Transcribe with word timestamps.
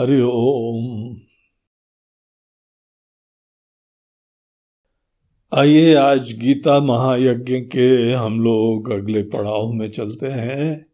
हरि 0.00 0.20
ओम। 0.20 1.16
आइए 5.58 5.94
आज 5.94 6.32
गीता 6.32 6.80
महायज्ञ 6.80 7.60
के 7.60 8.12
हम 8.12 8.40
लोग 8.40 8.90
अगले 8.90 9.22
पड़ाव 9.22 9.72
में 9.72 9.90
चलते 9.90 10.26
हैं 10.26 10.86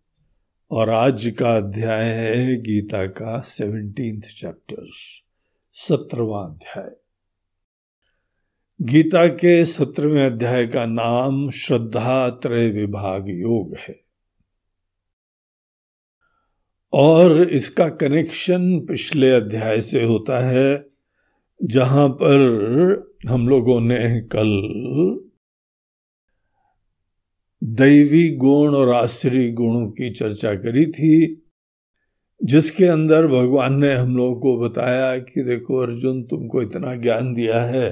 और 0.70 0.90
आज 0.90 1.36
का 1.38 1.56
अध्याय 1.56 2.04
है 2.04 2.56
गीता 2.56 3.06
का 3.06 3.40
सेवनटींथ 3.40 4.22
चैप्टर 4.22 4.86
सत्रवा 5.72 6.44
अध्याय। 6.44 6.90
गीता 8.82 9.26
के 9.26 9.64
सत्रहवें 9.64 10.26
अध्याय 10.26 10.66
का 10.66 10.86
नाम 10.86 11.50
श्रद्धा 11.50 12.30
त्रय 12.30 12.68
विभाग 12.70 13.28
योग 13.28 13.76
है। 13.76 14.05
और 16.96 17.42
इसका 17.42 17.88
कनेक्शन 17.88 18.78
पिछले 18.80 19.30
अध्याय 19.30 19.80
से 19.80 20.02
होता 20.02 20.38
है, 20.46 20.84
जहाँ 21.60 22.08
पर 22.08 23.18
हम 23.28 23.48
लोगों 23.48 23.80
ने 23.80 24.20
कल 24.20 24.50
दैवी 27.62 28.28
गुण 28.36 28.74
और 28.74 28.92
आश्री 28.94 29.50
गुणों 29.52 29.86
की 29.90 30.10
चर्चा 30.10 30.54
करी 30.54 30.86
थी, 30.86 31.42
जिसके 32.40 32.84
अंदर 32.84 33.26
भगवान 33.26 33.78
ने 33.80 33.92
हम 33.94 34.16
लोगों 34.16 34.40
को 34.40 34.56
बताया 34.58 35.18
कि 35.18 35.42
देखो 35.42 35.82
अर्जुन 35.82 36.22
तुमको 36.22 36.62
इतना 36.62 36.94
ज्ञान 36.94 37.32
दिया 37.34 37.62
है, 37.64 37.90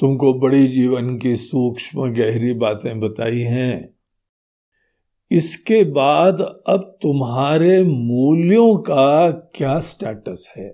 तुमको 0.00 0.32
बड़ी 0.40 0.66
जीवन 0.68 1.16
की 1.18 1.34
सूक्ष्म 1.36 2.10
गहरी 2.14 2.52
बातें 2.54 3.00
बताई 3.00 3.40
हैं। 3.40 3.93
इसके 5.34 5.84
बाद 5.84 6.40
अब 6.68 6.98
तुम्हारे 7.02 7.82
मूल्यों 7.82 8.76
का 8.76 9.30
क्या 9.30 9.80
स्टेटस 9.80 10.54
है? 10.56 10.68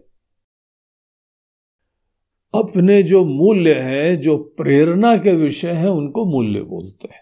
अपने 2.54 3.02
जो 3.02 3.24
मूल्य 3.24 3.74
हैं, 3.74 4.20
जो 4.20 4.38
प्रेरणा 4.38 5.16
के 5.16 5.34
विषय 5.34 5.70
हैं, 5.70 5.88
उनको 5.88 6.24
मूल्य 6.24 6.60
बोलते 6.60 7.08
हैं। 7.12 7.20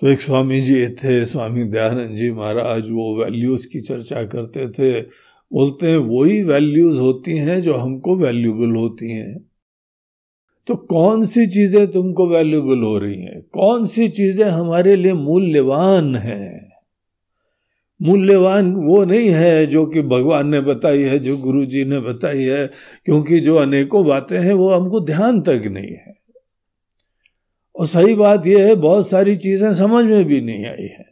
तो 0.00 0.08
एक 0.08 0.20
स्वामी 0.20 0.60
जी 0.60 0.88
थे, 0.88 1.24
स्वामी 1.24 1.64
दयानंद 1.64 2.14
जी 2.14 2.32
महाराज, 2.32 2.90
वो 2.90 3.24
वैल्यूज़ 3.24 3.68
की 3.68 3.80
चर्चा 3.80 4.24
करते 4.24 4.68
थे। 4.68 5.00
बोलते 5.52 5.90
हैं, 5.90 5.96
वही 5.96 6.42
वैल्यूज़ 6.42 6.98
होती 6.98 7.36
हैं 7.36 7.60
जो 7.60 7.74
हमको 7.74 8.16
वैल्यूबल 8.16 8.76
होती 8.76 9.10
हैं। 9.10 9.49
तो 10.70 10.76
कौन 10.76 11.26
सी 11.26 11.46
चीज़ें 11.46 11.90
तुमको 11.90 12.28
वैल्यूबल 12.28 12.78
हो 12.78 12.98
रही 12.98 13.20
हैं? 13.20 13.42
कौन 13.42 13.84
सी 13.84 14.08
चीज़ें 14.08 14.44
हमारे 14.44 14.96
लिए 14.96 15.12
मूल्यवान 15.12 16.16
हैं? 16.16 16.68
मूल्यवान 18.02 18.74
वो 18.74 19.04
नहीं 19.04 19.28
है 19.28 19.66
जो 19.66 19.86
कि 19.86 20.02
भगवान 20.02 20.48
ने 20.48 20.60
बताई 20.60 21.02
है, 21.02 21.18
जो 21.18 21.36
गुरु 21.36 21.64
जी 21.64 21.84
ने 21.84 22.00
बताई 22.00 22.42
है, 22.42 22.70
क्योंकि 23.04 23.40
जो 23.40 23.56
अनेकों 23.56 24.06
बातें 24.06 24.40
हैं 24.40 24.52
वो 24.52 24.74
हमको 24.74 25.00
ध्यान 25.00 25.40
तक 25.40 25.62
नहीं 25.66 25.90
है। 25.90 26.14
और 27.76 27.86
सही 27.86 28.14
बात 28.14 28.46
यह 28.46 28.66
है, 28.66 28.74
बहुत 28.74 29.08
सारी 29.08 29.36
चीज़ें 29.36 29.72
समझ 29.72 30.04
में 30.04 30.24
भी 30.24 30.40
नहीं 30.40 30.66
आई 30.66 30.86
है। 30.86 31.04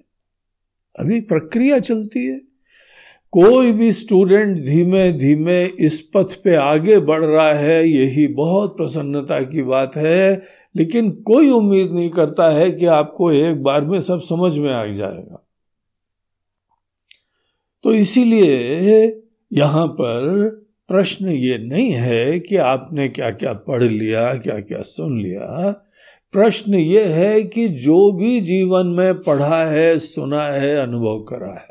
अभी 0.98 1.20
प्रक्रिया 1.20 1.79
चलती 1.79 2.27
है। 2.27 2.48
कोई 3.33 3.73
भी 3.73 3.93
स्टूडेंट 3.93 4.65
धीमे 4.65 5.12
धीमे 5.12 5.65
इस 5.65 6.01
पथ 6.15 6.34
पे 6.45 6.55
आगे 6.57 6.98
बढ़ 6.98 7.25
रहा 7.25 7.53
है, 7.53 7.89
यही 7.89 8.27
बहुत 8.27 8.77
प्रसन्नता 8.77 9.41
की 9.41 9.62
बात 9.62 9.97
है। 9.97 10.43
लेकिन 10.77 11.11
कोई 11.11 11.51
उम्मीद 11.51 11.93
नहीं 11.93 12.11
करता 12.11 12.51
है 12.51 12.70
कि 12.70 12.87
आपको 12.87 13.33
एक 13.33 13.62
बार 13.62 13.85
में 13.85 14.01
सब 14.01 14.20
समझ 14.20 14.59
में 14.59 14.73
आ 14.73 14.85
जाएगा। 14.87 15.45
तो 17.85 17.93
इसीलिए 17.93 19.23
यहाँ 19.53 19.87
पर 19.89 20.48
प्रश्न 20.89 21.29
ये 21.29 21.59
नहीं 21.59 21.91
है 21.91 22.41
कि 22.41 22.57
आपने 22.57 23.08
क्या 23.08 23.31
क्या 23.31 23.52
पढ़ 23.52 23.83
लिया 23.83 24.35
क्या 24.35 24.61
क्या 24.61 24.83
सुन 24.83 25.20
लिया। 25.20 25.70
प्रश्न 26.33 26.75
ये 26.75 27.05
है 27.05 27.42
कि 27.42 27.69
जो 27.69 28.13
भी 28.13 28.41
जीवन 28.41 28.86
में 28.86 29.14
पढ़ा 29.14 29.64
है, 29.64 29.98
सुना 29.98 30.42
है, 30.42 30.77
अनुभव 30.77 31.19
करा 31.29 31.52
है 31.52 31.67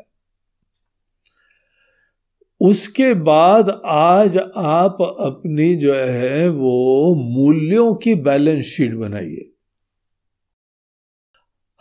उसके 2.60 3.14
बाद 3.14 3.82
आज 3.86 4.38
आप 4.56 5.16
अपनी 5.20 5.76
जो 5.76 5.94
है 5.94 6.48
वो 6.48 7.14
मूल्यों 7.14 7.94
की 7.94 8.14
बैलेंस 8.14 8.64
शीट 8.64 8.94
बनाइए। 8.94 9.52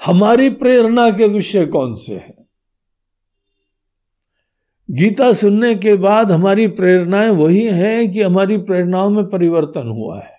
हमारी 0.06 0.50
प्रेरणा 0.50 1.10
के 1.10 1.28
विषय 1.28 1.66
कौन 1.66 1.94
से 1.94 2.16
हैं? 2.16 2.46
गीता 4.92 5.34
सुनने 5.34 5.76
के 5.76 5.96
बाद 5.96 6.32
हमारी 6.32 6.68
प्रेरणाएँ 6.68 7.30
वही 7.30 7.66
हैं 7.66 8.12
कि 8.12 8.22
हमारी 8.22 8.58
प्रेरणाओं 8.58 9.10
में 9.10 9.30
परिवर्तन 9.30 9.88
हुआ 9.88 10.20
है। 10.20 10.38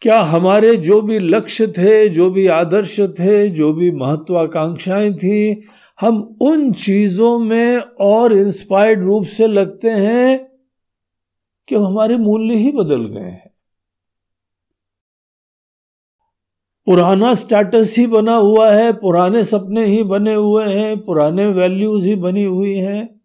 क्या 0.00 0.20
हमारे 0.20 0.76
जो 0.76 1.00
भी 1.00 1.18
लक्ष्य 1.18 1.66
थे, 1.66 2.08
जो 2.08 2.30
भी 2.30 2.46
आदर्श 2.46 3.00
थे, 3.00 3.48
जो 3.48 3.72
भी 3.72 3.90
महत्वाकांक्षाएँ 3.90 5.14
थी 5.14 5.68
हम 6.00 6.38
उन 6.40 6.72
चीज़ों 6.72 7.38
में 7.38 7.78
और 8.00 8.32
इंस्पायर्ड 8.32 9.04
रूप 9.04 9.24
से 9.24 9.46
लगते 9.46 9.90
हैं 9.90 10.50
कि 11.68 11.74
हमारे 11.74 12.16
मूल्य 12.16 12.54
ही 12.54 12.72
बदल 12.72 13.06
गए 13.06 13.20
हैं। 13.20 13.50
पुराना 16.86 17.34
स्टेटस 17.34 17.94
ही 17.98 18.06
बना 18.06 18.36
हुआ 18.36 18.70
है, 18.70 18.92
पुराने 18.92 19.44
सपने 19.44 19.86
ही 19.86 20.02
बने 20.02 20.34
हुए 20.34 20.64
हैं, 20.64 21.00
पुराने 21.00 21.46
वैल्यूज़ 21.46 22.08
ही 22.08 22.14
बनी 22.14 22.44
हुई 22.44 22.74
हैं। 22.74 23.20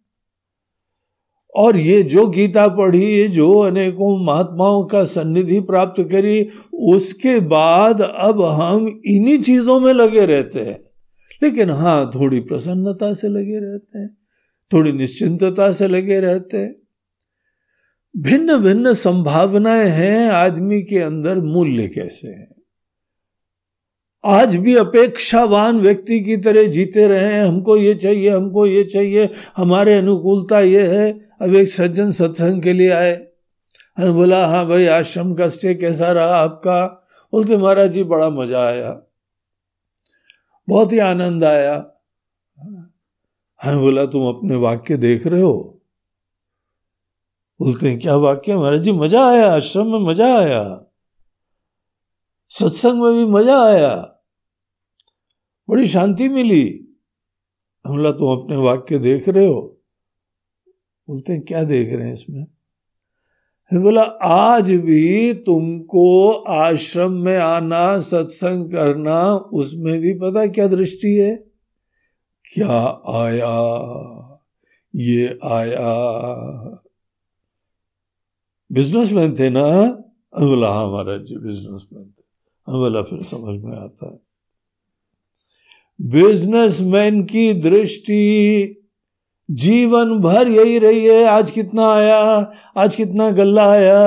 और 1.55 1.77
ये 1.77 2.03
जो 2.03 2.27
गीता 2.27 2.67
पढ़ी, 2.67 3.05
ये 3.05 3.27
जो 3.27 3.59
अनेकों 3.59 4.25
महात्माओं 4.25 4.85
का 4.85 5.03
सन्निधि 5.03 5.59
प्राप्त 5.59 6.03
करी, 6.03 6.49
उसके 6.73 7.39
बाद 7.39 8.01
अब 8.01 8.41
हम 8.41 9.01
इन्हीं 9.05 9.41
चीज़ों 9.41 9.79
में 9.79 9.93
लगे 9.93 10.25
रहते 10.25 10.59
हैं। 10.59 10.94
लेकिन 11.41 11.69
हाँ 11.69 12.11
थोड़ी 12.15 12.39
प्रसन्नता 12.39 13.13
से 13.13 13.27
लगे 13.27 13.59
रहते 13.59 13.99
हैं, 13.99 14.09
थोड़ी 14.71 14.91
निश्चिंतता 14.91 15.71
से 15.71 15.87
लगे 15.87 16.19
रहते 16.19 16.57
हैं। 16.57 16.75
भिन्न 18.15 18.57
भिन्न 18.57 18.93
संभावनाएँ 18.93 19.87
हैं, 19.89 20.29
आदमी 20.29 20.81
के 20.81 20.99
अंदर 20.99 21.39
मूल्य 21.39 21.87
कैसे 21.87 22.27
हैं। 22.27 22.53
आज 24.23 24.55
भी 24.55 24.75
अपेक्षावान 24.75 25.79
व्यक्ति 25.79 26.19
की 26.19 26.37
तरह 26.37 26.67
जीते 26.67 27.07
रहे 27.07 27.39
हमको 27.39 27.77
ये 27.77 27.93
चाहिए, 27.95 28.29
हमको 28.29 28.65
ये 28.67 28.83
चाहिए, 28.83 29.29
हमारे 29.57 29.97
अनुकूलता 29.97 30.59
ये 30.59 30.85
है। 30.87 31.11
अब 31.41 31.55
एक 31.55 31.69
सज्जन 31.69 32.11
सत्संग 32.11 32.61
के 32.61 32.73
लिए 32.73 32.89
आए 32.89 33.13
हमें 33.97 34.13
बोला 34.13 34.45
हाँ 34.47 34.65
भाई, 34.67 34.85
आश्रम 34.85 35.33
का 35.33 35.47
स्टे 35.49 35.73
कैसा 35.75 36.11
रहा 36.11 36.37
आपका? 36.37 36.85
बोलते, 37.33 37.57
महाराज 37.57 37.91
जी, 37.91 38.03
बड़ा 38.03 38.29
मज़ा 38.29 38.65
आया। 38.67 38.89
बहुत 40.69 40.91
ही 40.91 40.99
आनंद 40.99 41.43
आया। 41.43 41.91
हमें 43.63 43.79
बोला, 43.79 44.05
तुम 44.05 44.35
अपने 44.35 44.55
वाक्य 44.55 44.97
देख 44.97 45.27
रहे 45.27 45.41
हो? 45.41 45.81
बोलते 47.59 47.89
हैं, 47.89 47.99
क्या 47.99 48.15
वाक्य 48.15 48.55
महाराज 48.55 48.81
जी, 48.81 48.91
मज़ा 48.91 49.29
आया, 49.29 49.53
आश्रम 49.53 49.87
में 49.87 49.99
मज़ा 49.99 50.37
आया। 50.37 50.91
सत्संग 52.49 53.01
में 53.01 53.13
भी 53.13 53.25
मज़ा 53.25 53.63
आया। 53.65 54.21
बड़ी 55.69 55.87
शांति 55.87 56.29
मिली। 56.29 56.87
हमला 57.87 58.11
तुम 58.11 58.43
अपने 58.43 58.55
वाक्य 58.55 58.99
देख 58.99 59.29
रहे 59.29 59.47
हो? 59.47 59.81
बोलते 61.09 61.33
हैं, 61.33 61.41
क्या 61.41 61.63
देख 61.63 61.93
रहे 61.93 62.07
हैं 62.07 62.13
इसमें? 62.13 62.47
बोला, 63.73 64.01
आज 64.21 64.71
भी 64.71 65.33
तुमको 65.33 66.31
आश्रम 66.31 67.11
में 67.11 67.37
आना, 67.37 67.99
सत्संग 67.99 68.71
करना, 68.71 69.35
उसमें 69.35 69.99
भी 69.99 70.13
पता 70.13 70.47
क्या 70.47 70.67
दृष्टि 70.67 71.15
है? 71.15 71.35
क्या 72.53 73.01
आया? 73.09 73.81
ये 74.95 75.39
आया। 75.43 75.93
बिजनेसमैन 78.71 79.35
थे 79.39 79.49
ना? 79.49 79.81
बोला 80.39 80.69
हाँ 80.69 80.91
महाराज 80.91 81.21
जी 81.21 81.35
बिजनेसमैन 81.35 82.05
थे। 82.05 82.23
हम 82.67 82.79
बोला, 82.79 83.01
फिर 83.01 83.21
समझ 83.21 83.63
में 83.63 83.77
आता 83.77 84.11
है। 84.11 84.19
बिजनेसमैन 86.01 87.23
की 87.23 87.53
दृष्टि 87.53 88.74
जीवन 89.49 90.19
भर 90.19 90.47
यही 90.47 90.77
रही 90.79 91.05
है। 91.05 91.23
आज 91.25 91.51
कितना 91.51 91.91
आया? 91.93 92.17
आज 92.77 92.95
कितना 92.95 93.29
गल्ला 93.29 93.69
आया? 93.71 93.97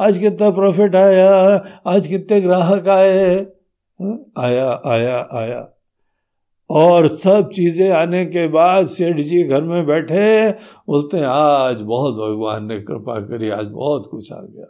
आज 0.00 0.18
कितना 0.18 0.50
प्रॉफिट 0.50 0.96
आया? 0.96 1.30
आज 1.86 2.06
कितने 2.06 2.40
ग्राहक 2.40 2.88
आए? 2.88 3.34
हाँ, 4.00 4.18
आया 4.38 4.70
आया 4.86 5.18
आया। 5.34 5.64
और 6.70 7.06
सब 7.08 7.50
चीज़ें 7.50 7.90
आने 7.90 8.24
के 8.26 8.46
बाद 8.48 8.86
सेठ 8.86 9.16
जी 9.16 9.42
घर 9.44 9.62
में 9.62 9.86
बैठे 9.86 10.50
बोलते 10.50 11.16
हैं 11.16 11.26
आज 11.26 11.80
बहुत 11.82 12.14
भगवान 12.14 12.66
ने 12.66 12.78
कृपा 12.80 13.20
करी 13.20 13.50
आज 13.50 13.66
बहुत 13.66 14.08
कुछ 14.10 14.32
आ 14.32 14.40
गया। 14.40 14.66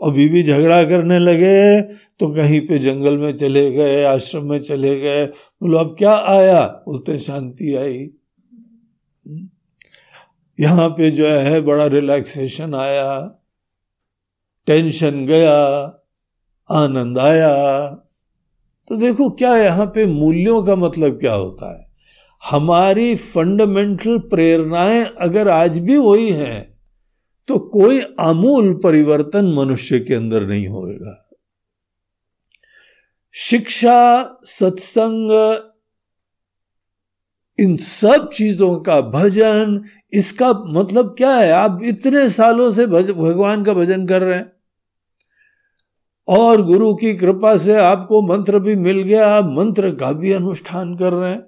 और 0.00 0.12
बीवी 0.12 0.42
झगड़ा 0.42 0.82
करने 0.84 1.18
लगे 1.18 1.80
तो 2.20 2.34
कहीं 2.34 2.60
पे 2.60 2.78
जंगल 2.78 3.16
में 3.16 3.36
चले 3.36 3.70
गए 3.72 4.02
आश्रम 4.04 4.50
में 4.50 4.60
चले 4.60 4.98
गए। 5.00 5.24
बोलो 5.26 5.78
अब 5.78 5.94
क्या 5.98 6.14
आया? 6.28 6.64
बोलते 6.88 7.18
शांति 7.18 7.74
आई। 7.74 8.06
यहाँ 10.58 10.88
पे 10.88 11.10
जो 11.10 11.28
है, 11.28 11.60
बड़ा 11.60 11.86
रिलैक्सेशन 11.86 12.74
आया 12.74 13.40
टेंशन 14.66 15.26
गया, 15.26 15.56
आनंद 16.70 17.18
आया। 17.18 17.54
तो 18.90 18.96
देखो, 18.96 19.30
क्या 19.30 19.56
यहाँ 19.56 19.86
पे 19.86 20.06
मूल्यों 20.06 20.62
का 20.62 20.76
मतलब 20.76 21.18
क्या 21.20 21.32
होता 21.32 21.72
है? 21.72 21.82
हमारी 22.42 23.14
फंडामेंटल 23.16 24.18
प्रेरणाएँ 24.30 25.04
अगर 25.20 25.48
आज 25.48 25.78
भी 25.78 25.96
वही 25.96 26.30
हैं 26.30 26.74
तो 27.48 27.58
कोई 27.58 28.00
आमूल 28.20 28.72
परिवर्तन 28.74 29.52
मनुष्य 29.54 29.98
के 30.00 30.14
अंदर 30.14 30.46
नहीं 30.46 30.66
होएगा। 30.68 31.20
शिक्षा, 33.34 34.24
सत्संग 34.44 35.30
इन 37.60 37.76
सब 37.76 38.30
चीज़ों 38.32 38.80
का 38.80 39.00
भजन, 39.00 39.82
इसका 40.12 40.52
मतलब 40.66 41.14
क्या 41.18 41.34
है? 41.36 41.50
आप 41.50 41.80
इतने 41.84 42.28
सालों 42.28 42.70
से 42.70 42.86
भगवान 42.86 43.62
का 43.62 43.74
भजन 43.74 44.06
कर 44.06 44.22
रहे 44.22 44.38
हैं। 44.38 44.52
और 46.28 46.62
गुरु 46.62 46.94
की 46.94 47.14
कृपा 47.14 47.56
से 47.56 47.74
आपको 47.76 48.22
मंत्र 48.22 48.58
भी 48.58 48.76
मिल 48.76 49.02
गया, 49.02 49.28
आप 49.28 49.44
मंत्र 49.44 49.94
का 49.94 50.12
भी 50.12 50.32
अनुष्ठान 50.32 50.94
कर 50.96 51.12
रहे 51.12 51.30
हैं। 51.30 51.42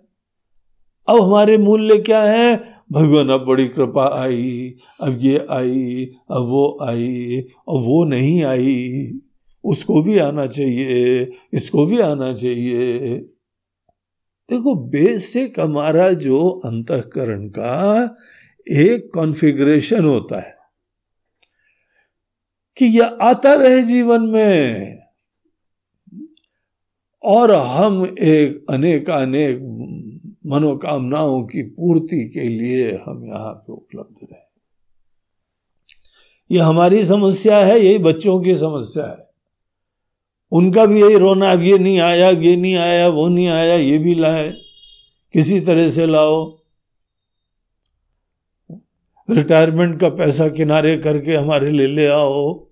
अब 1.09 1.21
हमारे 1.21 1.59
मूल्य 1.59 1.99
क्या 1.99 2.23
है? 2.23 2.57
भगवान, 2.93 3.29
अब 3.29 3.45
बड़ी 3.45 3.69
कृपा 3.69 4.23
आई, 4.23 4.75
अब 5.01 5.19
ये 5.21 5.47
आई, 5.51 6.11
अब 6.31 6.43
वो 6.49 6.79
आई, 6.83 7.39
अब 7.69 7.83
वो 7.85 8.05
नहीं 8.05 8.45
आई। 8.45 9.13
उसको 9.65 10.03
भी 10.03 10.19
आना 10.19 10.47
चाहिए, 10.47 11.33
इसको 11.53 11.87
भी 11.87 12.01
आना 12.01 12.33
चाहिए। 12.33 13.17
देखो, 14.51 14.75
बेसिक 14.75 15.61
हमारा 15.61 16.13
जो 16.13 16.49
अंतकरण 16.49 17.49
का 17.49 18.17
एक 18.73 19.11
कॉन्फ़िगरेशन 19.15 20.05
होता 20.05 20.41
है 20.41 20.57
कि 22.77 22.87
यह 22.87 23.19
आता 23.23 23.55
रहे 23.55 23.83
जीवन 23.83 24.23
में 24.23 24.99
और 27.23 27.53
हम 27.53 28.17
एक 28.19 28.67
अनेक 28.71 29.11
अनेक 29.11 29.59
मनोकामनाओं 30.47 31.43
की 31.43 31.63
पूर्ति 31.63 32.29
के 32.29 32.49
लिए 32.49 32.93
हम 32.93 33.25
यहाँ 33.27 33.53
पे 33.53 33.73
उपलब्ध 33.73 34.27
रहे। 34.33 34.47
ये 36.55 36.61
हमारी 36.61 37.05
समस्या 37.05 37.59
है, 37.59 37.81
यही 37.81 37.99
बच्चों 37.99 38.41
की 38.41 38.57
समस्या 38.57 39.07
है। 39.07 39.26
उनका 40.53 40.87
भी 40.87 41.03
यही 41.03 41.19
रोना, 41.19 41.53
अब 41.53 41.63
ये 41.63 41.79
नहीं 41.79 41.99
आया 41.99 42.31
ये 42.31 42.57
नहीं 42.57 42.77
आया, 42.77 43.09
वो 43.09 43.29
नहीं 43.29 43.49
आया, 43.49 43.75
ये 43.75 43.99
भी 43.99 44.15
लाए। 44.15 44.51
किसी 45.33 45.61
तरह 45.61 45.91
से 45.91 46.07
लाओ। 46.07 46.59
रिटायरमेंट 49.31 50.01
का 50.01 50.09
पैसा 50.09 50.49
किनारे 50.49 50.99
करके 50.99 51.35
हमारे 51.35 51.71
ले 51.71 51.87
ले 51.87 52.07
आओ। 52.07 52.67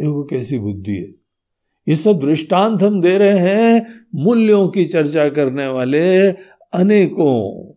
देखो 0.00 0.24
कैसी 0.24 0.58
बुद्धि 0.58 0.92
है। 0.92 1.14
ये 1.88 1.96
सब 1.96 2.20
दृष्टांत 2.20 2.82
हम 2.82 3.00
दे 3.00 3.18
रहे 3.18 3.38
हैं, 3.38 4.06
मूल्यों 4.14 4.68
की 4.68 4.86
चर्चा 4.86 5.28
करने 5.28 5.66
वाले 5.66 6.30
अनेकों। 6.72 7.72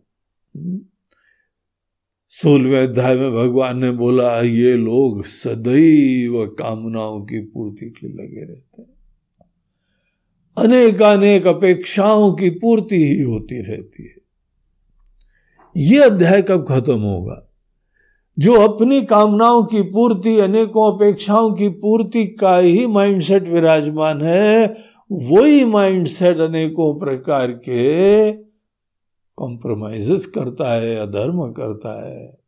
सोलहवें 2.42 2.82
अध्याय 2.82 3.16
में 3.16 3.32
भगवान 3.32 3.78
ने 3.78 3.90
बोला, 3.90 4.40
ये 4.40 4.76
लोग 4.76 5.24
सदैव 5.24 6.46
कामनाओं 6.46 7.20
की 7.20 7.40
पूर्ति 7.40 7.86
के 7.86 8.08
लगे 8.08 8.46
रहते 8.46 8.82
हैं। 8.82 8.88
अनेक 10.58 11.02
अनेक 11.02 11.46
अपेक्षाओं 11.46 12.32
की 12.32 12.50
पूर्ति 12.50 12.96
ही 12.96 13.22
होती 13.22 13.62
रहती 13.62 14.02
है। 14.02 14.14
ये 15.76 15.98
अध्याय 15.98 16.42
कब 16.42 16.64
खत्म 16.68 16.98
होगा? 16.98 17.52
जो 18.38 18.54
अपनी 18.54 19.02
कामनाओं 19.02 19.64
की 19.64 19.82
पूर्ति, 19.82 20.38
अनेकों 20.38 20.92
अपेक्षाओं 20.94 21.54
की 21.54 21.68
पूर्ति 21.68 22.26
का 22.26 22.58
ही 22.58 22.86
माइंडसेट 22.86 23.48
विराजमान 23.48 24.22
है, 24.22 24.76
वही 25.12 25.64
माइंडसेट 25.64 26.38
अनेकों 26.38 27.00
प्रकार 27.00 27.52
के 27.52 28.45
कॉम्प्रोमाइजेस 29.36 30.26
करता 30.26 30.72
है, 30.72 30.96
अधर्म 30.96 31.52
करता 31.52 32.08
है, 32.08 32.38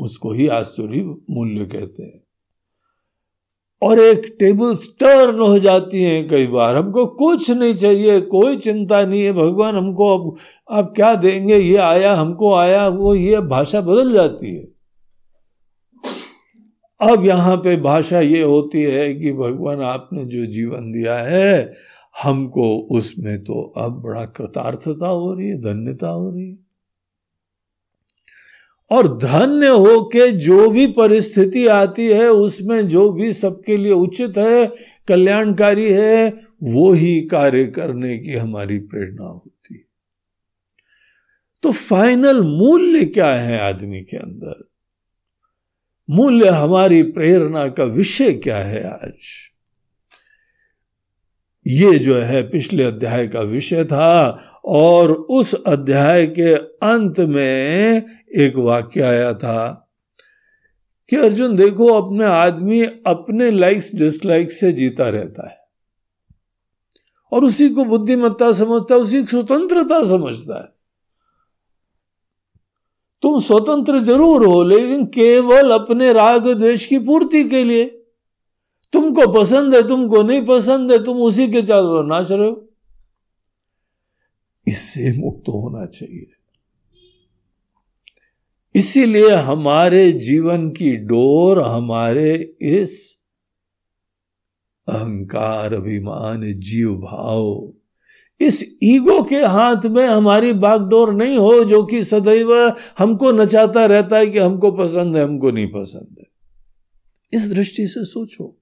उसको 0.00 0.32
ही 0.32 0.48
आसुरी 0.48 1.02
मूल्य 1.30 1.64
कहते 1.64 2.02
हैं। 2.02 2.22
और 3.82 3.98
एक 3.98 4.36
टेबल 4.40 4.74
टर्न 5.00 5.40
हो 5.40 5.58
जाती 5.58 6.02
है 6.02 6.22
कई 6.22 6.46
बार। 6.46 6.76
हमको 6.76 7.06
कुछ 7.06 7.50
नहीं 7.50 7.74
चाहिए, 7.74 8.20
कोई 8.20 8.56
चिंता 8.56 9.04
नहीं 9.04 9.22
है। 9.22 9.32
भगवान 9.32 9.76
हमको 9.76 10.18
अब, 10.18 10.36
आप 10.70 10.92
क्या 10.96 11.14
देंगे? 11.14 11.56
ये 11.56 11.76
आया, 11.76 12.14
हमको 12.14 12.54
आया, 12.54 12.88
वो 12.88 13.14
ये 13.14 13.40
भाषा 13.40 13.80
बदल 13.80 14.12
जाती 14.12 14.56
है। 14.56 14.78
अब 17.00 17.26
यहाँ 17.26 17.56
पे 17.56 17.76
भाषा 17.76 18.20
ये 18.20 18.42
होती 18.42 18.82
है 18.82 19.14
कि 19.14 19.32
भगवान 19.32 19.80
आपने 19.80 20.24
जो 20.24 20.46
जीवन 20.46 20.92
दिया 20.92 21.18
है 21.18 21.74
हमको 22.22 22.78
उसमें 22.78 23.44
तो 23.44 23.74
अब 23.76 24.02
बड़ा 24.02 24.24
कृतार्थता 24.24 25.06
हो 25.06 25.34
रही 25.34 25.48
है, 25.48 25.60
धन्यता 25.60 26.08
हो 26.08 26.30
रही 26.30 26.50
है। 26.50 26.58
और 28.90 29.18
धन्य 29.18 29.68
होके 29.68 30.30
जो 30.30 30.70
भी 30.70 30.86
परिस्थिति 30.86 31.66
आती 31.66 32.06
है, 32.06 32.28
उसमें 32.28 32.88
जो 32.88 33.12
भी 33.12 33.32
सबके 33.32 33.76
लिए 33.76 33.92
उचित 33.92 34.38
है, 34.38 34.72
कल्याणकारी 35.08 35.92
है, 35.92 36.30
वो 36.62 36.92
ही 36.92 37.22
कार्य 37.22 37.66
करने 37.66 38.18
की 38.18 38.32
हमारी 38.32 38.78
प्रेरणा 38.78 39.28
होती 39.28 39.74
है। 39.74 39.80
तो 41.62 41.72
फाइनल 41.72 42.40
मूल्य 42.40 43.04
क्या 43.04 43.34
है 43.34 43.60
आदमी 43.60 44.00
के 44.00 44.16
अंदर? 44.16 44.68
मूल्य 46.10 46.48
हमारी 46.48 47.02
प्रेरणा 47.02 47.68
का 47.68 47.84
विषय 47.84 48.32
क्या 48.32 48.58
है 48.58 48.84
आज? 48.84 49.47
ये 51.68 51.98
जो 51.98 52.14
है 52.14 52.42
पिछले 52.42 52.84
अध्याय 52.84 53.26
का 53.28 53.40
विषय 53.40 53.84
था 53.84 54.44
और 54.64 55.12
उस 55.12 55.54
अध्याय 55.54 56.26
के 56.26 56.54
अंत 56.86 57.20
में 57.20 58.02
एक 58.38 58.56
वाक्य 58.56 59.00
आया 59.00 59.34
था 59.34 59.84
कि 61.08 61.16
अर्जुन, 61.16 61.56
देखो, 61.56 61.86
अपने 61.86 62.24
आदमी 62.24 62.82
अपने 62.84 63.50
लाइक्स 63.50 63.94
डिसलाइक्स 63.94 64.60
से 64.60 64.72
जीता 64.72 65.08
रहता 65.08 65.48
है 65.50 65.58
और 67.32 67.44
उसी 67.44 67.68
को 67.68 67.84
बुद्धिमत्ता 67.84 68.52
समझता 68.52 68.94
है, 68.94 69.00
उसी 69.00 69.20
को 69.20 69.26
स्वतंत्रता 69.26 70.04
समझता 70.04 70.60
है। 70.60 70.68
तुम 73.22 73.40
स्वतंत्र 73.40 73.98
ज़रूर 73.98 74.46
हो, 74.46 74.62
लेकिन 74.62 75.06
केवल 75.06 75.70
अपने 75.70 76.12
राग 76.12 76.48
द्वेष 76.48 76.86
की 76.86 76.98
पूर्ति 76.98 77.44
के 77.44 77.64
लिए। 77.64 77.97
तुमको 78.92 79.32
पसंद 79.32 79.74
है, 79.74 79.88
तुमको 79.88 80.22
नहीं 80.22 80.46
पसंद 80.46 80.92
है, 80.92 81.04
तुम 81.04 81.18
उसी 81.18 81.48
के 81.48 81.62
चारों 81.62 82.06
नाच 82.06 82.32
रहे 82.32 82.48
हो। 82.48 82.68
इससे 84.68 85.18
मुक्त 85.18 85.48
होना 85.48 85.86
चाहिए। 85.86 86.26
इसीलिए 88.74 89.30
हमारे 89.30 90.12
जीवन 90.12 90.70
की 90.70 90.96
डोर, 90.96 91.62
हमारे 91.62 92.56
इस 92.62 93.18
अहंकार, 94.88 95.74
अभिमान, 95.74 96.60
जीव 96.60 96.94
भाव, 96.94 97.72
इस 98.40 98.78
ईगो 98.82 99.22
के 99.22 99.44
हाथ 99.44 99.86
में 99.86 100.06
हमारी 100.06 100.52
बागडोर 100.52 101.12
नहीं 101.12 101.36
हो, 101.36 101.64
जो 101.64 101.82
कि 101.84 102.04
सदैव 102.04 102.74
हमको 102.98 103.32
नचाता 103.32 103.86
रहता 103.86 104.16
है 104.16 104.26
कि 104.26 104.38
हमको 104.38 104.72
पसंद 104.72 105.16
है, 105.16 105.24
हमको 105.24 105.50
नहीं 105.50 105.66
पसंद 105.66 106.16
है। 106.18 106.26
इस 107.32 107.52
दृष्टि 107.52 107.86
से 107.86 108.04
सोचो। 108.04 108.57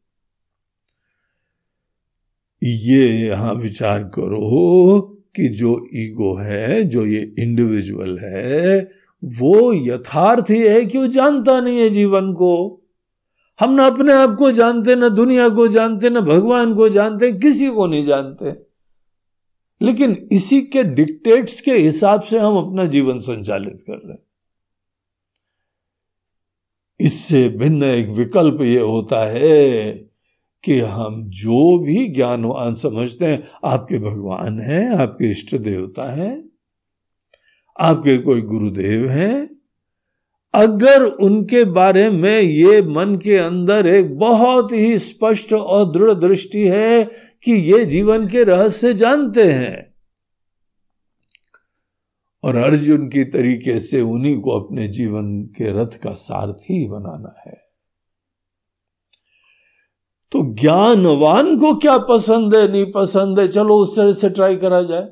ये 2.63 3.27
यहाँ 3.27 3.55
विचार 3.55 4.05
करो 4.05 4.99
कि 5.37 5.49
जो 5.49 5.89
ईगो 5.95 6.35
है, 6.37 6.85
जो 6.85 7.07
ये 7.07 7.35
इंडिविजुअल 7.39 8.19
है, 8.19 8.81
वो 9.25 9.73
यथार्थ 9.75 10.51
ही 10.51 10.63
है 10.63 10.87
कि 10.87 10.99
वो 10.99 11.07
जानता 11.07 11.61
नहीं 11.61 11.79
है 11.79 11.91
जीवन 11.91 12.33
को। 12.33 12.83
हम 13.61 13.73
ना 13.73 13.87
अपने 13.87 14.13
आप 14.13 14.37
को 14.39 14.53
जानते, 14.53 14.97
ना 14.97 15.09
दुनिया 15.09 15.49
को 15.49 15.69
जानते, 15.69 16.11
ना 16.11 16.21
भगवान 16.21 16.75
को 16.75 16.89
जानते, 16.89 17.33
किसी 17.33 17.69
को 17.69 17.87
नहीं 17.87 18.07
जानते। 18.07 18.67
लेकिन 19.83 20.29
इसी 20.33 20.63
के 20.63 20.83
डिक्टेट्स 20.83 21.61
के 21.61 21.73
हिसाब 21.73 22.21
से 22.21 22.39
हम 22.39 22.57
अपना 22.57 22.85
जीवन 22.85 23.19
संचालित 23.19 23.85
कर 23.87 23.97
रहे 23.97 24.13
हैं। 24.13 24.27
इससे 27.01 27.49
भिन्न 27.49 27.83
एक 27.83 28.09
विकल्प 28.09 28.59
ये 28.61 28.81
होता 28.81 29.27
है 29.27 29.93
कि 30.67 30.79
हम 30.81 31.23
जो 31.31 31.79
भी 31.79 32.07
ज्ञानवान 32.09 32.75
समझते 32.75 33.27
हैं, 33.27 33.43
आपके 33.65 33.99
भगवान 33.99 34.61
हैं, 34.61 34.89
आपके 34.91 35.31
इष्ट 35.31 35.55
देवता 35.57 36.13
हैं, 36.13 36.49
आपके 37.81 38.19
कोई 38.19 38.43
गुरुदेव 38.43 39.09
हैं। 39.11 39.49
अगर 40.55 41.03
उनके 41.03 41.65
बारे 41.65 42.11
में 42.11 42.41
ये 42.41 42.83
मन 42.83 43.19
के 43.25 43.37
अंदर 43.37 43.87
एक 43.87 44.17
बहुत 44.19 44.73
ही 44.73 44.99
स्पष्ट 44.99 45.53
और 45.53 45.93
दृढ़ 45.93 46.13
दृष्टि 46.13 46.63
है 46.63 47.05
कि 47.45 47.53
ये 47.73 47.85
जीवन 47.85 48.27
के 48.29 48.45
रहस्य 48.45 48.95
जानते 48.95 49.45
हैं, 49.45 49.95
और 52.45 52.57
अर्जुन 52.57 53.09
की 53.09 53.25
तरीके 53.25 53.79
से 53.81 54.01
उन्हीं 54.01 54.41
को 54.41 54.59
अपने 54.61 54.89
जीवन 54.89 55.43
के 55.57 55.83
रथ 55.83 55.99
का 55.99 56.11
सारथी 56.11 56.87
बनाना 56.89 57.35
है। 57.47 57.66
तो 60.33 60.55
ज्ञानवान 60.55 61.59
को 61.59 61.75
क्या 61.75 61.99
पसंद 61.99 62.55
है, 62.55 62.73
नहीं 62.73 62.93
पसंद 62.93 63.41
है? 63.41 63.49
चलो 63.49 63.77
उस 63.77 63.97
तरह 63.97 64.13
से 64.13 64.31
ट्राई 64.31 64.57
करा 64.57 64.83
जाए। 64.83 65.09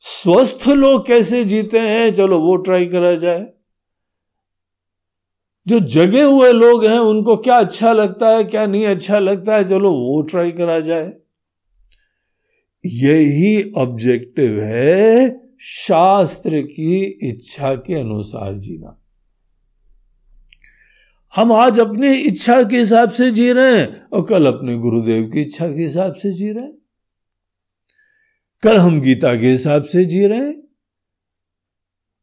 स्वस्थ 0.00 0.68
लोग 0.68 1.06
कैसे 1.06 1.44
जीते 1.44 1.78
हैं? 1.78 2.12
चलो 2.12 2.40
वो 2.40 2.56
ट्राई 2.56 2.86
करा 2.86 3.14
जाए। 3.14 3.52
जो 5.68 5.80
जगे 5.80 6.22
हुए 6.22 6.52
लोग 6.52 6.84
हैं, 6.84 6.98
उनको 6.98 7.36
क्या 7.36 7.56
अच्छा 7.56 7.92
लगता 7.92 8.28
है, 8.28 8.44
क्या 8.44 8.66
नहीं 8.66 8.86
अच्छा 8.86 9.18
लगता 9.18 9.56
है? 9.56 9.68
चलो 9.68 9.92
वो 9.92 10.22
ट्राई 10.22 10.52
करा 10.52 10.80
जाए। 10.80 11.12
यही 12.86 13.72
ऑब्जेक्टिव 13.76 14.60
है 14.60 15.40
शास्त्र 15.60 16.62
की 16.62 17.18
इच्छा 17.22 17.74
के 17.74 17.94
अनुसार 17.94 18.54
जीना। 18.54 18.97
हम 21.36 21.52
आज 21.52 21.80
अपनी 21.80 22.14
इच्छा 22.14 22.62
के 22.62 22.78
हिसाब 22.78 23.10
से 23.10 23.30
जी 23.30 23.52
रहे 23.52 23.78
हैं 23.78 24.06
और 24.06 24.26
कल 24.26 24.46
अपने 24.46 24.76
गुरुदेव 24.76 25.24
की 25.24 25.42
इच्छा 25.42 25.68
के 25.68 25.82
हिसाब 25.82 26.14
से 26.14 26.32
जी 26.32 26.52
रहे 26.52 26.64
हैं। 26.64 26.78
कल 28.62 28.76
हम 28.76 29.00
गीता 29.00 29.34
के 29.34 29.46
हिसाब 29.46 29.82
से 29.82 30.04
जी 30.04 30.26
रहे 30.26 30.38
हैं। 30.38 30.62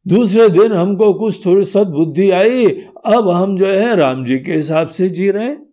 दूसरे 0.08 0.48
दिन 0.48 0.72
हमको 0.72 1.14
कुछ 1.14 1.46
थोड़ी 1.46 1.64
सदबुद्धि 1.64 2.30
आई, 2.30 2.66
अब 3.06 3.28
हम 3.28 3.58
जो 3.58 3.66
है 3.66 3.96
राम 3.96 4.24
जी 4.24 4.38
के 4.38 4.52
हिसाब 4.52 4.88
से 4.88 5.08
जी 5.08 5.30
रहे 5.30 5.44
हैं, 5.44 5.66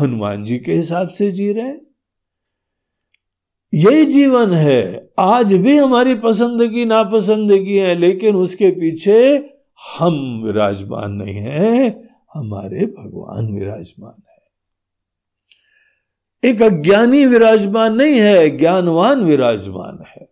हनुमान 0.00 0.44
जी 0.44 0.58
के 0.58 0.72
हिसाब 0.72 1.08
से 1.08 1.30
जी 1.32 1.52
रहे 1.52 1.64
हैं। 1.64 1.80
यही 3.74 4.06
जीवन 4.06 4.52
है। 4.52 5.10
आज 5.18 5.52
भी 5.52 5.76
हमारी 5.76 6.14
पसंदगी, 6.14 6.84
नापसंदगी 6.84 7.76
है, 7.76 7.98
लेकिन 7.98 8.36
उसके 8.36 8.70
पीछे 8.70 9.50
हम 9.98 10.42
विराजमान 10.44 11.12
नहीं 11.12 11.34
है। 11.34 12.11
हमारे 12.34 12.86
भगवान 12.86 13.54
विराजमान 13.54 14.22
है। 14.28 14.32
एक 16.50 16.62
अज्ञानी 16.62 17.26
विराजमान 17.26 17.94
नहीं 17.94 18.20
है, 18.20 18.50
ज्ञानवान 18.50 19.24
विराजमान 19.24 20.04
है। 20.08 20.28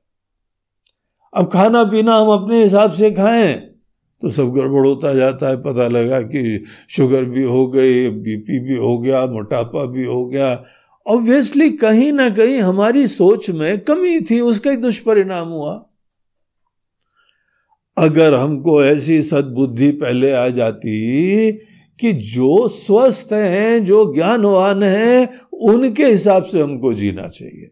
अब 1.36 1.50
खाना 1.52 1.84
पीना 1.84 2.16
हम 2.16 2.28
अपने 2.28 2.62
हिसाब 2.62 2.92
से 2.92 3.10
खाएँ 3.10 3.54
तो 4.22 4.30
सब 4.30 4.50
गड़बड़ 4.52 4.86
होता 4.86 5.14
जाता 5.14 5.48
है। 5.48 5.56
पता 5.56 5.88
लगा 5.88 6.20
कि 6.22 6.64
शुगर 6.88 7.24
भी 7.24 7.42
हो 7.42 7.66
गई 7.66 8.08
बीपी 8.08 8.58
भी 8.60 8.76
हो 8.76 8.98
गया, 8.98 9.26
मोटापा 9.26 9.84
भी 9.84 10.04
हो 10.04 10.26
गया। 10.26 10.64
ऑब्वियसली 11.06 11.70
कहीं 11.70 12.12
ना 12.12 12.30
कहीं 12.30 12.58
हमारी 12.58 13.06
सोच 13.06 13.50
में 13.50 13.80
कमी 13.80 14.20
थी, 14.20 14.40
उसका 14.40 14.70
ही 14.70 14.76
दुष्परिणाम 14.76 15.48
हुआ। 15.48 15.86
अगर 17.98 18.34
हमको 18.34 18.84
ऐसी 18.84 19.22
सद्बुद्धि 19.22 19.90
पहले 19.90 20.32
आ 20.32 20.48
जाती 20.48 21.50
कि 22.00 22.12
जो 22.12 22.68
स्वस्थ 22.68 23.28
हैं, 23.32 23.84
जो 23.84 24.14
ज्ञानवान 24.14 24.82
हैं, 24.82 25.40
उनके 25.52 26.06
हिसाब 26.06 26.44
से 26.44 26.60
हमको 26.60 26.94
जीना 26.94 27.28
चाहिए। 27.28 27.70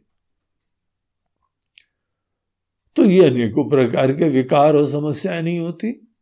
तो 2.97 3.05
ये 3.05 3.27
अनेकों 3.27 3.71
प्रकार 3.71 4.13
के 4.13 4.29
विकार 4.29 4.77
और 4.77 4.87
समस्याएँ 4.87 5.43
नहीं 5.43 5.59
होती। 5.59 6.15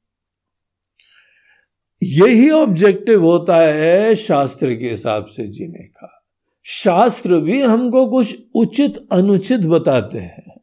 यही 2.03 2.51
ऑब्जेक्टिव 2.51 3.25
होता 3.25 3.57
है 3.57 4.15
शास्त्र 4.15 4.75
के 4.75 4.91
हिसाब 4.91 5.27
से 5.27 5.49
जीने 5.49 5.83
का। 5.83 6.25
शास्त्र 6.63 7.41
भी 7.41 7.63
हमको 7.63 8.07
कुछ 8.07 8.39
उचित, 8.55 9.09
अनुचित 9.13 9.61
बताते 9.61 10.19
हैं। 10.19 10.61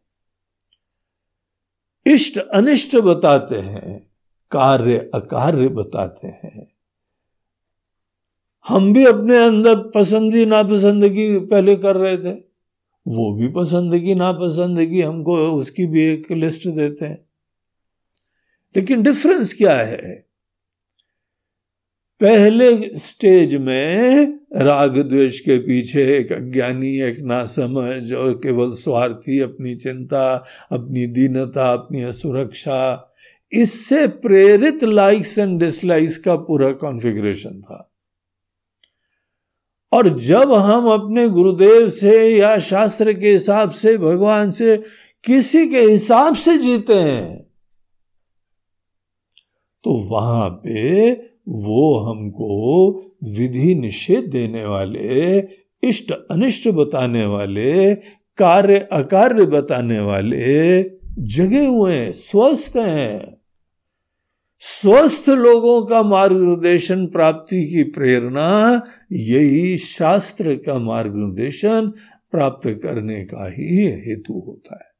इष्ट, 2.07 2.37
अनिष्ट 2.37 2.95
बताते 2.95 3.55
हैं। 3.55 4.07
कार्य, 4.51 5.11
अकार्य 5.13 5.67
बताते 5.67 6.27
हैं। 6.27 6.72
हम 8.67 8.93
भी 8.93 9.05
अपने 9.05 9.37
अंदर 9.37 9.75
पसंदी, 9.75 10.45
नापसंदगी 10.45 11.39
पहले 11.39 11.75
कर 11.75 11.95
रहे 11.95 12.17
थे। 12.17 12.53
वो 13.07 13.35
भी 13.35 13.47
पसंदगी, 13.47 14.15
नापसंदगी 14.15 15.01
हमको 15.01 15.37
उसकी 15.37 15.85
भी 15.85 16.01
एक 16.13 16.31
लिस्ट 16.31 16.67
देते 16.67 17.05
हैं। 17.05 17.25
लेकिन 18.75 19.03
डिफरेंस 19.03 19.53
क्या 19.53 19.77
है? 19.77 20.25
पहले 22.21 22.89
स्टेज 22.99 23.55
में 23.55 24.25
राग 24.55 24.97
द्वेष 24.97 25.39
के 25.39 25.57
पीछे 25.57 26.17
एक 26.17 26.31
अज्ञानी, 26.31 27.01
एक 27.01 27.19
नासमझ 27.19 28.13
और 28.13 28.33
केवल 28.33 28.71
स्वार्थी, 28.71 29.39
अपनी 29.39 29.75
चिंता, 29.75 30.45
अपनी 30.71 31.05
दीनता, 31.05 31.73
अपनी 31.73 32.01
असुरक्षा, 32.01 33.13
इससे 33.51 34.07
प्रेरित 34.07 34.83
लाइक्स 34.83 35.37
एंड 35.37 35.59
डिसलाइक्स 35.59 36.17
का 36.17 36.35
पूरा 36.35 36.71
कॉन्फ़िगरेशन 36.71 37.61
था। 37.61 37.89
और 39.93 40.09
जब 40.19 40.53
हम 40.53 40.87
अपने 40.91 41.27
गुरुदेव 41.29 41.89
से 41.89 42.37
या 42.37 42.57
शास्त्र 42.59 43.13
के 43.13 43.31
हिसाब 43.31 43.71
से, 43.71 43.97
भगवान 43.97 44.51
से 44.51 44.77
किसी 45.23 45.67
के 45.67 45.79
हिसाब 45.79 46.35
से 46.35 46.57
जीते 46.57 46.93
हैं 46.93 47.43
तो 49.83 49.93
वहाँ 50.09 50.49
पे 50.49 51.11
वो 51.49 51.97
हमको 51.99 52.89
विधि 53.23 53.75
निषेध 53.75 54.25
देने 54.25 54.65
वाले, 54.65 55.39
इष्ट 55.83 56.11
अनिष्ट 56.11 56.67
बताने 56.69 57.25
वाले, 57.25 57.95
कार्य 58.37 58.77
अकार्य 58.91 59.45
बताने 59.45 59.99
वाले 59.99 60.83
जगे 61.19 61.65
हुए 61.65 61.95
हैं, 61.95 62.11
स्वस्थ 62.11 62.77
हैं। 62.77 63.42
स्वस्थ 64.65 65.29
लोगों 65.29 65.85
का 65.85 66.03
मार्गदर्शन 66.03 67.07
प्राप्ति 67.07 67.65
की 67.65 67.83
प्रेरणा, 67.83 68.81
यही 69.11 69.77
शास्त्र 69.77 70.55
का 70.55 70.79
मार्गदर्शन 70.79 71.93
प्राप्त 72.31 72.79
करने 72.83 73.25
का 73.25 73.49
ही 73.49 73.85
हेतु 73.85 74.33
होता 74.47 74.75
है। 74.75 74.93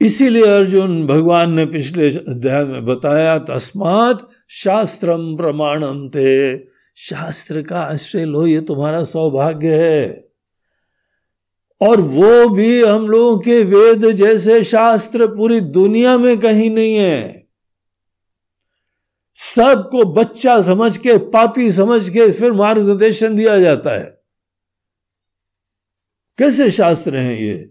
इसीलिए 0.00 0.46
अर्जुन 0.46 1.06
भगवान 1.06 1.52
ने 1.52 1.66
पिछले 1.66 2.10
अध्याय 2.10 2.64
में 2.64 2.84
बताया, 2.84 3.38
तस्मात 3.38 4.28
शास्त्रम 4.48 5.36
प्रमाणम 5.36 6.08
थे 6.08 6.58
शास्त्र 6.96 7.62
का 7.62 7.80
आश्रय 7.80 8.24
लो, 8.24 8.46
ये 8.46 8.60
तुम्हारा 8.60 9.04
सौभाग्य 9.04 9.68
है। 9.68 10.33
और 11.84 12.00
वो 12.00 12.48
भी 12.48 12.82
हम 12.82 13.08
लोगों 13.08 13.38
के 13.38 13.62
वेद 13.62 14.10
जैसे 14.10 14.64
शास्त्र 14.64 15.26
पूरी 15.26 15.60
दुनिया 15.60 16.18
में 16.18 16.38
कहीं 16.38 16.70
नहीं 16.70 16.94
है। 16.96 17.46
सबको 19.36 20.04
बच्चा 20.04 20.60
समझ 20.60 20.96
के, 20.96 21.18
पापी 21.18 21.70
समझ 21.72 22.08
के 22.08 22.30
फिर 22.30 22.52
मार्गदर्शन 22.52 23.36
दिया 23.36 23.60
जाता 23.60 23.90
है। 23.90 24.20
कैसे 26.38 26.70
शास्त्र 26.70 27.16
हैं 27.16 27.38
ये? 27.38 27.70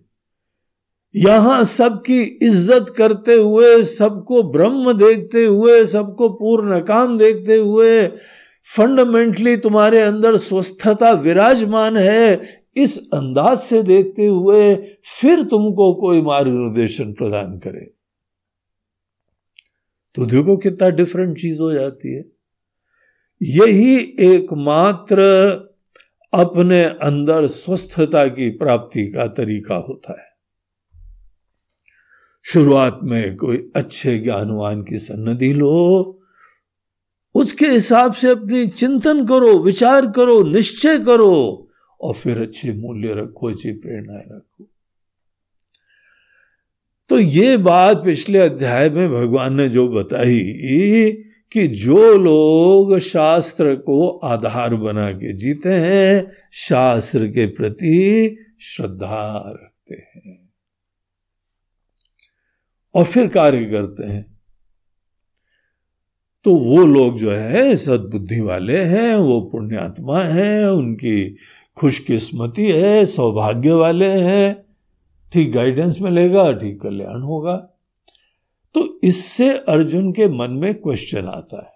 यहाँ 1.16 1.64
सबकी 1.64 2.22
इज़्ज़त 2.22 2.94
करते 2.98 3.34
हुए, 3.34 3.84
सबको 3.84 4.44
ब्रह्म 4.44 4.94
देखते 4.94 5.46
हुए, 5.46 5.86
सबको 5.86 6.30
पूर्ण 6.30 6.80
काम 6.80 7.18
देखते 7.18 7.56
हुए, 7.56 8.08
फंडामेंटली 8.78 9.58
तुम्हारे 9.58 10.02
अंदर 10.02 10.38
स्वस्थता 10.38 11.12
विराजमान 11.12 11.98
है 11.98 12.63
इस 12.78 12.98
अंदाज 13.14 13.58
से 13.58 13.84
देखते 13.84 14.26
हुए 14.26 14.76
फिर 15.06 15.44
तुमको 15.44 15.94
कोई 15.94 16.22
मार्गदर्शन 16.22 17.14
प्रदान 17.14 17.58
करे। 17.58 17.94
तो 20.16 20.26
देखो 20.26 20.58
कितना 20.58 20.90
डिफरेंट 20.90 21.38
चीज़ 21.38 21.62
हो 21.62 21.72
जाती 21.72 22.14
है। 22.14 22.26
यही 23.42 24.16
एकमात्र 24.20 25.22
अपने 26.34 26.84
अंदर 26.84 27.48
स्वस्थता 27.48 28.28
की 28.28 28.50
प्राप्ति 28.50 29.08
का 29.08 29.28
तरीका 29.28 29.76
होता 29.76 30.22
है। 30.22 30.34
शुरुआत 32.44 33.00
में 33.04 33.36
कोई 33.36 33.72
अच्छे 33.76 34.20
ज्ञानवान 34.20 34.84
की 34.84 34.98
सन्नति 34.98 35.54
लो, 35.54 36.20
उसके 37.36 37.68
हिसाब 37.68 38.14
से 38.14 38.30
अपनी 38.30 38.68
चिंतन 38.68 39.26
करो, 39.26 39.60
विचार 39.60 40.12
करो, 40.12 40.44
निश्चय 40.44 41.00
करो 41.00 41.70
और 42.04 42.14
फिर 42.14 42.42
अच्छे 42.42 42.74
मूल्य 42.74 43.14
रखो, 43.14 43.52
अच्छी 43.52 43.72
प्रेरणाएँ 43.72 44.24
रखो। 44.28 44.70
तो 47.10 47.20
ये 47.20 47.58
बात 47.58 47.98
पिछले 47.98 48.40
अध्याय 48.40 48.90
में 48.90 49.10
भगवान 49.10 49.54
ने 49.56 49.70
जो 49.70 49.88
बताई 49.88 50.44
कि 51.52 51.68
जो 51.68 52.18
लोग 52.18 52.98
शास्त्र 52.98 53.76
को 53.76 54.10
आधार 54.10 54.76
बना 54.76 55.12
के 55.12 55.34
जीते 55.34 55.70
हैं, 55.70 56.32
शास्त्र 56.52 57.28
के 57.28 57.48
प्रति 57.48 58.38
श्रद्धा 58.62 59.44
रखते 59.48 59.96
हैं। 59.96 60.54
और 62.96 63.04
फिर 63.04 63.28
कार्य 63.28 63.66
करते 63.66 64.04
हैं। 64.04 64.34
तो 66.44 66.56
वो 66.56 66.86
लोग 66.86 67.18
जो 67.18 67.32
है, 67.32 67.76
सदबुद्धि 67.76 68.42
वाले 68.42 68.84
हैं, 68.84 69.16
वो 69.16 69.42
पुण्यात्मा 69.42 70.24
हैं, 70.24 70.66
उनकी 70.66 71.38
खुशकिस्मती 71.76 72.72
है, 72.72 73.06
सौभाग्य 73.06 73.74
वाले 73.74 74.10
हैं। 74.10 74.66
ठीक 75.34 75.52
गाइडेंस 75.52 76.02
मिलेगा, 76.02 76.52
ठीक, 76.52 76.82
कल्याण 76.82 77.22
होगा। 77.22 77.56
तो 78.74 79.00
इससे 79.04 79.58
अर्जुन 79.58 80.12
के 80.12 80.28
मन 80.28 80.52
में 80.52 80.76
क्वेश्चन 80.76 81.26
आता 81.26 81.66
है। 81.66 81.74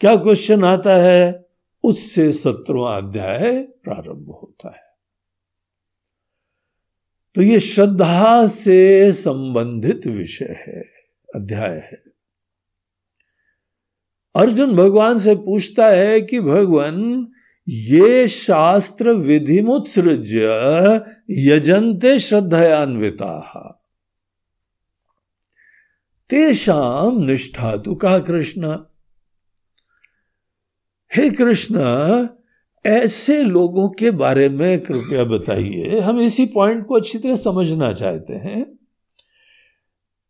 क्या 0.00 0.16
क्वेश्चन 0.16 0.64
आता 0.64 0.96
है? 0.96 1.46
उससे 1.84 2.32
सत्रवा 2.32 2.96
अध्याय 2.96 3.62
प्रारंभ 3.62 4.26
होता 4.30 4.68
है। 4.68 4.82
तो 7.34 7.42
ये 7.42 7.60
श्रद्धा 7.60 8.46
से 8.46 9.12
संबंधित 9.12 10.06
विषय 10.06 10.64
है, 10.68 10.82
अध्याय 11.34 11.76
है। 11.76 12.02
अर्जुन 14.36 14.76
भगवान 14.76 15.18
से 15.18 15.34
पूछता 15.34 15.86
है 15.86 16.20
कि, 16.20 16.40
भगवान 16.40 17.28
ये 17.68 18.28
शास्त्र 18.28 19.10
विधिमुत्सृज 19.10 20.34
यजंते 21.30 22.18
श्रद्धयान्विता। 22.18 23.68
तेषाम 26.30 27.24
निष्ठा 27.24 27.76
तो 27.76 27.94
कहा 27.94 28.18
कृष्ण? 28.18 28.78
हे 31.16 31.30
कृष्ण, 31.30 31.78
ऐसे 32.86 33.42
लोगों 33.42 33.88
के 33.88 34.10
बारे 34.10 34.48
में 34.48 34.80
कृपया 34.80 35.24
बताइए। 35.24 36.00
हम 36.00 36.20
इसी 36.20 36.46
पॉइंट 36.46 36.86
को 36.86 36.94
अच्छी 36.94 37.18
तरह 37.18 37.36
समझना 37.36 37.92
चाहते 37.92 38.34
हैं। 38.34 38.78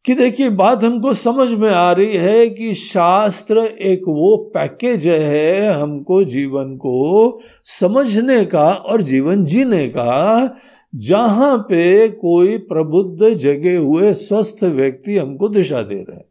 कि 0.04 0.14
देखिए, 0.14 0.48
बात 0.48 0.84
हमको 0.84 1.14
समझ 1.14 1.52
में 1.52 1.70
आ 1.70 1.92
रही 1.92 2.16
है 2.16 2.50
कि 2.50 2.74
शास्त्र 2.74 3.58
एक 3.58 4.02
वो 4.08 4.36
पैकेज 4.36 5.08
है 5.08 5.72
हमको 5.72 6.24
जीवन 6.24 6.76
को 6.76 7.40
समझने 7.64 8.44
का 8.44 8.72
और 8.72 9.02
जीवन 9.02 9.44
जीने 9.44 9.88
का, 9.88 10.56
जहाँ 10.94 11.58
पे 11.58 12.08
कोई 12.08 12.58
प्रबुद्ध 12.58 13.34
जगे 13.34 13.76
हुए 13.76 14.14
स्वस्थ 14.14 14.64
व्यक्ति 14.64 15.18
हमको 15.18 15.48
दिशा 15.48 15.82
दे 15.82 15.94
रहे 15.94 16.16
हैं। 16.16 16.24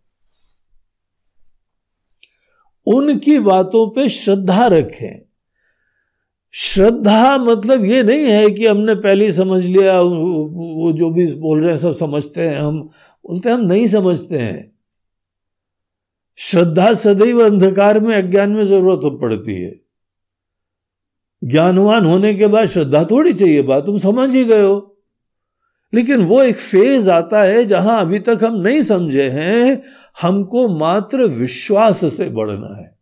उनकी 2.85 3.39
बातों 3.39 3.89
पे 3.89 4.09
श्रद्धा 4.09 4.67
रखें। 4.67 5.21
श्रद्धा 6.53 7.37
मतलब 7.37 7.85
ये 7.85 8.03
नहीं 8.03 8.25
है 8.25 8.49
कि 8.49 8.67
हमने 8.67 8.95
पहले 8.95 9.31
समझ 9.31 9.65
लिया, 9.65 10.01
वो 10.01 10.91
जो 10.91 11.09
भी 11.09 11.25
बोल 11.33 11.61
रहे 11.61 11.69
हैं 11.69 11.77
सब 11.77 11.91
समझते 11.91 12.41
हैं, 12.41 12.59
हम 12.59 12.89
बोलते 13.25 13.49
हम 13.49 13.61
नहीं 13.61 13.87
समझते 13.87 14.37
हैं। 14.37 14.71
श्रद्धा 16.35 16.93
सदैव 16.93 17.45
अंधकार 17.45 17.99
में, 17.99 18.15
अज्ञान 18.15 18.51
में 18.51 18.63
ज़रूरत 18.63 19.19
पड़ती 19.21 19.61
है। 19.61 19.81
ज्ञानवान 21.43 22.05
होने 22.05 22.33
के 22.33 22.47
बाद 22.47 22.67
श्रद्धा 22.67 23.03
थोड़ी 23.03 23.33
चाहिए, 23.33 23.61
बात 23.61 23.85
तुम 23.85 23.97
समझ 23.97 24.35
ही 24.35 24.45
गए 24.45 24.61
हो। 24.61 24.87
लेकिन 25.93 26.21
वो 26.21 26.43
एक 26.43 26.55
फ़ेज़ 26.55 27.09
आता 27.09 27.43
है 27.43 27.65
जहाँ 27.65 28.01
अभी 28.01 28.19
तक 28.19 28.39
हम 28.43 28.55
नहीं 28.55 28.83
समझे 28.83 29.29
हैं, 29.29 29.83
हमको 30.21 30.67
मात्र 30.67 31.23
विश्वास 31.23 32.13
से 32.17 32.29
बढ़ना 32.29 32.81
है। 32.81 33.00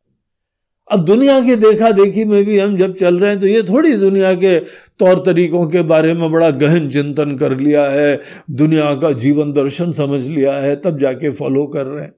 अब 0.90 1.04
दुनिया 1.06 1.40
की 1.42 1.56
देखा 1.56 1.92
देखी 1.92 2.24
में 2.26 2.44
भी 2.46 2.60
हम 2.60 2.78
जब 2.78 2.96
चल 2.96 3.20
रहे 3.20 3.30
हैं 3.32 3.40
तो 3.40 3.48
ये 3.48 3.64
थोड़ी 3.64 3.96
दुनिया 3.98 4.34
के 4.34 4.60
तौर 5.00 5.20
तरीकों 5.26 5.66
के 5.68 5.82
बारे 5.84 6.14
में 6.14 6.32
बड़ा 6.32 6.50
गहन 6.52 6.90
चिंतन 6.90 7.36
कर 7.38 7.58
लिया 7.58 7.86
है, 7.86 8.22
दुनिया 8.52 8.94
का 8.96 9.12
जीवन 9.14 9.54
दर्शन 9.54 9.92
समझ 9.92 10.22
लिया 10.24 10.54
है, 10.54 10.76
तब 10.76 11.00
जाके 11.00 11.32
फॉलो 11.32 11.68
कर 11.68 11.86
रहे 11.86 12.06
हैं। 12.06 12.14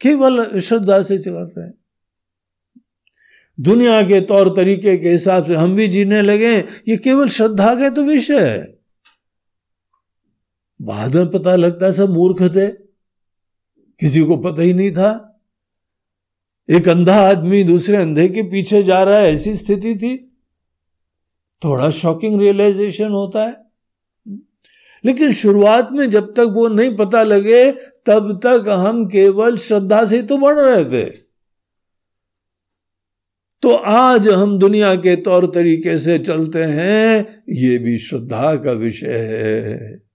केवल 0.00 0.60
श्रद्धा 0.60 1.00
से 1.02 1.18
चल 1.18 1.30
रहे 1.32 1.64
हैं। 1.64 1.72
दुनिया 3.58 4.02
के 4.02 4.20
तौर 4.20 4.48
तरीके 4.48 4.96
के 4.98 5.10
हिसाब 5.10 5.44
से 5.46 5.54
हम 5.54 5.74
भी 5.76 5.88
जीने 5.88 6.22
लगे 6.22 6.54
ये 6.88 6.96
केवल 6.96 7.28
श्रद्धा 7.28 7.74
का 7.74 7.90
तो 7.90 8.02
विषय 8.02 8.40
है। 8.40 8.78
बाद 10.80 11.16
में 11.16 11.30
पता 11.30 11.56
लगता 11.56 11.86
है 11.86 11.92
सब 11.92 12.10
मूर्ख 12.10 12.42
थे, 12.56 12.68
किसी 14.00 14.22
को 14.22 14.36
पता 14.36 14.62
ही 14.62 14.72
नहीं 14.72 14.92
था। 14.92 15.31
एक 16.70 16.88
अंधा 16.88 17.14
आदमी 17.14 17.64
दूसरे 17.64 17.96
अंधे 17.96 18.28
के 18.28 18.42
पीछे 18.42 18.82
जा 18.82 19.02
रहा 19.02 19.18
है, 19.18 19.32
ऐसी 19.32 19.56
स्थिति 19.56 19.96
थी। 19.96 20.38
थोड़ा 21.64 21.90
शॉकिंग 21.90 22.40
रियलाइजेशन 22.40 23.08
होता 23.08 23.46
है। 23.46 23.56
लेकिन 25.04 25.32
शुरुआत 25.32 25.88
में 25.92 26.10
जब 26.10 26.34
तक 26.34 26.46
वो 26.50 26.68
नहीं 26.68 26.96
पता 26.96 27.22
लगे, 27.22 27.72
तब 28.06 28.40
तक 28.46 28.68
हम 28.68 29.06
केवल 29.06 29.56
श्रद्धा 29.56 30.04
से 30.04 30.16
ही 30.16 30.22
तो 30.22 30.38
बढ़ 30.38 30.60
रहे 30.60 30.84
थे। 30.84 31.10
तो 33.62 33.70
आज 33.74 34.28
हम 34.28 34.58
दुनिया 34.58 34.94
के 34.94 35.16
तौर 35.16 35.46
तरीके 35.46 35.98
से 35.98 36.18
चलते 36.18 36.62
हैं, 36.62 37.42
ये 37.48 37.78
भी 37.78 37.98
श्रद्धा 37.98 38.56
का 38.56 38.72
विषय 38.72 39.08
है। 39.08 40.11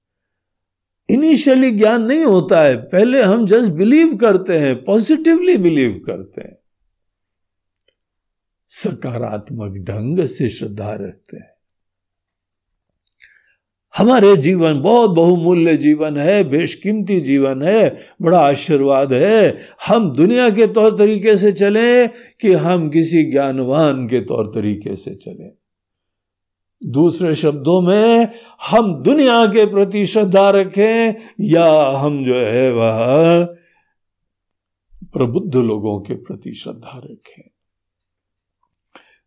इनिशियली 1.09 1.71
ज्ञान 1.71 2.03
नहीं 2.03 2.23
होता 2.23 2.61
है, 2.61 2.77
पहले 2.77 3.21
हम 3.21 3.45
जस्ट 3.45 3.71
बिलीव 3.71 4.15
करते 4.15 4.57
हैं 4.57 4.83
पॉजिटिवली 4.83 5.57
बिलीव 5.57 6.03
करते 6.05 6.41
हैं। 6.41 6.57
सकारात्मक 8.67 9.77
ढंग 9.77 10.25
से 10.25 10.49
श्रद्धा 10.49 10.93
रखते 10.93 11.37
हैं। 11.37 11.57
हमारे 13.97 14.37
जीवन 14.37 14.81
बहुत 14.81 15.11
बहुमूल्य 15.11 15.77
जीवन 15.77 16.17
है, 16.17 16.43
बेशकीमती 16.43 17.21
जीवन 17.21 17.61
है, 17.61 17.97
बड़ा 18.21 18.39
आशीर्वाद 18.39 19.13
है। 19.13 19.57
हम 19.87 20.15
दुनिया 20.15 20.49
के 20.49 20.67
तौर 20.67 20.97
तरीके 20.97 21.37
से 21.37 21.51
चलें 21.51 22.09
कि 22.41 22.53
हम 22.53 22.89
किसी 22.89 23.23
ज्ञानवान 23.23 24.07
के 24.07 24.19
तौर 24.19 24.47
तरीके 24.47 24.95
से 24.95 25.15
चलें। 25.15 25.51
दूसरे 26.83 27.35
शब्दों 27.35 27.81
में, 27.81 28.31
हम 28.69 29.03
दुनिया 29.03 29.45
के 29.45 29.65
प्रति 29.65 30.05
श्रद्धा 30.05 30.49
रखें, 30.49 31.15
या 31.41 31.89
हम 31.89 32.23
जो 32.23 32.35
है 32.35 32.73
वह 32.73 33.45
प्रबुद्ध 35.03 35.55
लोगों 35.55 35.99
के 35.99 36.13
प्रति 36.13 36.53
श्रद्धा 36.53 37.01
रखें। 37.05 37.49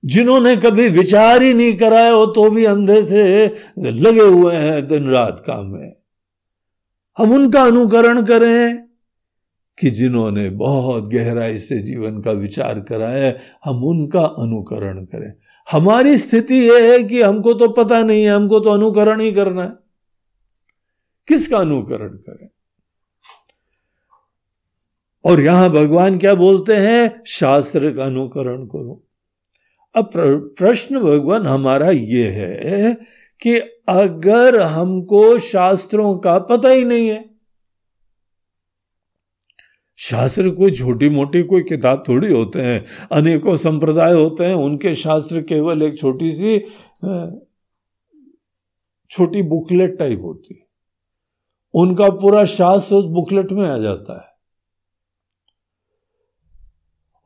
जिन्होंने 0.05 0.57
कभी 0.57 0.89
विचार 0.89 1.43
ही 1.43 1.55
नहीं 1.55 1.77
कराया 1.77 2.11
हो 2.11 2.27
तो 2.27 2.51
भी 2.51 2.65
अंधे 2.65 3.03
से 3.03 3.47
लगे 3.79 4.23
हुए 4.23 4.55
हैं 4.55 4.89
दिन 4.89 5.09
रात 5.09 5.43
काम 5.47 5.67
में। 5.67 5.93
हम 7.19 7.33
उनका 7.33 7.63
अनुकरण 7.63 8.23
करें 8.23 8.89
कि 9.79 9.91
जिन्होंने 9.91 10.51
बहुत 10.51 11.05
गहराई 11.05 11.59
से 11.59 11.79
जीवन 11.79 12.21
का 12.21 12.31
विचार 12.31 12.81
कराया 12.81 13.33
हम 13.65 13.85
उनका 13.85 14.21
अनुकरण 14.21 15.05
करें। 15.05 15.33
हमारी 15.73 16.17
स्थिति 16.17 16.55
यह 16.55 16.93
है 16.93 17.05
कि 17.05 17.23
हमको 17.23 17.55
तो 17.55 17.69
पता 17.69 18.03
नहीं 18.03 18.23
है, 18.25 18.31
हमको 18.31 18.61
तो 18.61 18.71
अनुकरण 18.71 19.21
ही 19.21 19.33
करना 19.33 19.63
है। 19.63 19.73
किसका 21.29 21.59
अनुकरण 21.59 22.09
करें? 22.09 22.49
और 25.25 25.41
यहाँ 25.41 25.71
भगवान 25.71 26.19
क्या 26.19 26.35
बोलते 26.35 26.77
हैं? 26.77 27.23
शास्त्र 27.27 27.97
का 27.97 28.05
अनुकरण 28.05 28.67
करो। 28.67 29.07
अब 29.95 30.11
प्रश्न 30.59 31.01
भगवान 31.01 31.47
हमारा 31.47 31.91
यह 31.91 32.33
है 32.33 32.95
कि 33.41 33.59
अगर 33.89 34.61
हमको 34.61 35.39
शास्त्रों 35.39 36.19
का 36.19 36.39
पता 36.39 36.69
ही 36.69 36.85
नहीं 36.85 37.09
है 37.09 37.30
शास्त्र 40.01 40.51
कोई 40.51 40.71
छोटी 40.71 41.09
मोटी 41.09 41.43
कोई 41.43 41.63
किताब 41.63 42.05
थोड़ी 42.09 42.33
होते 42.33 42.61
हैं। 42.61 42.85
अनेकों 43.13 43.57
संप्रदाय 43.57 44.13
होते 44.13 44.45
हैं। 44.45 44.55
उनके 44.55 44.95
शास्त्र 44.95 45.43
केवल 45.43 45.83
एक 45.83 45.99
छोटी 45.99 46.33
सी 46.33 46.59
छोटी 49.11 49.43
बुकलेट 49.43 49.99
टाइप 49.99 50.21
होती 50.23 50.55
है। 50.55 50.67
उनका 51.75 52.09
पूरा 52.09 52.45
शास्त्र 52.45 52.95
उस 52.95 53.05
बुकलेट 53.05 53.53
में 53.53 53.69
आ 53.69 53.79
जाता 53.79 54.21
है। 54.21 54.31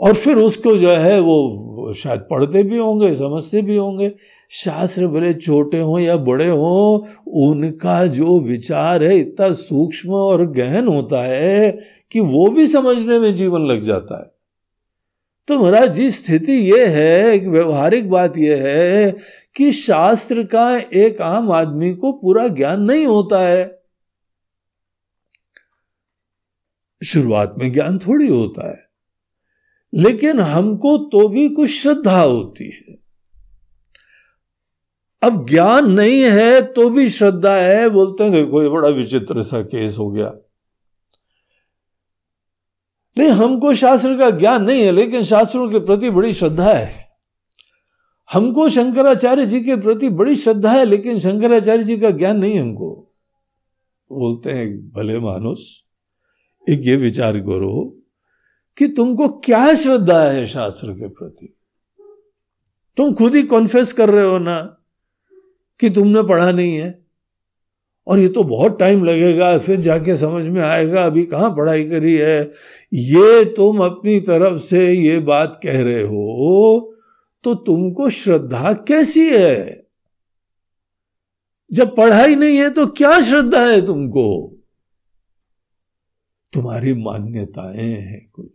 और 0.01 0.15
फिर 0.15 0.37
उसको 0.37 0.77
जो 0.77 0.91
है 0.91 1.21
वो 1.21 1.95
शायद 1.95 2.21
पढ़ते 2.21 2.63
भी 2.63 2.79
होंगे, 2.79 3.15
समझते 3.15 3.63
भी 3.63 3.77
होंगे। 3.77 4.15
शास्त्र 4.51 5.07
भले 5.07 5.35
छोटे 5.35 5.81
हों 5.81 5.99
या 5.99 6.17
बड़े 6.17 6.49
हों, 6.49 7.01
उनका 7.27 8.07
जो 8.07 8.41
विचार 8.41 9.05
है, 9.05 9.19
इतना 9.19 9.53
सूक्ष्म 9.53 10.11
और 10.11 10.47
गहन 10.47 10.89
होता 10.89 11.23
है 11.23 11.79
कि 12.15 12.21
वो 12.21 12.51
भी 12.51 12.67
समझने 12.67 13.19
में 13.19 13.35
जीवन 13.35 13.67
लग 13.67 13.81
जाता 13.81 14.23
है। 14.23 14.33
तो 15.49 15.59
महाराज, 15.59 15.91
जी, 15.91 16.11
स्थिति 16.11 16.53
यह 16.53 16.91
है, 16.91 17.33
एक 17.33 17.47
व्यवहारिक 17.47 18.11
बात 18.11 18.37
यह 18.39 18.63
है 18.63 19.17
कि 19.57 19.73
शास्त्र 19.73 20.45
का 20.45 20.77
एक 20.77 21.21
आम 21.21 21.51
आदमी 21.53 21.95
को 21.95 22.13
पूरा 22.13 22.47
ज्ञान 22.49 22.83
नहीं 22.83 23.07
होता 23.07 23.41
है। 23.41 23.83
शुरुआत 27.05 27.55
में 27.59 27.73
ज्ञान 27.73 27.99
थोड़ी 27.99 28.29
होता 28.29 28.69
है, 28.71 28.89
लेकिन 29.93 30.41
हमको 30.41 30.97
तो 30.99 31.29
भी 31.29 31.49
कुछ 31.49 31.71
श्रद्धा 31.71 32.21
होती 32.21 32.65
है। 32.65 32.97
अब 35.23 35.47
ज्ञान 35.49 35.91
नहीं 35.91 36.23
है 36.23 36.63
तो 36.63 36.91
भी 36.91 37.09
श्रद्धा 37.09 37.57
है, 37.57 37.89
बोलते 37.89 38.25
हैं, 38.25 38.33
देखो, 38.33 38.63
ये 38.63 38.69
बड़ा 38.69 38.89
विचित्र 38.89 39.43
सा 39.43 39.63
केस 39.63 39.99
हो 39.99 40.11
गया। 40.11 40.33
नहीं, 43.19 43.29
हमको 43.29 43.75
शास्त्र 43.75 44.19
का 44.19 44.31
ज्ञान 44.31 44.65
नहीं 44.65 44.83
है, 44.83 44.93
लेकिन 44.93 45.23
शास्त्रों 45.23 45.71
के 45.71 45.79
प्रति 45.79 46.11
बड़ी 46.11 46.33
श्रद्धा 46.33 46.73
है। 46.73 47.09
हमको 48.33 48.69
शंकराचार्य 48.69 49.47
जी 49.47 49.61
के 49.61 49.77
प्रति 49.77 50.09
बड़ी 50.09 50.35
श्रद्धा 50.35 50.73
है, 50.73 50.85
लेकिन 50.85 51.19
शंकराचार्य 51.19 51.85
जी 51.85 51.99
का 51.99 52.11
ज्ञान 52.11 52.37
नहीं 52.37 52.61
हमको। 52.61 53.15
बोलते 54.13 54.51
हैं, 54.51 54.93
भले 54.93 55.19
मानुस 55.19 55.85
एक 56.71 56.81
ये 56.85 56.97
विचार 56.97 57.39
करो 57.39 58.01
कि 58.79 58.89
तुमको 58.89 59.29
क्या 59.29 59.75
श्रद्धा 59.75 60.23
है 60.23 60.47
शास्त्र 60.47 60.93
के 60.93 61.09
प्रति? 61.09 61.57
तुम 62.97 63.15
खुद 63.15 63.35
ही 63.35 63.43
कॉन्फेस 63.43 63.93
कर 63.93 64.11
रहे 64.11 64.25
हो 64.25 64.39
ना 64.39 64.79
कि 65.81 65.91
तुमने 65.91 66.23
पढ़ा 66.23 66.53
नहीं 66.53 66.77
है? 66.77 67.04
और 68.07 68.19
ये 68.19 68.29
तो 68.29 68.43
बहुत 68.45 68.79
टाइम 68.79 69.05
लगेगा, 69.05 69.57
फिर 69.59 69.81
जाके 69.81 70.17
समझ 70.17 70.45
में 70.45 70.63
आएगा, 70.63 71.05
अभी 71.05 71.25
कहाँ 71.25 71.51
पढ़ाई 71.51 71.85
करी 71.85 72.15
है? 72.15 72.41
ये 72.93 73.45
तुम 73.57 73.79
अपनी 73.85 74.19
तरफ़ 74.21 74.59
से 74.59 74.91
ये 74.93 75.19
बात 75.21 75.61
कह 75.63 75.81
रहे 75.83 76.03
हो 76.03 76.91
तो 77.45 77.55
तुमको 77.55 78.09
श्रद्धा 78.11 78.73
कैसी 78.89 79.29
है? 79.31 79.83
जब 81.71 81.95
पढ़ाई 81.97 82.35
नहीं 82.35 82.57
है 82.59 82.71
तो 82.71 82.87
क्या 82.89 83.21
श्रद्धा 83.21 83.61
है 83.61 83.85
तुमको? 83.87 84.51
तुम्हारी 86.53 86.93
मान्यताएँ 86.95 87.91
हैं 87.91 88.21
कुछ। 88.33 88.51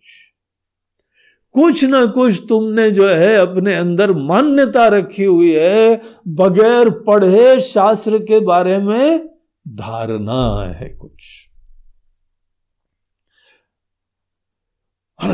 कुछ 1.54 1.84
ना 1.84 2.06
कुछ 2.06 2.42
तुमने 2.50 2.90
जो 2.92 3.08
है 3.08 3.36
अपने 3.38 3.76
अंदर 3.76 4.12
मान्यता 4.14 4.88
रखी 4.88 5.24
हुई 5.24 5.52
है, 5.52 6.02
बगैर 6.28 6.90
पढ़े 7.08 7.60
शास्त्र 7.62 8.20
के 8.20 8.40
बारे 8.40 8.78
में 8.78 9.30
धारणा 9.68 10.74
है 10.78 10.90
कुछ। 10.90 11.50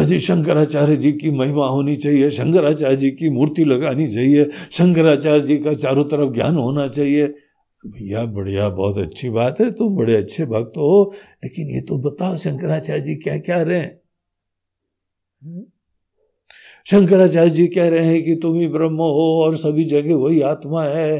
जी 0.05 0.19
शंकराचार्य 0.19 0.95
जी 0.95 1.11
की 1.11 1.31
महिमा 1.31 1.67
होनी 1.67 1.95
चाहिए, 1.95 2.29
शंकराचार्य 2.29 2.95
जी 2.95 3.11
की 3.11 3.29
मूर्ति 3.29 3.65
लगानी 3.65 4.07
चाहिए, 4.07 4.49
शंकराचार्य 4.71 5.45
जी 5.45 5.57
का 5.57 5.73
चारों 5.73 6.03
तरफ़ 6.03 6.33
ज्ञान 6.33 6.55
होना 6.55 6.87
चाहिए। 6.87 7.27
भैया, 7.87 8.25
बढ़िया, 8.25 8.69
बहुत 8.69 8.97
अच्छी 8.97 9.29
बात 9.29 9.61
है, 9.61 9.71
तुम 9.71 9.95
बड़े 9.95 10.15
अच्छे 10.15 10.45
भक्त 10.45 10.77
हो, 10.77 11.13
लेकिन 11.43 11.69
ये 11.69 11.81
तो 11.81 11.97
बताओ 11.97 12.37
शंकराचार्य 12.37 13.01
जी 13.01 13.15
क्या 13.15 13.37
क्या 13.37 13.61
रहे 13.61 13.79
हैं? 13.79 14.01
शंकराचार्य 16.85 17.49
जी 17.49 17.67
कह 17.67 17.89
रहे 17.89 18.05
हैं 18.05 18.23
कि 18.23 18.35
तुम 18.35 18.55
ही 18.55 18.67
ब्रह्म 18.67 18.95
हो 18.95 19.43
और 19.43 19.57
सभी 19.57 19.83
जगह 19.83 20.15
वही 20.15 20.41
आत्मा 20.41 20.83
है। 20.83 21.19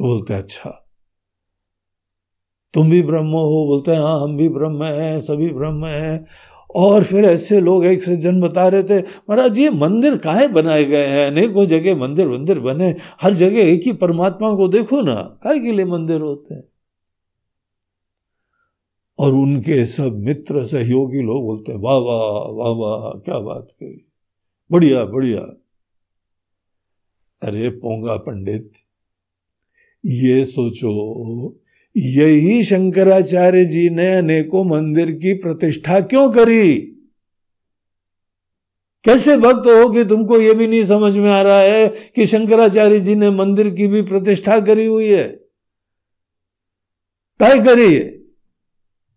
बोलते 0.00 0.34
अच्छा। 0.34 0.78
तुम 2.74 2.90
भी 2.90 3.02
ब्रह्म 3.02 3.26
हो, 3.26 3.66
बोलते 3.66 3.90
हैं 3.90 4.00
हाँ 4.00 4.22
हम 4.22 4.36
भी 4.36 4.48
ब्रह्म 4.48 4.84
हैं, 4.84 5.20
सभी 5.20 5.48
ब्रह्म 5.50 5.86
हैं। 5.86 6.26
और 6.74 7.04
फिर 7.04 7.24
ऐसे 7.24 7.60
लोग 7.60 7.84
एक 7.84 8.02
सज्जन 8.02 8.40
बता 8.40 8.68
रहे 8.68 8.82
थे, 8.82 8.98
महाराज, 8.98 9.58
ये 9.58 9.70
मंदिर 9.70 10.16
काहे 10.16 10.48
बनाए 10.48 10.84
गए 10.84 11.06
हैं? 11.06 11.26
अनेकों 11.26 11.64
जगह 11.64 11.96
मंदिर 11.96 12.28
मंदिर 12.28 12.60
बने, 12.60 12.96
हर 13.20 13.32
जगह 13.32 13.58
एक 13.58 13.82
ही 13.86 13.92
परमात्मा 13.92 14.54
को 14.54 14.68
देखो 14.68 15.00
ना, 15.00 15.14
काहे 15.14 15.60
के 15.60 15.72
लिए 15.72 15.84
मंदिर 15.84 16.20
होते 16.20 16.54
हैं? 16.54 16.64
और 19.18 19.32
उनके 19.32 19.86
सब 19.86 20.18
मित्र, 20.18 20.64
सहयोगी 20.64 21.22
लोग 21.22 21.42
बोलते 21.42 21.72
हैं, 21.72 21.78
वाह 21.78 21.98
वाह 21.98 22.20
वाह 22.50 22.68
वाह, 22.68 23.12
क्या 23.12 23.38
बात 23.38 23.68
करी 23.70 24.06
बढ़िया 24.70 25.04
बढ़िया। 25.04 25.40
अरे, 27.42 27.68
पोंगा 27.68 28.16
पंडित 28.16 28.72
ये 30.06 30.44
सोचो। 30.44 31.58
यही 31.96 32.64
शंकराचार्य 32.64 33.64
जी 33.64 33.90
ने 33.90 34.14
अनेकों 34.14 34.64
मंदिर 34.64 35.12
की 35.12 35.34
प्रतिष्ठा 35.34 36.00
क्यों 36.00 36.30
करी? 36.30 36.74
कैसे 39.04 39.36
भक्त 39.36 39.66
हो 39.66 39.88
कि 39.88 40.04
तुमको 40.04 40.40
यह 40.40 40.54
भी 40.54 40.66
नहीं 40.66 40.84
समझ 40.84 41.16
में 41.16 41.30
आ 41.30 41.42
रहा 41.42 41.60
है 41.60 41.88
कि 41.88 42.26
शंकराचार्य 42.26 43.00
जी 43.00 43.14
ने 43.14 43.30
मंदिर 43.30 43.70
की 43.70 43.86
भी 43.86 44.02
प्रतिष्ठा 44.02 44.60
करी 44.60 44.86
हुई 44.86 45.06
है? 45.06 45.28
काय 47.40 47.58
करी? 47.58 47.94
है 47.94 48.22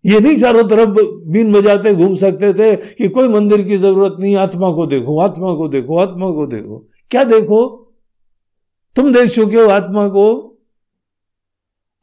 ये 0.05 0.19
नहीं 0.19 0.37
चारों 0.37 0.63
तरफ़ 0.63 0.89
बीन 1.27 1.53
बजाते 1.53 1.95
घूम 1.95 2.15
सकते 2.15 2.53
थे 2.53 2.75
कि 2.75 3.09
कोई 3.09 3.27
मंदिर 3.27 3.61
की 3.61 3.77
ज़रूरत 3.77 4.15
नहीं, 4.19 4.35
आत्मा 4.35 4.71
को 4.71 4.85
देखो, 4.85 5.19
आत्मा 5.19 5.55
को 5.55 5.67
देखो, 5.67 5.97
आत्मा 5.97 6.31
को 6.31 6.47
देखो। 6.47 6.89
क्या 7.11 7.23
देखो? 7.23 7.93
तुम 8.95 9.13
देख 9.13 9.29
चुके 9.29 9.57
हो 9.57 9.69
आत्मा 9.69 10.07
को। 10.07 10.51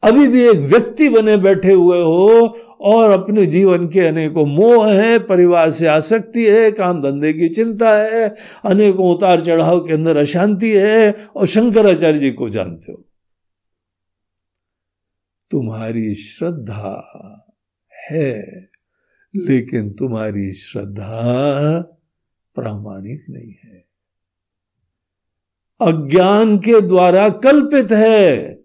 अभी 0.03 0.27
भी 0.27 0.47
एक 0.47 0.57
व्यक्ति 0.57 1.09
बने 1.09 1.37
बैठे 1.37 1.73
हुए 1.73 2.01
हो 2.01 2.57
और 2.81 3.11
अपने 3.11 3.45
जीवन 3.45 3.87
के 3.87 3.99
अनेकों 3.99 4.45
मोह 4.45 4.93
है, 4.93 5.19
परिवार 5.19 5.71
से 5.71 5.87
आसक्ति 5.87 6.45
है, 6.45 6.71
काम 6.71 7.01
धंधे 7.01 7.33
की 7.33 7.49
चिंता 7.49 7.97
है, 7.97 8.35
अनेकों 8.65 9.15
उतार 9.15 9.41
चढ़ाव 9.41 9.79
के 9.79 9.93
अंदर 9.93 10.17
अशांति 10.17 10.71
है 10.71 11.11
और 11.35 11.47
शंकराचार्य 11.47 12.19
जी 12.19 12.31
को 12.31 12.49
जानते 12.49 12.91
हो। 12.91 13.05
तुम्हारी 15.51 16.15
श्रद्धा 16.15 16.95
है, 18.09 18.69
लेकिन 19.35 19.93
तुम्हारी 19.93 20.53
श्रद्धा 20.53 21.81
प्रामाणिक 22.55 23.25
नहीं 23.29 23.53
है। 23.63 23.85
अज्ञान 25.81 26.57
के 26.57 26.81
द्वारा 26.81 27.29
कल्पित 27.29 27.91
है। 27.91 28.62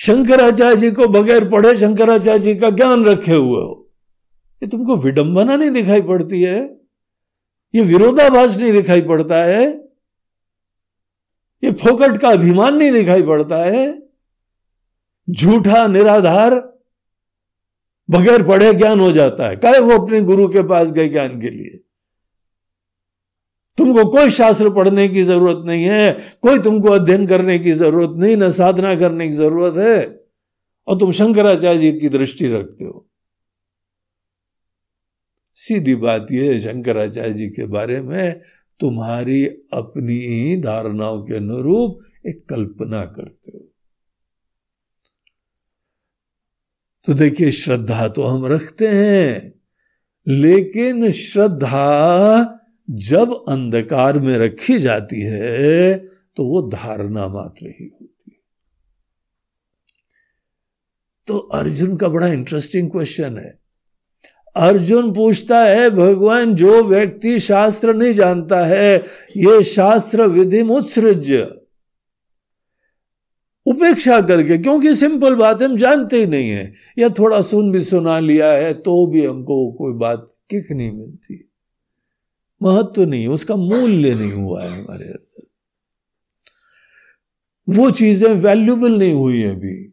शंकराचार्य 0.00 0.76
जी 0.76 0.90
को 0.90 1.08
बगैर 1.08 1.50
पढ़े 1.50 1.76
शंकराचार्य 1.76 2.38
जी 2.38 2.54
का 2.54 2.70
ज्ञान 2.70 3.04
रखे 3.04 3.32
हुए 3.32 3.60
हो। 3.60 3.90
ये 4.62 4.68
तुमको 4.68 4.96
विडंबना 4.96 5.56
नहीं 5.56 5.70
दिखाई 5.70 6.02
पड़ती 6.02 6.42
है। 6.42 6.80
ये 7.74 7.80
विरोधाभास 7.80 8.58
नहीं 8.58 8.72
दिखाई 8.72 9.02
पड़ता 9.02 9.36
है। 9.44 9.64
ये 11.64 11.72
फोकट 11.72 12.18
का 12.18 12.28
अभिमान 12.28 12.76
नहीं 12.76 12.92
दिखाई 12.92 13.22
पड़ता 13.22 13.56
है। 13.56 14.02
झूठा 15.30 15.86
निराधार 15.86 16.54
बगैर 18.10 18.42
पढ़े 18.42 18.74
ज्ञान 18.74 19.00
हो 19.00 19.12
जाता 19.12 19.48
है। 19.48 19.56
कहे 19.56 19.78
वो 19.78 19.98
अपने 19.98 20.20
गुरु 20.20 20.48
के 20.48 20.62
पास 20.62 20.92
गए 20.92 21.08
ज्ञान 21.08 21.40
के 21.40 21.50
लिए। 21.50 21.87
तुमको 23.78 24.04
कोई 24.04 24.30
शास्त्र 24.30 24.70
पढ़ने 24.70 25.08
की 25.08 25.22
ज़रूरत 25.22 25.66
नहीं 25.66 25.84
है, 25.84 26.12
कोई 26.42 26.58
तुमको 26.58 26.88
अध्ययन 26.88 27.26
करने 27.26 27.58
की 27.58 27.72
ज़रूरत 27.72 28.18
नहीं, 28.18 28.36
न 28.36 28.50
साधना 28.50 28.94
करने 28.94 29.26
की 29.26 29.32
ज़रूरत 29.32 29.76
है। 29.76 30.20
और 30.88 30.98
तुम 30.98 31.12
शंकराचार्य 31.12 31.78
जी 31.78 31.92
की 31.92 32.08
दृष्टि 32.08 32.48
रखते 32.48 32.84
हो। 32.84 33.08
सीधी 35.54 35.94
बात 35.94 36.26
यह 36.32 36.52
है 36.52 36.58
शंकराचार्य 36.58 37.32
जी 37.32 37.48
के 37.48 37.66
बारे 37.66 38.00
में, 38.00 38.40
तुम्हारी 38.80 39.46
अपनी 39.72 40.56
धारणाओं 40.60 41.22
के 41.22 41.36
अनुरूप 41.36 42.00
एक 42.26 42.48
कल्पना 42.48 43.04
करते 43.04 43.52
हो। 43.54 43.64
तो 47.06 47.14
देखिए, 47.14 47.50
श्रद्धा 47.50 48.08
तो 48.08 48.22
हम 48.22 48.46
रखते 48.46 48.88
हैं, 48.88 49.52
लेकिन 50.28 51.10
श्रद्धा 51.10 52.54
जब 52.88 53.32
अंधकार 53.48 54.18
में 54.18 54.38
रखी 54.38 54.78
जाती 54.78 55.20
है 55.20 55.96
तो 56.36 56.44
वो 56.44 56.62
धारणा 56.68 57.28
मात्र 57.28 57.66
ही 57.66 57.86
होती 57.86 58.30
है। 58.30 58.36
तो 61.26 61.38
अर्जुन 61.38 61.96
का 61.96 62.08
बड़ा 62.08 62.26
इंटरेस्टिंग 62.26 62.90
क्वेश्चन 62.90 63.38
है। 63.38 63.58
अर्जुन 64.56 65.12
पूछता 65.14 65.60
है, 65.64 65.90
भगवान, 65.90 66.54
जो 66.54 66.82
व्यक्ति 66.84 67.38
शास्त्र 67.38 67.94
नहीं 67.94 68.12
जानता 68.12 68.64
है, 68.66 68.96
ये 69.36 69.62
शास्त्र 69.62 70.26
विधि 70.26 70.62
मुत्सृज 70.62 71.32
उपेक्षा 73.66 74.20
करके, 74.20 74.58
क्योंकि 74.58 74.94
सिंपल 74.94 75.34
बात 75.34 75.62
हम 75.62 75.76
जानते 75.76 76.16
ही 76.16 76.26
नहीं 76.26 76.50
है, 76.50 76.74
या 76.98 77.08
थोड़ा 77.08 77.40
सुन 77.42 77.70
भी 77.72 77.80
सुना 77.80 78.18
लिया 78.20 78.50
है 78.52 78.72
तो 78.74 79.06
भी 79.06 79.26
हमको 79.26 79.72
कोई 79.72 79.92
बात 79.92 80.26
किक 80.50 80.72
नहीं 80.72 80.92
मिलती। 80.92 81.47
महत्व 82.62 83.04
नहीं 83.04 83.28
उसका 83.28 83.56
मूल्य 83.56 84.14
नहीं 84.14 84.32
हुआ 84.32 84.62
है 84.62 84.68
हमारे 84.68 85.04
अंदर। 85.04 85.46
वो 87.68 87.90
चीज़ें 87.90 88.34
वैल्यूबल 88.34 88.98
नहीं 88.98 89.12
हुई 89.12 89.42
अभी। 89.42 89.92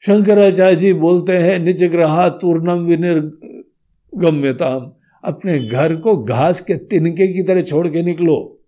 शंकराचार्य 0.00 0.76
जी 0.76 0.92
बोलते 0.92 1.38
हैं, 1.38 1.58
निज 1.58 1.84
ग्रहा 1.84 2.28
तूर्णम 2.28 2.78
विनिर्गम्यताम। 2.78 4.92
अपने 5.24 5.58
घर 5.58 5.96
को 5.96 6.16
घास 6.16 6.60
के 6.60 6.74
तिनके 6.74 7.32
की 7.32 7.42
तरह 7.42 7.62
छोड़ 7.62 7.88
के 7.88 8.02
निकलो। 8.02 8.60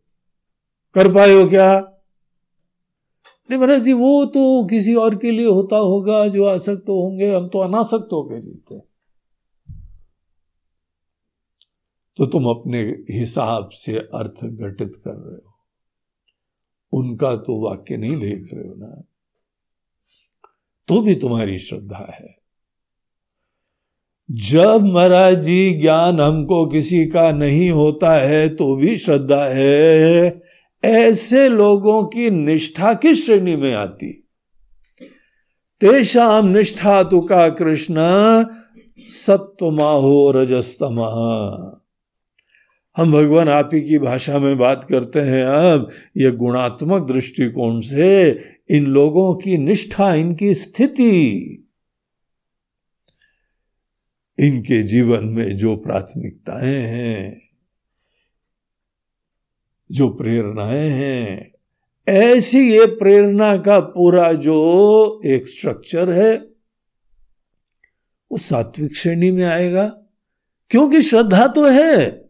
कर 0.95 1.15
पाए 1.15 1.33
हो 1.33 1.49
क्या? 1.49 1.95
नहीं 3.51 3.59
महाराज 3.59 3.83
जी, 3.83 3.93
वो 3.93 4.25
तो 4.25 4.65
किसी 4.65 4.95
और 4.95 5.17
के 5.17 5.31
लिए 5.31 5.47
होता 5.47 5.77
होगा, 5.77 6.29
जो 6.29 6.45
आसक्त 6.45 6.83
तो 6.87 7.03
होंगे, 7.03 7.35
हम 7.35 7.49
तो 7.49 7.59
अनासक्त 7.59 8.09
होकर 8.13 8.41
जीते 8.41 8.75
हैं। 8.75 8.88
तो 12.19 12.27
तुम 12.27 12.45
अपने 12.47 12.81
हिसाब 13.11 13.69
से 13.69 13.97
अर्थ 13.97 14.45
घटित 14.45 14.93
कर 15.05 15.11
रहे 15.11 15.37
हो। 15.37 15.55
उनका 16.93 17.37
तो 17.37 17.69
वाक्य 17.69 17.97
नहीं 17.97 18.17
देख 18.17 18.51
रहे 18.55 18.69
हो 18.69 18.75
ना। 18.75 19.03
तो 20.89 21.01
भी 21.01 21.15
तुम्हारी 21.15 21.59
श्रद्धा 21.59 22.17
है। 22.21 22.39
जब 24.31 24.83
महाराज 24.83 25.43
जी 25.43 25.81
ज्ञान 25.81 26.21
हमको 26.21 26.67
किसी 26.67 27.07
का 27.07 27.33
नहीं 27.33 27.71
होता 27.71 28.13
है 28.13 28.49
तो 28.49 28.77
भी 28.77 28.97
श्रद्धा 28.97 29.45
है। 29.45 30.43
ऐसे 30.85 31.49
लोगों 31.49 32.05
की 32.05 32.31
निष्ठा 32.31 32.95
किस 32.95 33.27
श्रेणी 33.27 33.57
में 33.57 33.75
आती? 33.75 34.29
तेषाम 35.81 36.47
निष्ठा 36.47 37.03
तुका 37.03 37.49
कृष्ण 37.49 37.97
सत्वमाहो 38.99 40.31
रजस्तम। 40.31 40.97
हम 42.99 43.13
भगवान 43.13 43.49
आप 43.49 43.71
ही 43.73 43.81
की 43.81 43.99
भाषा 43.99 44.39
में 44.39 44.59
बात 44.59 44.87
करते 44.91 45.21
हैं 45.21 45.45
अब। 45.45 45.91
यह 46.17 46.31
गुणात्मक 46.31 47.09
दृष्टिकोण 47.09 47.81
से 47.81 48.31
इन 48.71 48.87
लोगों 48.87 49.35
की 49.35 49.59
निष्ठा, 49.59 50.15
इनकी 50.15 50.55
स्थिति, 50.55 51.33
इनके 54.39 54.83
जीवन 54.83 55.25
में 55.25 55.57
जो 55.57 55.77
प्राथमिकताएँ 55.77 56.83
हैं, 56.83 57.43
जो 59.91 60.09
प्रेरणाएँ 60.09 60.91
हैं, 60.91 61.55
ऐसी 62.09 62.73
ये 62.73 62.87
प्रेरणा 62.87 63.57
का 63.57 63.81
पूरा 63.81 64.33
जो 64.33 65.21
एक 65.25 65.49
स्ट्रक्चर 65.49 66.13
है, 66.13 66.37
वो 68.33 68.39
सात्विक 68.39 68.97
श्रेणी 68.97 69.31
में 69.31 69.45
आएगा। 69.45 69.87
क्योंकि 70.71 71.03
श्रद्धा 71.03 71.47
तो 71.47 71.69
है। 71.69 72.28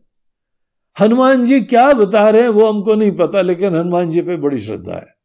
हनुमान 1.00 1.44
जी 1.46 1.60
क्या 1.60 1.92
बता 1.92 2.28
रहे 2.30 2.42
हैं 2.42 2.48
वो 2.48 2.72
हमको 2.72 2.94
नहीं 2.94 3.10
पता, 3.12 3.40
लेकिन 3.40 3.76
हनुमान 3.76 4.10
जी 4.10 4.22
पे 4.22 4.36
बड़ी 4.36 4.60
श्रद्धा 4.60 4.94
है। 4.94 5.16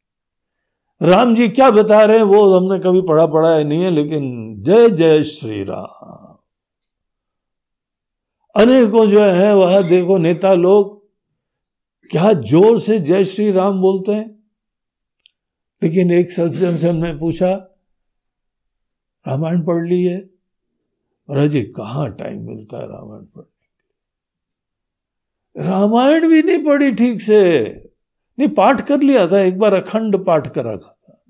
राम 1.00 1.34
जी 1.34 1.48
क्या 1.48 1.70
बता 1.70 2.04
रहे 2.04 2.16
हैं 2.16 2.24
वो 2.24 2.58
हमने 2.58 2.78
कभी 2.78 3.00
पढ़ा 3.00 3.26
पढ़ा 3.26 3.54
है 3.54 3.64
नहीं 3.64 3.82
है, 3.82 3.90
लेकिन 3.90 4.54
जय 4.62 4.90
जय 4.90 5.22
श्री 5.22 5.62
राम। 5.64 6.36
अनेकों 8.54 9.06
जो 9.06 9.24
है 9.24 9.54
वह 9.54 9.80
देखो 9.88 10.18
नेता 10.18 10.52
लोग, 10.54 11.02
क्या 12.10 12.32
ज़ोर 12.32 12.78
से 12.80 12.98
जय 13.00 13.24
श्री 13.24 13.50
राम 13.52 13.80
बोलते 13.80 14.12
हैं? 14.12 14.44
लेकिन 15.82 16.10
एक 16.10 16.30
सज्जन 16.32 16.76
से 16.76 16.88
हमने 16.88 17.12
पूछा, 17.14 17.50
रामायण 19.26 19.64
पढ़ 19.64 19.86
ली 19.88 20.02
है? 20.04 20.30
और 21.28 21.36
अजय 21.36 21.62
कहा 21.62 22.06
टाइम 22.06 22.46
मिलता 22.46 22.76
है 22.76 22.86
रामायण 22.86 23.24
पढ़ने 23.24 23.53
रामायण 25.56 26.28
भी 26.28 26.42
नहीं 26.42 26.64
पढ़ी 26.64 26.92
ठीक 26.92 27.20
से। 27.20 27.60
नहीं, 28.38 28.48
पाठ 28.48 28.80
कर 28.80 29.00
लिया 29.00 29.26
था, 29.26 29.40
एक 29.40 29.58
बार 29.58 29.74
अखंड 29.74 30.24
पाठ 30.24 30.54
कर 30.54 30.64
रखा 30.64 30.98
था। 31.04 31.24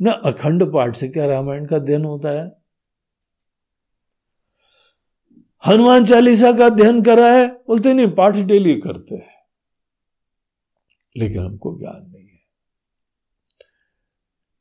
ना, 0.00 0.10
अखंड 0.10 0.72
पाठ 0.72 0.96
से 0.96 1.08
क्या 1.08 1.26
रामायण 1.26 1.66
का 1.66 1.76
अध्ययन 1.76 2.04
होता 2.04 2.28
है? 2.28 2.62
हनुमान 5.66 6.04
चालीसा 6.04 6.52
का 6.52 6.66
अध्ययन 6.66 7.02
करा 7.02 7.32
है, 7.32 7.48
बोलते 7.48 7.94
नहीं, 7.94 8.08
पाठ 8.08 8.36
डेली 8.36 8.80
करते 8.80 9.14
हैं। 9.14 9.32
लेकिन 11.16 11.38
हमको 11.38 11.78
ज्ञान 11.78 12.10
नहीं 12.10 12.24
है। 12.24 12.32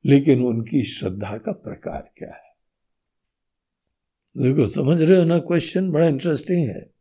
लेकिन 0.05 0.43
उनकी 0.43 0.83
श्रद्धा 0.83 1.37
का 1.37 1.51
प्रकार 1.51 2.11
क्या 2.17 2.29
है? 2.29 2.50
देखो, 4.37 4.65
समझ 4.65 5.01
रहे 5.01 5.19
हो 5.19 5.25
ना? 5.25 5.37
क्वेश्चन 5.37 5.91
बड़ा 5.91 6.07
इंटरेस्टिंग 6.07 6.69
है। 6.69 6.91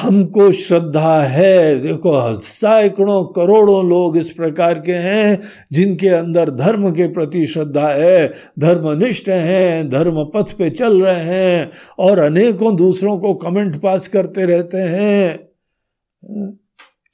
हमको 0.00 0.52
श्रद्धा 0.52 1.22
है। 1.22 1.80
देखो, 1.80 2.40
सैकड़ों, 2.40 3.24
करोड़ों 3.24 3.88
लोग 3.88 4.16
इस 4.16 4.30
प्रकार 4.30 4.78
के 4.80 4.92
हैं, 4.92 5.40
जिनके 5.72 6.08
अंदर 6.08 6.50
धर्म 6.50 6.90
के 6.90 7.12
प्रति 7.12 7.46
श्रद्धा 7.46 7.88
है। 7.88 8.32
धर्मनिष्ठ 8.58 9.28
हैं 9.28 9.88
धर्म 9.88 10.24
पथ 10.24 10.52
पे 10.52 10.70
चल 10.70 11.02
रहे 11.02 11.20
हैं 11.20 11.72
और 11.98 12.18
अनेकों 12.18 12.76
दूसरों 12.76 13.18
को 13.18 13.34
कमेंट 13.34 13.82
पास 13.82 14.08
करते 14.08 14.44
रहते 14.46 14.78
हैं। 14.78 15.48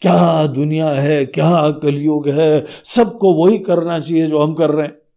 क्या 0.00 0.46
दुनिया 0.46 0.90
है? 0.90 1.26
क्या 1.26 1.70
कलयुग 1.70 2.28
है? 2.28 2.64
सबको 2.84 3.34
वही 3.34 3.58
करना 3.58 4.00
चाहिए 4.00 4.26
जो 4.26 4.38
हम 4.38 4.54
कर 4.54 4.70
रहे 4.70 4.86
हैं। 4.86 5.07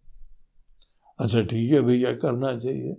अच्छा 1.22 1.42
ठीक 1.42 1.72
है 1.72 1.82
भैया, 1.82 2.14
करना 2.14 2.58
चाहिए। 2.58 2.94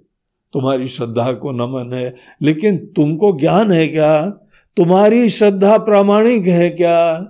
तुम्हारी 0.52 0.88
श्रद्धा 0.88 1.32
को 1.32 1.52
नमन 1.52 1.94
है, 1.94 2.16
लेकिन 2.42 2.86
तुमको 2.86 3.38
ज्ञान 3.40 3.72
है 3.72 3.88
क्या? 3.88 4.30
तुम्हारी 4.76 5.28
श्रद्धा 5.28 5.78
प्रामाणिक 5.78 6.46
है 6.46 6.70
क्या? 6.70 7.20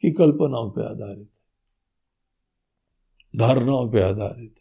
कि 0.00 0.10
कल्पनाओं 0.10 0.70
पर 0.70 0.82
आधारित 0.82 1.18
है। 1.18 1.40
धारणाओं 3.38 3.88
पर 3.88 4.02
आधारित 4.02 4.54
है। 4.58 4.60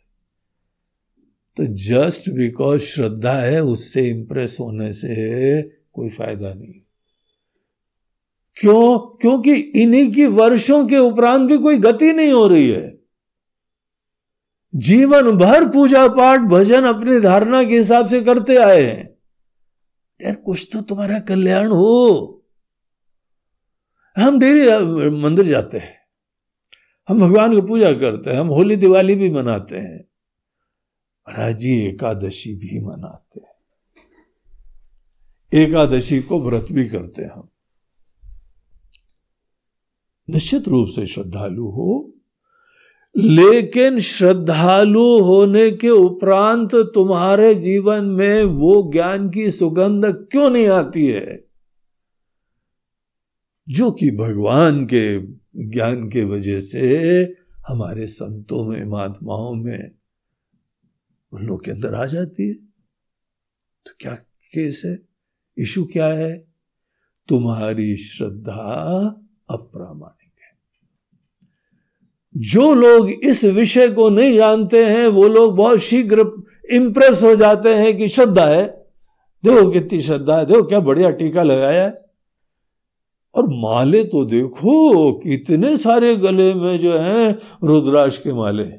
तो 1.58 1.66
जस्ट 1.66 2.30
बिकॉज़ 2.30 2.82
श्रद्धा 2.82 3.34
है, 3.34 3.64
उससे 3.64 4.10
इंप्रेस 4.10 4.58
होने 4.60 4.92
से 4.92 5.62
कोई 5.62 6.10
फ़ायदा 6.10 6.54
नहीं। 6.54 6.74
क्यों? 8.56 9.00
क्योंकि 9.00 9.54
इन्हीं 9.54 10.12
की 10.12 10.26
वर्षों 10.26 10.88
के 10.88 10.98
उपरांत 10.98 11.50
भी 11.50 11.58
कोई 11.58 11.78
गति 11.78 12.14
नहीं 12.14 12.32
हो 12.32 12.48
रही 12.48 12.70
है। 12.70 12.99
जीवन 14.76 15.32
भर 15.32 15.70
पूजा 15.70 16.08
पाठ 16.08 16.40
भजन 16.40 16.84
अपनी 16.84 17.20
धारणा 17.20 17.64
के 17.64 17.78
हिसाब 17.78 18.10
से 18.10 18.22
करते 18.22 18.58
आए 18.58 18.84
हैं। 18.84 19.16
यार, 20.22 20.36
कुछ 20.36 20.70
तो 20.74 20.82
तुम्हारा 20.82 21.20
कल्याण 21.20 21.68
हो। 21.68 22.36
हम 24.18 24.40
डेली 24.40 24.70
मंदिर 25.22 25.46
जाते 25.46 25.78
हैं। 25.78 26.00
हम 27.10 27.20
भगवान 27.20 27.62
की 27.62 27.68
पूजा 27.68 27.94
करते 27.94 28.30
हैं। 28.30 28.40
हम 28.40 28.48
होली 28.48 28.76
दिवाली 28.76 29.16
भी 29.16 29.32
मनाते 29.32 29.78
हैं। 29.78 30.06
महाराज 31.30 31.58
जी, 31.58 31.80
एकादशी 31.80 32.56
भी 32.56 32.86
मनाते 32.86 33.40
हैं। 33.40 33.50
एकादशी 35.64 36.22
को 36.22 36.42
व्रत 36.42 36.68
भी 36.72 36.88
करते 36.88 37.24
हैं 37.24 37.32
हम। 37.32 37.50
निश्चित 40.30 40.68
रूप 40.68 40.90
से 40.90 41.06
श्रद्धालु 41.06 41.68
हो। 41.68 42.19
लेकिन 43.18 44.00
श्रद्धालु 44.00 45.20
होने 45.20 45.72
के 45.72 45.90
उपरांत 45.90 46.76
तुम्हारे 46.76 47.56
जीवन 47.56 48.06
में 48.06 48.44
वो 48.44 48.92
ज्ञान 48.94 49.30
की 49.30 49.52
सुगंध 49.52 50.06
क्यों 50.06 50.50
नहीं 50.50 50.68
आती 50.68 51.08
है? 51.08 51.46
जो 53.70 53.92
कि 53.92 54.12
भगवान 54.12 54.86
के 54.86 55.22
ज्ञान 55.70 56.10
के 56.10 56.24
वजह 56.24 56.60
से 56.60 56.88
हमारे 57.68 58.08
संतों 58.08 58.66
में, 58.66 58.86
महात्माओं 58.86 59.56
में 59.56 59.92
उन 61.32 61.44
लोग 61.44 61.66
के 61.66 61.72
अंदर 61.72 61.94
आ 61.94 62.06
जाती 62.06 62.48
है। 62.48 62.54
तो 63.86 63.92
क्या 64.00 64.14
केस 64.54 64.82
है? 64.86 65.00
इशू 65.58 65.86
क्या 65.86 66.08
है? 66.08 66.48
तुम्हारी 67.28 67.96
श्रद्धा 67.96 68.64
अप्रामाणिक 69.50 70.19
जो 72.36 72.74
लोग 72.74 73.10
इस 73.10 73.44
विषय 73.46 73.90
को 73.90 74.10
नहीं 74.10 74.36
जानते 74.38 74.86
हैं, 74.86 75.08
वो 75.08 75.28
लोग 75.28 75.56
बहुत 75.56 75.80
शीघ्र 75.80 76.26
इंप्रेस 76.72 77.24
हो 77.24 77.36
जाते 77.36 77.74
हैं 77.76 77.96
कि 77.98 78.08
श्रद्धा 78.08 78.46
है। 78.46 78.66
देखो 79.44 79.70
कितनी 79.72 80.02
श्रद्धा 80.02 80.38
है, 80.38 80.46
देखो 80.46 80.64
क्या 80.64 80.80
बढ़िया 80.80 81.10
टीका 81.10 81.44
लगाया 81.44 81.84
है। 81.84 81.92
और 83.36 83.48
माले 83.52 84.04
तो 84.04 84.24
देखो, 84.26 85.12
कितने 85.14 85.76
सारे 85.78 86.16
गले 86.16 86.54
में 86.54 86.78
जो 86.80 86.94
है 86.94 87.32
रुद्राक्ष 87.64 88.18
के 88.18 88.34
माले। 88.34 88.70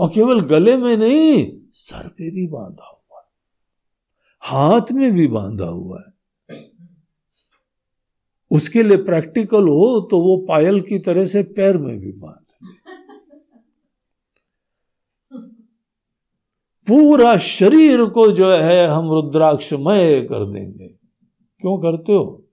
और 0.00 0.10
केवल 0.14 0.40
गले 0.40 0.76
में 0.76 0.96
नहीं, 0.96 1.46
सर 1.72 2.08
पे 2.08 2.30
भी 2.30 2.46
बांधा 2.46 2.86
हुआ 2.86 3.20
है, 3.20 3.26
हाथ 4.42 4.92
में 4.92 5.12
भी 5.12 5.26
बांधा 5.28 5.66
हुआ 5.66 5.98
है। 5.98 6.12
उसके 8.50 8.82
लिए 8.82 8.96
प्रैक्टिकल 8.96 9.68
हो 9.68 10.00
तो 10.00 10.20
वो 10.20 10.36
पायल 10.48 10.80
की 10.80 10.98
तरह 10.98 11.24
से 11.26 11.42
पैर 11.42 11.76
में 11.76 11.98
भी 12.00 12.12
बाँध। 12.12 12.43
पूरा 16.88 17.36
शरीर 17.36 18.04
को 18.04 18.32
जो 18.32 18.56
है 18.56 18.86
हम 18.86 19.12
रुद्राक्षमय 19.12 20.22
कर 20.22 20.52
देंगे। 20.52 20.88
क्यों 21.60 21.78
करते 21.78 22.12
हो? 22.12 22.44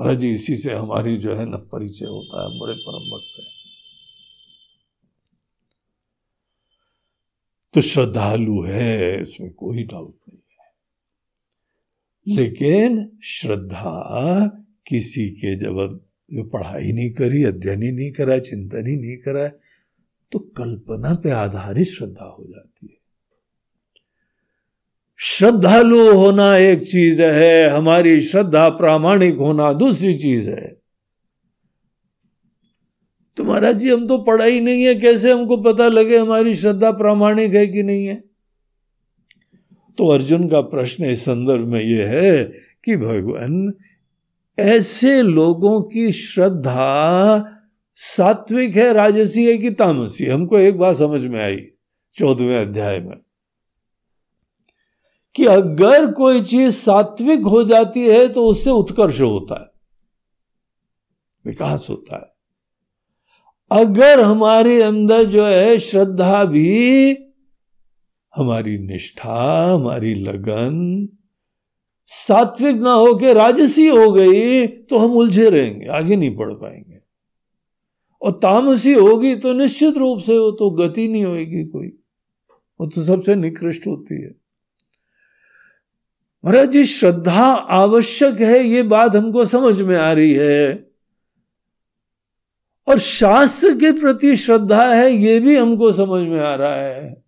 अरे 0.00 0.16
जी, 0.16 0.32
इसी 0.32 0.56
से 0.56 0.72
हमारी 0.72 1.16
जो 1.16 1.34
है 1.34 1.46
न 1.46 1.56
परिचय 1.56 2.04
होता 2.04 2.42
है, 2.42 2.60
बड़े 2.60 2.74
परम 2.74 3.16
भक्त 3.16 3.38
है। 3.38 3.44
तो 7.74 7.80
श्रद्धालु 7.80 8.62
है, 8.62 9.22
इसमें 9.22 9.52
कोई 9.52 9.82
डाउट 9.82 10.14
नहीं 10.28 10.38
है। 10.38 10.60
लेकिन 12.36 13.18
श्रद्धा 13.22 14.46
किसी 14.86 15.28
के 15.30 15.56
जब 15.56 16.00
जो 16.32 16.44
पढ़ाई 16.44 16.92
नहीं 16.92 17.10
करी, 17.10 17.44
अध्ययन 17.44 17.82
ही 17.82 17.92
नहीं 17.92 18.12
करा, 18.12 18.38
चिंतन 18.38 18.86
ही 18.86 18.96
नहीं 18.96 19.16
करा 19.16 19.50
तो 20.32 20.38
कल्पना 20.38 21.14
पे 21.14 21.30
आधारित 21.30 21.86
श्रद्धा 21.86 22.24
हो 22.24 22.44
जाती 22.48 22.86
है। 22.86 23.00
श्रद्धालु 25.16 26.16
होना 26.16 26.56
एक 26.56 26.82
चीज़ 26.82 27.22
है, 27.22 27.68
हमारी 27.68 28.20
श्रद्धा 28.20 28.68
प्रामाणिक 28.68 29.36
होना 29.36 29.72
दूसरी 29.72 30.18
चीज़ 30.18 30.50
है। 30.50 30.80
तो 33.36 33.44
महाराज 33.44 33.76
जी, 33.76 33.90
हम 33.90 34.08
तो 34.08 34.18
पढ़ा 34.18 34.44
ही 34.44 34.60
नहीं 34.60 34.82
है, 34.82 34.94
कैसे 34.94 35.32
हमको 35.32 35.56
पता 35.56 35.88
लगे 35.88 36.18
हमारी 36.18 36.54
श्रद्धा 36.54 36.90
प्रामाणिक 36.90 37.54
है 37.54 37.66
कि 37.66 37.82
नहीं 37.82 38.06
है? 38.06 38.24
तो 39.98 40.08
अर्जुन 40.08 40.48
का 40.48 40.60
प्रश्न 40.60 41.04
इस 41.04 41.24
संदर्भ 41.24 41.66
में 41.66 41.80
यह 41.80 42.08
है 42.08 42.44
कि 42.84 42.96
भगवान, 42.96 43.74
ऐसे 44.58 45.22
लोगों 45.22 45.82
की 45.82 46.12
श्रद्धा 46.12 47.56
सात्विक 47.98 48.76
है 48.76 48.92
राजसी 48.92 49.44
है 49.46 49.56
कि 49.58 49.70
तामसी। 49.70 50.26
हमको 50.26 50.58
एक 50.58 50.78
बात 50.78 50.96
समझ 50.96 51.24
में 51.26 51.42
आई 51.42 51.60
चौदहवें 52.16 52.60
अध्याय 52.60 52.98
में 53.00 53.16
कि 55.36 55.44
अगर 55.46 56.10
कोई 56.12 56.42
चीज़ 56.42 56.74
सात्विक 56.74 57.40
हो 57.42 57.62
जाती 57.64 58.06
है 58.08 58.28
तो 58.28 58.46
उससे 58.46 58.70
उत्कर्ष 58.70 59.20
होता 59.20 59.60
है, 59.60 59.66
विकास 61.44 61.86
होता 61.90 62.16
है। 62.16 62.28
अगर 63.70 64.20
हमारे 64.20 64.80
अंदर 64.82 65.24
जो 65.24 65.44
है 65.46 65.78
श्रद्धा 65.78 66.44
भी, 66.44 67.10
हमारी 68.34 68.78
निष्ठा, 68.78 69.74
हमारी 69.74 70.14
लगन 70.14 71.08
सात्विक 72.08 72.76
ना 72.76 72.92
होके 72.92 73.32
राजसी 73.34 73.86
हो 73.88 74.10
गई 74.12 74.66
तो 74.66 74.98
हम 74.98 75.12
उलझे 75.12 75.48
रहेंगे, 75.50 75.86
आगे 75.88 76.16
नहीं 76.16 76.34
बढ़ 76.36 76.52
पाएँगे। 76.54 76.89
और 78.22 78.32
तामसी 78.32 78.92
होगी 78.92 79.36
तो 79.36 79.52
निश्चित 79.52 79.96
रूप 79.96 80.20
से 80.20 80.38
वो 80.38 80.50
तो 80.50 80.70
गति 80.70 81.08
नहीं 81.08 81.24
होगी 81.24 81.64
कोई। 81.64 81.88
वो 82.80 82.86
तो 82.86 83.02
सबसे 83.02 83.34
निकृष्ट 83.34 83.86
होती 83.86 84.22
है। 84.22 84.34
महाराज 86.44 86.70
जी, 86.70 86.84
श्रद्धा 86.84 87.46
आवश्यक 87.54 88.40
है, 88.40 88.64
ये 88.64 88.82
बात 88.82 89.16
हमको 89.16 89.44
समझ 89.44 89.80
में 89.80 89.96
आ 89.96 90.12
रही 90.12 90.32
है। 90.32 90.90
और 92.88 92.98
शास्त्र 92.98 93.74
के 93.74 93.92
प्रति 94.00 94.36
श्रद्धा 94.36 94.94
है, 94.94 95.12
ये 95.12 95.40
भी 95.40 95.56
हमको 95.56 95.92
समझ 95.92 96.28
में 96.28 96.40
आ 96.40 96.54
रहा 96.54 96.74
है। 96.74 97.24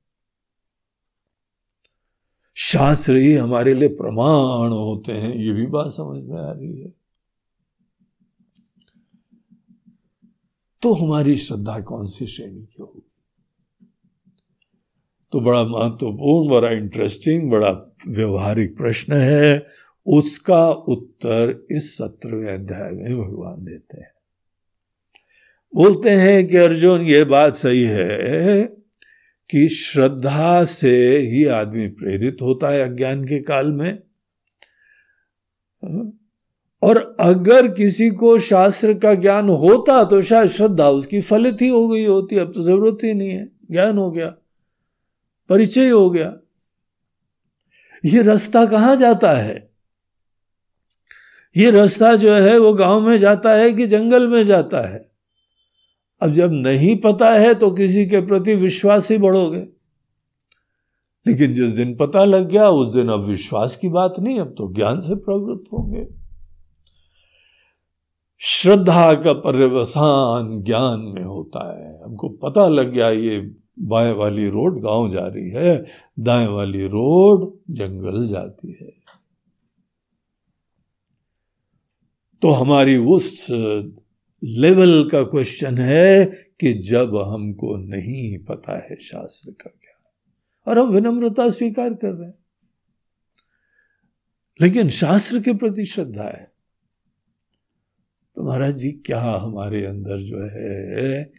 शास्त्र 2.54 3.16
ही 3.16 3.34
हमारे 3.34 3.74
लिए 3.74 3.88
प्रमाण 3.88 4.70
होते 4.70 5.12
हैं, 5.12 5.34
ये 5.34 5.52
भी 5.52 5.66
बात 5.66 5.90
समझ 5.90 6.24
में 6.24 6.40
आ 6.40 6.52
रही 6.52 6.80
है। 6.80 7.01
तो 10.82 10.92
हमारी 10.92 11.36
श्रद्धा 11.36 11.80
कौन 11.80 12.06
सी 12.06 12.26
श्रेणी 12.26 12.62
की 12.62 12.76
होगी? 12.80 13.08
तो 15.32 15.40
बड़ा 15.40 15.62
महत्वपूर्ण, 15.62 16.50
बड़ा 16.50 16.70
इंटरेस्टिंग 16.70 17.50
बड़ा 17.50 17.94
व्यवहारिक 18.08 18.76
प्रश्न 18.76 19.12
है। 19.12 19.66
उसका 20.06 20.70
उत्तर 20.70 21.66
इस 21.70 21.98
सत्रहवें 21.98 22.54
अध्याय 22.54 22.90
में 22.90 23.18
भगवान 23.18 23.64
देते 23.64 24.00
हैं। 24.00 24.12
बोलते 25.74 26.10
हैं 26.10 26.46
कि 26.46 26.56
अर्जुन, 26.56 27.00
ये 27.00 27.24
बात 27.24 27.54
सही 27.54 27.82
है 27.82 28.64
कि 29.50 29.68
श्रद्धा 29.68 30.64
से 30.64 31.18
ही 31.18 31.44
आदमी 31.44 31.88
प्रेरित 31.88 32.36
होता 32.42 32.68
है 32.68 32.92
अज्ञान 32.92 33.24
के 33.24 33.42
काल 33.42 33.72
में। 33.72 33.98
और 36.82 37.16
अगर 37.20 37.66
किसी 37.68 38.10
को 38.10 38.38
शास्त्र 38.38 38.94
का 38.94 39.14
ज्ञान 39.14 39.48
होता 39.48 40.02
तो 40.04 40.20
शायद 40.22 40.48
श्रद्धा 40.48 40.88
उसकी 40.90 41.20
फलित 41.20 41.62
ही 41.62 41.68
हो 41.68 41.88
गई 41.88 42.04
होती, 42.04 42.36
अब 42.36 42.52
तो 42.52 42.62
ज़रूरत 42.62 43.04
ही 43.04 43.12
नहीं 43.14 43.30
है। 43.30 43.44
ज्ञान 43.70 43.98
हो 43.98 44.10
गया, 44.10 44.34
परिचय 45.50 45.88
हो 45.88 46.08
गया। 46.10 46.34
ये 48.04 48.22
रास्ता 48.22 48.64
कहाँ 48.66 48.96
जाता 48.96 49.32
है? 49.32 49.70
ये 51.56 51.70
रास्ता 51.70 52.14
जो 52.16 52.34
है 52.34 52.58
वो 52.58 52.72
गाँव 52.74 53.00
में 53.00 53.16
जाता 53.18 53.52
है 53.52 53.72
कि 53.72 53.86
जंगल 53.86 54.28
में 54.28 54.42
जाता 54.44 54.88
है? 54.88 55.04
अब 56.22 56.32
जब 56.32 56.50
नहीं 56.52 56.96
पता 56.96 57.30
है 57.30 57.54
तो 57.54 57.70
किसी 57.70 58.06
के 58.06 58.20
प्रति 58.20 58.54
विश्वास 58.54 59.10
ही 59.10 59.18
बढ़ोगे। 59.18 59.60
लेकिन 61.26 61.52
जिस 61.54 61.72
दिन 61.72 61.94
पता 61.96 62.24
लग 62.24 62.48
गया, 62.48 62.68
उस 62.68 62.94
दिन 62.94 63.08
अब 63.08 63.24
विश्वास 63.24 63.76
की 63.76 63.88
बात 63.88 64.14
नहीं, 64.18 64.40
अब 64.40 64.54
तो 64.58 64.72
ज्ञान 64.72 65.00
से 65.00 65.14
प्रवृत्त 65.14 65.72
होंगे। 65.72 66.21
श्रद्धा 68.44 69.14
का 69.14 69.32
पर्यवसान 69.32 70.62
ज्ञान 70.62 71.00
में 71.00 71.24
होता 71.24 71.80
है। 71.80 72.04
हमको 72.04 72.28
पता 72.28 72.68
लग 72.68 72.92
गया 72.92 73.10
ये 73.10 73.54
बाएँ 73.78 74.12
वाली 74.12 74.48
रोड 74.48 74.80
गाँव 74.80 75.10
जा 75.10 75.26
रही 75.26 75.50
है, 75.50 75.86
दाएँ 76.20 76.46
वाली 76.46 76.86
रोड 76.86 77.58
जंगल 77.70 78.28
जाती 78.28 78.78
है। 78.80 78.92
तो 82.42 82.50
हमारी 82.50 82.96
उस 82.96 83.46
लेवल 84.44 85.08
का 85.12 85.22
क्वेश्चन 85.22 85.78
है 85.78 86.24
कि 86.60 86.72
जब 86.72 87.16
हमको 87.16 87.76
नहीं 87.76 88.38
पता 88.38 88.78
है 88.78 88.96
शास्त्र 88.96 89.50
का 89.50 89.70
क्या, 89.82 90.12
और 90.68 90.78
हम 90.78 90.88
विनम्रता 90.88 91.50
स्वीकार 91.50 91.94
कर 91.94 92.08
रहे 92.08 92.28
हैं। 92.28 92.38
लेकिन 94.60 94.90
शास्त्र 94.90 95.40
के 95.40 95.52
प्रति 95.52 95.84
श्रद्धा 95.84 96.24
है। 96.24 96.51
तो 98.34 98.42
महाराज 98.42 98.74
जी, 98.74 98.90
क्या 98.92 99.20
हमारे 99.20 99.86
अंदर 99.86 100.18
जो 100.18 100.38
है, 100.42 101.32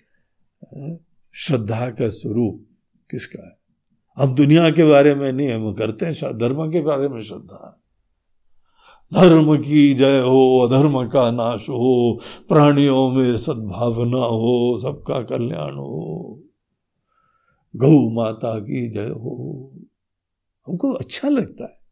श्रद्धा 1.35 1.89
का 1.89 2.09
स्वरूप 2.09 2.65
किसका 3.11 3.45
है? 3.47 3.57
हम 4.17 4.35
दुनिया 4.35 4.69
के 4.69 4.83
बारे 4.83 5.15
में 5.15 5.31
नहीं, 5.31 5.51
हम 5.51 5.73
करते 5.73 6.05
हैं 6.05 6.13
धर्म 6.13 6.71
के 6.71 6.81
बारे 6.81 7.07
में 7.07 7.21
श्रद्धा। 7.21 7.79
धर्म 9.13 9.57
की 9.57 9.93
जय 9.93 10.19
हो, 10.19 10.67
अधर्म 10.67 11.07
का 11.07 11.31
नाश 11.31 11.69
हो, 11.69 12.19
प्राणियों 12.47 13.11
में 13.11 13.37
सद्भावना 13.37 14.17
हो, 14.17 14.77
सबका 14.81 15.21
कल्याण 15.21 15.75
हो, 15.75 16.39
गौ 17.75 18.09
माता 18.09 18.59
की 18.59 18.89
जय 18.89 19.09
हो। 19.09 19.71
हमको 20.67 20.91
अच्छा 20.93 21.29
लगता 21.29 21.63
है। 21.63 21.82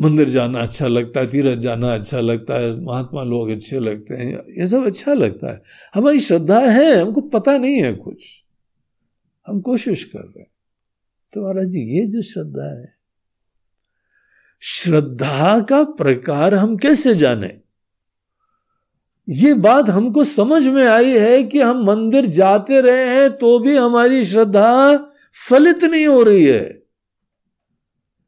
मंदिर 0.00 0.28
जाना 0.28 0.60
अच्छा 0.60 0.86
लगता 0.86 1.20
है, 1.20 1.26
तीरथ 1.26 1.56
जाना 1.56 1.94
अच्छा 1.94 2.20
लगता 2.20 2.54
है, 2.54 2.80
महात्मा 2.80 3.22
लोग 3.22 3.50
अच्छे 3.50 3.78
लगते 3.78 4.14
हैं, 4.14 4.42
ये 4.58 4.66
सब 4.66 4.86
अच्छा 4.86 5.14
लगता 5.14 5.52
है। 5.52 5.62
हमारी 5.94 6.20
श्रद्धा 6.20 6.60
है, 6.60 7.00
हमको 7.00 7.20
पता 7.20 7.58
नहीं 7.58 7.82
है 7.82 7.92
कुछ। 7.94 8.42
हम 9.48 9.60
कोशिश 9.60 10.04
कर 10.04 10.18
रहे 10.18 10.40
हैं। 10.40 10.50
तो 11.34 11.42
महाराज 11.42 11.66
जी, 11.66 12.00
ये 12.00 12.06
जो 12.06 12.22
श्रद्धा 12.22 12.80
है, 12.80 12.94
श्रद्धा 14.60 15.60
का 15.60 15.82
प्रकार 15.84 16.54
हम 16.54 16.76
कैसे 16.76 17.14
जाने? 17.14 17.60
ये 19.28 19.54
बात 19.54 19.88
हमको 19.88 20.24
समझ 20.24 20.66
में 20.66 20.86
आई 20.86 21.18
है 21.18 21.42
कि 21.42 21.60
हम 21.60 21.84
मंदिर 21.84 22.26
जाते 22.26 22.80
रहे 22.80 23.04
हैं 23.04 23.30
तो 23.30 23.58
भी 23.58 23.76
हमारी 23.76 24.24
श्रद्धा 24.24 24.96
फलित 25.48 25.84
नहीं 25.84 26.06
हो 26.06 26.22
रही 26.22 26.44
है। 26.44 26.85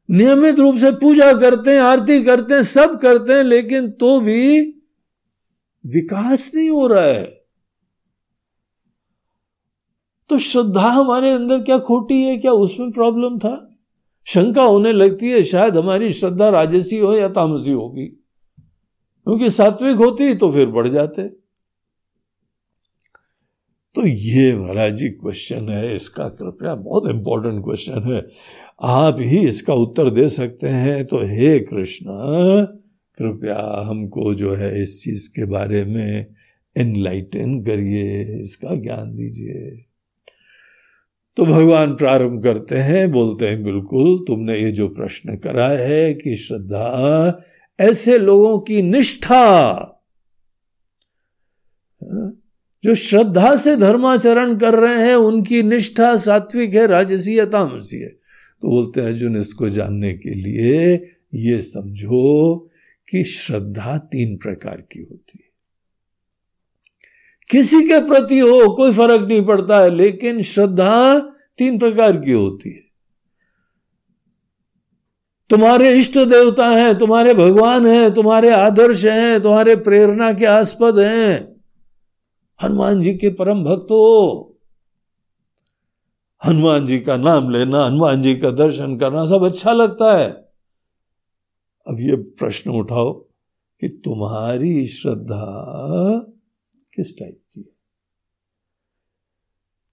नियमित 0.09 0.59
रूप 0.59 0.77
से 0.77 0.91
पूजा 0.91 1.33
करते 1.33 1.71
हैं, 1.71 1.79
आरती 1.79 2.23
करते 2.23 2.53
हैं, 2.53 2.63
सब 2.63 2.99
करते 2.99 3.33
हैं, 3.33 3.43
लेकिन 3.43 3.91
तो 3.91 4.19
भी 4.19 4.61
विकास 5.85 6.51
नहीं 6.55 6.69
हो 6.69 6.87
रहा 6.87 7.05
है। 7.05 7.43
तो 10.29 10.37
श्रद्धा 10.37 10.89
हमारे 10.89 11.31
अंदर 11.31 11.59
क्या 11.59 11.79
खोटी 11.79 12.23
है, 12.23 12.37
क्या 12.37 12.51
उसमें 12.51 12.91
प्रॉब्लम 12.91 13.39
था? 13.39 13.77
शंका 14.25 14.63
होने 14.63 14.93
लगती 14.93 15.29
है, 15.31 15.43
शायद 15.43 15.77
हमारी 15.77 16.13
श्रद्धा 16.13 16.49
राजसी 16.49 16.97
हो 16.97 17.13
या 17.13 17.27
तामसी 17.27 17.71
होगी। 17.71 18.05
क्योंकि 19.25 19.49
सात्विक 19.49 19.97
होती 19.97 20.35
तो 20.35 20.51
फिर 20.51 20.67
बढ़ 20.67 20.87
जाते। 20.87 21.27
तो 23.95 24.05
ये 24.05 24.55
महाराज 24.55 24.93
जी 24.93 25.09
क्वेश्चन 25.09 25.69
है, 25.69 25.95
इसका 25.95 26.29
कृपया 26.29 26.75
बहुत 26.75 27.07
इंपॉर्टेंट 27.07 27.63
क्वेश्चन 27.63 28.13
है। 28.13 28.21
आप 28.83 29.17
ही 29.19 29.47
इसका 29.47 29.73
उत्तर 29.73 30.09
दे 30.09 30.29
सकते 30.29 30.67
हैं। 30.67 31.05
तो 31.05 31.17
हे 31.17 31.59
कृष्ण, 31.59 32.05
कृपया 33.17 33.85
हमको 33.85 34.33
जो 34.33 34.53
है 34.53 34.83
इस 34.83 35.03
चीज़ 35.03 35.29
के 35.29 35.45
बारे 35.45 35.85
में 35.85 36.27
इनलाइटन 36.77 37.63
करिए, 37.63 38.39
इसका 38.41 38.75
ज्ञान 38.75 39.15
दीजिए। 39.15 39.85
तो 41.37 41.45
भगवान 41.45 41.95
प्रारंभ 41.95 42.43
करते 42.43 42.77
हैं, 42.77 43.11
बोलते 43.11 43.47
हैं, 43.47 43.63
बिल्कुल, 43.63 44.25
तुमने 44.27 44.59
ये 44.59 44.71
जो 44.71 44.87
प्रश्न 44.87 45.37
करा 45.37 45.69
है 45.69 46.13
कि 46.13 46.35
श्रद्धा 46.35 47.39
ऐसे 47.79 48.17
लोगों 48.17 48.59
की 48.59 48.81
निष्ठा 48.81 49.85
जो 52.83 52.95
श्रद्धा 52.95 53.55
से 53.55 53.75
धर्माचरण 53.75 54.57
कर 54.57 54.73
रहे 54.73 55.07
हैं, 55.07 55.15
उनकी 55.15 55.63
निष्ठा 55.63 56.17
सात्विक 56.17 56.73
है, 56.73 56.87
राजसी 56.87 57.35
है 57.35 57.45
तामसी 57.45 57.97
है। 57.97 58.18
तो 58.61 58.69
बोलते 58.69 59.01
हैं, 59.01 59.07
अर्जुन, 59.07 59.37
इसको 59.37 59.69
जानने 59.69 60.13
के 60.13 60.29
लिए 60.29 60.95
ये 61.33 61.61
समझो 61.61 62.57
कि 63.09 63.23
श्रद्धा 63.23 63.97
तीन 63.97 64.37
प्रकार 64.37 64.81
की 64.81 64.99
होती 64.99 65.31
है। 65.35 65.49
किसी 67.49 67.81
के 67.81 68.07
प्रति 68.07 68.39
हो, 68.39 68.75
कोई 68.75 68.93
फ़र्क 68.93 69.27
नहीं 69.27 69.45
पड़ता 69.45 69.79
है, 69.79 69.95
लेकिन 69.95 70.41
श्रद्धा 70.41 71.19
तीन 71.57 71.79
प्रकार 71.79 72.17
की 72.17 72.31
होती 72.31 72.69
है। 72.69 72.89
तुम्हारे 75.49 75.99
इष्ट 75.99 76.17
देवता 76.17 76.69
हैं, 76.69 76.97
तुम्हारे 76.97 77.33
भगवान 77.33 77.87
हैं, 77.87 78.13
तुम्हारे 78.13 78.49
आदर्श 78.49 79.05
हैं, 79.05 79.41
तुम्हारे 79.41 79.75
प्रेरणा 79.75 80.33
के 80.33 80.45
आस्पद 80.45 80.99
हैं। 80.99 81.61
हनुमान 82.63 83.01
जी 83.01 83.13
के 83.13 83.29
परम 83.29 83.63
भक्त 83.63 83.87
हो। 83.91 84.58
हनुमान 86.43 86.85
जी 86.87 86.99
का 86.99 87.17
नाम 87.17 87.49
लेना, 87.49 87.83
हनुमान 87.85 88.21
जी 88.21 88.35
का 88.35 88.51
दर्शन 88.51 88.97
करना, 88.97 89.25
सब 89.25 89.45
अच्छा 89.45 89.71
लगता 89.73 90.17
है। 90.17 90.29
अब 91.87 91.99
ये 91.99 92.15
प्रश्न 92.15 92.71
उठाओ 92.71 93.11
कि 93.81 93.87
तुम्हारी 94.05 94.85
श्रद्धा 94.87 95.45
किस 96.93 97.17
टाइप 97.19 97.39
की 97.55 97.59
है? 97.61 97.67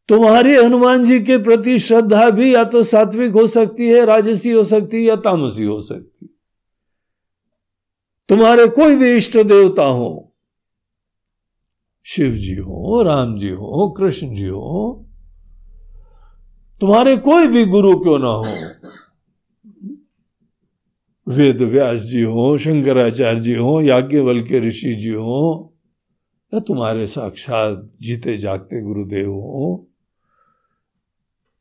तुम्हारी 0.09 0.55
हनुमान 0.55 1.05
जी 1.05 1.21
के 1.21 1.39
प्रति 1.39 1.79
श्रद्धा 1.79 2.29
भी 2.31 2.55
या 2.55 2.65
तो 2.65 2.83
सात्विक 2.83 3.33
हो 3.33 3.47
सकती 3.47 3.89
है, 3.89 4.05
राजसी 4.05 4.51
हो 4.51 4.65
सकती 4.65 4.97
है 4.97 5.03
या 5.03 5.17
तामसी 5.17 5.65
हो 5.65 5.81
सकती 5.81 6.27
तुम्हारे 8.29 8.67
कोई 8.69 8.97
भी 8.97 9.11
इष्ट 9.17 9.37
देवता 9.39 9.85
हो, 9.85 10.33
शिव 12.07 12.33
जी 12.33 12.55
हो, 12.55 13.03
राम 13.03 13.37
जी 13.39 13.49
हो, 13.49 13.89
कृष्ण 13.99 14.35
जी 14.35 14.47
हो 14.47 15.06
तुम्हारे 16.81 17.17
कोई 17.17 17.47
भी 17.47 17.65
गुरु 17.65 17.99
क्यों 17.99 18.19
ना 18.19 18.29
हो? 18.29 18.47
वेद 21.29 21.63
व्यास 21.63 22.01
जी 22.01 22.23
हो, 22.23 22.59
शंकराचार्य 22.59 23.41
जी 23.41 23.55
हो 23.55 23.81
याज्ञवल 23.81 24.43
के 24.43 24.61
ऋषि 24.61 24.95
जी 24.95 25.11
हो, 25.11 25.75
या 26.55 26.61
तुम्हारे 26.61 27.07
साक्षात 27.07 27.93
जीते 28.03 28.37
जागते 28.37 28.83
गुरुदेव 28.83 29.31
हो, 29.31 29.89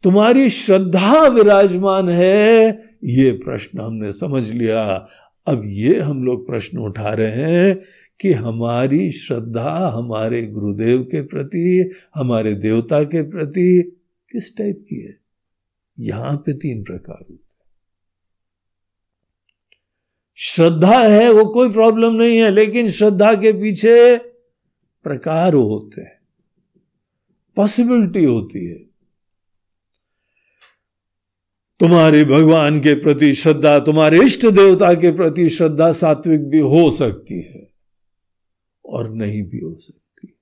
तुम्हारी 0.03 0.49
श्रद्धा 0.49 1.28
विराजमान 1.28 2.09
है, 2.09 2.70
ये 3.03 3.32
प्रश्न 3.32 3.80
हमने 3.80 4.11
समझ 4.11 4.51
लिया। 4.51 5.07
अब 5.47 5.61
ये 5.66 5.99
हम 5.99 6.24
लोग 6.24 6.47
प्रश्न 6.47 6.78
उठा 6.78 7.13
रहे 7.13 7.32
हैं 7.32 7.82
कि 8.20 8.34
हमारी 8.34 9.11
श्रद्धा 9.11 9.93
हमारे 9.95 10.41
गुरुदेव 10.41 11.03
के 11.03 11.22
प्रति, 11.22 11.93
हमारे 12.16 12.53
देवता 12.53 13.03
के 13.03 13.22
प्रति 13.22 13.95
किस 14.32 14.57
टाइप 14.57 14.86
की 14.89 15.01
है? 15.01 15.17
यहाँ 15.99 16.38
पे 16.38 16.53
तीन 16.53 16.84
प्रकार 16.84 17.26
होते 17.30 17.45
श्रद्धा 20.38 21.07
है, 21.07 21.32
वो 21.32 21.45
कोई 21.45 21.71
प्रॉब्लम 21.71 22.13
नहीं 22.13 22.38
है, 22.38 22.51
लेकिन 22.51 22.89
श्रद्धा 22.89 23.34
के 23.34 23.53
पीछे 23.53 24.17
प्रकार 25.03 25.53
होते 25.53 26.01
हैं। 26.01 26.21
पॉसिबिलिटी 27.55 28.23
होती 28.23 28.65
है। 28.65 28.78
तुम्हारे 31.80 32.23
भगवान 32.23 32.80
के 32.80 32.93
प्रति 32.93 33.34
श्रद्धा, 33.34 33.80
तुम्हारे 33.80 34.23
इष्ट 34.23 34.45
देवता 34.45 34.93
के 34.93 35.11
प्रति 35.11 35.49
श्रद्धा 35.49 35.91
सात्विक 35.91 36.49
भी 36.49 36.59
हो 36.59 36.91
सकती 36.91 37.41
है 37.41 37.73
और 38.86 39.13
नहीं 39.13 39.43
भी 39.43 39.59
हो 39.59 39.78
सकती। 39.80 40.38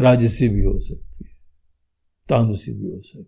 राजसी 0.00 0.48
भी 0.48 0.62
हो 0.62 0.80
सकती 0.80 1.00
है। 1.00 1.05
तामसी 2.28 2.72
भी 2.72 2.90
हो 2.90 3.00
सकती 3.00 3.26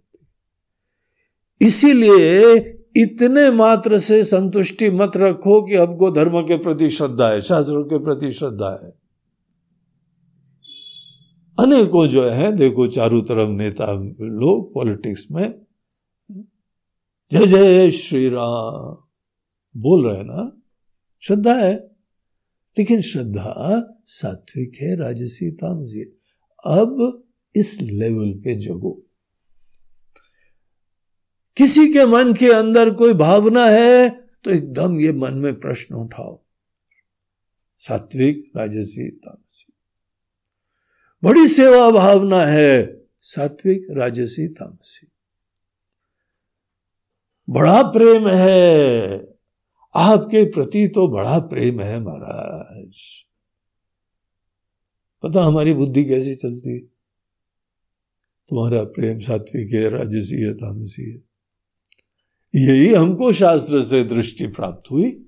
इसीलिए 1.61 2.55
इतने 2.97 3.51
मात्र 3.51 3.99
से 3.99 4.25
संतुष्टि 4.25 4.91
मत 4.91 5.13
रखो 5.17 5.63
कि 5.63 5.75
हमको 5.75 6.11
धर्म 6.11 6.43
के 6.43 6.57
प्रति 6.57 6.91
श्रद्धा 6.91 7.29
है, 7.29 7.41
शास्त्रों 7.41 7.85
के 7.85 7.99
प्रति 7.99 8.33
श्रद्धा 8.33 8.81
है। 8.85 8.91
अनेकों 11.61 12.09
जो 12.09 12.31
है, 12.31 12.57
देखो 12.57 12.87
चारों 12.87 13.23
तरफ़ 13.23 13.49
नेता 13.49 13.93
लोग 14.21 14.75
पॉलिटिक्स 14.75 15.27
में, 15.31 15.67
जय 17.33 17.47
जय 17.47 17.91
श्री 17.91 18.29
राम, 18.29 18.97
बोल 19.81 20.07
रहे 20.07 20.23
ना, 20.23 20.63
श्रद्धा 21.21 21.55
है। 21.55 21.91
लेकिन 22.79 23.01
श्रद्धा 23.01 23.83
सात्विक 24.05 24.73
है, 24.81 24.97
राजसी 24.97 25.51
तामसी 25.51 26.01
अब 26.67 27.25
इस 27.55 27.79
लेवल 27.81 28.33
पे 28.35 28.55
जगो। 28.57 28.91
किसी 31.57 31.87
के 31.93 32.07
मन 32.07 32.33
के 32.35 32.53
अंदर 32.53 32.91
कोई 32.91 33.15
भावना 33.15 33.65
है 33.67 34.09
तो 34.45 34.51
एकदम 34.51 35.01
ये 35.01 35.13
मन 35.13 35.35
में 35.35 35.61
प्रश्न 35.61 35.95
उठाओ। 35.95 36.41
सात्विक 37.79 38.45
राजसी 38.57 39.11
तामसी। 39.11 39.73
बड़ी 41.23 41.47
सेवा 41.49 41.91
भावना 41.91 42.41
है, 42.43 43.03
सात्विक 43.21 43.87
राजसी 43.91 44.47
तामसी। 44.49 45.07
बड़ा 47.49 47.83
प्रेम 47.83 48.29
है, 48.29 49.19
आपके 49.95 50.45
प्रति 50.45 50.87
तो 50.89 51.09
बड़ा 51.09 51.39
प्रेम 51.39 51.81
है 51.81 52.01
महाराज। 52.01 53.01
पता 55.23 55.45
हमारी 55.45 55.73
बुद्धि 55.75 56.05
कैसी 56.05 56.35
चलती 56.35 56.75
है? 56.75 56.98
तुम्हारा 58.51 58.85
प्रेम 58.85 59.19
सात्विक 59.19 59.73
है 59.73 59.91
राजसी 59.91 60.37
है 60.37 60.55
तामसी 60.55 61.11
है। 61.11 61.29
यही 62.55 62.95
हमको 62.95 63.33
शास्त्र 63.33 63.83
से 63.83 64.05
दृष्टि 64.05 64.47
प्राप्त 64.47 64.91
हुई। 64.91 65.25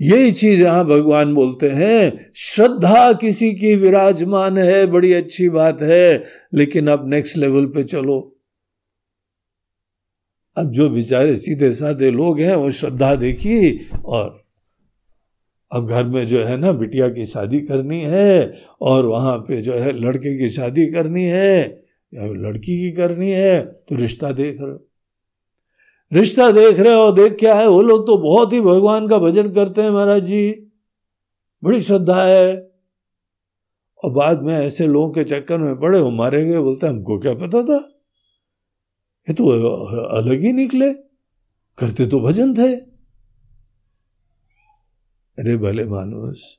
यही 0.00 0.32
चीज़ 0.32 0.62
यहाँ 0.62 0.84
भगवान 0.84 1.34
बोलते 1.34 1.68
हैं, 1.68 2.32
श्रद्धा 2.36 3.12
किसी 3.12 3.54
की 3.54 3.74
विराजमान 3.74 4.58
है, 4.58 4.86
बड़ी 4.86 5.12
अच्छी 5.12 5.48
बात 5.48 5.82
है, 5.82 6.24
लेकिन 6.54 6.88
अब 6.88 7.08
नेक्स्ट 7.08 7.36
लेवल 7.36 7.66
पे 7.66 7.84
चलो। 7.84 8.36
अब 10.56 10.72
जो 10.72 10.90
बेचारे 10.90 11.36
सीधे 11.36 11.72
साधे 11.72 12.10
लोग 12.10 12.40
हैं, 12.40 12.54
वो 12.54 12.70
श्रद्धा 12.70 13.14
देखी 13.14 13.88
और 14.04 14.43
अब 15.74 15.86
घर 15.86 16.04
में 16.04 16.26
जो 16.26 16.42
है 16.44 16.56
ना, 16.56 16.72
बिटिया 16.72 17.08
की 17.08 17.26
शादी 17.26 17.60
करनी 17.60 18.00
है 18.00 18.62
और 18.80 19.06
वहाँ 19.06 19.38
पे 19.38 19.60
जो 19.62 19.74
है 19.74 19.92
लड़के 19.92 20.38
की 20.38 20.50
शादी 20.50 20.86
करनी 20.86 21.24
है, 21.24 21.84
या 22.14 22.26
लड़की 22.26 22.76
की 22.80 22.92
करनी 22.92 23.30
है 23.30 23.60
तो 23.60 23.96
रिश्ता 23.96 24.32
देख 24.32 24.56
रहे 24.60 24.70
हो। 24.70 24.86
रिश्ता 26.12 26.50
देख 26.50 26.80
रहे 26.80 26.94
हो, 26.94 27.12
देख 27.12 27.32
क्या 27.32 27.54
है, 27.54 27.68
वो 27.68 27.82
लोग 27.82 28.06
तो 28.06 28.18
बहुत 28.18 28.52
ही 28.52 28.60
भगवान 28.60 29.08
का 29.08 29.18
भजन 29.18 29.50
करते 29.50 29.82
हैं 29.82 29.90
महाराज 29.90 30.22
जी। 30.22 30.72
बड़ी 31.64 31.80
श्रद्धा 31.80 32.24
है। 32.24 32.70
और 34.04 34.12
बाद 34.12 34.42
में 34.42 34.54
ऐसे 34.54 34.86
लोगों 34.86 35.10
के 35.10 35.24
चक्कर 35.24 35.58
में 35.58 35.80
पड़े, 35.80 36.00
वो 36.00 36.10
मारे 36.10 36.44
गए, 36.44 36.58
बोलते, 36.58 36.86
हमको 36.86 37.18
क्या 37.18 37.34
पता 37.34 37.62
था? 37.62 37.90
ये 39.28 39.34
तो 39.34 39.48
अलग 40.06 40.40
ही 40.40 40.52
निकले। 40.52 40.92
करते 41.78 42.06
तो 42.06 42.20
भजन 42.20 42.54
थे। 42.54 42.93
अरे 45.38 45.56
भले 45.56 45.84
मानुस 45.84 46.58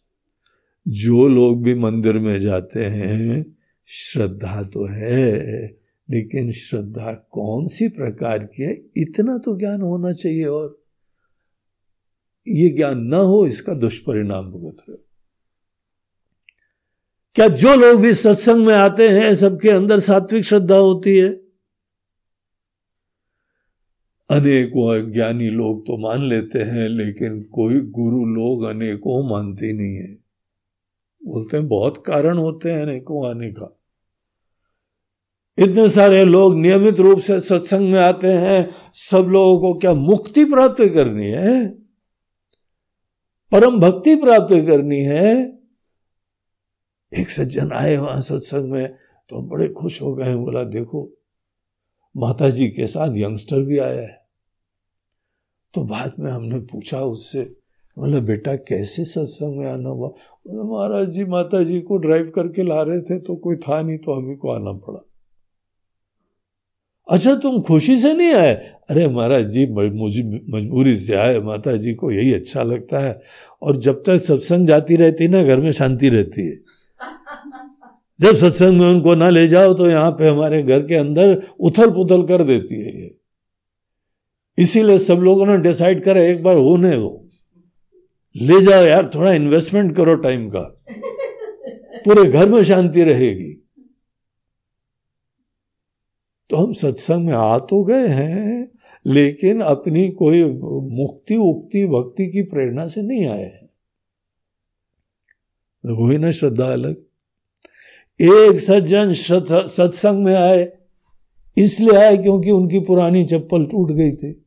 जो 0.87 1.27
लोग 1.27 1.63
भी 1.63 1.75
मंदिर 1.75 2.19
में 2.19 2.39
जाते 2.39 2.85
हैं, 2.85 3.55
श्रद्धा 3.85 4.63
तो 4.63 4.85
है, 4.85 5.67
लेकिन 6.09 6.51
श्रद्धा 6.51 7.13
कौन 7.13 7.67
सी 7.67 7.87
प्रकार 7.87 8.39
की 8.39 8.63
है? 8.63 8.81
इतना 8.97 9.37
तो 9.37 9.57
ज्ञान 9.59 9.81
होना 9.81 10.11
चाहिए 10.11 10.45
और 10.45 10.83
ये 12.47 12.69
ज्ञान 12.69 12.99
ना 12.99 13.17
हो, 13.17 13.47
इसका 13.47 13.73
दुष्परिणाम 13.73 14.51
भुगत 14.51 14.77
रहे 14.89 14.97
क्या 17.35 17.47
जो 17.47 17.75
लोग 17.75 18.01
भी 18.01 18.13
सत्संग 18.13 18.65
में 18.65 18.73
आते 18.73 19.09
हैं, 19.09 19.35
सबके 19.35 19.69
अंदर 19.69 19.99
सात्विक 19.99 20.45
श्रद्धा 20.45 20.75
होती 20.75 21.17
है? 21.17 21.44
अनेकों 24.29 25.01
अज्ञानी 25.01 25.49
लोग 25.49 25.81
तो 25.81 25.97
मान 25.97 26.23
लेते 26.23 26.59
हैं, 26.59 26.89
लेकिन 26.89 27.43
कोई 27.43 27.79
गुरु 27.79 28.25
लोग 28.25 28.63
अनेकों 28.63 29.29
मानते 29.29 29.73
नहीं 29.73 29.95
है। 29.95 30.13
बोलते 31.27 31.57
हैं, 31.57 31.67
बहुत 31.67 32.05
कारण 32.05 32.37
होते 32.37 32.71
हैं 32.71 32.81
अनेकों 32.81 33.29
आने 33.29 33.51
का। 33.51 33.79
इतने 35.57 35.89
सारे 35.89 36.25
लोग 36.25 36.55
नियमित 36.55 36.99
रूप 36.99 37.19
से 37.19 37.39
सत्संग 37.39 37.91
में 37.91 37.99
आते 37.99 38.27
हैं, 38.27 38.69
सब 38.93 39.25
लोगों 39.29 39.59
को 39.61 39.79
क्या 39.79 39.93
मुक्ति 39.93 40.45
प्राप्त 40.45 40.83
करनी 40.93 41.25
है? 41.25 41.69
परम 43.51 43.79
भक्ति 43.79 44.15
प्राप्त 44.15 44.53
करनी 44.53 44.99
है? 44.99 45.59
एक 47.13 47.29
सज्जन 47.29 47.71
आए 47.71 47.97
वहाँ 47.97 48.21
सत्संग 48.21 48.71
में 48.71 48.93
तो 49.29 49.41
बड़े 49.41 49.67
खुश 49.67 50.01
हो 50.01 50.15
गए, 50.15 50.35
बोला, 50.35 50.63
देखो 50.63 51.14
माता 52.17 52.49
जी 52.49 52.67
के 52.67 52.87
साथ 52.87 53.15
यंगस्टर 53.15 53.59
भी 53.59 53.77
आया 53.77 54.01
है। 54.01 54.25
तो 55.73 55.81
बाद 55.81 56.13
में 56.19 56.31
हमने 56.31 56.59
पूछा 56.59 57.01
उससे, 57.01 57.41
बोला, 57.97 58.19
बेटा, 58.19 58.55
कैसे 58.55 59.05
सत्संग 59.05 59.57
में 59.57 59.71
आना 59.71 59.89
हुआ? 59.89 60.07
महाराज 60.47 61.09
जी 61.09 61.25
माता 61.25 61.63
जी 61.63 61.81
को 61.81 61.97
ड्राइव 61.97 62.31
करके 62.35 62.63
ला 62.63 62.81
रहे 62.81 63.01
थे 63.01 63.19
तो 63.19 63.35
कोई 63.35 63.55
था 63.55 63.81
नहीं 63.81 63.97
तो 63.97 64.13
हमें 64.13 64.37
को 64.37 64.49
आना 64.49 64.71
पड़ा। 64.71 65.05
अच्छा 67.11 67.35
तुम 67.35 67.61
खुशी 67.61 67.97
से 67.97 68.13
नहीं 68.13 68.33
आए? 68.33 68.53
अरे, 68.89 69.07
महाराज 69.07 69.45
जी 69.47 69.65
मुझे, 69.89 70.23
मजबूरी 70.49 70.97
से 70.97 71.15
आए 71.15 71.39
माता 71.39 71.77
जी 71.77 71.93
को 71.93 72.11
यही 72.11 72.33
अच्छा 72.33 72.63
लगता 72.63 72.99
है। 72.99 73.21
और 73.61 73.77
जब 73.77 74.03
तक 74.05 74.17
सत्संग 74.17 74.67
जाती 74.67 74.95
रहती 74.95 75.27
ना, 75.27 75.43
घर 75.43 75.59
में 75.59 75.71
शांति 75.71 76.09
रहती 76.09 76.47
है। 76.47 76.74
जब 78.19 78.35
सत्संग 78.35 78.79
में 78.79 78.87
उनको 78.87 79.15
ना 79.15 79.29
ले 79.29 79.47
जाओ 79.47 79.73
तो 79.73 79.89
यहाँ 79.89 80.11
पे 80.11 80.27
हमारे 80.29 80.61
घर 80.63 80.81
के 80.81 80.95
अंदर 80.95 81.35
उथल 81.59 81.89
पुथल 81.89 82.23
कर 82.23 82.43
देती 82.43 82.75
है 82.75 83.01
ये। 83.01 83.15
इसीलिए 84.57 84.97
सब 84.97 85.19
लोगों 85.19 85.45
ने 85.45 85.57
डिसाइड 85.57 86.03
करा, 86.03 86.21
एक 86.21 86.43
बार 86.43 86.55
होने 86.55 86.91
दो 86.91 87.21
ले 88.35 88.59
जाओ 88.61 88.83
यार, 88.83 89.09
थोड़ा 89.15 89.33
इन्वेस्टमेंट 89.33 89.95
करो 89.95 90.15
टाइम 90.15 90.49
का। 90.49 90.61
पूरे 92.05 92.23
घर 92.31 92.49
में 92.49 92.63
शांति 92.63 93.03
रहेगी। 93.03 93.53
तो 96.49 96.57
हम 96.57 96.73
सत्संग 96.73 97.25
में 97.25 97.33
आ 97.33 97.57
तो 97.59 97.83
गए 97.83 98.07
हैं, 98.07 98.71
लेकिन 99.05 99.61
अपनी 99.61 100.09
कोई 100.09 100.43
मुक्ति, 100.43 101.35
उक्ति, 101.35 101.85
भक्ति 101.87 102.27
की 102.27 102.41
प्रेरणा 102.43 102.87
से 102.87 103.01
नहीं 103.01 103.25
आए 103.27 103.43
हैं। 103.43 103.69
हुई 105.83 106.17
ना 106.17 106.31
श्रद्धा 106.31 106.71
अलग। 106.73 107.04
एक 108.21 108.59
सज्जन 108.59 109.13
सत्संग 109.13 110.23
में 110.23 110.35
आए, 110.35 110.71
इसलिए 111.57 111.97
आए 111.97 112.17
क्योंकि 112.17 112.51
उनकी 112.51 112.79
पुरानी 112.79 113.25
चप्पल 113.25 113.65
टूट 113.65 113.91
गई 113.91 114.11
थी। 114.11 114.45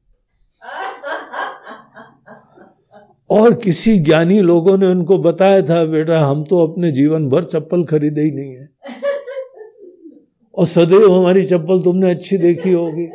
और 3.31 3.55
किसी 3.55 3.99
ज्ञानी 3.99 4.41
लोगों 4.41 4.79
ने 4.79 4.87
उनको 4.87 5.19
बताया 5.19 5.63
था, 5.63 5.85
बेटा, 5.85 6.21
हम 6.21 6.45
तो 6.45 6.67
अपने 6.67 6.91
जीवन 6.93 7.29
भर 7.29 7.45
चप्पल 7.45 7.85
खरीदे 7.85 8.21
ही 8.21 8.31
नहीं 8.31 8.53
है। 8.53 8.69
और 10.59 10.67
सदैव 10.67 11.13
हमारी 11.13 11.45
चप्पल 11.45 11.83
तुमने 11.83 12.11
अच्छी 12.11 12.39
देखी 12.39 12.73
होगी। 12.73 13.07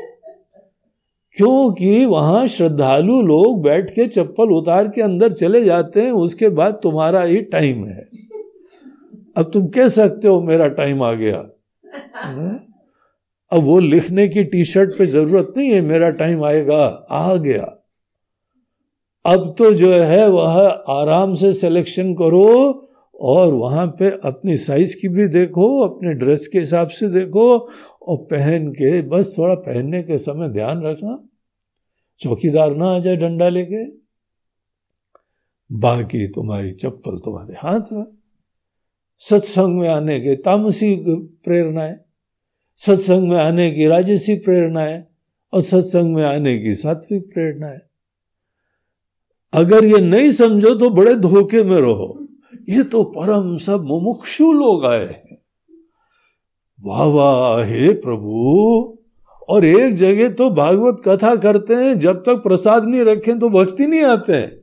क्योंकि 1.37 2.05
वहाँ 2.05 2.47
श्रद्धालु 2.47 3.21
लोग 3.21 3.61
बैठ 3.63 3.89
के 3.89 4.07
चप्पल 4.07 4.49
उतार 4.49 4.87
के 4.87 5.01
अंदर 5.01 5.31
चले 5.31 5.63
जाते 5.63 6.01
हैं, 6.01 6.11
उसके 6.11 6.49
बाद 6.49 6.79
तुम्हारा 6.83 7.21
ही 7.21 7.41
टाइम 7.41 7.85
है। 7.85 8.12
अब 9.37 9.51
तुम 9.53 9.67
कह 9.67 9.87
सकते 9.87 10.27
हो 10.27 10.41
मेरा 10.41 10.67
टाइम 10.67 11.03
आ 11.03 11.13
गया। 11.13 11.49
है? 12.25 12.67
अब 13.53 13.63
वो 13.63 13.79
लिखने 13.79 14.27
की 14.27 14.43
टी 14.43 14.63
शर्ट 14.63 14.97
पे 14.97 15.05
ज़रूरत 15.05 15.53
नहीं 15.57 15.69
है 15.69 15.81
मेरा 15.81 16.09
टाइम 16.09 16.43
आएगा 16.43 16.85
आ 17.11 17.35
गया। 17.35 17.79
अब 19.25 19.55
तो 19.57 19.73
जो 19.73 19.93
है 19.93 20.29
वह 20.29 20.67
आराम 20.89 21.35
से 21.35 21.53
सिलेक्शन 21.53 22.13
करो 22.13 22.87
और 23.21 23.53
वहाँ 23.53 23.87
पे 23.87 24.09
अपनी 24.09 24.57
साइज़ 24.57 24.95
की 25.01 25.07
भी 25.07 25.27
देखो 25.27 25.79
अपने 25.81 26.13
ड्रेस 26.13 26.47
के 26.47 26.59
हिसाब 26.59 26.87
से 26.87 27.07
देखो 27.07 27.69
और 28.07 28.17
पहन 28.17 28.69
के 28.71 29.01
बस 29.01 29.35
थोड़ा 29.37 29.55
पहनने 29.55 30.03
के 30.03 30.17
समय 30.17 30.49
ध्यान 30.49 30.83
रखना। 30.83 31.29
चौकीदार 32.19 32.75
ना 32.75 32.87
आ 32.87 32.99
जाए 32.99 33.15
डंडा 33.15 33.49
लेके। 33.49 33.85
बाकी 35.71 36.27
तुम्हारी 36.27 36.71
चप्पल 36.71 37.17
तुम्हारे 37.17 37.53
हाथ 37.53 37.81
में। 37.93 38.05
सत्संग 39.23 39.79
में 39.79 39.89
आने 39.89 40.19
के 40.19 40.35
तामसी 40.35 40.95
प्रेरणाएँ 41.45 41.95
सत्संग 42.75 43.29
में 43.29 43.37
आने 43.37 43.71
की 43.71 43.87
राजसी 43.87 44.35
प्रेरणाएँ 44.35 45.03
और 45.53 45.61
सत्संग 45.61 46.15
में 46.15 46.23
आने 46.23 46.57
की 46.59 46.73
सात्विक 46.73 47.23
प्रेरणाएँ 47.33 47.79
अगर 49.53 49.85
ये 49.85 50.01
नहीं 50.01 50.31
समझो 50.31 50.75
तो 50.75 50.89
बड़े 50.89 51.15
धोखे 51.15 51.63
में 51.63 51.77
रहो। 51.77 52.27
ये 52.69 52.83
तो 52.83 53.03
परम 53.03 53.57
सब 53.57 53.83
मुमुक्षु 53.83 54.51
लोग 54.51 54.85
आए 54.85 55.05
हैं। 55.05 55.37
वाह 56.85 57.05
वाह, 57.05 57.63
हे 57.63 57.93
प्रभु। 57.93 58.97
और 59.49 59.65
एक 59.65 59.95
जगह 59.95 60.29
तो 60.29 60.49
भागवत 60.49 61.01
कथा 61.07 61.35
करते 61.35 61.73
हैं, 61.73 61.99
जब 61.99 62.23
तक 62.23 62.43
प्रसाद 62.43 62.85
नहीं 62.85 63.01
रखें 63.01 63.39
तो 63.39 63.49
भक्ति 63.49 63.87
नहीं 63.87 64.03
आते 64.03 64.33
हैं। 64.33 64.62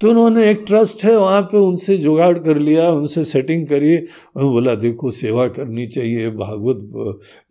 तो 0.00 0.10
उन्होंने 0.10 0.50
एक 0.50 0.64
ट्रस्ट 0.66 1.04
है, 1.04 1.16
वहाँ 1.16 1.42
पे 1.42 1.56
उनसे 1.56 1.98
जुगाड़ 1.98 2.38
कर 2.38 2.58
लिया, 2.58 2.90
उनसे 2.90 3.24
सेटिंग 3.24 3.66
करी। 3.66 3.96
और 4.36 4.44
बोला, 4.44 4.74
देखो, 4.74 5.10
सेवा 5.10 5.48
करनी 5.48 5.86
चाहिए, 5.86 6.30
भागवत, 6.30 6.76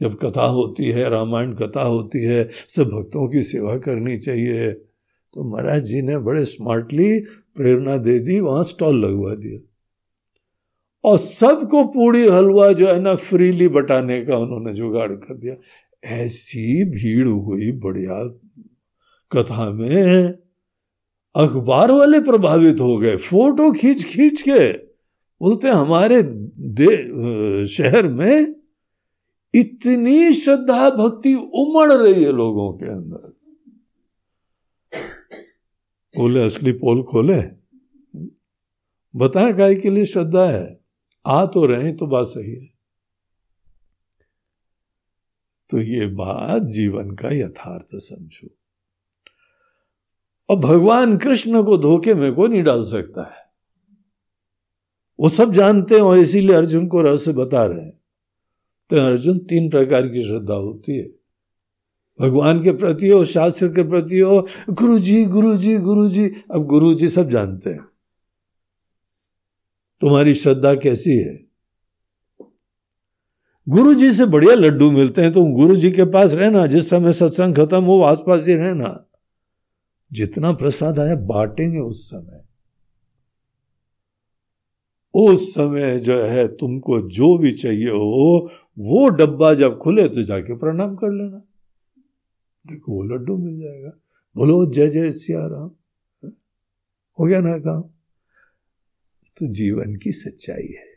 जब 0.01 0.17
कथा 0.23 0.45
होती 0.45 0.85
है, 0.85 1.09
रामायण 1.09 1.53
कथा 1.53 1.81
होती 1.81 2.23
है, 2.23 2.49
सब 2.69 2.83
भक्तों 2.83 3.29
की 3.29 3.43
सेवा 3.43 3.77
करनी 3.77 4.17
चाहिए। 4.17 4.71
तो 5.33 5.43
महाराज 5.43 5.83
जी 5.83 6.01
ने 6.01 6.17
बड़े 6.17 6.45
स्मार्टली 6.45 7.19
प्रेरणा 7.55 7.97
दे 7.97 8.19
दी, 8.19 8.39
वहाँ 8.39 8.63
स्टॉल 8.63 9.05
लगवा 9.05 9.35
दिया। 9.35 9.69
और 11.03 11.17
सबको 11.17 11.83
पूड़ी 11.83 12.27
हलवा 12.27 12.73
जो 12.73 12.87
है 12.87 12.99
ना 12.99 13.15
फ्रीली 13.15 13.67
बटाने 13.67 14.25
का 14.25 14.37
उन्होंने 14.37 14.73
जुगाड़ 14.73 15.11
कर 15.11 15.33
दिया। 15.33 15.55
ऐसी 16.05 16.85
भीड़ 16.85 17.27
हुई 17.27 17.71
बढ़िया 17.71 18.39
कथा 19.31 19.69
में। 19.69 20.33
अखबार 21.36 21.91
वाले 21.91 22.19
प्रभावित 22.19 22.79
हो 22.79 22.97
गए, 22.97 23.15
फ़ोटो 23.15 23.73
खींच 23.73 24.03
खींच 24.03 24.41
के 24.41 24.73
बोलते 25.41 25.69
हमारे 25.69 26.23
दे 26.57 27.67
शहर 27.67 28.07
में 28.07 28.55
इतनी 29.55 30.34
श्रद्धा 30.34 30.89
भक्ति 30.89 31.34
उमड़ 31.34 31.93
रही 31.93 32.23
है 32.23 32.31
लोगों 32.31 32.73
के 32.73 32.86
अंदर। 32.86 33.34
बोले, 36.17 36.43
असली 36.43 36.71
पोल 36.71 37.03
खोले। 37.03 37.43
बताए 39.15 39.53
गाय 39.53 39.75
के 39.75 39.89
लिए 39.89 40.05
श्रद्धा 40.05 40.49
है। 40.49 40.79
आ 41.25 41.45
तो 41.45 41.65
रहे 41.65 41.93
तो 41.93 42.07
बात 42.07 42.25
सही 42.25 42.55
है। 42.55 42.73
तो 45.69 45.81
ये 45.81 46.07
बात 46.07 46.61
जीवन 46.61 47.11
का 47.11 47.29
यथार्थ 47.29 47.88
समझो। 47.93 48.47
और 50.54 50.60
भगवान 50.60 51.18
कृष्ण 51.18 51.64
को 51.64 51.78
धोखे 51.78 52.14
में 52.14 52.34
को 52.34 52.47
नहीं 52.47 52.64
डाल 52.64 52.84
सकता 52.84 53.22
है। 53.22 53.43
वो 55.20 55.30
सब 55.30 55.51
जानते 55.51 55.95
हैं 55.95 56.01
और 56.01 56.18
इसीलिए 56.18 56.56
अर्जुन 56.56 56.88
को 56.88 57.01
रहस्य 57.01 57.34
बता 57.34 57.66
रहे 57.66 57.82
हैं। 57.82 57.99
तो 58.89 58.97
अर्जुन 58.97 59.38
तीन 59.38 59.70
प्रकार 59.70 60.08
की 60.08 60.28
श्रद्धा 60.28 60.54
होती 60.54 60.97
है। 60.97 61.10
भगवान 62.22 62.64
के 62.64 62.72
प्रति 62.72 63.10
हो, 63.10 63.26
शास्त्र 63.26 63.68
के 63.68 63.84
प्रति 63.84 64.20
हो 64.20 64.47
गुरु 64.70 64.99
जी 64.99 65.26
गुरु 65.26 65.58
जी 65.58 65.78
गुरु 65.78 66.10
जी 66.10 66.32
अब 66.51 66.66
गुरु 66.66 66.93
जी 66.93 67.10
सब 67.10 67.30
जानते 67.30 67.70
हैं। 67.70 67.86
तुम्हारी 70.01 70.34
श्रद्धा 70.34 70.74
कैसी 70.74 71.12
है? 71.12 71.43
गुरु 73.70 73.93
जी 73.93 74.12
से 74.12 74.26
बढ़िया 74.26 74.56
लड्डू 74.56 74.91
मिलते 74.91 75.22
हैं, 75.22 75.34
तुम 75.34 75.54
गुरु 75.54 75.76
जी 75.76 75.91
के 75.91 76.06
पास 76.06 76.34
रहना, 76.34 76.66
जिस 76.66 76.89
समय 76.89 77.14
सत्संग 77.14 77.56
खत्म 77.56 77.84
हो, 77.84 78.01
आसपास 78.01 78.47
ही 78.47 78.54
रहना। 78.54 79.10
जितना 80.14 80.51
प्रसाद 80.51 80.99
आया, 80.99 81.16
बांटेंगे 81.16 81.80
उस 81.80 82.09
समय। 82.09 82.43
उस 85.14 85.51
समय 85.51 85.99
जो 85.99 86.24
है, 86.24 86.47
तुमको 86.47 87.01
जो 87.09 87.38
भी 87.38 87.51
चाहिए 87.51 87.89
हो, 87.89 88.49
वो 88.80 89.09
डब्बा 89.09 89.53
जब 89.53 89.80
खुले 89.80 90.09
तो 90.09 90.24
जाके 90.24 90.57
प्रणाम 90.57 90.95
कर 90.95 91.11
लेना। 91.11 91.38
देखो, 92.68 92.91
वो 92.91 93.03
लड्डू 93.03 93.38
मिल 93.38 93.59
जाएगा। 93.59 93.91
बोलो, 94.36 94.66
जय 94.66 94.89
जय 94.89 95.11
सिया 95.11 95.47
राम 95.47 95.72
हो 97.20 97.26
गया 97.26 97.39
ना 97.39 97.57
काम? 97.57 97.82
तो 99.38 99.47
जीवन 99.53 99.95
की 99.95 100.11
सच्चाई 100.11 100.74
है। 100.74 100.92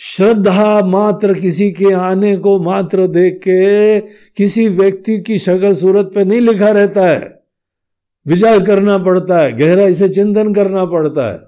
श्रद्धा 0.00 0.80
मात्र 0.84 1.34
किसी 1.34 1.72
के 1.72 1.92
आने 1.92 2.36
को 2.36 2.62
मात्र 2.62 3.08
देख 3.08 3.38
के 3.38 4.00
किसी 4.00 4.68
व्यक्ति 4.68 5.20
की 5.20 5.38
शक्ल 5.38 5.74
सूरत 5.74 6.10
पे 6.14 6.24
नहीं 6.24 6.40
लिखा 6.40 6.70
रहता 6.70 7.06
है। 7.06 7.42
विचार 8.26 8.64
करना 8.64 8.98
पड़ता 8.98 9.38
है, 9.38 9.52
गहराई 9.52 9.94
से 9.94 10.08
चिंतन 10.08 10.54
करना 10.54 10.84
पड़ता 10.84 11.32
है। 11.32 11.38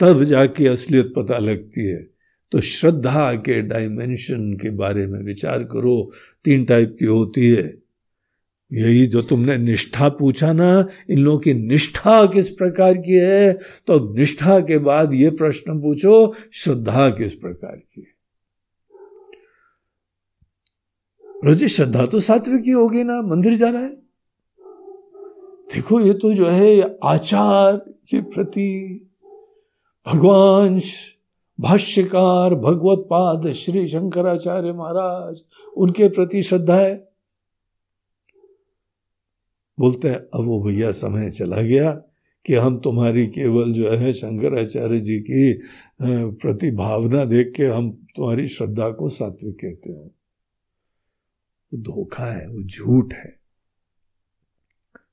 तब 0.00 0.24
जाके 0.24 0.68
असलियत 0.68 1.12
पता 1.16 1.38
लगती 1.38 1.86
है। 1.86 2.10
तो 2.52 2.60
श्रद्धा 2.60 3.34
के 3.34 3.62
डायमेंशन 3.62 4.52
के 4.52 4.70
बारे 4.70 5.06
में 5.06 5.22
विचार 5.22 5.64
करो, 5.64 6.12
तीन 6.44 6.64
टाइप 6.64 6.96
की 6.98 7.04
होती 7.04 7.48
है। 7.50 7.85
यही 8.72 9.06
जो 9.06 9.22
तुमने 9.22 9.58
निष्ठा 9.58 10.08
पूछा 10.08 10.52
ना, 10.52 10.88
इन 11.10 11.18
लोगों 11.18 11.38
की 11.38 11.54
निष्ठा 11.54 12.26
किस 12.26 12.48
प्रकार 12.48 12.94
की 12.94 13.12
है? 13.12 13.52
तो 13.86 14.14
निष्ठा 14.14 14.60
के 14.60 14.78
बाद 14.78 15.14
ये 15.14 15.30
प्रश्न 15.30 15.80
पूछो, 15.80 16.34
श्रद्धा 16.52 17.10
किस 17.10 17.34
प्रकार 17.34 17.76
की 17.76 18.00
है? 18.00 18.16
रोजी 21.44 21.68
श्रद्धा 21.68 22.06
तो 22.06 22.20
सात्विक 22.20 22.64
ही 22.64 22.70
होगी 22.70 23.04
ना, 23.04 23.22
मंदिर 23.22 23.56
जा 23.56 23.68
रहा 23.68 23.82
है? 23.82 23.94
देखो, 25.74 26.00
ये 26.00 26.14
तो 26.14 26.34
जो 26.34 26.46
है 26.46 26.98
आचार 27.04 27.76
के 27.76 28.20
प्रति 28.20 29.02
भगवान 30.06 30.80
भाष्यकार 31.60 32.54
भगवत 32.54 32.98
पाद 32.98 33.52
श्री 33.52 33.86
शंकराचार्य 33.86 34.72
महाराज, 34.72 35.40
उनके 35.76 36.08
प्रति 36.08 36.42
श्रद्धा 36.42 36.76
है। 36.76 37.05
बोलते 39.78 40.08
हैं, 40.08 40.16
अब 40.16 40.44
वो 40.44 40.62
भैया 40.62 40.90
समय 40.90 41.30
चला 41.30 41.62
गया 41.62 41.90
कि 42.46 42.54
हम 42.54 42.78
तुम्हारी 42.78 43.26
केवल 43.26 43.72
जो 43.72 43.90
है 43.90 44.12
शंकराचार्य 44.12 45.00
जी 45.00 45.18
की 45.20 45.52
प्रतिभावना 46.42 47.24
देख 47.24 47.52
के 47.56 47.64
हम 47.64 47.90
तुम्हारी 48.16 48.46
श्रद्धा 48.48 48.90
को 48.90 49.08
सात्विक 49.08 49.54
कहते 49.54 49.92
हैं। 49.92 50.10
वो 51.72 51.78
धोखा 51.78 52.26
है, 52.26 52.46
वो 52.48 52.62
झूठ 52.62 53.14
है। 53.14 53.34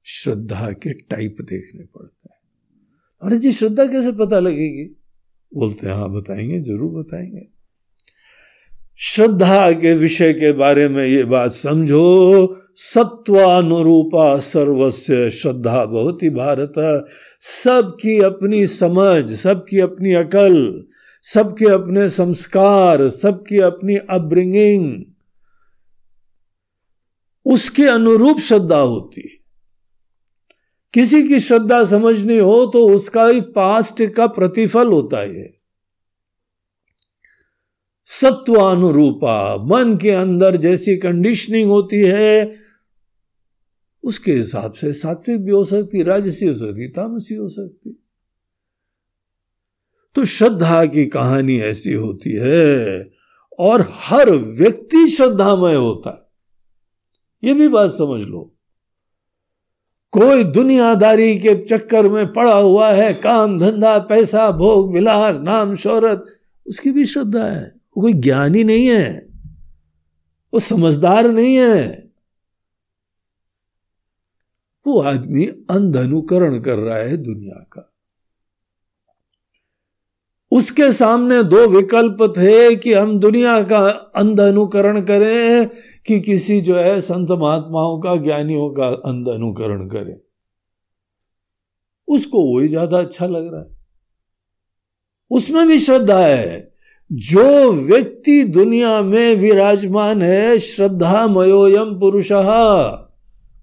श्रद्धा 0.05 0.71
के 0.71 0.93
टाइप 0.93 1.37
देखने 1.41 1.85
पड़ते 1.85 2.29
हैं। 2.31 2.39
अरे 3.21 3.37
जी, 3.37 3.51
श्रद्धा 3.51 3.85
कैसे 3.85 4.11
पता 4.11 4.39
लगेगी? 4.39 4.85
बोलते 5.51 5.87
हैं 5.87 5.93
हाँ 5.93 6.09
बताएँगे, 6.11 6.59
ज़रूर 6.59 7.03
बताएँगे। 7.03 7.52
श्रद्धा 8.97 9.71
के 9.71 9.93
विषय 9.93 10.33
के 10.33 10.51
बारे 10.51 10.87
में 10.87 11.07
ये 11.07 11.23
बात 11.23 11.51
समझो। 11.51 12.61
सत्वानुरूपा 12.75 14.39
सर्वस्व 14.39 15.29
श्रद्धा 15.29 15.85
बहुत 15.85 16.23
ही 16.23 16.29
भारत। 16.29 16.73
सबकी 17.41 18.19
अपनी 18.23 18.67
समझ, 18.67 19.31
सबकी 19.31 19.79
अपनी 19.79 20.13
अकल, 20.13 20.83
सबके 21.23 21.65
अपने 21.65 22.09
संस्कार, 22.09 23.09
सबकी 23.09 23.59
अपनी 23.59 23.95
अपब्रिंगिंग। 23.95 25.01
उसके 27.45 27.83
अनुरूप 27.83 28.39
श्रद्धा 28.39 28.79
होती। 28.79 29.21
किसी 30.93 31.27
की 31.27 31.39
श्रद्धा 31.39 31.83
समझनी 31.83 32.37
हो 32.37 32.65
तो 32.65 32.89
उसका 32.89 33.27
ही 33.27 33.41
पास्ट 33.41 34.05
का 34.05 34.27
प्रतिफल 34.27 34.87
होता 34.87 35.17
है। 35.17 35.52
सत्वानुरूपा, 38.05 39.57
मन 39.57 39.97
के 39.97 40.09
अंदर 40.09 40.57
जैसी 40.57 40.97
कंडीशनिंग 40.97 41.69
होती 41.69 41.97
है, 41.97 42.55
उसके 44.03 44.33
हिसाब 44.33 44.73
से 44.73 44.93
सात्विक 44.93 45.45
भी 45.45 45.51
हो 45.51 45.63
सकती, 45.63 46.03
राजसी 46.03 46.45
हो 46.45 46.53
सकती, 46.53 46.87
तामसी 46.87 47.35
हो 47.35 47.49
सकती। 47.49 48.03
तो 50.15 50.25
श्रद्धा 50.25 50.85
की 50.85 51.05
कहानी 51.05 51.59
ऐसी 51.59 51.93
होती 51.93 52.31
है, 52.31 53.09
और 53.59 53.87
हर 53.91 54.31
व्यक्ति 54.31 55.07
श्रद्धामय 55.07 55.75
होता 55.75 56.09
है। 56.09 56.23
यह 57.49 57.55
भी 57.55 57.67
बात 57.67 57.89
समझ 57.89 58.21
लो। 58.21 58.55
कोई 60.11 60.43
दुनियादारी 60.43 61.39
के 61.39 61.65
चक्कर 61.65 62.09
में 62.09 62.33
पड़ा 62.33 62.57
हुआ 62.57 62.91
है, 62.91 63.13
काम, 63.13 63.59
धंधा, 63.59 63.99
पैसा, 63.99 64.51
भोग, 64.51 64.93
विलास, 64.93 65.37
नाम, 65.37 65.75
शोहरत, 65.75 66.25
उसकी 66.67 66.91
भी 66.91 67.05
श्रद्धा 67.05 67.45
है। 67.45 67.82
वो 67.97 68.01
कोई 68.01 68.13
ज्ञानी 68.13 68.63
नहीं 68.63 68.87
है। 68.87 69.29
वो 70.53 70.59
समझदार 70.59 71.31
नहीं 71.31 71.55
है। 71.55 72.11
वो 74.87 75.01
आदमी 75.01 75.45
अंध 75.45 75.97
अनुकरण 75.97 76.59
कर 76.61 76.77
रहा 76.77 76.97
है 76.97 77.17
दुनिया 77.17 77.65
का। 77.73 77.89
उसके 80.51 80.91
सामने 80.91 81.43
दो 81.43 81.67
विकल्प 81.67 82.17
थे 82.37 82.75
कि 82.75 82.93
हम 82.93 83.19
दुनिया 83.19 83.63
का 83.63 83.89
अंध 83.89 84.39
अनुकरण 84.39 85.01
करें 85.01 85.67
कि 86.05 86.21
किसी 86.21 86.61
जो 86.61 86.75
है 86.75 87.01
संत 87.01 87.31
महात्माओं 87.31 87.99
का, 87.99 88.15
ज्ञानियों 88.15 88.69
का 88.69 88.87
अंध 88.87 89.27
अनुकरण 89.27 89.87
करें। 89.87 90.19
उसको 92.07 92.57
वही 92.57 92.67
ज़्यादा 92.67 92.99
अच्छा 92.99 93.25
लग 93.25 93.53
रहा 93.53 93.61
है। 93.61 93.77
उसमें 95.31 95.67
भी 95.67 95.79
श्रद्धा 95.79 96.25
है। 96.25 96.72
जो 97.13 97.71
व्यक्ति 97.71 98.43
दुनिया 98.43 99.01
में 99.01 99.35
विराजमान 99.35 100.21
है 100.21 100.59
श्रद्धा 100.59 101.27
मयोयम 101.27 101.99
पुरुष। 101.99 102.27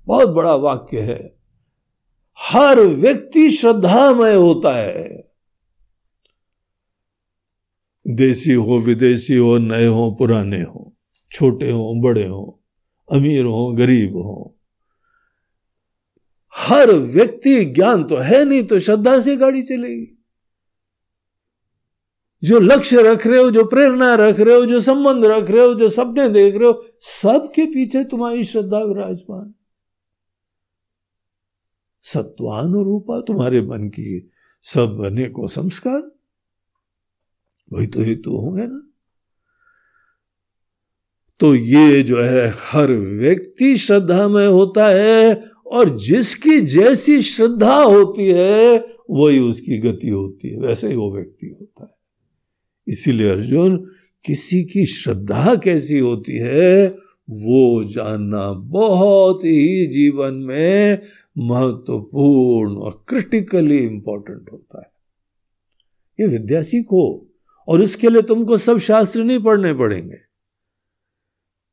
बहुत 0.06 0.28
बड़ा 0.28 0.54
वाक्य 0.54 1.00
है। 1.00 1.36
हर 2.40 2.80
व्यक्ति 2.80 3.50
श्रद्धामय 3.50 4.34
होता 4.34 4.76
है। 4.76 5.30
देसी 8.08 8.52
हो, 8.52 8.78
विदेशी 8.78 9.36
हो, 9.36 9.58
नए 9.58 9.86
हो, 9.86 10.16
पुराने 10.18 10.62
हो, 10.62 10.96
छोटे 11.32 11.70
हो, 11.70 11.94
बड़े 11.96 12.26
हो, 12.26 12.62
अमीर 13.12 13.44
हो, 13.44 13.72
गरीब 13.72 14.16
हो। 14.16 14.58
हर 16.56 16.92
व्यक्ति 16.92 17.64
ज्ञान 17.64 18.04
तो 18.04 18.16
है 18.16 18.44
नहीं 18.44 18.62
तो 18.62 18.80
श्रद्धा 18.80 19.20
से 19.20 19.36
गाड़ी 19.36 19.62
चलेगी। 19.62 20.19
जो 22.44 22.60
लक्ष्य 22.60 23.02
रख 23.02 23.26
रहे 23.26 23.42
हो, 23.42 23.50
जो 23.50 23.64
प्रेरणा 23.64 24.14
रख 24.14 24.40
रहे 24.40 24.56
हो, 24.56 24.66
जो 24.66 24.80
संबंध 24.80 25.24
रख 25.24 25.50
रहे 25.50 25.66
हो, 25.66 25.74
जो 25.74 25.88
सपने 25.88 26.28
देख 26.28 26.54
रहे 26.54 26.68
हो, 26.68 26.84
सबके 27.00 27.66
पीछे 27.66 28.04
तुम्हारी 28.04 28.44
श्रद्धा 28.44 28.78
विराजमान। 28.78 29.54
सत्वानुरूपा 32.02 33.20
तुम्हारे 33.20 33.62
मन 33.62 33.88
की 33.88 34.30
सब 34.62 34.86
बने 34.86 35.28
को 35.28 35.46
संस्कार। 35.46 36.10
वही 37.72 37.86
तो 37.86 38.02
हेतु 38.02 38.30
होंगे 38.30 38.66
ना। 38.66 38.86
तो 41.40 41.54
ये 41.54 42.02
जो 42.02 42.22
है, 42.22 42.54
हर 42.58 42.92
व्यक्ति 42.92 43.76
श्रद्धा 43.76 44.28
में 44.28 44.46
होता 44.46 44.86
है 44.86 45.50
और 45.66 45.98
जिसकी 45.98 46.60
जैसी 46.60 47.22
श्रद्धा 47.22 47.82
होती 47.82 48.28
है, 48.28 48.78
वही 49.10 49.38
उसकी 49.38 49.78
गति 49.78 50.08
होती 50.08 50.48
है। 50.48 50.60
वैसे 50.60 50.88
ही 50.88 50.96
वो 50.96 51.14
व्यक्ति 51.14 51.46
होता 51.60 51.84
है। 51.84 51.99
इसीलिए 52.88 53.30
अर्जुन, 53.30 53.86
किसी 54.24 54.64
की 54.64 54.86
श्रद्धा 54.86 55.54
कैसी 55.54 55.98
होती 55.98 56.36
है, 56.36 56.86
वो 57.30 57.84
जानना 57.84 58.52
बहुत 58.52 59.44
ही 59.44 59.86
जीवन 59.86 60.34
में 60.34 61.02
महत्वपूर्ण 61.38 62.76
और 62.76 63.04
क्रिटिकली 63.08 63.78
इंपॉर्टेंट 63.78 64.52
होता 64.52 64.78
है। 64.78 64.90
ये 66.20 66.26
विद्या 66.26 66.62
सीखो 66.62 67.28
और 67.68 67.82
इसके 67.82 68.10
लिए 68.10 68.22
तुमको 68.22 68.56
सब 68.56 68.78
शास्त्र 68.78 69.24
नहीं 69.24 69.38
पढ़ने 69.38 69.74
पड़ेंगे। 69.74 70.30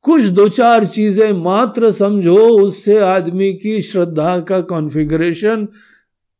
कुछ 0.02 0.22
दो 0.22 0.48
चार 0.48 0.86
चीज़ें 0.86 1.32
मात्र 1.32 1.90
समझो, 1.90 2.36
उससे 2.36 2.98
आदमी 2.98 3.52
की 3.52 3.80
श्रद्धा 3.80 4.40
का 4.40 4.60
कॉन्फ़िगरेशन 4.60 5.68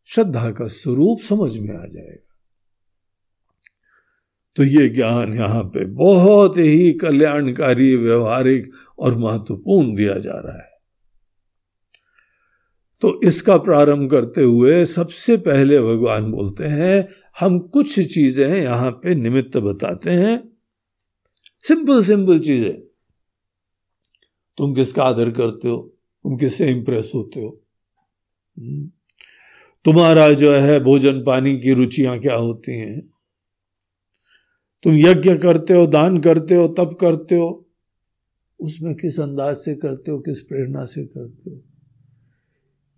श्रद्धा 0.04 0.50
का 0.50 0.66
स्वरूप 0.66 1.20
समझ 1.20 1.58
में 1.58 1.76
आ 1.76 1.86
जाएगा। 1.86 2.27
तो 4.58 4.64
ये 4.64 4.88
ज्ञान 4.88 5.34
यहाँ 5.34 5.62
पे 5.64 5.84
बहुत 5.84 6.58
ही 6.58 6.92
कल्याणकारी, 6.92 7.96
व्यवहारिक 7.96 8.72
और 8.98 9.18
महत्वपूर्ण 9.18 9.94
दिया 9.94 10.14
जा 10.14 10.32
रहा 10.32 10.58
है। 10.58 10.68
तो 13.00 13.20
इसका 13.24 13.56
प्रारंभ 13.56 14.10
करते 14.10 14.42
हुए 14.42 14.84
सबसे 14.84 15.36
पहले 15.36 15.80
भगवान 15.80 16.32
बोलते 16.32 16.64
हैं, 16.64 17.08
हम 17.40 17.58
कुछ 17.58 18.00
चीज़ें 18.14 18.62
यहाँ 18.62 18.90
पे 18.90 19.14
निमित्त 19.14 19.56
बताते 19.56 20.10
हैं। 20.10 20.52
सिंपल 21.68 22.02
सिंपल 22.02 22.38
चीज़ें। 22.38 22.80
तुम 24.58 24.74
किसका 24.74 25.04
आदर 25.04 25.30
करते 25.30 25.68
हो? 25.68 25.76
तुम 26.24 26.36
किससे 26.36 26.68
इंप्रेस 26.68 27.12
होते 27.14 27.40
हो? 27.40 27.64
हम्म। 28.58 28.90
तुम्हारा 29.84 30.32
जो 30.32 30.52
है 30.52 30.80
भोजन 30.80 31.24
पानी 31.24 31.58
की 31.58 31.72
रुचियाँ 31.72 32.18
क्या 32.18 32.34
होती 32.34 32.78
हैं? 32.78 33.17
तुम 34.84 34.94
यज्ञ 34.94 35.36
करते 35.36 35.74
हो, 35.74 35.86
दान 35.86 36.18
करते 36.20 36.54
हो, 36.54 36.66
तप 36.68 36.96
करते 37.00 37.34
हो, 37.34 37.48
उसमें 38.60 38.94
किस 38.94 39.18
अंदाज 39.20 39.56
से 39.56 39.74
करते 39.74 40.10
हो, 40.10 40.18
किस 40.18 40.40
प्रेरणा 40.40 40.84
से 40.84 41.04
करते 41.06 41.50
हो? 41.50 41.60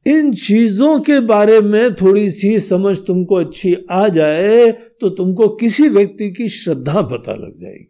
इन 0.07 0.33
चीज़ों 0.35 0.99
के 1.01 1.19
बारे 1.21 1.61
में 1.61 1.95
थोड़ी 1.95 2.31
सी 2.31 2.59
समझ 2.61 2.97
तुमको 2.99 3.35
अच्छी 3.35 3.75
आ 3.91 4.07
जाए 4.09 4.71
तो 5.01 5.09
तुमको 5.11 5.49
किसी 5.57 5.89
व्यक्ति 5.89 6.31
की 6.31 6.49
श्रद्धा 6.49 7.03
पता 7.03 7.35
लग 7.35 7.61
जाएगी। 7.61 7.87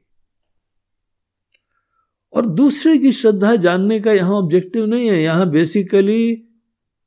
और 2.32 2.46
दूसरे 2.46 2.96
की 2.98 3.12
श्रद्धा 3.12 3.54
जानने 3.56 4.00
का 4.00 4.12
यहाँ 4.12 4.34
ऑब्जेक्टिव 4.34 4.86
नहीं 4.86 5.08
है, 5.10 5.22
यहाँ 5.22 5.50
बेसिकली 5.50 6.32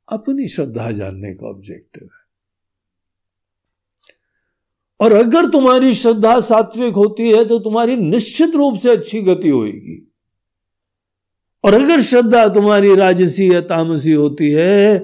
अपनी 0.08 0.48
श्रद्धा 0.48 0.90
जानने 0.90 1.34
का 1.34 1.46
ऑब्जेक्टिव 1.46 2.02
है। 2.04 2.23
और 5.00 5.12
अगर 5.12 5.46
तुम्हारी 5.46 5.94
श्रद्धा 5.94 6.40
सात्विक 6.40 6.94
होती 6.94 7.30
है 7.30 7.44
तो 7.44 7.58
तुम्हारी 7.58 7.96
निश्चित 7.96 8.54
रूप 8.54 8.76
से 8.76 8.90
अच्छी 8.90 9.20
गति 9.20 9.48
होगी 9.48 10.12
और 11.64 11.74
अगर 11.74 12.00
श्रद्धा 12.00 12.48
तुम्हारी 12.48 12.94
राजसी 12.94 13.54
या 13.54 13.60
तामसी 13.60 14.12
होती 14.12 14.50
है 14.50 14.98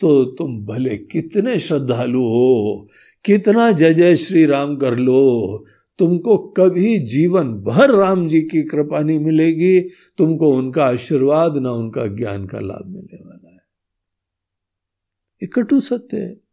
तो 0.00 0.24
तुम 0.24 0.64
भले 0.66 0.96
कितने 0.96 1.58
श्रद्धालु 1.58 2.20
हो, 2.20 2.88
कितना 3.24 3.70
जय 3.72 3.94
जय 3.94 4.16
श्री 4.16 4.46
राम 4.46 4.76
कर 4.76 4.96
लो, 4.96 5.64
तुमको 5.98 6.36
कभी 6.38 6.98
जीवन 6.98 7.52
भर 7.54 7.90
राम 7.90 8.28
जी 8.28 8.40
की 8.42 8.62
कृपा 8.62 9.00
नहीं 9.00 9.18
मिलेगी, 9.18 9.80
तुमको 10.18 10.48
उनका 10.48 10.84
आशीर्वाद, 10.84 11.56
ना 11.56 11.70
उनका 11.70 12.06
ज्ञान 12.06 12.46
का 12.46 12.60
लाभ 12.60 12.86
मिलने 12.86 13.18
वाला 13.24 13.52
है। 13.52 15.46
कटु 15.46 15.80
सत्य 15.80 16.16
है। 16.16 16.43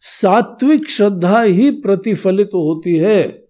सात्विक 0.00 0.90
श्रद्धा 0.90 1.42
ही 1.42 1.70
प्रतिफलित 1.70 2.48
तो 2.52 2.74
होती 2.74 2.96
है। 2.96 3.48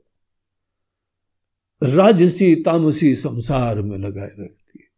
राजसी 1.82 2.55
तामसी 2.55 3.14
संसार 3.14 3.82
में 3.82 3.99
लगाए 3.99 4.28
रखती 4.28 4.78
है। 4.78 4.88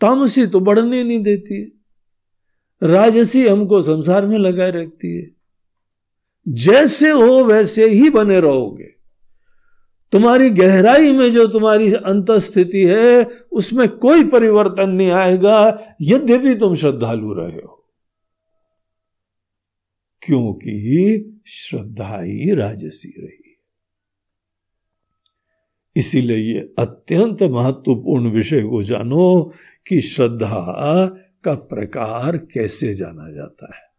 तामसी 0.00 0.46
तो 0.46 0.60
बढ़ने 0.60 1.04
नहीं 1.04 1.22
देती 1.22 1.60
है। 1.60 1.70
राजसी 2.82 3.48
हमको 3.48 3.82
संसार 3.82 4.26
में 4.26 4.38
लगाए 4.38 4.70
रखती 4.70 5.16
है। 5.16 5.30
जैसे 6.48 7.10
हो 7.10 7.44
वैसे 7.44 7.88
ही 7.88 8.10
बने 8.10 8.40
रहोगे। 8.40 9.02
तुम्हारी 10.12 10.50
गहराई 10.50 11.12
में 11.12 11.32
जो 11.32 11.46
तुम्हारी 11.46 11.92
अंत 11.92 12.30
स्थिति 12.30 12.82
है, 12.82 13.24
उसमें 13.52 13.88
कोई 13.88 14.24
परिवर्तन 14.24 14.90
नहीं 14.90 15.10
आएगा, 15.10 15.78
यद्यपि 16.02 16.54
तुम 16.54 16.74
श्रद्धालु 16.74 17.32
रहे 17.32 17.56
हो। 17.56 17.81
क्योंकि 20.26 21.42
श्रद्धा 21.46 22.20
ही 22.20 22.54
राजसी 22.54 23.14
रही। 23.18 23.38
इसीलिए 25.96 26.36
ये 26.36 26.74
अत्यंत 26.78 27.42
महत्वपूर्ण 27.42 28.30
विषय 28.30 28.62
को 28.62 28.82
जानो 28.82 29.52
कि 29.86 30.00
श्रद्धा 30.00 31.06
का 31.44 31.54
प्रकार 31.54 32.36
कैसे 32.36 32.94
जाना 32.94 33.32
जाता 33.32 33.74
है। 33.74 33.92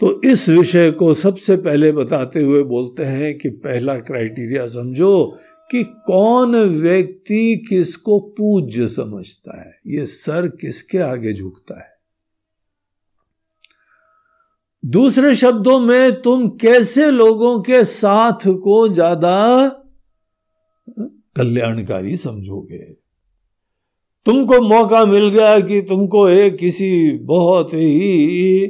तो 0.00 0.22
इस 0.22 0.48
विषय 0.48 0.90
को 0.90 1.14
सबसे 1.14 1.56
पहले 1.56 1.92
बताते 1.92 2.40
हुए 2.40 2.62
बोलते 2.62 3.04
हैं 3.04 3.38
कि 3.38 3.48
पहला 3.48 3.98
क्राइटेरिया 3.98 4.66
समझो 4.66 5.38
कि 5.70 5.84
कौन 5.84 6.56
व्यक्ति 6.56 7.66
किसको 7.68 8.20
पूज्य 8.20 8.88
समझता 8.88 9.60
है। 9.60 9.78
ये 9.86 10.06
सर 10.06 10.48
किसके 10.48 10.98
आगे 10.98 11.32
झुकता 11.32 11.80
है? 11.80 11.91
दूसरे 14.82 15.34
शब्दों 15.34 15.78
में 15.80 16.22
तुम 16.22 16.48
कैसे 16.48 17.10
लोगों 17.10 17.60
के 17.60 17.84
साथ 17.84 18.46
को 18.62 18.88
ज़्यादा 18.88 19.68
कल्याणकारी 21.36 22.16
समझोगे? 22.16 22.78
तुमको 24.26 24.60
मौका 24.60 25.04
मिल 25.04 25.28
गया 25.28 25.60
कि 25.60 25.80
तुमको 25.82 26.28
एक 26.28 26.56
किसी 26.56 27.18
बहुत 27.18 27.72
ही 27.74 28.66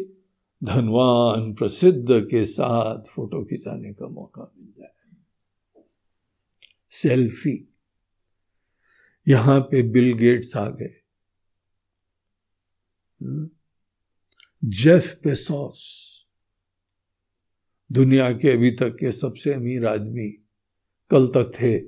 धनवान, 0.63 1.53
प्रसिद्ध 1.55 2.07
के 2.11 2.45
साथ 2.45 3.11
फ़ोटो 3.11 3.45
खिंचाने 3.45 3.93
का 3.93 4.09
मौका 4.09 4.53
मिल 4.59 4.73
जाए। 4.79 5.85
सेल्फी। 6.93 7.57
यहाँ 9.27 9.61
पे 9.61 9.83
बिल 9.83 10.13
गेट्स 10.13 10.57
आ 10.57 10.69
गए? 10.69 10.95
जेफ 14.65 15.15
पेसोस 15.25 15.81
दुनिया 17.93 18.33
के 18.33 18.53
अभी 18.53 18.71
तक 18.71 18.97
के 19.01 19.13
सबसे 19.13 19.55
अमीर 19.55 19.87
आदमी 19.87 20.29
कल 21.11 21.29
तक 21.29 21.53
थे। 21.55 21.79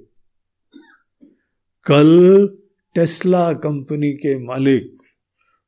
कल 1.84 2.48
टेस्ला 2.94 3.52
कंपनी 3.52 4.12
के 4.12 4.38
मालिक 4.38 4.92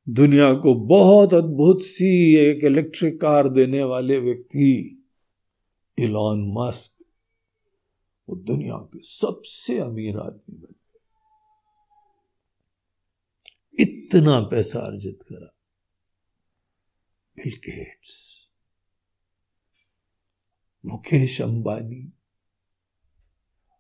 दुनिया 0.09 0.55
को 0.55 0.75
बहुत 0.75 1.35
अद्भुत 1.35 1.83
सी 1.83 2.37
एक 2.37 2.65
इलेक्ट्रिक 2.65 3.21
कार 3.21 3.49
देने 3.49 3.83
वाले 3.83 4.19
व्यक्ति 4.19 5.03
इलॉन 5.99 6.55
मस्क, 6.59 7.05
वो 8.29 8.37
दुनिया 8.37 8.77
के 8.77 8.99
सबसे 8.99 9.79
अमीर 9.79 10.17
आदमी 10.19 10.57
बन 10.57 10.75
गए। 10.75 11.03
इतना 13.83 14.41
पैसा 14.41 14.79
अर्जित 14.79 15.23
करा। 15.23 15.56
Bill 17.37 17.53
Gates 17.57 18.47
Mukesh 20.87 21.43
Ambani. 21.43 22.13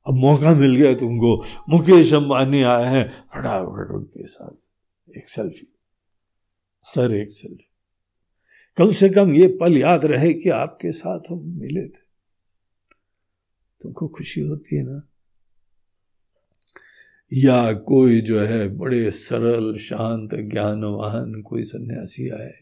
अब 0.08 0.14
मौका 0.14 0.54
मिल 0.54 0.76
गया 0.76 0.94
तुमको। 0.94 1.44
मुकेश 1.68 2.14
अंबानी 2.14 2.62
आए 2.62 2.84
हैं 2.84 3.22
फटाफट 3.22 3.90
उनके 3.90 4.26
साथ। 4.26 4.70
एक 5.16 5.28
सेल्फी 5.28 5.72
सर, 6.84 7.14
एक 7.14 7.30
सेल्फी 7.30 7.70
कम 8.76 8.92
से 8.92 9.08
कम 9.08 9.34
ये 9.34 9.58
पल 9.60 9.78
याद 9.78 10.04
रहे 10.04 10.34
कि 10.34 10.48
आपके 10.48 10.92
साथ 10.92 11.20
हम 11.30 11.42
मिले 11.46 11.88
थे। 11.88 12.06
तुमको 13.80 14.08
खुशी 14.08 14.40
होती 14.40 14.76
है 14.76 14.82
ना? 14.82 15.08
या 17.32 17.72
कोई 17.72 18.20
जो 18.20 18.40
है 18.40 18.68
बड़े 18.68 19.10
सरल, 19.10 19.78
शांत, 19.78 20.30
ज्ञानवान 20.34 21.42
कोई 21.42 21.62
सन्यासी 21.62 22.28
आए? 22.30 22.60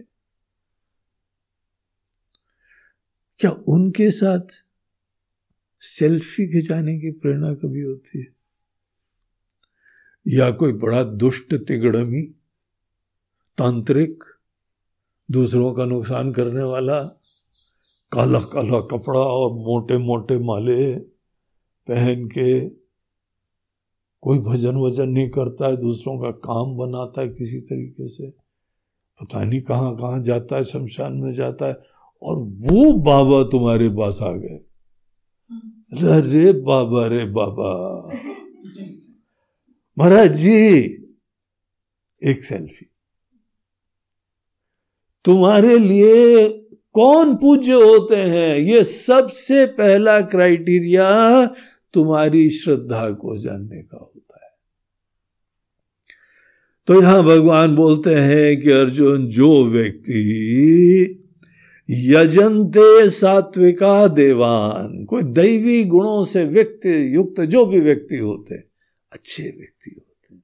क्या 3.39 3.51
उनके 3.51 4.11
साथ 4.11 4.41
सेल्फी 5.81 6.47
खिंचाने 6.47 6.99
की 6.99 7.11
प्रेरणा 7.11 7.55
कभी 7.55 7.81
होती 7.81 8.19
है? 8.19 8.27
या 10.29 10.51
कोई 10.51 10.73
बड़ा 10.73 11.05
दुष्ट 11.05 11.55
तिगड़मी, 11.55 12.23
तांत्रिक, 13.59 14.25
दूसरों 15.31 15.75
का 15.75 15.85
नुकसान 15.85 16.33
करने 16.33 16.63
वाला 16.63 17.03
काला 18.13 18.41
काला 18.41 18.81
कपड़ा 18.81 19.21
और 19.21 19.53
मोटे 19.53 19.99
मोटे 19.99 20.39
माले 20.39 20.95
पहन 21.87 22.27
के 22.27 22.69
कोई 24.21 24.39
भजन 24.39 24.77
वज़न 24.77 25.09
नहीं 25.09 25.31
करता 25.31 25.67
है, 25.67 25.77
दूसरों 25.77 26.19
का 26.19 26.31
काम 26.31 26.77
बनाता 26.77 27.21
है 27.21 27.29
किसी 27.29 27.61
तरीके 27.61 28.09
से? 28.09 28.31
पता 29.21 29.45
नहीं 29.45 29.61
कहाँ 29.61 29.97
कहाँ 29.97 30.23
जाता 30.23 30.57
है, 30.57 30.65
शमशान 30.65 31.13
में 31.13 31.35
जाता 31.35 31.67
है। 31.67 31.94
और 32.25 32.37
वो 32.39 32.93
बाबा 32.93 33.43
तुम्हारे 33.43 33.89
पास 33.89 34.19
आ 34.23 34.33
गए। 34.33 34.61
अरे 36.09 36.53
बाबा 36.53 37.07
रे 37.07 37.25
बाबा। 37.25 37.71
महाराज 39.99 40.37
जी 40.37 40.77
एक 42.25 42.45
सेल्फी। 42.45 42.87
तुम्हारे 45.25 45.79
लिए 45.79 46.49
कौन 46.93 47.35
पूज्य 47.35 47.73
होते 47.73 48.17
हैं? 48.17 48.57
ये 48.57 48.85
सबसे 48.85 49.67
पहला 49.67 50.21
क्राइटेरिया 50.21 51.47
तुम्हारी 51.93 52.51
श्रद्धा 52.51 53.11
को 53.11 53.39
जानने 53.39 53.83
का 53.83 53.97
होता 53.97 54.41
है। 54.45 54.51
तो 56.87 57.01
यहाँ 57.01 57.23
भगवान 57.25 57.77
बोलते 57.77 58.15
हैं 58.15 58.61
कि 58.61 58.71
अर्जुन 58.71 59.27
जो 59.27 59.65
व्यक्ति 59.65 61.21
यजंते 61.89 63.09
सात्विका 63.11 64.07
देवान। 64.09 65.05
कोई 65.05 65.23
दैवी 65.23 65.85
गुणों 65.85 66.23
से 66.25 66.45
व्यक्ति 66.45 67.15
युक्त 67.15 67.41
जो 67.41 67.65
भी 67.67 67.81
व्यक्ति 67.81 68.19
होते, 68.19 68.57
अच्छे 69.13 69.43
व्यक्ति 69.43 69.91
होते। 69.91 70.37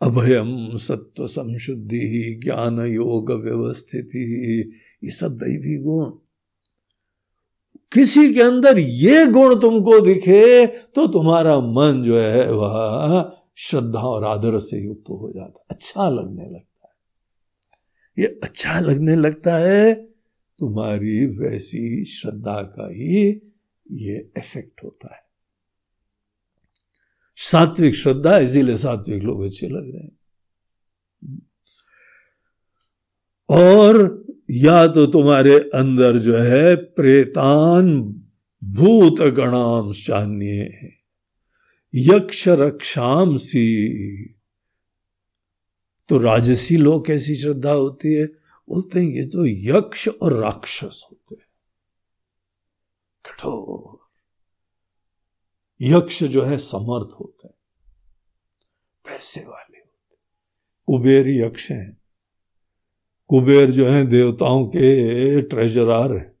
अभयम 0.00 0.76
सत्व 0.76 1.26
संशुद्धि, 1.26 2.40
ज्ञान 2.44 2.80
योग 2.80 3.32
व्यवस्थिति, 3.32 4.24
ये 5.04 5.10
सब 5.10 5.36
दैवी 5.36 5.76
गुण। 5.78 6.10
किसी 7.92 8.32
के 8.34 8.42
अंदर 8.42 8.78
ये 8.78 9.26
गुण 9.26 9.54
तुमको 9.60 10.00
दिखे 10.00 10.66
तो 10.66 11.06
तुम्हारा 11.06 11.58
मन 11.58 12.02
जो 12.06 12.18
है, 12.18 12.52
वह 12.52 13.32
श्रद्धा 13.58 14.00
और 14.00 14.24
आदर 14.24 14.58
से 14.58 14.84
युक्त 14.86 15.10
हो 15.10 15.32
जाता। 15.34 15.66
अच्छा 15.70 16.08
लगने 16.08 16.44
लगता। 16.44 16.69
ये 18.18 18.40
अच्छा 18.42 18.80
लगने 18.80 19.16
लगता 19.16 19.54
है। 19.54 19.94
तुम्हारी 20.58 21.26
वैसी 21.26 22.04
श्रद्धा 22.04 22.62
का 22.62 22.88
ही 22.88 23.28
ये 23.92 24.30
इफ़ेक्ट 24.38 24.84
होता 24.84 25.14
है। 25.14 25.22
सात्विक 27.36 27.94
श्रद्धा 27.94 28.38
इसीलिए 28.38 28.76
सात्विक 28.76 29.22
लोग 29.22 29.44
अच्छे 29.44 29.68
लग 29.68 29.92
रहे 29.94 30.02
हैं। 30.02 30.18
और 33.48 34.24
या 34.50 34.86
तो 34.86 35.06
तुम्हारे 35.06 35.58
अंदर 35.58 36.18
जो 36.18 36.38
है 36.38 36.76
प्रेतान 36.76 38.02
भूत 38.64 39.20
गणाम 39.20 39.92
चान्य 39.92 40.70
यक्ष 41.94 42.48
रक्षाम 42.48 43.36
सी 43.36 44.39
तो 46.10 46.18
राजसी 46.18 46.76
लोग 46.76 47.06
कैसी 47.06 47.34
श्रद्धा 47.34 47.72
होती 47.72 48.14
है? 48.14 48.26
बोलते 48.68 49.00
हैं, 49.00 49.08
ये 49.08 49.26
तो 49.26 49.46
यक्ष 49.46 50.08
और 50.08 50.32
राक्षस 50.32 51.06
होते 51.10 51.34
हैं। 51.34 51.48
कठोर। 53.26 54.10
यक्ष 55.80 56.24
जो 56.24 56.42
है, 56.42 56.58
समर्थ 56.58 57.20
होते 57.20 57.48
हैं। 57.48 57.54
पैसे 59.04 59.40
वाले 59.40 59.78
होते 59.78 60.16
कुबेर 60.86 61.28
यक्ष 61.28 61.70
हैं। 61.70 62.02
कुबेर 63.28 63.70
जो 63.70 63.86
है, 63.86 64.06
देवताओं 64.06 64.66
के 64.66 65.42
ट्रेजरार 65.42 66.12
है। 66.16 66.38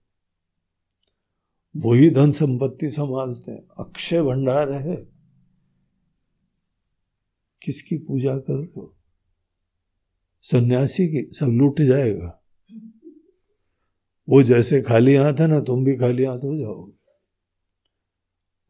वही 1.76 2.10
धन 2.10 2.30
संपत्ति 2.30 2.88
संभालते 2.88 3.52
हैं। 3.52 3.68
अक्षय 3.78 4.22
भंडार 4.22 4.72
है। 4.72 4.96
किसकी 7.62 7.98
पूजा 7.98 8.38
कर 8.38 8.54
रहे 8.54 8.80
हो? 8.80 8.96
सन्यासी 10.42 11.08
की 11.08 11.32
सब 11.32 11.46
लूट 11.46 11.80
जाएगा। 11.80 12.42
वो 14.28 14.42
जैसे 14.42 14.82
खाली 14.82 15.14
हाथ 15.14 15.34
है 15.34 15.46
ना, 15.46 15.60
तुम 15.60 15.84
भी 15.84 15.96
खाली 15.96 16.24
हाथ 16.24 16.38
हो 16.38 16.58
जाओगे। 16.58 16.92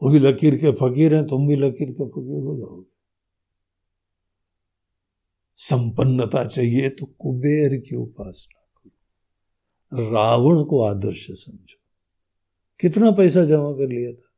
वो 0.03 0.11
भी 0.11 0.19
लकीर 0.19 0.57
के 0.57 0.73
फकीर 0.73 1.15
हैं, 1.15 1.27
तुम 1.27 1.49
भी 1.49 1.57
लकीर 1.57 1.91
के 1.91 2.05
फकीर 2.05 2.45
हो 2.45 2.59
जाओगे। 2.59 2.91
संपन्नता 5.57 6.45
चाहिए 6.45 6.91
तो 6.91 7.07
कुबेर 7.07 7.81
की 7.81 7.97
उपासना 7.97 8.71
करो। 8.77 10.11
रावण 10.11 10.65
को 10.65 10.85
आदर्श 10.85 11.27
समझो। 11.31 11.81
कितना 12.81 13.11
पैसा 13.11 13.45
जमा 13.45 13.73
कर 13.73 13.89
लिया 13.89 14.13
था? 14.13 14.31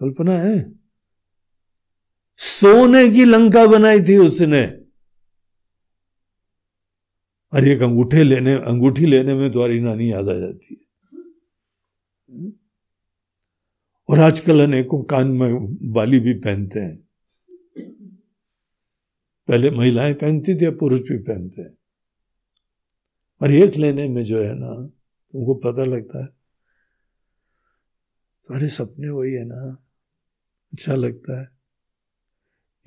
कल्पना 0.00 0.38
है? 0.38 0.72
सोने 2.36 3.10
की 3.10 3.24
लंका 3.24 3.66
बनाई 3.66 4.00
थी 4.00 4.16
उसने। 4.16 4.77
और 7.52 7.68
एक 7.68 7.82
अंगूठे 7.82 8.24
लेने, 8.24 8.54
अंगूठी 8.54 9.06
लेने 9.06 9.34
में 9.34 9.52
तुम्हारी 9.52 9.80
नानी 9.80 10.12
याद 10.12 10.28
आ 10.28 10.38
जाती 10.38 10.74
है। 10.74 10.88
और 14.08 14.18
आजकल 14.18 14.62
अनेकों 14.62 15.02
कान 15.02 15.28
में 15.28 15.76
बाली 15.92 16.20
भी 16.20 16.34
पहनते 16.34 16.80
हैं। 16.80 16.96
पहले 19.48 19.70
महिलाएँ 19.70 20.14
पहनती 20.14 20.54
थी 20.54 20.70
पुरुष 20.70 21.00
भी 21.00 21.18
पहनते 21.18 21.62
हैं। 21.62 21.78
और 23.42 23.52
एक 23.52 23.76
लेने 23.76 24.08
में 24.08 24.24
जो 24.24 24.42
है 24.42 24.54
ना, 24.54 24.86
तुमको 25.32 25.54
पता 25.54 25.84
लगता 25.84 26.20
है 26.20 26.26
तुम्हारे 28.44 28.68
सपने 28.68 29.08
वही 29.08 29.32
है 29.32 29.44
ना 29.44 29.84
अच्छा 30.72 30.94
लगता 30.94 31.40
है। 31.40 31.57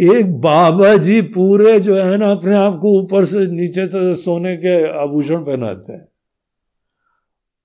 एक 0.02 0.32
बाबा 0.42 0.96
जी 0.98 1.22
पूरे 1.22 1.80
जो 1.80 1.96
है 1.96 2.18
ना 2.18 2.32
अपने 2.32 2.56
आप 2.56 2.78
को 2.82 3.02
ऊपर 3.02 3.26
से 3.26 3.46
नीचे 3.48 3.86
से 3.88 4.16
सोने 4.16 4.56
के 4.58 4.74
आभूषण 5.00 5.44
पहनाते 5.44 5.94
हैं। 5.94 6.08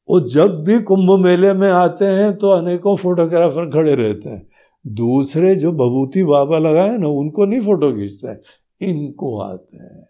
वो 0.08 0.20
जब 0.20 0.62
भी 0.64 0.78
कुंभ 0.82 1.10
मेले 1.20 1.52
में 1.52 1.70
आते 1.70 2.04
हैं 2.04 2.36
तो 2.36 2.50
अनेकों 2.50 2.96
फोटोग्राफर 2.96 3.70
खड़े 3.70 3.94
रहते 3.94 4.28
हैं। 4.28 4.46
दूसरे 4.84 5.54
जो 5.56 5.72
भभूति 5.72 6.24
बाबा 6.24 6.58
लगाए 6.58 6.96
ना, 6.98 7.08
उनको 7.08 7.46
नहीं 7.46 7.60
फ़ोटो 7.60 7.92
खींचते 7.92 8.86
इनको 8.86 9.40
आते 9.40 9.76
हैं। 9.76 10.08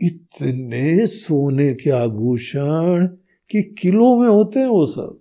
इतने 0.00 1.06
सोने 1.06 1.72
के 1.74 1.90
आभूषण 1.90 3.06
कि 3.50 3.62
किलो 3.62 4.16
में 4.16 4.28
होते 4.28 4.60
हैं 4.60 4.66
वो 4.66 4.86
सब, 4.86 5.18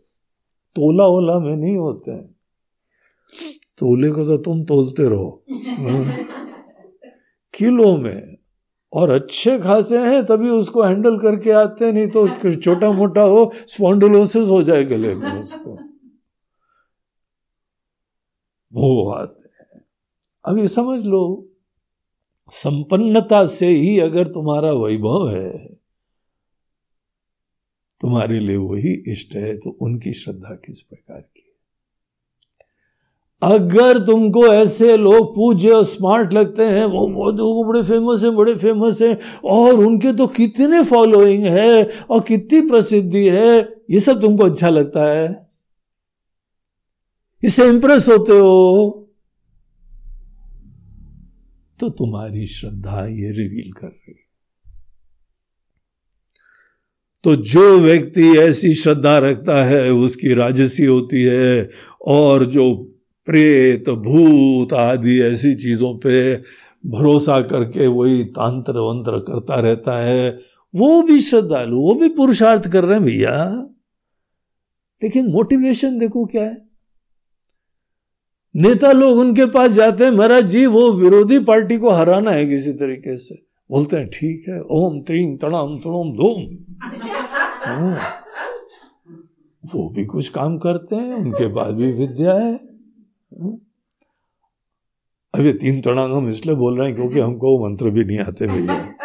तोला 0.76 1.06
ओला 1.06 1.40
में 1.40 1.56
नहीं 1.56 1.78
होते 1.78 2.12
हैं। 2.12 2.36
तोले 3.80 4.10
को 4.10 4.26
तो 4.26 4.38
तुम 4.38 4.64
तोलते 4.64 5.10
रहो। 5.10 5.46
किलो 7.54 7.98
में। 7.98 8.38
और 8.94 9.10
अच्छे 9.10 9.60
खासे 9.60 9.98
हैं 9.98 10.26
तभी 10.26 10.50
उसको 10.50 10.84
हैंडल 10.84 11.18
करके 11.18 11.52
आते 11.52 11.86
हैं 11.86 11.94
नहीं 11.94 12.08
तो 12.08 12.24
उसके 12.24 12.56
छोटा 12.56 12.92
मोटा 12.92 13.22
हो 13.22 13.52
स्पॉन्डोलोसिस 13.68 14.50
हो 14.50 14.64
जाए 14.64 14.84
गले 14.84 15.16
में 15.16 15.32
उसको। 15.32 15.78
वो 18.74 19.12
आते 19.12 19.50
हैं। 19.50 19.82
अब 20.46 20.58
ये 20.58 20.68
समझ 20.68 21.04
लो 21.06 21.22
संपन्नता 22.52 23.46
से 23.48 23.68
ही 23.68 24.00
अगर 24.00 24.28
तुम्हारा 24.28 24.72
वैभव 24.72 25.30
है 25.30 25.52
तुम्हारे 28.02 28.40
लिए 28.40 28.58
वही 28.58 29.12
इष्ट 29.12 29.36
है 29.36 29.58
तो 29.58 29.78
उनकी 29.82 30.14
श्रद्धा 30.14 30.56
किस 30.56 30.82
प्रकार 30.82 31.22
की 31.22 31.39
अगर 33.42 34.00
तुमको 34.06 34.46
ऐसे 34.48 34.96
लोग 34.98 35.28
पूज्य 35.36 35.70
और 35.70 35.84
स्मार्ट 35.86 36.34
लगते 36.34 36.64
हैं, 36.64 36.86
वो 36.86 37.08
बहुत 37.10 37.68
बड़े 37.68 37.84
फ़ेमस 37.84 38.24
हैं, 38.24 38.36
बड़े 38.36 38.56
फ़ेमस 38.56 39.02
हैं, 39.02 39.18
और 39.46 39.80
उनके 39.86 40.14
तो 40.14 40.28
कितने 40.30 40.84
फॉलोइंग 40.84 41.46
है, 41.48 41.84
और 42.10 42.22
कितनी 42.22 42.62
प्रसिद्धि 42.62 43.26
है, 43.28 43.60
ये 43.92 44.00
सब 44.00 44.22
तुमको 44.22 44.46
अच्छा 44.46 44.70
लगता 44.70 45.06
है। 45.10 45.28
इससे 47.44 47.68
इंप्रेस 47.68 48.10
होते 48.10 48.32
हो 48.32 49.06
तो 51.80 51.90
तुम्हारी 51.90 52.46
श्रद्धा 52.48 53.06
ये 53.06 53.32
रिवील 53.32 53.72
कर 53.72 53.88
रही 53.88 54.14
तो 57.24 57.36
जो 57.36 57.78
व्यक्ति 57.80 58.28
ऐसी 58.38 58.74
श्रद्धा 58.74 59.18
रखता 59.18 59.64
है, 59.66 59.92
उसकी 59.92 60.34
राजसी 60.34 60.86
होती 60.86 61.22
है, 61.24 61.70
और 62.08 62.46
जो 62.46 62.66
प्रेत, 63.30 63.90
भूत 63.90 64.74
आदि 64.74 65.22
ऐसी 65.22 65.56
चीज़ों 65.56 65.98
पे 65.98 66.36
भरोसा 66.86 67.42
करके 67.42 67.88
वही 67.88 68.24
तांत्र 68.24 68.72
वंत्र 68.72 69.20
करता 69.20 69.56
रहता 69.56 69.98
है। 69.98 70.40
वो 70.76 71.02
भी 71.02 71.22
श्रद्धालु, 71.22 71.78
वो 71.78 71.96
भी 71.96 72.10
पुरुषार्थ 72.10 72.68
कर 72.68 72.84
रहे 72.84 72.94
हैं 72.94 73.04
भैया। 73.04 73.70
लेकिन 75.04 75.28
मोटिवेशन 75.28 76.00
देखो 76.00 76.26
क्या 76.26 76.44
है? 76.44 76.70
नेता 78.56 78.92
लोग 78.92 79.18
उनके 79.18 79.46
पास 79.46 79.72
जाते 79.72 80.04
हैं, 80.04 80.12
महाराज 80.12 80.44
जी, 80.44 80.66
वो 80.66 80.94
विरोधी 80.94 81.40
पार्टी 81.40 81.78
को 81.78 81.90
हराना 81.90 82.32
है 82.32 82.46
किसी 82.46 82.74
तरीके 82.74 83.18
से। 83.18 83.36
बोलते 83.72 83.98
हैं, 83.98 84.08
ठीक 84.08 84.46
है, 84.50 84.62
ओम 84.62 85.02
त्रीम 85.02 85.38
तणाम 85.38 85.78
तणोम 85.78 86.12
धूम। 86.12 86.58
हाँ। 87.62 87.98
वो 89.76 89.90
भी 89.90 90.06
कुछ 90.06 90.30
काम 90.30 90.58
करते 90.58 90.96
हैं, 90.96 91.14
उनके 91.16 91.48
पास 91.48 91.74
भी 91.74 91.92
विद्या 91.92 92.34
है। 92.34 92.69
अब 95.36 95.42
ये 95.42 95.54
तीन 95.54 95.82
तड़ांग 95.82 96.14
हम 96.14 96.28
इसलिए 96.30 96.56
बोल 96.56 96.78
रहे 96.80 96.88
हैं 96.88 96.96
क्योंकि 96.96 97.20
हमको 97.20 97.70
मंत्र 97.70 97.90
भी 97.90 98.04
नहीं 98.04 98.20
आते 98.20 98.48
भैया। 98.48 98.96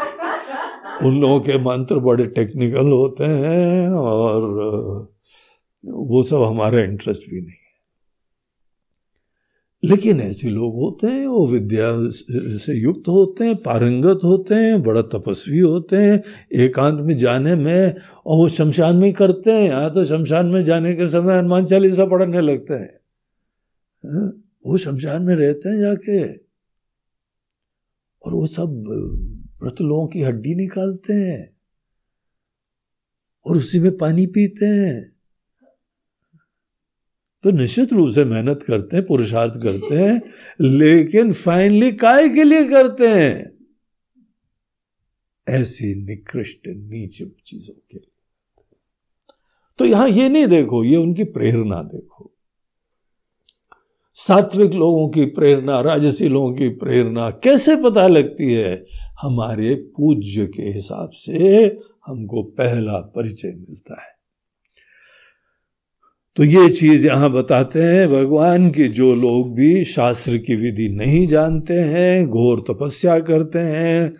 उन 1.07 1.21
लोगों 1.21 1.41
के 1.41 1.59
मंत्र 1.59 1.99
बड़े 1.99 2.27
टेक्निकल 2.27 2.87
होते 2.87 3.25
हैं 3.25 3.91
और 3.91 4.43
वो 5.85 6.23
सब 6.23 6.43
हमारा 6.43 6.81
इंटरेस्ट 6.81 7.23
भी 7.31 7.41
नहीं 7.41 7.51
है। 7.51 7.63
लेकिन 9.91 10.21
ऐसे 10.21 10.49
लोग 10.49 10.75
होते 10.75 11.07
हैं 11.07 11.27
वो 11.27 11.47
विद्या 11.47 11.93
से 12.11 12.81
युक्त 12.81 13.09
होते 13.09 13.45
हैं 13.45 13.57
पारंगत 13.57 14.21
होते 14.25 14.55
हैं 14.55 14.83
बड़ा 14.83 15.03
तपस्वी 15.03 15.59
होते 15.59 15.97
हैं 15.97 16.23
एकांत 16.53 17.01
में 17.01 17.17
जाने 17.17 17.55
में 17.57 17.95
और 18.27 18.37
वो 18.37 18.49
शमशान 18.49 18.97
में 18.97 19.13
करते 19.13 19.51
हैं। 19.51 19.69
यहाँ 19.69 19.95
तो 19.95 20.05
शमशान 20.05 20.47
में 20.47 20.65
जाने 20.65 20.95
के 20.95 21.07
समय 21.07 21.39
हनुमान 21.39 21.65
चालीसा 21.65 22.05
पढ़ने 22.07 22.41
लगते 22.41 22.75
हैं 22.75 22.89
हाँ, 22.89 23.04
वो 24.67 24.79
शमशान 24.79 25.23
में 25.23 25.37
रहते 25.37 25.69
हैं 25.69 25.81
जाके। 25.81 26.33
और 28.23 28.35
वो 28.35 28.47
सब 28.47 28.69
व्रत 29.63 29.81
लोगों 29.81 30.09
की 30.09 30.23
हड्डी 30.23 30.55
निकालते 30.55 31.13
हैं। 31.13 31.57
और 33.47 33.57
उसी 33.57 33.81
में 33.81 33.99
पानी 33.99 34.27
पीते 34.27 34.67
हैं। 34.67 35.15
तो 37.43 37.51
निश्चित 37.51 37.93
रूप 37.93 38.11
से 38.11 38.25
मेहनत 38.25 38.63
करते 38.63 38.97
हैं, 38.97 39.07
पुरुषार्थ 39.07 39.63
करते 39.63 39.95
हैं, 39.95 40.23
लेकिन 40.61 41.33
फाइनली 41.33 41.93
काय 41.93 42.29
के 42.29 42.45
लिए 42.45 42.65
करते 42.65 43.09
हैं? 43.09 43.55
ऐसी 45.49 45.95
निकृष्ट 45.95 46.69
नीच 46.69 47.23
चीज़ों 47.47 47.75
के 47.75 47.99
लिए। 47.99 48.11
तो 49.79 49.85
यहाँ 49.85 50.09
ये 50.09 50.29
नहीं 50.29 50.47
देखो, 50.47 50.85
ये 50.85 50.97
उनकी 50.97 51.25
प्रेरणा 51.25 51.83
देखो। 51.83 52.34
सात्विक 54.29 54.73
लोगों 54.73 55.09
की 55.09 55.25
प्रेरणा, 55.25 55.81
राजसी 55.81 56.29
लोगों 56.29 56.53
की 56.53 56.69
प्रेरणा 56.69 57.31
कैसे 57.31 57.77
पता 57.77 58.09
लगती 58.09 58.55
है? 58.55 58.87
हमारे 59.23 59.75
पूज्य 59.75 60.47
के 60.47 60.63
हिसाब 60.63 61.11
से 61.11 61.39
हमको 62.07 62.43
पहला 62.43 62.93
परिचय 62.93 63.49
मिलता 63.49 64.03
है। 64.03 64.15
तो 66.37 66.45
ये 66.45 66.69
चीज़ 66.69 67.07
यहाँ 67.07 67.31
बताते 67.31 67.83
हैं, 67.83 68.09
भगवान 68.09 68.71
के 68.71 68.89
जो 68.89 69.15
लोग 69.15 69.55
भी 69.55 69.85
शास्त्र 69.85 70.39
की 70.39 70.55
विधि 70.55 70.89
नहीं 70.89 71.27
जानते 71.27 71.75
हैं, 71.75 72.29
घोर 72.29 72.61
तपस्या 72.61 73.21
करते 73.21 73.59
हैं, 73.59 74.15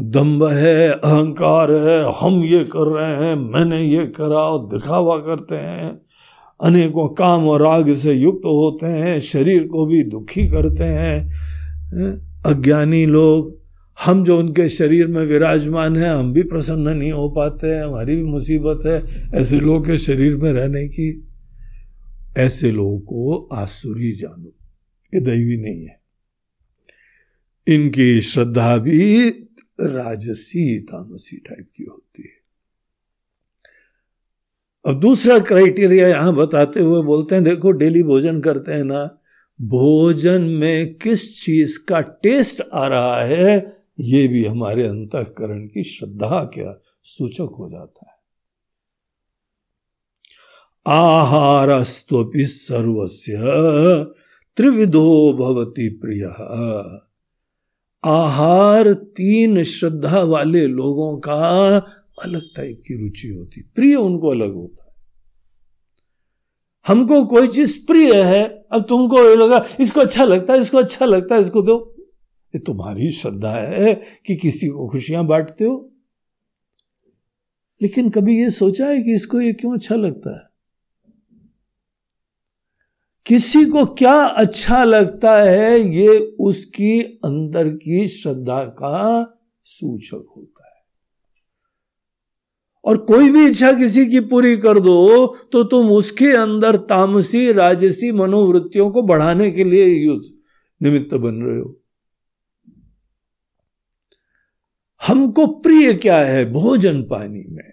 दम्भ 0.00 0.44
है, 0.44 0.90
अहंकार 0.90 1.72
है, 1.72 2.14
हम 2.20 2.44
ये 2.44 2.64
कर 2.64 2.86
रहे 2.86 3.26
हैं, 3.26 3.36
मैंने 3.36 3.84
ये 3.84 4.06
करा 4.06 4.38
और 4.38 4.66
दिखावा 4.66 5.18
करते 5.18 5.54
हैं 5.54 6.03
अनेकों 6.62 7.08
काम 7.08 7.48
और 7.48 7.62
राग 7.62 7.94
से 7.94 8.12
युक्त 8.12 8.42
होते 8.44 8.86
हैं, 8.86 9.20
शरीर 9.20 9.66
को 9.66 9.86
भी 9.86 10.02
दुखी 10.02 10.48
करते 10.48 10.84
हैं। 10.84 11.30
अज्ञानी 12.46 13.06
लोग, 13.06 13.62
हम 14.04 14.24
जो 14.24 14.38
उनके 14.38 14.68
शरीर 14.68 15.06
में 15.06 15.26
विराजमान 15.26 15.96
हैं, 15.96 16.10
हम 16.10 16.32
भी 16.32 16.42
प्रसन्न 16.42 16.88
नहीं 16.88 17.12
हो 17.12 17.28
पाते 17.28 17.66
हैं, 17.66 17.84
हमारी 17.84 18.16
भी 18.16 18.22
मुसीबत 18.22 18.86
है। 18.86 19.22
ऐसे 19.40 19.60
लोगों 19.60 19.80
के 19.80 19.98
शरीर 19.98 20.36
में 20.36 20.52
रहने 20.52 20.88
की, 20.88 21.26
ऐसे 22.36 22.70
लोगों 22.70 23.00
को 23.00 23.48
आसुरी 23.52 24.12
जानो, 24.12 24.54
ये 25.14 25.20
दैवी 25.20 25.56
नहीं 25.56 25.86
है। 25.86 26.00
इनकी 27.68 28.20
श्रद्धा 28.20 28.76
भी 28.76 29.28
राजसी, 29.80 30.78
तामसी 30.78 31.36
टाइप 31.36 31.68
की 31.76 31.84
होती 31.84 32.22
है। 32.22 32.43
अब 34.86 35.00
दूसरा 35.00 35.38
क्राइटेरिया 35.38 36.08
यहाँ 36.08 36.34
बताते 36.34 36.80
हुए 36.80 37.02
बोलते 37.02 37.34
हैं, 37.34 37.44
देखो, 37.44 37.70
डेली 37.70 38.02
भोजन 38.02 38.40
करते 38.40 38.72
हैं 38.72 38.84
ना, 38.84 39.18
भोजन 39.62 40.42
में 40.42 40.94
किस 40.94 41.44
चीज़ 41.44 41.78
का 41.88 42.00
टेस्ट 42.00 42.62
आ 42.74 42.86
रहा 42.86 43.20
है, 43.20 43.76
ये 44.00 44.28
भी 44.28 44.44
हमारे 44.44 44.86
अंतकरण 44.86 45.66
की 45.66 45.82
श्रद्धा 45.82 46.44
क्या 46.44 46.80
सूचक 47.02 47.54
हो 47.58 47.70
जाता 47.70 48.06
है। 48.06 48.14
आहारस्वी 50.86 52.44
सर्वस्य 52.44 53.36
त्रिविधो 54.56 55.32
भवती 55.32 55.88
प्रिय। 55.88 56.24
आहार 58.04 58.92
तीन 58.92 59.62
श्रद्धा 59.62 60.22
वाले 60.22 60.66
लोगों 60.66 61.18
का 61.18 61.78
अलग 62.22 62.42
टाइप 62.56 62.82
की 62.86 63.02
रुचि 63.02 63.28
होती, 63.28 63.62
प्रिय 63.62 63.94
उनको 63.94 64.28
अलग 64.28 64.54
होता 64.54 64.84
है। 64.84 64.94
हमको 66.86 67.26
कोई 67.26 67.48
चीज़ 67.48 67.86
प्रिय 67.86 68.22
है, 68.22 68.44
अब 68.72 68.86
तुमको 68.88 69.34
लगा, 69.34 69.64
इसको 69.80 70.00
अच्छा 70.00 70.24
लगता 70.24 70.52
है, 70.52 70.60
इसको 70.60 70.78
अच्छा 70.78 71.04
लगता 71.04 71.34
है, 71.34 71.40
इसको 71.40 71.62
दो। 71.62 71.96
ये 72.54 72.58
तुम्हारी 72.58 73.10
श्रद्धा 73.10 73.52
है 73.52 73.94
कि 74.26 74.36
किसी 74.36 74.68
को 74.68 74.88
खुशियाँ 74.88 75.26
बांटते 75.26 75.64
हो। 75.64 75.92
लेकिन 77.82 78.10
कभी 78.10 78.42
ये 78.42 78.50
सोचा 78.50 78.86
है 78.86 79.02
कि 79.02 79.14
इसको 79.14 79.40
ये 79.40 79.52
क्यों 79.52 79.74
अच्छा 79.74 79.94
लगता 79.94 80.36
है? 80.36 80.54
किसी 83.26 83.64
को 83.64 83.86
क्या 83.86 84.24
अच्छा 84.24 84.84
लगता 84.84 85.42
है, 85.42 85.96
ये 85.96 86.18
उसकी 86.40 87.00
अंदर 87.00 87.68
की 87.68 88.08
श्रद्धा 88.08 88.64
का 88.64 89.24
सूचक 89.64 90.26
होता 90.36 90.53
और 92.84 92.96
कोई 92.96 93.30
भी 93.30 93.46
इच्छा 93.46 93.72
किसी 93.72 94.06
की 94.06 94.20
पूरी 94.20 94.56
कर 94.56 94.80
दो 94.80 95.26
तो 95.52 95.64
तुम 95.64 95.90
उसके 95.90 96.28
अंदर 96.28 96.76
तामसी, 96.76 97.52
राजसी 97.52 98.12
मनोवृत्तियों 98.12 98.90
को 98.90 99.02
बढ़ाने 99.02 99.50
के 99.50 99.64
लिए 99.64 99.86
यूज़ 99.86 100.32
निमित्त 100.82 101.14
बन 101.14 101.34
रहे 101.34 101.58
हो 101.58 101.80
हमको 105.06 105.46
प्रिय 105.46 105.94
क्या 105.94 106.18
है 106.18 106.52
भोजन 106.52 107.02
पानी 107.02 107.44
में 107.48 107.72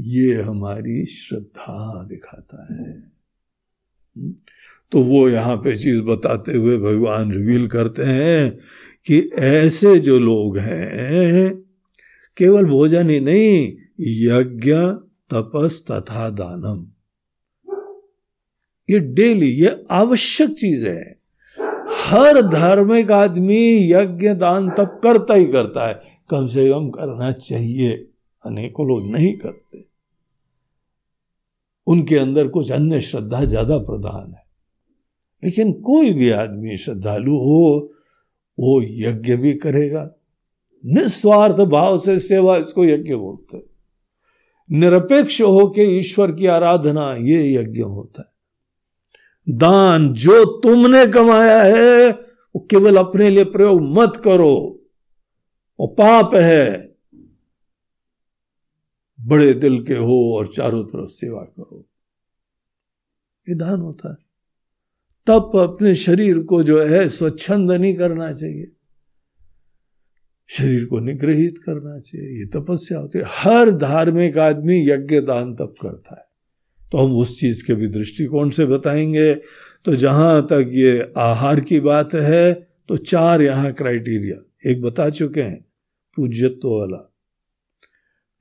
ये 0.00 0.42
हमारी 0.42 1.06
श्रद्धा 1.06 2.04
दिखाता 2.04 2.74
है? 2.74 3.12
तो 4.92 5.02
वो 5.02 5.28
यहाँ 5.28 5.56
पे 5.56 5.76
चीज़ 5.76 6.02
बताते 6.02 6.52
हुए 6.52 6.78
भगवान 6.78 7.32
रिवील 7.32 7.68
करते 7.68 8.02
हैं 8.02 8.58
कि 9.06 9.30
ऐसे 9.38 9.98
जो 9.98 10.18
लोग 10.18 10.58
हैं 10.58 11.69
केवल 12.40 12.64
भोजन 12.64 13.10
ही 13.10 13.20
नहीं, 13.20 13.72
यज्ञ, 14.00 14.72
तपस 15.30 15.84
तथा 15.90 16.30
दानम। 16.30 16.86
ये 18.90 19.00
डेली, 19.00 19.48
ये 19.48 19.84
आवश्यक 19.90 20.50
चीज़ 20.50 20.86
है। 20.86 21.20
हर 21.90 22.42
धार्मिक 22.42 23.10
आदमी 23.10 23.92
यज्ञ, 23.92 24.28
दान, 24.28 24.70
तप 24.70 25.00
करता 25.02 25.34
ही 25.34 25.46
करता 25.46 25.88
है। 25.88 26.02
कम 26.30 26.46
से 26.46 26.70
कम 26.70 26.90
करना 26.90 27.32
चाहिए। 27.32 28.06
अनेकों 28.46 28.88
लोग 28.88 29.10
नहीं 29.10 29.36
करते। 29.36 29.84
उनके 31.86 32.16
अंदर 32.16 32.48
कुछ 32.48 32.72
अन्य 32.72 33.00
श्रद्धा 33.00 33.44
ज़्यादा 33.44 33.78
प्रधान 33.78 34.32
है। 34.32 34.44
लेकिन 35.44 35.72
कोई 35.72 36.12
भी 36.12 36.30
आदमी 36.30 36.76
श्रद्धालु 36.76 37.36
हो, 37.36 37.92
वो 38.58 38.82
यज्ञ 38.82 39.36
भी 39.36 39.54
करेगा। 39.54 40.10
निस्वार्थ 40.86 41.56
भाव 41.56 41.98
से 41.98 42.18
सेवा 42.18 42.56
इसको 42.56 42.84
यज्ञ 42.84 43.14
बोलते 43.14 43.70
निरपेक्ष 44.72 45.42
होके 45.42 45.98
ईश्वर 45.98 46.32
की 46.32 46.46
आराधना 46.46 47.16
ये 47.20 47.54
यज्ञ 47.54 47.80
होता 47.80 48.22
है। 48.22 48.30
दान 49.56 50.12
जो 50.12 50.44
तुमने 50.44 51.06
कमाया 51.06 51.62
है, 51.62 52.10
वो 52.54 52.66
केवल 52.70 52.96
अपने 52.96 53.30
लिए 53.30 53.44
प्रयोग 53.44 53.82
मत 53.82 54.16
करो। 54.24 54.82
वो 55.80 55.86
पाप 55.86 56.34
है। 56.34 56.96
बड़े 59.20 59.54
दिल 59.54 59.84
के 59.84 59.94
हो 59.94 60.36
और 60.36 60.46
चारों 60.46 60.84
तरफ़ 60.84 61.08
सेवा 61.08 61.42
करो। 61.42 61.86
ये 63.48 63.54
दान 63.54 63.80
होता 63.80 64.10
है। 64.10 64.16
तब 65.26 65.50
अपने 65.56 65.94
शरीर 65.94 66.38
को 66.38 66.62
जो 66.62 66.84
है, 66.84 67.08
स्वच्छंद 67.08 67.72
नहीं 67.72 67.94
करना 67.94 68.32
चाहिए। 68.32 68.72
शरीर 70.50 70.84
को 70.84 70.98
निग्रहित 71.00 71.58
करना 71.58 71.98
चाहिए, 71.98 72.38
ये 72.38 72.44
तपस्या 72.46 72.98
होती 72.98 73.18
है। 73.18 73.24
हर 73.28 73.70
धार्मिक 73.70 74.38
आदमी 74.38 74.80
यज्ञ 74.90 75.20
दान 75.20 75.54
तप 75.54 75.74
करता 75.82 76.14
है। 76.14 76.24
तो 76.92 76.98
हम 76.98 77.16
उस 77.16 77.38
चीज़ 77.40 77.66
के 77.66 77.74
भी 77.74 77.88
दृष्टिकोण 77.88 78.50
से 78.50 78.66
बताएँगे। 78.66 79.34
तो 79.84 79.94
जहाँ 79.94 80.42
तक 80.42 80.70
ये 80.72 81.12
आहार 81.16 81.60
की 81.60 81.80
बात 81.80 82.14
है 82.14 82.52
तो 82.88 82.96
चार 82.96 83.42
यहाँ 83.42 83.72
क्राइटेरिया, 83.72 84.70
एक 84.70 84.82
बता 84.82 85.08
चुके 85.10 85.40
हैं, 85.40 85.64
पूज्यत्व 86.16 86.68
वाला। 86.68 87.06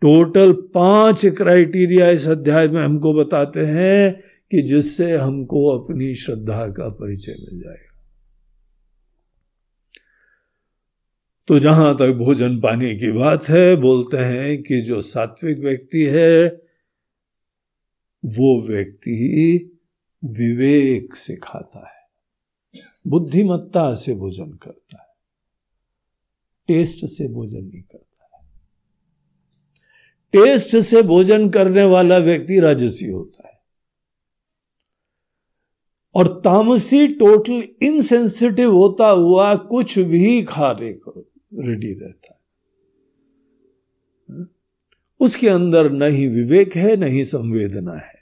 टोटल 0.02 0.52
पाँच 0.54 1.26
क्राइटेरिया 1.26 2.10
इस 2.10 2.28
अध्याय 2.28 2.68
में 2.68 2.84
हमको 2.84 3.14
बताते 3.14 3.60
हैं 3.60 4.24
कि 4.52 4.62
जिससे 4.62 5.16
हमको 5.16 5.66
अपनी 5.68 6.14
श्रद्धा 6.14 6.68
का 6.68 6.90
परिचय 6.90 7.36
मिल 7.40 7.62
जाएगा। 7.62 7.89
तो 11.50 11.60
जहाँ 11.60 11.98
तक 11.98 12.12
भोजन 12.12 12.60
पानी 12.60 12.96
की 12.96 13.12
बात 13.12 13.50
है, 13.50 13.76
बोलते 13.76 14.18
हैं 14.18 14.64
कि 14.64 14.82
जो 14.82 15.02
सात्विक 15.02 15.60
व्यक्ति 15.60 16.04
है, 16.04 16.48
वो 18.26 18.68
व्यक्ति 18.68 19.80
विवेक 20.26 21.16
से 21.16 21.36
खाता 21.36 21.90
है, 21.90 22.08
बुद्धिमत्ता 23.08 23.94
से 23.94 24.14
भोजन 24.14 24.52
करता 24.52 25.02
है, 25.02 25.16
टेस्ट 26.68 27.06
से 27.06 27.28
भोजन 27.28 27.64
नहीं 27.64 27.82
करता 27.82 28.38
है। 28.38 28.50
टेस्ट 30.32 30.78
से 30.78 31.02
भोजन 31.02 31.50
करने 31.50 31.84
वाला 31.84 32.18
व्यक्ति 32.18 32.60
राजसी 32.60 33.06
होता 33.06 33.48
है। 33.48 33.60
और 36.16 36.28
तामसी 36.28 37.08
टोटल 37.08 37.64
इनसेंसिटिव 37.82 38.76
होता 38.76 39.08
हुआ 39.08 39.56
कुछ 39.56 40.00
भी 40.00 40.44
खा 40.44 40.72
रहे 40.72 40.94
करो 40.94 41.29
रेडी 41.54 41.94
रहता 41.94 42.34
है। 42.34 42.40
हाँ? 44.36 44.56
उसके 45.20 45.50
अंदर 45.50 45.92
न 45.92 46.12
ही 46.12 46.28
विवेक 46.28 46.76
है, 46.76 46.96
न 46.96 47.04
ही 47.04 47.24
संवेदना 47.24 47.94
है। 47.94 48.20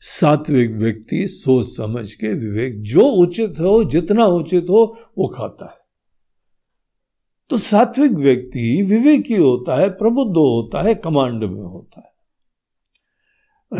सात्विक 0.00 0.70
व्यक्ति 0.70 1.26
सोच 1.26 1.66
समझ 1.66 2.14
के 2.14 2.28
विवेक 2.28 2.82
जो 2.82 3.00
उचित 3.00 3.54
हो, 3.60 3.84
जितना 3.84 4.26
उचित 4.26 4.66
हो, 4.70 4.98
वो 5.18 5.28
खाता 5.28 5.66
है। 5.66 5.80
तो 7.50 7.56
सात्विक 7.56 8.12
व्यक्ति 8.12 8.82
विवेकी 8.82 9.36
होता 9.36 9.80
है, 9.80 9.90
प्रबुद्ध 9.90 10.36
होता 10.36 10.82
है, 10.82 10.94
कमांड 10.94 11.44
में 11.44 11.62
होता 11.62 12.00
है। 12.00 12.10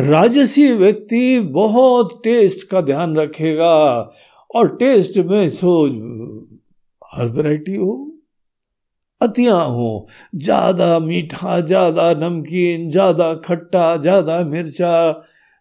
राजसी 0.08 0.72
व्यक्ति 0.72 1.40
बहुत 1.40 2.20
टेस्ट 2.24 2.68
का 2.68 2.80
ध्यान 2.80 3.16
रखेगा 3.16 3.96
और 4.54 4.76
टेस्ट 4.76 5.18
में 5.18 5.48
सो 5.48 5.86
हर 7.12 7.26
वैरायटी 7.26 7.74
हो, 7.76 7.92
अतियाँ 9.20 9.64
हो, 9.66 10.08
ज़्यादा 10.34 10.98
मीठा, 10.98 11.60
ज़्यादा 11.60 12.12
नमकीन, 12.18 12.90
ज़्यादा 12.90 13.34
खट्टा, 13.44 13.96
ज़्यादा 13.96 14.40
मिर्चा 14.44 15.10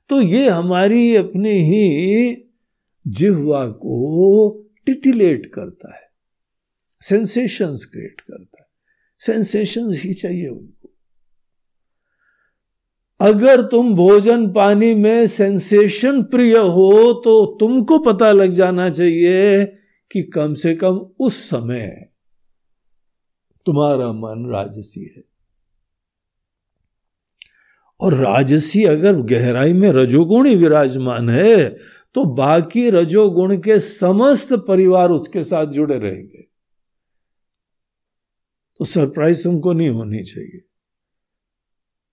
तो 0.09 0.21
ये 0.21 0.47
हमारी 0.49 1.15
अपनी 1.15 1.51
ही 1.63 2.35
जिहवा 3.05 3.65
को 3.67 4.49
टिटिलेट 4.85 5.45
करता 5.55 5.93
है 5.95 6.07
सेंसेशंस 7.03 7.85
क्रिएट 7.85 8.21
करता 8.21 8.61
है 8.61 8.67
सेंसेशंस 9.21 10.01
ही 10.03 10.13
चाहिए 10.13 10.47
उनको। 10.47 10.89
अगर 13.19 13.61
तुम 13.61 13.93
भोजन 13.95 14.47
पानी 14.53 14.93
में 14.93 15.27
सेंसेशन 15.27 16.21
प्रिय 16.23 16.57
हो 16.57 17.13
तो 17.23 17.45
तुमको 17.59 17.97
पता 18.03 18.31
लग 18.31 18.49
जाना 18.51 18.89
चाहिए 18.89 19.65
कि 20.11 20.23
कम 20.23 20.53
से 20.53 20.75
कम 20.75 20.95
उस 21.19 21.49
समय 21.49 22.09
तुम्हारा 23.65 24.11
मन 24.13 24.49
राजसी 24.49 25.03
है। 25.17 25.23
और 27.99 28.13
राजसी 28.13 28.83
अगर 28.83 29.21
गहराई 29.21 29.73
में 29.73 29.91
रजोगुणी 29.91 30.55
विराजमान 30.55 31.29
है 31.29 31.69
तो 32.13 32.25
बाकी 32.25 32.89
रजोगुण 32.89 33.57
के 33.57 33.79
समस्त 33.79 34.53
परिवार 34.53 35.09
उसके 35.09 35.43
साथ 35.43 35.65
जुड़े 35.65 35.99
रहेंगे। 35.99 36.41
तो 38.79 38.85
सरप्राइज़ 38.85 39.43
तुमको 39.43 39.73
नहीं 39.73 39.89
होनी 39.89 40.23
चाहिए। 40.23 40.65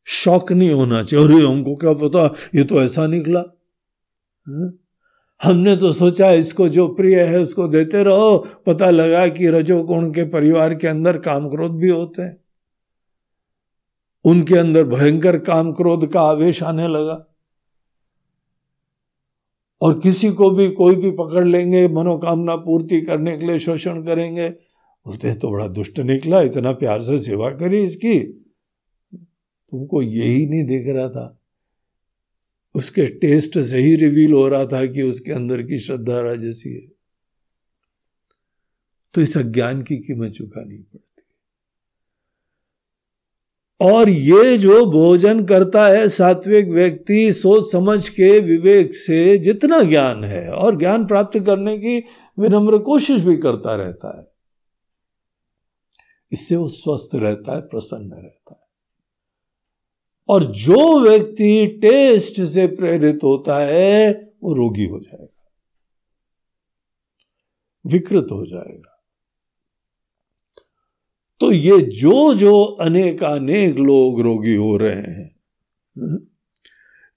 शौक 0.04 0.52
नहीं 0.52 0.70
होना 0.70 1.04
चाहिए। 1.04 1.26
अरे 1.26 1.46
हमको 1.46 1.76
क्या 1.76 1.92
पता? 1.92 2.34
ये 2.54 2.64
तो 2.64 2.82
ऐसा 2.82 3.06
निकला। 3.06 3.40
है? 4.46 4.85
हमने 5.42 5.76
तो 5.76 5.92
सोचा 5.92 6.32
इसको 6.32 6.68
जो 6.68 6.88
प्रिय 6.88 7.22
है 7.22 7.38
उसको 7.38 7.68
देते 7.68 8.02
रहो। 8.02 8.46
पता 8.66 8.90
लगा 8.90 9.28
कि 9.28 9.46
रजोगुण 9.46 10.10
के 10.10 10.24
परिवार 10.24 10.74
के 10.74 10.86
अंदर 10.86 11.18
काम 11.18 11.48
क्रोध 11.48 11.72
भी 11.72 11.88
होते 11.88 12.22
हैं। 12.22 12.36
उनके 14.24 14.58
अंदर 14.58 14.84
भयंकर 14.84 15.38
काम 15.38 15.72
क्रोध 15.72 16.12
का 16.12 16.20
आवेश 16.20 16.62
आने 16.62 16.88
लगा। 16.88 17.32
और 19.82 20.00
किसी 20.00 20.30
को 20.30 20.50
भी 20.50 20.70
कोई 20.70 20.96
भी 20.96 21.10
पकड़ 21.10 21.46
लेंगे, 21.46 21.88
मनोकामना 21.88 22.56
पूर्ति 22.56 23.00
करने 23.00 23.38
के 23.38 23.46
लिए 23.46 23.58
शोषण 23.58 24.02
करेंगे। 24.02 24.48
बोलते 25.06 25.28
हैं 25.28 25.38
तो 25.38 25.50
बड़ा 25.50 25.68
दुष्ट 25.68 26.00
निकला, 26.00 26.40
इतना 26.40 26.72
प्यार 26.72 27.00
से 27.00 27.18
सेवा 27.18 27.50
करी 27.50 27.82
इसकी। 27.82 28.20
तुमको 29.70 30.02
यही 30.02 30.46
नहीं 30.46 30.66
देख 30.66 30.84
रहा 30.88 31.08
था। 31.08 31.35
उसके 32.76 33.06
टेस्ट 33.18 33.58
से 33.60 33.78
ही 33.78 33.94
रिवील 33.96 34.32
हो 34.32 34.46
रहा 34.48 34.66
था 34.66 34.84
कि 34.86 35.02
उसके 35.02 35.32
अंदर 35.32 35.62
की 35.62 35.78
श्रद्धा 35.78 36.20
राजसी 36.20 36.72
है। 36.74 36.86
तो 39.14 39.20
इस 39.20 39.36
अज्ञान 39.38 39.82
की 39.82 39.96
कीमत 39.98 40.32
चुकानी 40.32 40.76
पड़ती 40.76 41.02
और 43.80 44.08
ये 44.08 44.56
जो 44.58 44.84
भोजन 44.86 45.44
करता 45.44 45.86
है 45.86 46.06
सात्विक 46.08 46.68
व्यक्ति, 46.68 47.32
सोच 47.32 47.70
समझ 47.72 48.08
के 48.08 48.38
विवेक 48.40 48.94
से 48.94 49.38
जितना 49.38 49.80
ज्ञान 49.82 50.24
है 50.24 50.48
और 50.50 50.78
ज्ञान 50.78 51.06
प्राप्त 51.06 51.38
करने 51.38 51.76
की 51.78 51.98
विनम्र 52.38 52.78
कोशिश 52.82 53.20
भी 53.22 53.36
करता 53.36 53.74
रहता 53.74 54.16
है, 54.18 54.24
इससे 56.32 56.56
वो 56.56 56.68
स्वस्थ 56.68 57.14
रहता 57.14 57.54
है, 57.54 57.60
प्रसन्न 57.62 58.10
रहता 58.12 58.54
है। 58.54 58.65
और 60.28 60.44
जो 60.44 61.00
व्यक्ति 61.00 61.78
टेस्ट 61.82 62.42
से 62.42 62.66
प्रेरित 62.66 63.18
होता 63.24 63.64
है 63.64 64.12
वो 64.42 64.54
रोगी 64.54 64.84
हो 64.84 65.00
जाएगा। 65.00 65.50
विकृत 67.86 68.26
हो 68.32 68.46
जाएगा। 68.46 68.92
तो 71.40 71.52
ये 71.52 71.78
जो 71.78 72.34
जो 72.34 72.62
अनेक 72.62 73.76
लोग 73.78 74.20
रोगी 74.20 74.54
हो 74.54 74.76
रहे 74.76 74.96
हैं 74.96 75.36
हम्म, 75.96 76.18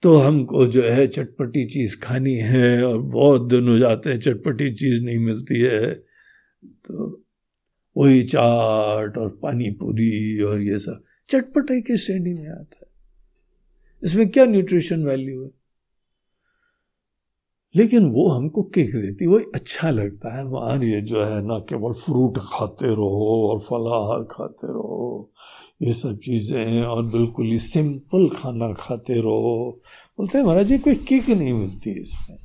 तो 0.01 0.17
हमको 0.17 0.65
जो 0.67 0.83
है 0.83 1.07
चटपटी 1.07 1.65
चीज़ 1.65 2.01
खानी 2.01 2.35
है 2.35 2.83
और 2.83 2.99
बहुत 2.99 3.49
दिन 3.49 3.67
हो 3.67 3.77
जाते 3.77 4.09
हैं 4.09 4.19
चटपटी 4.19 4.73
चीज़ 4.73 5.03
नहीं 5.03 5.19
मिलती 5.19 5.59
है 5.59 5.93
तो 6.65 7.23
वही 7.97 8.23
चाट 8.23 9.17
और 9.17 9.39
पानी 9.43 9.71
पूरी 9.71 10.41
और 10.41 10.61
ये 10.61 10.79
सब 10.79 11.03
चटपटाई 11.29 11.81
की 11.81 11.97
श्रेणी 11.97 12.33
में 12.33 12.49
आता 12.49 12.78
है? 12.78 12.78
इसमें 14.03 14.29
क्या 14.29 14.45
न्यूट्रिशन 14.45 15.03
वैल्यू 15.03 15.43
है? 15.43 15.49
लेकिन 17.75 18.09
वो 18.09 18.27
हमको 18.27 18.63
किक 18.63 18.95
देती 18.95 19.27
वही 19.27 19.45
अच्छा 19.55 19.89
लगता 19.89 20.37
है। 20.37 20.47
मान 20.49 20.83
ये 20.83 21.01
जो 21.01 21.23
है 21.23 21.41
ना, 21.41 21.59
केवल 21.59 21.93
फ्रूट 21.93 22.37
खाते 22.37 22.87
रहो 22.87 23.49
और 23.49 23.59
फलाहार 23.59 24.23
खाते 24.23 24.67
रहो, 24.67 25.31
ये 25.81 25.93
सब 25.93 26.19
चीज़ें 26.19 26.83
और 26.83 27.05
बिल्कुल 27.05 27.45
ही 27.45 27.59
सिंपल 27.59 28.29
खाना 28.29 28.73
खाते 28.73 29.13
रहो। 29.13 29.81
बोलते 30.17 30.37
हैं, 30.37 30.45
महाराज 30.45 30.65
जी 30.65 30.77
कोई 30.77 30.95
किक 30.95 31.29
नहीं 31.29 31.53
मिलती 31.53 32.01
इसमें। 32.01 32.37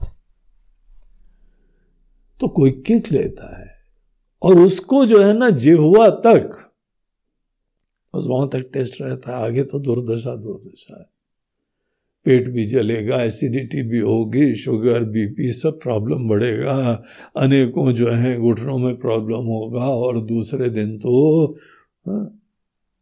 तो 2.41 2.49
कोई 2.49 2.71
किक 2.71 3.13
लेता 3.13 3.61
है 3.61 3.79
और 4.43 4.59
उसको 4.59 5.07
जो 5.07 5.23
है 5.23 5.33
ना 5.33 5.51
जिहुआ 5.51 6.11
तक 6.11 6.71
बस 8.15 8.25
वहाँ 8.27 8.49
तक 8.49 8.71
टेस्ट 8.73 9.03
रहता 9.03 9.39
है। 9.39 9.45
आगे 9.45 9.65
तो 9.65 9.79
दुर्दशा 9.79 10.37
दुर्दशा 10.37 11.01
है। 11.01 11.14
पेट 12.25 12.49
भी 12.49 12.67
जलेगा 12.67 13.23
एसिडिटी 13.23 13.83
भी 13.83 13.99
होगी 13.99 14.55
शुगर 14.55 15.05
बीपी 15.05 15.53
सब 15.53 15.81
प्रॉब्लम 15.83 16.29
बढ़ेगा। 16.29 17.05
अनेकों 17.37 17.93
जो 17.93 18.11
है 18.11 18.41
घुटनों 18.41 18.79
में 18.79 18.97
प्रॉब्लम 18.97 19.45
होगा 19.47 19.85
और 19.85 20.27
दूसरे 20.27 20.71
दिन 20.71 20.99
तो 20.99 21.47
हाँ, 22.07 22.41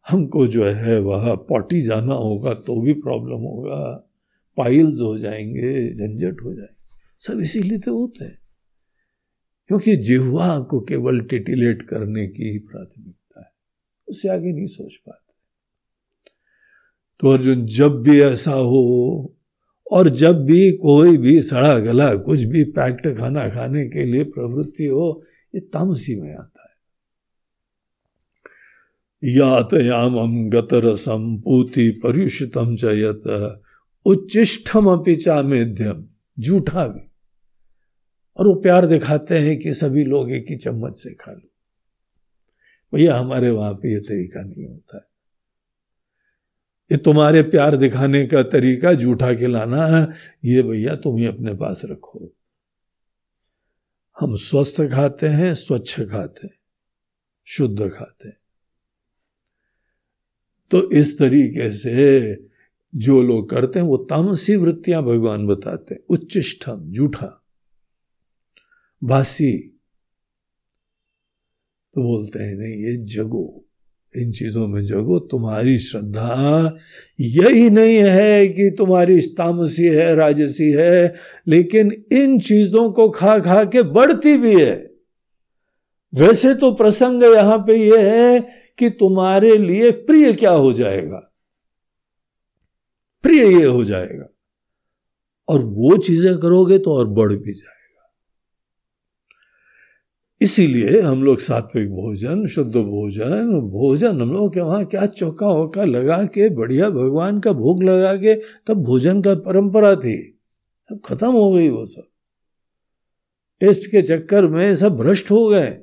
हमको 0.09 0.47
जो 0.47 0.65
है 0.65 0.99
वह 0.99 1.35
पॉटी 1.35 1.81
जाना 1.81 2.13
होगा 2.13 2.53
तो 2.53 2.81
भी 2.81 2.93
प्रॉब्लम 2.93 3.35
होगा। 3.35 4.09
पाइल्स 4.57 5.01
हो 5.01 5.19
जाएँगे 5.19 5.93
झंझट 5.93 6.41
हो 6.43 6.53
जाएँगे। 6.53 6.83
सब 7.19 7.39
इसीलिए 7.39 7.77
तो 7.77 7.99
होते 7.99 8.25
हैं। 8.25 8.37
क्योंकि 9.67 9.95
जिह्वा 9.95 10.59
को 10.59 10.81
केवल 10.81 11.19
टिटिलेट 11.19 11.81
करने 11.81 12.27
की 12.27 12.59
प्राथमिकता 12.59 13.39
है। 13.39 13.51
उससे 14.07 14.29
आगे 14.29 14.53
नहीं 14.53 14.65
सोच 14.65 14.93
पाते। 14.95 15.22
तो 17.23 17.29
अर्जुन, 17.29 17.65
जब 17.65 18.01
भी 18.01 18.21
ऐसा 18.21 18.51
हो 18.51 19.35
और 19.91 20.09
जब 20.09 20.45
भी 20.45 20.71
कोई 20.71 21.17
भी 21.17 21.41
सड़ा 21.41 21.79
गला, 21.79 22.15
कुछ 22.15 22.43
भी 22.43 22.63
पैक्ट 22.63 23.17
खाना 23.17 23.49
खाने 23.49 23.85
के 23.85 24.05
लिए 24.05 24.23
प्रवृत्ति 24.23 24.85
हो, 24.85 25.23
ये 25.55 25.61
तामसी 25.61 26.15
में 26.15 26.35
आता 26.35 26.63
है। 26.63 26.73
यातयाम 29.29 30.49
गत 30.49 30.67
रसम 30.73 31.37
पूति 31.37 31.89
पर्युषितम 31.89 32.75
चयत 32.75 33.61
उच्चिष्ठम 34.05 34.85
अपिचा 34.85 35.41
मेध्यम 35.41 36.05
जूठा 36.39 36.87
भी। 36.87 37.11
और 38.37 38.47
वो 38.47 38.55
प्यार 38.55 38.85
दिखाते 38.85 39.37
हैं 39.37 39.59
कि 39.59 39.73
सभी 39.73 40.03
लोग 40.03 40.31
एक 40.31 40.45
ही 40.49 40.55
चम्मच 40.55 40.97
से 40.97 41.13
खा 41.13 41.31
लो। 41.31 41.49
भैया, 42.95 43.15
हमारे 43.15 43.49
वहाँ 43.49 43.73
पे 43.73 43.93
ये 43.93 43.99
तरीका 43.99 44.41
नहीं 44.41 44.67
होता 44.67 44.97
है। 44.97 45.12
ये 46.91 46.97
तुम्हारे 46.97 47.41
प्यार 47.41 47.75
दिखाने 47.77 48.27
का 48.27 48.43
तरीका 48.43 48.93
जूठा 48.93 49.33
खिलाना 49.33 49.87
है, 49.87 50.07
ये 50.45 50.63
भैया 50.63 50.95
तुम 50.95 51.17
ही 51.17 51.25
अपने 51.25 51.53
पास 51.53 51.81
रखो। 51.85 52.35
हम 54.19 54.35
स्वस्थ 54.35 54.81
खाते 54.81 55.27
हैं, 55.27 55.53
स्वच्छ 55.55 56.01
खाते 56.01 56.47
हैं, 56.47 56.55
शुद्ध 57.45 57.89
खाते 57.89 58.27
हैं। 58.27 58.37
तो 60.71 60.91
इस 60.91 61.19
तरीके 61.19 61.71
से 61.71 62.35
जो 62.95 63.21
लोग 63.21 63.49
करते 63.49 63.79
हैं, 63.79 63.85
वो 63.85 63.97
तामसी 63.97 64.55
वृत्तियाँ 64.55 65.03
भगवान 65.03 65.47
बताते 65.47 65.95
हैं। 65.95 66.01
उच्चिष्टम 66.09 66.91
जूठा 66.91 67.43
बासी 69.03 69.79
तो 71.93 72.03
बोलते 72.03 72.39
हैं, 72.39 72.55
नहीं, 72.55 72.73
ये 72.73 72.97
जगो। 72.97 73.62
इन 74.17 74.31
चीज़ों 74.31 74.67
में 74.67 74.85
जगो 74.85 75.19
तुम्हारी 75.19 75.77
श्रद्धा 75.77 76.77
यही 77.19 77.69
नहीं 77.69 77.97
है 77.97 78.47
कि 78.47 78.75
तुम्हारी 78.77 79.21
तामसी 79.21 79.83
है, 79.83 80.15
राजसी 80.15 80.71
है, 80.71 81.13
लेकिन 81.47 82.05
इन 82.11 82.39
चीज़ों 82.39 82.91
को 82.91 83.09
खा 83.09 83.39
खा 83.39 83.63
के 83.63 83.81
बढ़ती 83.81 84.37
भी 84.37 84.61
है। 84.61 84.91
वैसे 86.15 86.55
तो 86.55 86.71
प्रसंग 86.71 87.23
यहाँ 87.23 87.57
पे 87.57 87.73
यह 87.87 88.13
है 88.13 88.39
कि 88.77 88.89
तुम्हारे 88.89 89.57
लिए 89.57 89.91
प्रिय 89.91 90.33
क्या 90.33 90.51
हो 90.51 90.73
जाएगा? 90.73 91.33
प्रिय 93.23 93.59
ये 93.59 93.65
हो 93.65 93.83
जाएगा। 93.83 94.25
और 95.47 95.61
वो 95.61 95.97
चीज़ें 95.97 96.37
करोगे 96.37 96.79
तो 96.79 96.93
और 96.93 97.07
बढ़ 97.07 97.33
भी 97.33 97.53
जाए 97.53 97.72
इसीलिए 100.43 101.01
हम 101.01 101.23
लोग 101.23 101.39
सात्विक 101.39 101.89
भोजन, 101.89 102.47
शुद्ध 102.47 102.75
भोजन 102.75 103.59
भोजन, 103.59 104.21
हम 104.21 104.33
लोग 104.33 104.53
के 104.53 104.59
वहाँ 104.59 104.85
क्या 104.85 105.05
चौका 105.05 105.47
वौका 105.47 105.83
लगा 105.83 106.25
के, 106.25 106.49
बढ़िया 106.49 106.89
भगवान 106.89 107.39
का 107.39 107.51
भोग 107.51 107.83
लगा 107.83 108.15
के, 108.15 108.35
तब 108.35 108.73
भोजन 108.73 109.21
का 109.21 109.35
परंपरा 109.35 109.95
थी। 109.95 110.39
अब 110.91 111.01
खत्म 111.05 111.31
हो 111.31 111.51
गई 111.51 111.69
वो 111.69 111.85
सब। 111.85 112.03
टेस्ट 113.59 113.91
के 113.91 114.01
चक्कर 114.01 114.47
में 114.47 114.75
सब 114.75 114.97
भ्रष्ट 114.97 115.31
हो 115.31 115.47
गए। 115.47 115.77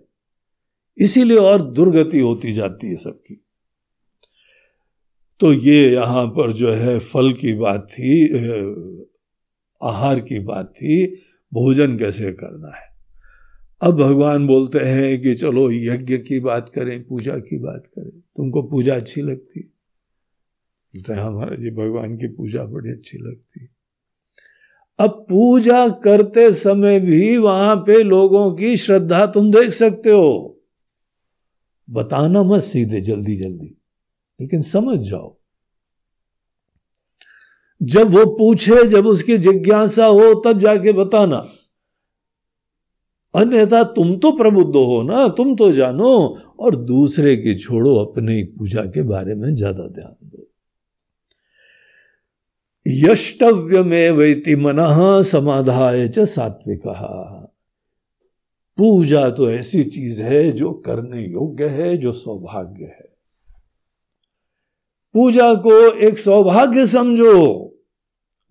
इसीलिए 0.98 1.36
और 1.36 1.70
दुर्गति 1.70 2.20
होती 2.20 2.52
जाती 2.52 2.86
है 2.86 2.96
सबकी। 2.96 3.44
तो 5.40 5.52
ये 5.52 5.92
यहाँ 5.92 6.26
पर 6.26 6.52
जो 6.52 6.72
है 6.72 6.98
फल 6.98 7.32
की 7.32 7.54
बात 7.54 7.88
थी 7.90 8.28
आहार 9.82 10.20
की 10.20 10.38
बात 10.38 10.66
थी, 10.66 11.06
भोजन 11.52 11.98
कैसे 11.98 12.32
करना 12.32 12.68
है? 12.68 12.89
अब 13.83 13.95
भगवान 13.95 14.47
बोलते 14.47 14.78
हैं 14.78 15.22
कि 15.22 15.35
चलो 15.35 15.72
यज्ञ 15.72 16.18
की 16.18 16.41
बात 16.41 16.68
करें, 16.68 17.07
पूजा 17.07 17.39
की 17.39 17.59
बात 17.59 17.87
करें। 17.87 18.20
तुमको 18.20 18.62
पूजा 18.62 18.95
अच्छी 18.95 19.22
लगती? 19.22 19.61
बोलते 19.61 21.12
हैं 21.12 21.20
हमारे 21.20 21.57
जी, 21.57 21.70
भगवान 21.70 22.16
की 22.16 22.27
पूजा 22.27 22.65
बड़ी 22.65 22.90
अच्छी 22.90 23.19
लगती। 23.19 23.69
अब 24.98 25.27
पूजा 25.31 25.89
करते 25.89 26.52
समय 26.52 27.01
भी 27.01 27.36
वहाँ 27.36 27.77
पे 27.77 28.02
लोगों 28.02 28.55
की 28.55 28.77
श्रद्धा 28.77 29.27
तुम 29.27 29.51
देख 29.51 29.70
सकते 29.70 30.11
हो। 30.11 30.61
बताना 31.90 32.43
मत 32.43 32.62
सीधे, 32.62 33.01
जल्दी 33.01 33.36
जल्दी। 33.36 33.82
लेकिन 34.40 34.61
समझ 34.61 34.98
जाओ। 35.01 35.36
जब 37.82 38.11
वो 38.11 38.27
पूछे, 38.27 38.86
जब 38.86 39.07
उसकी 39.07 39.39
जिज्ञासा 39.39 40.07
हो, 40.07 40.35
तब 40.35 40.59
जाके 40.59 40.93
बताना। 40.93 41.44
अन्यथा 43.35 43.82
तुम 43.85 44.16
तो 44.16 44.32
प्रबुद्ध 44.32 44.77
हो 44.77 45.02
ना, 45.02 45.28
तुम 45.28 45.57
तो 45.57 45.73
जानो, 45.73 46.39
और 46.61 46.77
दूसरे 46.77 47.36
की 47.36 47.55
छोड़ो 47.55 47.97
अपने 47.97 48.43
पूजा 48.59 48.82
के 48.82 49.02
बारे 49.02 49.35
में 49.35 49.55
ज़्यादा 49.55 49.86
ध्यान 49.86 50.28
दो। 50.28 50.47
यष्टव्य 52.86 53.82
में 53.82 54.11
वैति 54.11 54.57
मन 54.57 54.77
समाधाय 55.23 56.09
च 56.09 56.19
सात्विक। 56.19 56.82
पूजा 58.78 59.31
तो 59.31 59.51
ऐसी 59.51 59.85
चीज़ 59.85 60.23
है 60.23 60.51
जो 60.51 60.73
करने 60.73 61.23
योग्य 61.23 61.66
है, 61.66 61.97
जो 61.97 62.12
सौभाग्य 62.12 62.85
है। 62.85 63.09
पूजा 65.15 65.55
को 65.55 65.93
एक 65.93 66.19
सौभाग्य 66.19 66.86
समझो। 66.86 67.66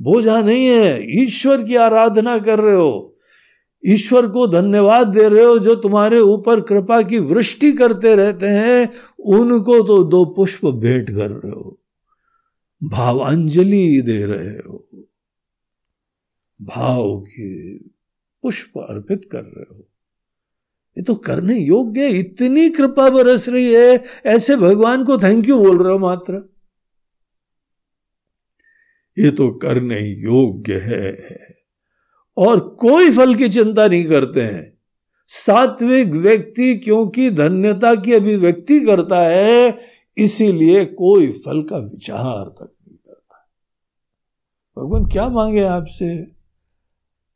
बोझा 0.01 0.41
नहीं 0.41 0.65
है, 0.65 1.21
ईश्वर 1.23 1.63
की 1.63 1.75
आराधना 1.75 2.37
कर 2.39 2.59
रहे 2.59 2.75
हो। 2.75 3.08
ईश्वर 3.85 4.27
को 4.27 4.47
धन्यवाद 4.47 5.07
दे 5.07 5.29
रहे 5.29 5.43
हो 5.43 5.59
जो 5.59 5.75
तुम्हारे 5.75 6.19
ऊपर 6.19 6.61
कृपा 6.61 7.01
की 7.01 7.19
वृष्टि 7.19 7.71
करते 7.71 8.15
रहते 8.15 8.47
हैं, 8.47 8.93
उनको 9.19 9.83
तो 9.83 10.03
दो 10.03 10.25
पुष्प 10.25 10.65
भेंट 10.65 11.09
कर 11.09 11.29
रहे 11.31 11.51
हो। 11.51 11.79
भावांजलि 12.83 14.01
दे 14.01 14.25
रहे 14.25 14.57
हो। 14.57 14.87
भाव 16.61 17.19
के 17.19 17.77
पुष्प 18.41 18.71
अर्पित 18.77 19.29
कर 19.31 19.43
रहे 19.43 19.75
हो। 19.75 19.89
ये 20.97 21.03
तो 21.03 21.15
करने 21.15 21.59
योग्य 21.59 22.07
इतनी 22.07 22.69
कृपा 22.69 23.09
बरस 23.09 23.49
रही 23.49 23.73
है, 23.73 24.03
ऐसे 24.25 24.55
भगवान 24.55 25.05
को 25.05 25.17
थैंक 25.17 25.49
यू 25.49 25.59
बोल 25.59 25.83
रहे 25.83 25.93
हो 25.93 25.99
मात्र। 25.99 26.49
ये 29.19 29.31
तो 29.31 29.51
करने 29.51 29.99
योग्य 30.01 30.73
है। 30.73 31.48
और 32.39 32.59
कोई 32.59 33.11
फल 33.11 33.35
की 33.35 33.49
चिंता 33.49 33.87
नहीं 33.87 34.05
करते 34.05 34.41
हैं। 34.41 34.77
सात्विक 35.27 36.07
व्यक्ति 36.07 36.75
क्योंकि 36.75 37.29
धन्यता 37.29 37.95
की 37.95 38.13
अभिव्यक्ति 38.13 38.79
करता 38.79 39.19
है, 39.19 39.77
इसीलिए 40.17 40.85
कोई 40.85 41.31
फल 41.31 41.63
का 41.63 41.77
विचार 41.77 42.45
तक 42.45 42.71
नहीं 42.87 42.97
करता। 42.97 43.49
भगवान, 44.77 45.05
क्या 45.05 45.29
मांगे 45.29 45.63
आपसे? 45.63 46.27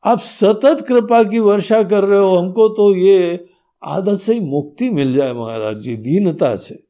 आप 0.06 0.20
सतत 0.20 0.86
कृपा 0.88 1.24
की 1.24 1.40
वर्षा 1.40 1.84
कर 1.84 2.04
रहे 2.04 2.20
हो, 2.20 2.38
हमको 2.38 2.70
तो 2.70 2.96
ये 2.96 3.48
आदत 3.84 4.16
से 4.16 4.34
ही 4.34 4.40
मुक्ति 4.40 4.90
मिल 4.90 5.14
जाए 5.14 5.34
महाराज 5.34 5.78
जी, 5.78 5.98
दीनता 5.98 6.56
से। 6.56 6.84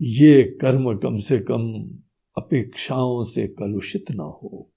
ये 0.00 0.42
कर्म 0.60 0.98
कम 0.98 1.18
से 1.18 1.38
कम 1.38 1.90
अपेक्षाओं 2.36 3.24
से 3.24 3.46
कलुषित 3.46 4.04
ना 4.10 4.22
हो। 4.22 4.70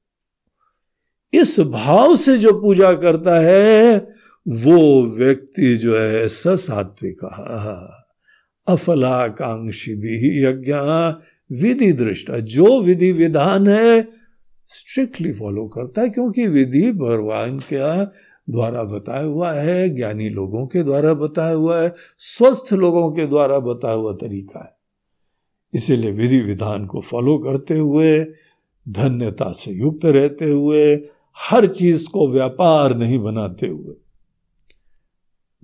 इस 1.34 1.59
भाव 1.59 2.15
से 2.15 2.38
जो 2.38 2.61
पूजा 2.61 2.93
करता 2.93 3.39
है, 3.39 3.97
वो 4.47 5.03
व्यक्ति 5.03 5.75
जो 5.77 5.97
है 5.97 6.27
ससात्विक 6.27 7.25
अफलाकांक्षी 8.67 9.95
भी 9.95 10.45
यज्ञ 10.45 10.73
विधि 11.61 11.91
दृष्टा 11.93 12.39
जो 12.39 12.81
विधि 12.81 13.11
विधान 13.11 13.67
है 13.67 14.07
स्ट्रिक्टली 14.67 15.34
फॉलो 15.34 15.67
करता 15.67 16.01
है, 16.01 16.09
क्योंकि 16.09 16.47
विधि 16.47 16.91
भगवान 16.91 17.59
क्या 17.59 18.03
द्वारा 18.49 18.84
बताया 18.84 19.23
हुआ 19.23 19.53
है, 19.53 19.89
ज्ञानी 19.89 20.29
लोगों 20.29 20.67
के 20.67 20.84
द्वारा 20.84 21.13
बताया 21.13 21.53
हुआ 21.53 21.81
है, 21.81 21.93
स्वस्थ 22.17 22.73
लोगों 22.73 23.11
के 23.11 23.25
द्वारा 23.25 23.59
बताया 23.59 23.95
हुआ 23.95 24.13
तरीका 24.13 24.59
है। 24.59 24.76
इसीलिए 25.73 26.11
विधि 26.11 26.41
विधान 26.41 26.85
को 26.85 27.02
फॉलो 27.02 27.38
करते 27.38 27.77
हुए, 27.77 28.26
धन्यता 28.89 29.52
से 29.52 29.72
युक्त 29.72 30.06
रहते 30.06 30.45
हुए, 30.45 30.95
हर 31.38 31.68
चीज़ 31.68 32.10
को 32.10 32.31
व्यापार 32.31 32.98
नहीं 32.98 33.19
बनाते 33.19 33.68
हुए। 33.68 33.95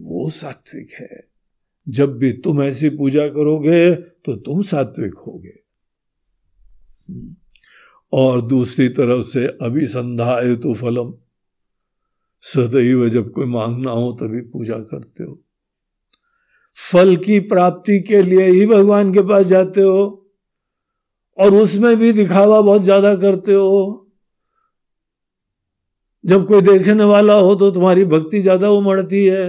वो 0.02 0.30
सात्विक 0.30 0.92
है। 1.00 1.28
जब 1.90 2.18
भी 2.18 2.34
तुम 2.34 2.64
ऐसी 2.64 2.90
पूजा 2.90 3.28
करोगे 3.28 3.96
तो 3.96 4.36
तुम 4.36 4.62
सात्विक 4.62 5.14
होगे। 5.14 5.60
और 8.14 8.42
दूसरी 8.42 8.90
तरफ़ 8.90 9.24
से 9.24 9.48
अभिसंध्याय 9.48 10.56
तो 10.56 10.74
फलम। 10.74 11.14
सदैव 12.42 13.10
जब 13.10 13.32
कोई 13.32 13.46
मांगना 13.46 13.92
हो, 13.92 14.18
तभी 14.22 14.42
पूजा 14.42 14.80
करते 14.80 15.24
हो। 15.24 15.43
फल 16.78 17.16
की 17.16 17.40
प्राप्ति 17.40 18.00
के 18.00 18.22
लिए 18.22 18.46
ही 18.46 18.66
भगवान 18.66 19.14
के 19.14 19.22
पास 19.22 19.46
जाते 19.46 19.82
हो। 19.82 20.30
और 21.38 21.54
उसमें 21.56 21.96
भी 21.98 22.12
दिखावा 22.14 22.62
बहुत 22.62 22.82
ज़्यादा 22.82 23.14
करते 23.16 23.54
हो। 23.54 24.00
जब 26.24 26.46
कोई 26.48 26.62
देखने 26.62 27.04
वाला 27.04 27.34
हो 27.36 27.56
तो 27.56 27.70
तुम्हारी 27.72 28.06
भक्ति 28.06 28.42
ज़्यादा 28.42 28.70
उमड़ती 28.72 29.26
है। 29.26 29.48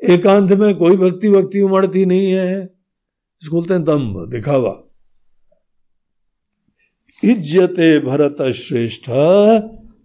एकांत 0.00 0.52
में 0.52 0.74
कोई 0.76 0.96
भक्ति 0.96 1.30
भक्ति 1.30 1.60
उमड़ती 1.60 2.04
नहीं 2.06 2.30
है। 2.30 2.62
इसको 2.62 3.56
बोलते 3.56 3.74
हैं 3.74 3.84
दम्भ, 3.84 4.28
दिखावा। 4.30 4.76
इज्जते 7.22 7.98
भरत 8.00 8.36
श्रेष्ठ, 8.54 9.10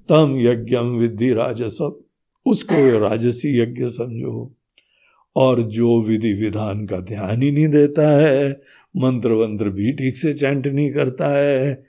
तम 0.09 0.35
यज्ञम 0.39 0.95
विधि 0.97 1.33
राजसव 1.33 1.95
उसको 2.45 2.97
राजसी 2.99 3.59
यज्ञ 3.61 3.87
समझो। 3.89 4.54
और 5.35 5.61
जो 5.61 6.01
विधि 6.01 6.33
विधान 6.33 6.85
का 6.85 6.99
ध्यान 6.99 7.41
ही 7.43 7.51
नहीं 7.51 7.67
देता 7.67 8.09
है 8.09 8.61
मंत्र 8.97 9.31
वंत्र 9.31 9.69
भी 9.69 9.91
ठीक 9.91 10.17
से 10.17 10.33
चैंट 10.33 10.67
नहीं 10.67 10.91
करता 10.91 11.27
है। 11.29 11.85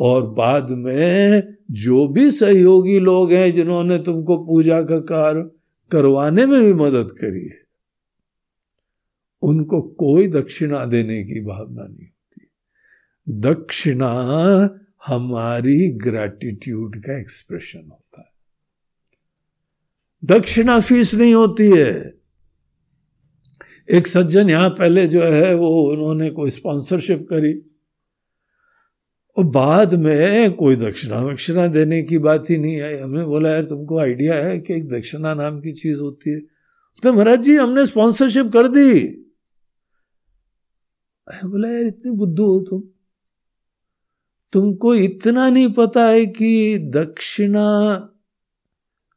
और 0.00 0.26
बाद 0.26 0.70
में 0.70 1.42
जो 1.70 2.08
भी 2.08 2.30
सहयोगी 2.30 2.98
लोग 2.98 3.32
हैं 3.32 3.54
जिन्होंने 3.54 3.98
तुमको 3.98 4.36
पूजा 4.46 4.82
का 4.82 4.98
कार्य 4.98 5.50
करवाने 5.90 6.46
में 6.46 6.64
भी 6.64 6.72
मदद 6.72 7.08
करी 7.12 7.48
है, 7.48 7.60
उनको 9.42 9.80
कोई 9.82 10.28
दक्षिणा 10.28 10.84
देने 10.84 11.24
की 11.24 11.40
भावना 11.40 11.82
नहीं 11.82 12.06
होती। 12.06 12.46
दक्षिणा 13.40 14.10
हमारी 15.06 15.90
ग्रेटिट्यूड 15.90 16.96
का 16.96 17.18
एक्सप्रेशन 17.20 17.88
होता 17.90 18.20
है। 18.20 18.32
दक्षिणा 20.24 20.80
फ़ीस 20.80 21.14
नहीं 21.14 21.34
होती 21.34 21.70
है। 21.70 22.19
एक 23.90 24.06
सज्जन 24.06 24.50
यहाँ 24.50 24.70
पहले 24.70 25.06
जो 25.06 25.22
है, 25.22 25.54
वो 25.54 25.92
उन्होंने 25.92 26.30
कोई 26.30 26.50
स्पॉन्सरशिप 26.50 27.26
करी। 27.30 27.66
और 29.36 29.44
बाद 29.44 29.94
में 29.94 30.52
कोई 30.52 30.76
दक्षिणा 30.76 31.20
वक्षिणा 31.20 31.66
देने 31.66 32.02
की 32.02 32.18
बात 32.18 32.50
ही 32.50 32.58
नहीं 32.58 32.80
आई। 32.80 32.96
हमने 32.96 33.24
बोला, 33.24 33.50
यार, 33.50 33.64
तुमको 33.64 33.98
आइडिया 33.98 34.34
है 34.34 34.58
कि 34.58 34.74
एक 34.74 34.88
दक्षिणा 34.88 35.34
नाम 35.34 35.60
की 35.60 35.72
चीज़ 35.72 36.00
होती 36.00 36.30
है? 36.30 36.40
तो 37.02 37.12
महाराज 37.12 37.40
जी, 37.40 37.56
हमने 37.56 37.86
स्पॉन्सरशिप 37.86 38.46
कर 38.46 38.68
दी। 38.68 39.08
बोला, 41.44 41.68
यार, 41.68 41.82
इतनी 41.82 42.12
बुद्धू 42.12 42.46
हो 42.46 42.60
तुम। 42.60 42.82
तुमको 44.52 44.94
इतना 44.94 45.50
नहीं 45.50 45.72
पता 45.72 46.08
है 46.08 46.26
कि 46.26 46.78
दक्षिणा 46.78 48.00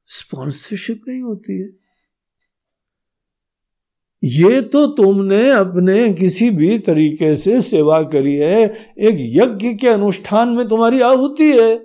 स्पॉन्सरशिप 0.06 1.02
नहीं 1.08 1.22
होती 1.22 1.60
है? 1.60 1.83
ये 4.24 4.62
तो 4.62 4.88
तुमने 4.88 5.52
अपने 5.52 6.14
किसी 6.14 6.50
भी 6.50 6.80
तरीके 6.80 7.36
से 7.36 7.62
सेवा 7.62 8.04
करी 8.04 8.36
है। 8.36 8.64
एक 8.98 9.16
यज्ञ 9.20 9.74
के 9.74 9.88
अनुष्ठान 9.88 10.50
में 10.50 10.68
तुम्हारी 10.68 11.02
आहुति 11.02 11.52
है। 11.52 11.78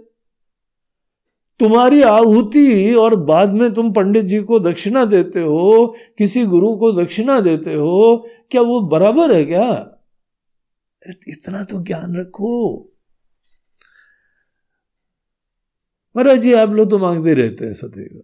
तुम्हारी 1.60 2.02
आहुति 2.02 2.94
और 2.94 3.16
बाद 3.16 3.52
में 3.52 3.74
तुम 3.74 3.92
पंडित 3.92 4.24
जी 4.24 4.42
को 4.42 4.58
दक्षिणा 4.58 5.04
देते 5.04 5.40
हो, 5.40 5.96
किसी 6.18 6.44
गुरु 6.44 6.76
को 6.76 6.92
दक्षिणा 6.92 7.40
देते 7.40 7.74
हो, 7.74 8.28
क्या 8.50 8.62
वो 8.62 8.80
बराबर 8.80 9.34
है 9.34 9.44
क्या? 9.44 9.94
इतना 11.28 11.64
तो 11.64 11.82
ज्ञान 11.82 12.20
रखो। 12.20 12.78
महाराज 16.16 16.38
जी, 16.38 16.52
आप 16.52 16.70
लोग 16.70 16.90
तो 16.90 16.98
मांगते 16.98 17.34
रहते 17.34 17.64
हैं 17.64 17.74
सदैव। 17.74 18.22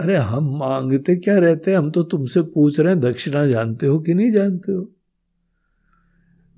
अरे 0.00 0.16
हम 0.16 0.58
मांगते 0.58 1.16
क्या 1.16 1.38
रहते 1.38 1.70
हैं? 1.70 1.78
हम 1.78 1.90
तो 1.90 2.02
तुमसे 2.02 2.42
पूछ 2.42 2.80
रहे 2.80 2.92
हैं, 2.92 3.00
दक्षिणा 3.00 3.46
जानते 3.46 3.86
हो 3.86 3.98
कि 4.00 4.14
नहीं 4.14 4.32
जानते 4.32 4.72
हो? 4.72 4.90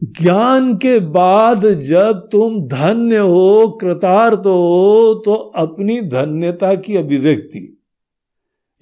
ज्ञान 0.05 0.77
के 0.77 1.01
बाद 1.01 1.67
जब 1.67 2.29
तुम 2.33 2.69
धन्य 2.69 3.17
हो, 3.17 3.79
कृतार्थ 3.81 4.39
हो 4.39 5.23
तो 5.25 5.35
अपनी 5.35 6.01
धन्यता 6.01 6.75
की 6.75 6.97
अभिव्यक्ति। 6.97 7.83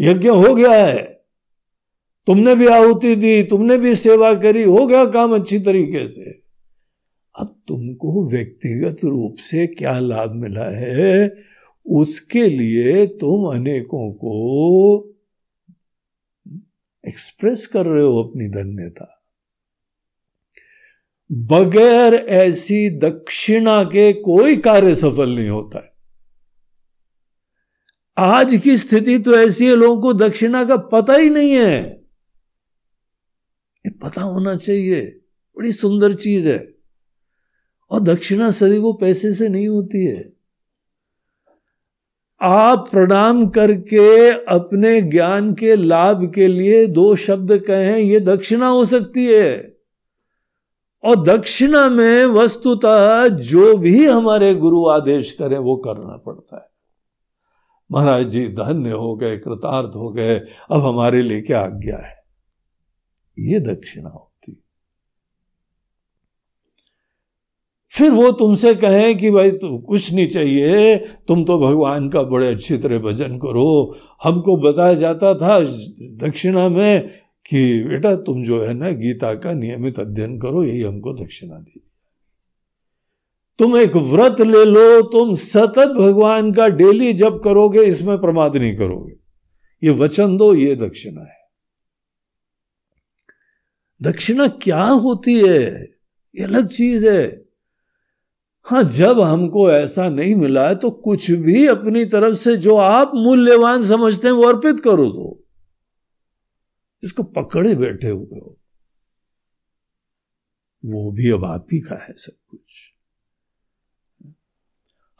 यज्ञ 0.01 0.28
हो 0.28 0.55
गया 0.55 0.86
है। 0.86 1.02
तुमने 2.26 2.55
भी 2.55 2.66
आहुति 2.66 3.16
दी, 3.16 3.43
तुमने 3.43 3.78
भी 3.78 3.94
सेवा 3.94 4.35
करी, 4.35 4.62
हो 4.62 4.86
गया 4.86 5.05
काम 5.05 5.35
अच्छी 5.35 5.59
तरीके 5.59 6.06
से। 6.06 6.43
अब 7.39 7.56
तुमको 7.68 8.28
व्यक्तिगत 8.31 8.97
रूप 9.05 9.36
से 9.39 9.66
क्या 9.66 9.98
लाभ 9.98 10.31
मिला 10.31 10.64
है? 10.64 11.35
उसके 11.86 12.47
लिए 12.47 13.06
तुम 13.06 13.56
अनेकों 13.56 14.12
को 14.12 15.11
एक्सप्रेस 17.09 17.66
कर 17.66 17.86
रहे 17.86 18.05
हो 18.05 18.24
अपनी 18.24 18.48
धन्यता। 18.48 19.24
बगैर 21.32 22.15
ऐसी 22.15 22.98
दक्षिणा 22.98 23.85
के 23.85 24.12
कोई 24.12 24.56
कार्य 24.56 24.94
सफल 24.94 25.31
नहीं 25.31 25.48
होता 25.48 25.78
है। 25.85 25.94
आज 28.19 28.61
की 28.65 28.77
स्थिति 28.77 29.19
तो 29.19 29.35
ऐसी 29.35 29.66
है, 29.66 29.77
लोगों 29.77 30.02
को 30.02 30.12
दक्षिणा 30.12 30.65
का 30.65 30.77
पता 30.77 31.15
ही 31.15 31.31
नहीं 31.31 31.52
है। 31.52 31.82
ये 33.86 33.90
पता 33.90 34.23
होना 34.23 34.56
चाहिए, 34.56 35.01
बड़ी 35.56 35.73
सुंदर 35.73 36.15
चीज़ 36.15 36.48
है। 36.48 36.74
और 37.90 38.01
दक्षिणा 38.01 38.51
सदी 38.51 38.78
वो 38.78 38.93
पैसे 38.93 39.35
से 39.35 39.48
नहीं 39.48 39.69
होती 39.69 40.05
है। 40.05 40.44
आप 42.40 42.89
प्रणाम 42.90 43.48
करके 43.48 44.31
अपने 44.31 45.02
ज्ञान 45.02 45.55
के 45.55 45.77
लाभ 45.77 46.32
के 46.35 46.48
लिए 46.48 46.86
दो 46.86 47.16
शब्द 47.16 47.59
कहें, 47.59 47.98
ये 47.98 48.20
दक्षिणा 48.20 48.69
हो 48.69 48.85
सकती 48.85 49.27
है। 49.27 49.78
और 51.05 51.16
दक्षिणा 51.16 51.89
में 51.89 52.27
वस्तुतः 52.27 53.28
जो 53.28 53.77
भी 53.77 54.06
हमारे 54.06 54.55
गुरु 54.55 54.86
आदेश 54.86 55.32
करें, 55.32 55.59
वो 55.59 55.77
करना 55.77 56.16
पड़ता 56.16 56.56
है। 56.56 56.74
महाराज 57.93 58.27
जी, 58.27 58.48
धन्य 58.48 58.90
हो 58.90 59.16
गए, 59.16 59.36
कृतार्थ 59.36 59.97
हो 59.97 60.11
गए, 60.11 60.39
अब 60.70 60.81
हमारे 60.81 61.23
लिए 61.23 61.40
क्या 61.40 61.61
आज्ञा 61.61 61.97
है? 61.97 62.24
ये 63.39 63.61
दक्षिणा 63.61 64.11
होती 64.11 64.64
फिर 67.95 68.11
वो 68.11 68.33
तुमसे 68.33 68.75
कहें 68.75 69.19
कि 69.19 69.31
भाई 69.31 69.51
तुम 69.51 69.79
कुछ 69.79 70.12
नहीं 70.12 70.27
चाहिए, 70.27 70.97
तुम 70.97 71.45
तो 71.45 71.59
भगवान 71.59 72.09
का 72.09 72.23
बड़े 72.23 72.49
अच्छी 72.49 72.79
तरह 72.79 72.99
भजन 72.99 73.37
करो। 73.39 73.99
हमको 74.25 74.57
बताया 74.57 74.95
जाता 74.95 75.35
था 75.35 75.61
दक्षिणा 76.01 76.69
में 76.69 77.09
कि 77.47 77.85
बेटा 77.85 78.16
तुम 78.16 78.43
जो 78.43 78.65
है 78.65 78.75
ना 78.75 78.91
गीता 78.91 79.35
का 79.35 79.53
नियमित 79.53 80.01
अध्ययन 80.01 80.39
करो, 80.39 80.65
यही 80.65 80.83
हमको 80.83 81.12
दक्षिणा 81.12 81.55
दी। 81.55 81.81
तुम 83.59 83.77
एक 83.77 83.97
व्रत 83.97 84.41
ले 84.41 84.65
लो, 84.65 85.03
तुम 85.03 85.35
सतत 85.35 85.95
भगवान 85.99 86.53
का 86.53 86.69
डेली 86.69 87.12
जब 87.12 87.43
करोगे, 87.43 87.83
इसमें 87.83 88.19
प्रमाद 88.19 88.57
नहीं 88.57 88.77
करोगे। 88.77 89.12
ये 89.87 89.91
वचन 89.91 90.37
दो, 90.37 90.55
ये 90.55 90.77
दक्षिणा 90.77 91.21
है। 91.21 91.51
दक्षिणा 94.03 94.49
क्या 94.49 94.85
होती 94.85 95.49
है? 95.49 95.83
ये 96.37 96.45
अलग 96.45 96.69
चीज़ 96.69 97.09
है। 97.09 97.44
हाँ 98.65 98.85
जब 98.85 99.20
हमको 99.20 99.70
ऐसा 99.70 100.09
नहीं 100.09 100.35
मिला 100.35 100.69
है 100.69 100.74
तो 100.74 100.91
कुछ 100.91 101.31
भी 101.31 101.66
अपनी 101.66 102.05
तरफ़ 102.05 102.35
से 102.35 102.57
जो 102.57 102.77
आप 102.77 103.12
मूल्यवान 103.15 103.82
समझते 103.82 104.28
हैं, 104.28 104.35
वो 104.35 104.43
अर्पित 104.43 104.81
करो 104.81 105.11
तो। 105.11 105.45
जिसको 107.03 107.23
पकड़े 107.23 107.74
बैठे 107.74 108.09
हुए 108.09 108.41
हो। 108.41 108.59
वो 110.85 111.12
भी 111.12 111.31
अब 111.31 111.45
आप 111.45 111.66
ही 111.73 111.81
का 111.81 111.95
है 111.95 112.15
सब 112.16 112.36
कुछ। 112.49 112.95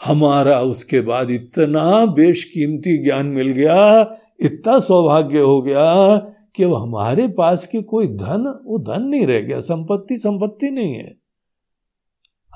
हमारा 0.05 0.61
उसके 0.61 1.01
बाद 1.01 1.31
इतना 1.31 2.07
बेशकीमती 2.07 3.05
ज्ञान 3.05 3.27
मिल 3.27 3.49
गया, 3.49 4.01
इतना 4.41 4.79
सौभाग्य 4.79 5.39
हो 5.39 5.62
गया, 5.62 6.19
कि 6.57 6.65
अब 6.65 6.75
हमारे 6.75 7.29
पास 7.29 7.66
के 7.66 7.83
कोई 7.83 8.07
धन, 8.07 8.62
वो 8.65 8.79
धन 8.79 9.03
नहीं 9.03 9.27
रह 9.27 9.41
गया, 9.41 9.61
संपत्ति 9.61 10.16
संपत्ति 10.16 10.71
नहीं 10.71 10.95
है। 10.95 11.24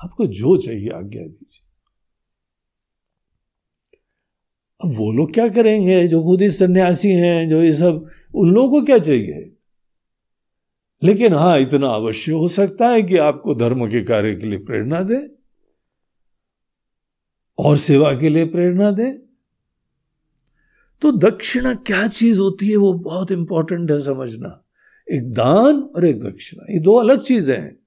आपको 0.03 0.25
जो 0.25 0.57
चाहिए 0.57 0.89
आज्ञा 0.89 1.23
दीजिए। 1.23 1.65
अब 4.83 4.97
वो 4.97 5.11
लोग 5.11 5.33
क्या 5.33 5.49
करेंगे? 5.49 6.07
जो 6.07 6.23
खुद 6.23 6.41
ही 6.41 6.49
सन्यासी 6.49 7.09
हैं, 7.09 7.49
जो 7.49 7.63
ये 7.63 7.73
सब, 7.73 8.07
उन 8.35 8.51
लोगों 8.51 8.79
को 8.79 8.85
क्या 8.85 8.97
चाहिए? 8.97 9.55
लेकिन 11.03 11.33
हाँ 11.33 11.59
इतना 11.59 11.87
अवश्य 11.87 12.31
हो 12.31 12.47
सकता 12.47 12.89
है 12.89 13.03
कि 13.03 13.17
आपको 13.17 13.55
धर्म 13.55 13.89
के 13.89 14.01
कार्य 14.01 14.35
के 14.35 14.47
लिए 14.47 14.59
प्रेरणा 14.59 15.01
दे, 15.01 15.35
और 17.59 17.77
सेवा 17.77 18.13
के 18.13 18.29
लिए 18.29 18.45
प्रेरणा 18.45 18.91
दे। 18.91 19.11
तो 21.01 21.11
दक्षिणा 21.11 21.73
क्या 21.73 22.07
चीज़ 22.07 22.39
होती 22.39 22.69
है, 22.69 22.75
वो 22.75 22.93
बहुत 22.93 23.31
इंपॉर्टेंट 23.31 23.91
है 23.91 24.01
समझना। 24.01 24.65
एक 25.11 25.31
दान 25.31 25.81
और 25.81 26.05
एक 26.05 26.23
दक्षिणा, 26.23 26.73
ये 26.73 26.79
दो 26.79 26.93
अलग 26.93 27.21
चीज़ें 27.21 27.57
हैं। 27.57 27.78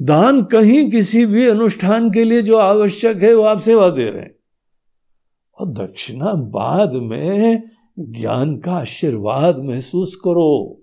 दान 0.00 0.44
कहीं 0.44 0.90
किसी 0.90 1.26
भी 1.26 1.48
अनुष्ठान 1.48 2.10
के 2.10 2.24
लिए 2.24 2.42
जो 2.42 2.56
आवश्यक 2.56 3.22
है, 3.22 3.34
वो 3.34 3.42
आप 3.42 3.60
सेवा 3.60 3.90
दे 3.90 4.10
रहे 4.10 4.22
हैं। 4.22 4.34
और 5.58 5.68
दक्षिणा 5.68 6.32
बाद 6.32 6.92
में 6.92 7.70
ज्ञान 7.98 8.56
का 8.56 8.72
आशीर्वाद 8.72 9.58
महसूस 9.58 10.16
करो। 10.16 10.82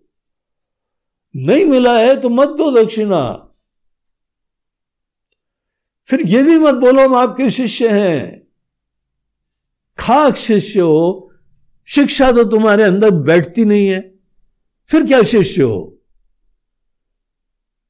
नहीं 1.35 1.65
मिला 1.65 1.99
है 1.99 2.21
तो 2.21 2.29
मत 2.29 2.47
दो 2.47 2.83
दक्षिणा। 2.83 3.55
फिर 6.07 6.21
ये 6.21 6.43
भी 6.43 6.57
मत 6.57 6.73
बोलो, 6.73 7.09
हम 7.09 7.15
आपके 7.15 7.49
शिष्य 7.49 7.87
हैं। 7.87 8.47
खाक 9.97 10.35
शिष्य 10.35 10.81
हो, 10.81 11.31
शिक्षा 11.87 12.31
तो 12.31 12.43
तुम्हारे 12.43 12.83
अंदर 12.83 13.11
बैठती 13.11 13.65
नहीं 13.65 13.87
है। 13.87 14.15
फिर 14.87 15.05
क्या 15.05 15.23
शिष्य 15.23 15.63
हो? 15.63 15.92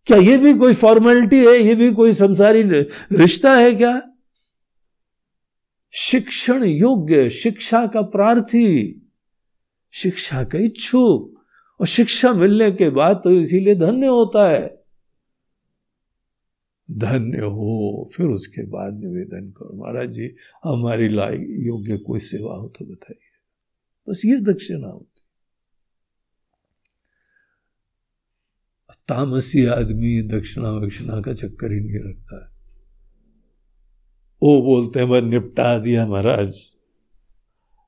क्या 0.05 0.17
ये 0.17 0.37
भी 0.37 0.57
कोई 0.57 0.73
फॉर्मेलिटी 0.73 1.45
है? 1.45 1.57
ये 1.57 1.75
भी 1.75 1.93
कोई 1.93 2.13
संसारी 2.13 2.63
रिश्ता 3.17 3.53
है 3.53 3.73
क्या? 3.73 4.01
शिक्षण 5.91 6.63
योग्य, 6.63 7.29
शिक्षा 7.29 7.87
का 7.87 8.01
प्रार्थी, 8.01 9.01
शिक्षा 9.91 10.43
का 10.43 10.59
इच्छुक, 10.59 11.43
और 11.79 11.87
शिक्षा 11.87 12.33
मिलने 12.33 12.71
के 12.71 12.89
बाद 12.89 13.21
तो 13.23 13.31
इसीलिए 13.31 13.75
धन्य 13.75 14.07
होता 14.07 14.49
है। 14.49 14.83
धन्य 16.91 17.37
हो, 17.37 18.11
फिर 18.15 18.25
उसके 18.25 18.65
बाद 18.65 18.93
निवेदन 18.93 19.51
करो। 19.51 19.81
महाराज 19.83 20.09
जी, 20.09 20.35
हमारी 20.63 21.09
लायक, 21.09 21.47
योग्य 21.49 21.97
कोई 21.97 22.19
सेवा 22.19 22.55
हो 22.55 22.67
तो 22.67 22.85
बताइए। 22.85 23.29
बस 24.09 24.21
ये 24.25 24.39
दक्षिणा 24.39 24.87
होती 24.87 25.12
तामसी 29.07 29.65
आदमी 29.65 30.21
दक्षिणा 30.21 30.69
वक्षिणा 30.69 31.21
का 31.21 31.33
चक्कर 31.33 31.71
ही 31.71 31.79
नहीं 31.79 32.09
रखता 32.09 32.45
है। 32.45 32.53
वो 34.43 34.61
बोलते 34.61 34.99
हैं 34.99 35.07
वह 35.07 35.21
निपटा 35.21 35.77
दिया 35.79 36.07
महाराज। 36.07 36.55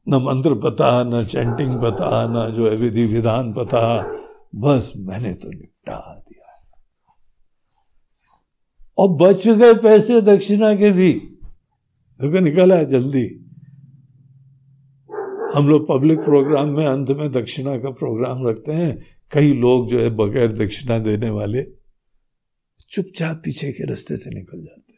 न 0.09 0.15
मंत्र 0.15 0.53
पता, 0.53 1.03
न 1.03 1.25
चैंटिंग 1.25 1.75
पता, 1.75 2.27
न 2.27 2.53
जो 2.53 2.69
है 2.69 2.75
विधि 2.75 3.05
विधान 3.05 3.53
पता। 3.53 4.11
बस 4.55 4.93
मैंने 4.97 5.33
तो 5.33 5.49
निपटा 5.49 6.25
दिया 6.29 6.65
और 8.97 9.09
बच 9.09 9.47
गए 9.47 9.73
पैसे 9.73 10.21
दक्षिणा 10.21 10.75
के 10.75 10.91
भी। 10.91 11.13
देखो, 12.21 12.39
निकला 12.39 12.75
है 12.75 12.85
जल्दी। 12.85 13.27
हम 15.55 15.69
लोग 15.69 15.87
पब्लिक 15.89 16.19
प्रोग्राम 16.19 16.69
में 16.69 16.85
अंत 16.85 17.09
में 17.09 17.31
दक्षिणा 17.31 17.77
का 17.77 17.89
प्रोग्राम 17.89 18.47
रखते 18.47 18.71
हैं। 18.71 19.14
कई 19.31 19.53
लोग 19.53 19.87
जो 19.89 19.99
है 19.99 20.09
बगैर 20.09 20.51
दक्षिणा 20.53 20.99
देने 20.99 21.29
वाले 21.29 21.63
चुपचाप 22.89 23.41
पीछे 23.45 23.71
के 23.71 23.85
रास्ते 23.85 24.17
से 24.17 24.29
निकल 24.29 24.61
जाते 24.61 24.93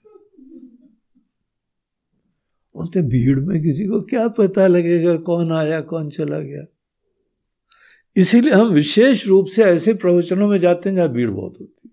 बोलते, 2.76 3.02
भीड़ 3.02 3.40
में 3.40 3.62
किसी 3.64 3.86
को 3.86 4.02
क्या 4.02 4.28
पता 4.28 4.68
लगेगा 4.68 5.16
कौन 5.18 5.52
आया, 5.52 5.82
कौन 5.82 6.10
चला 6.10 6.40
गया। 6.40 6.66
इसीलिए 8.16 8.54
हम 8.54 8.68
विशेष 8.68 9.28
रूप 9.28 9.46
से 9.46 9.64
ऐसे 9.64 9.94
प्रवचनों 9.94 10.50
में 10.50 10.58
जाते 10.58 10.90
हैं 10.90 10.96
जहाँ 10.96 11.10
भीड़ 11.10 11.30
बहुत 11.30 11.56
होती 11.62 11.90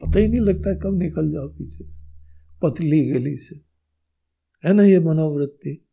पता 0.00 0.18
ही 0.18 0.28
नहीं 0.28 0.40
लगता 0.40 0.74
कब 0.74 0.98
निकल 0.98 1.30
जाओ 1.32 1.48
पीछे 1.48 1.88
से, 1.88 2.02
पतली 2.62 3.04
गली 3.10 3.36
से। 3.36 3.60
है 4.64 4.72
ना 4.72 4.82
ये 4.82 4.98
मनोवृत्ति? 5.00 5.87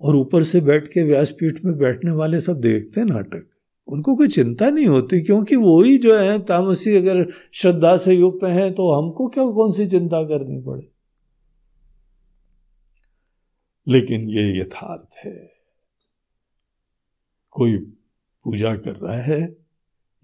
और 0.00 0.16
ऊपर 0.16 0.42
से 0.42 0.60
बैठ 0.60 0.86
के 0.86 1.02
व्यासपीठ 1.02 1.64
में 1.64 1.78
बैठने 1.78 2.10
वाले 2.10 2.40
सब 2.40 2.60
देखते 2.60 3.00
हैं 3.00 3.06
नाटक। 3.06 3.46
उनको 3.88 4.16
कोई 4.16 4.28
चिंता 4.28 4.70
नहीं 4.70 4.86
होती, 4.86 5.20
क्योंकि 5.20 5.56
वो 5.56 5.82
ही 5.82 5.98
जो 5.98 6.18
है, 6.18 6.38
तामसी 6.38 6.96
अगर 6.96 7.32
श्रद्धा 7.52 7.96
से 7.96 8.14
युक्त 8.14 8.44
हैं 8.44 8.74
तो 8.74 8.92
हमको 8.92 9.28
क्या, 9.28 9.50
कौन 9.50 9.70
सी 9.70 9.86
चिंता 9.86 10.22
करनी 10.22 10.60
पड़े? 10.60 10.90
लेकिन 13.88 14.28
ये 14.28 14.60
यथार्थ 14.60 15.26
है। 15.26 15.52
कोई 17.50 17.78
पूजा 18.44 18.76
कर 18.76 18.92
रहा 18.92 19.16
है, 19.16 19.56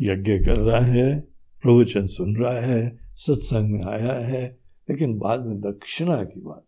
यज्ञ 0.00 0.38
कर 0.38 0.56
रहा 0.56 0.80
है, 0.80 1.20
प्रवचन 1.62 2.06
सुन 2.06 2.36
रहा 2.36 2.60
है, 2.60 2.98
सत्संग 3.14 3.70
में 3.70 3.84
आया 3.84 4.12
है, 4.12 4.58
लेकिन 4.90 5.18
बाद 5.18 5.46
में 5.46 5.60
दक्षिणा 5.60 6.24
की 6.24 6.40
बात। 6.40 6.65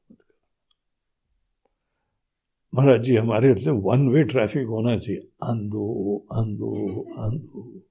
महाराज 2.73 3.03
जी, 3.03 3.17
हमारे 3.17 3.55
से 3.55 3.71
वन 3.71 4.09
वे 4.09 4.23
ट्रैफ़िक 4.25 4.67
होना 4.67 4.97
चाहिए। 4.99 5.21
आंदो 5.45 6.27
आंदो 6.33 7.07
आंदो 7.19 7.83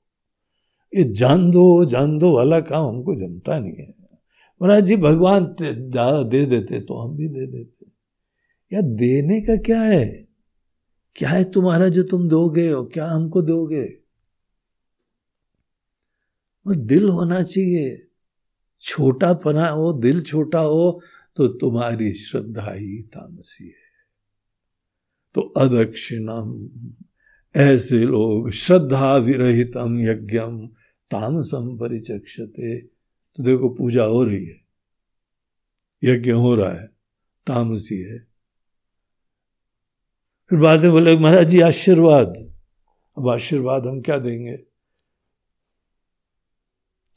ये 0.93 1.03
जान 1.13 1.49
दो 1.51 1.63
जान 1.85 2.17
दो 2.17 2.35
वाला 2.35 2.59
काम 2.61 2.85
हमको 2.85 3.15
जमता 3.15 3.57
नहीं 3.59 3.73
है। 3.73 3.93
महाराज 4.61 4.83
जी, 4.83 4.95
भगवान 4.97 5.45
ज़्यादा 5.59 6.23
दे 6.23 6.45
देते 6.45 6.79
तो 6.79 7.01
हम 7.01 7.15
भी 7.17 7.27
दे 7.27 7.45
देते। 7.47 7.85
या 8.71 8.81
देने 8.81 9.39
का 9.41 9.55
क्या 9.61 9.81
है? 9.81 10.05
क्या 11.15 11.29
है 11.29 11.43
तुम्हारा 11.51 11.87
जो 11.89 12.03
तुम 12.03 12.27
दोगे 12.29 12.71
और 12.71 12.89
क्या 12.93 13.05
हमको 13.05 13.41
दोगे? 13.41 13.83
वो 16.65 16.75
दिल 16.75 17.09
होना 17.09 17.41
चाहिए। 17.43 17.97
छोटा 18.83 19.33
पना 19.33 19.67
हो, 19.69 19.91
दिल 19.93 20.21
छोटा 20.21 20.59
हो 20.59 21.01
तो 21.37 21.47
तुम्हारी 21.57 22.13
श्रद्धा 22.13 22.71
ही 22.71 23.01
तामसी 23.13 23.65
है। 23.65 23.86
तो 25.37 25.41
अदक्षिणम। 25.41 26.69
ऐसे 27.55 27.99
लोग 27.99 28.51
श्रद्धा 28.51 29.15
विरहितम 29.15 29.99
यज्ञम 29.99 30.67
तामसम 31.11 31.77
परिचक्षते। 31.77 32.81
तो 32.81 33.43
देखो, 33.43 33.69
पूजा 33.69 34.03
हो 34.03 34.23
रही 34.23 34.45
है। 34.45 34.61
यज्ञ 36.03 36.31
हो 36.31 36.55
रहा 36.55 36.73
है, 36.73 36.87
तामसी 37.47 37.99
है। 37.99 38.19
फिर 40.49 40.59
बाद 40.59 40.81
में 40.81 40.91
बोले, 40.91 41.17
महाराज 41.17 41.47
जी, 41.47 41.59
आशीर्वाद। 41.59 42.53
अब 43.17 43.29
आशीर्वाद 43.29 43.87
हम 43.87 44.01
क्या 44.01 44.19
देंगे? 44.19 44.57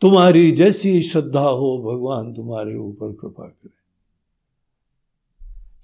तुम्हारी 0.01 0.53
जैसी 0.53 1.03
श्रद्धा 1.03 1.41
हो, 1.41 1.93
भगवान 1.93 2.35
तुम्हारे 2.35 2.77
ऊपर 2.77 3.13
कृपा 3.13 3.47
करे। 3.49 3.80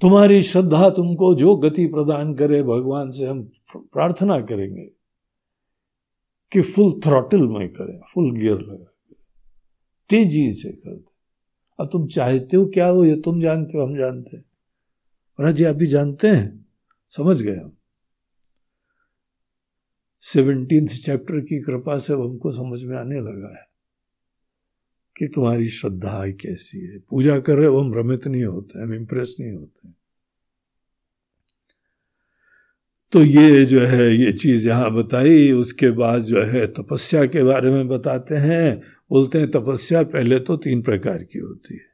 तुम्हारी 0.00 0.42
श्रद्धा 0.42 0.90
तुमको 0.90 1.34
जो 1.34 1.56
गति 1.56 1.86
प्रदान 1.86 2.34
करे, 2.34 2.62
भगवान 2.62 3.10
से 3.10 3.26
हम 3.26 3.52
प्रार्थना 3.76 4.40
करेंगे 4.40 4.90
कि 6.52 6.60
फुल 6.62 7.00
थ्रॉटल 7.04 7.46
में 7.46 7.68
करें, 7.68 8.00
फुल 8.14 8.32
गियर 8.32 8.58
लगा 8.58 8.92
तेज़ी 10.08 10.52
से 10.52 10.72
कर 10.72 10.94
दे। 10.94 11.04
अब 11.80 11.88
तुम 11.92 12.06
चाहते 12.06 12.56
हो 12.56 12.66
क्या 12.66 12.86
हो, 12.86 13.04
ये 13.04 13.16
तुम 13.16 13.40
जानते 13.40 13.78
हो, 13.78 13.84
हम 13.84 13.96
जानते 13.96 14.36
हैं। 14.36 14.44
महाराज 15.40 15.54
जी 15.54 15.64
आप 15.64 15.76
भी 15.76 15.86
जानते 15.86 16.28
हैं? 16.28 16.66
समझ 17.10 17.42
गए 17.42 17.56
हम? 17.56 17.76
सेवनटींथ 20.20 20.86
चैप्टर 20.86 21.40
की 21.40 21.60
कृपा 21.62 21.98
से 21.98 22.12
हमको 22.12 22.52
समझ 22.52 22.82
में 22.82 22.96
आने 22.98 23.20
लगा 23.20 23.58
है। 23.58 23.75
कि 25.16 25.26
तुम्हारी 25.26 25.68
श्रद्धा 25.68 26.30
कैसी 26.30 26.80
है। 26.80 26.98
पूजा 26.98 27.38
कर 27.38 27.56
रहे 27.56 27.66
हो, 27.66 27.80
हम 27.80 27.92
भ्रमित 27.92 28.26
नहीं 28.26 28.44
होते, 28.44 28.82
हम 28.82 28.94
इंप्रेस 28.94 29.36
नहीं 29.40 29.52
होते। 29.52 29.88
तो 33.12 33.22
ये 33.22 33.64
जो 33.64 33.80
है, 33.80 34.16
ये 34.16 34.32
चीज़ 34.32 34.68
यहाँ 34.68 34.94
बताई, 34.94 35.52
उसके 35.52 35.90
बाद 35.90 36.22
जो 36.22 36.42
है 36.42 36.66
तपस्या 36.66 37.26
के 37.26 37.42
बारे 37.42 37.70
में 37.70 37.88
बताते 37.88 38.34
हैं। 38.34 38.82
बोलते 39.10 39.38
हैं, 39.38 39.50
तपस्या 39.50 40.02
पहले 40.02 40.40
तो 40.40 40.56
तीन 40.56 40.82
प्रकार 40.82 41.22
की 41.22 41.38
होती 41.38 41.74
है। 41.74 41.86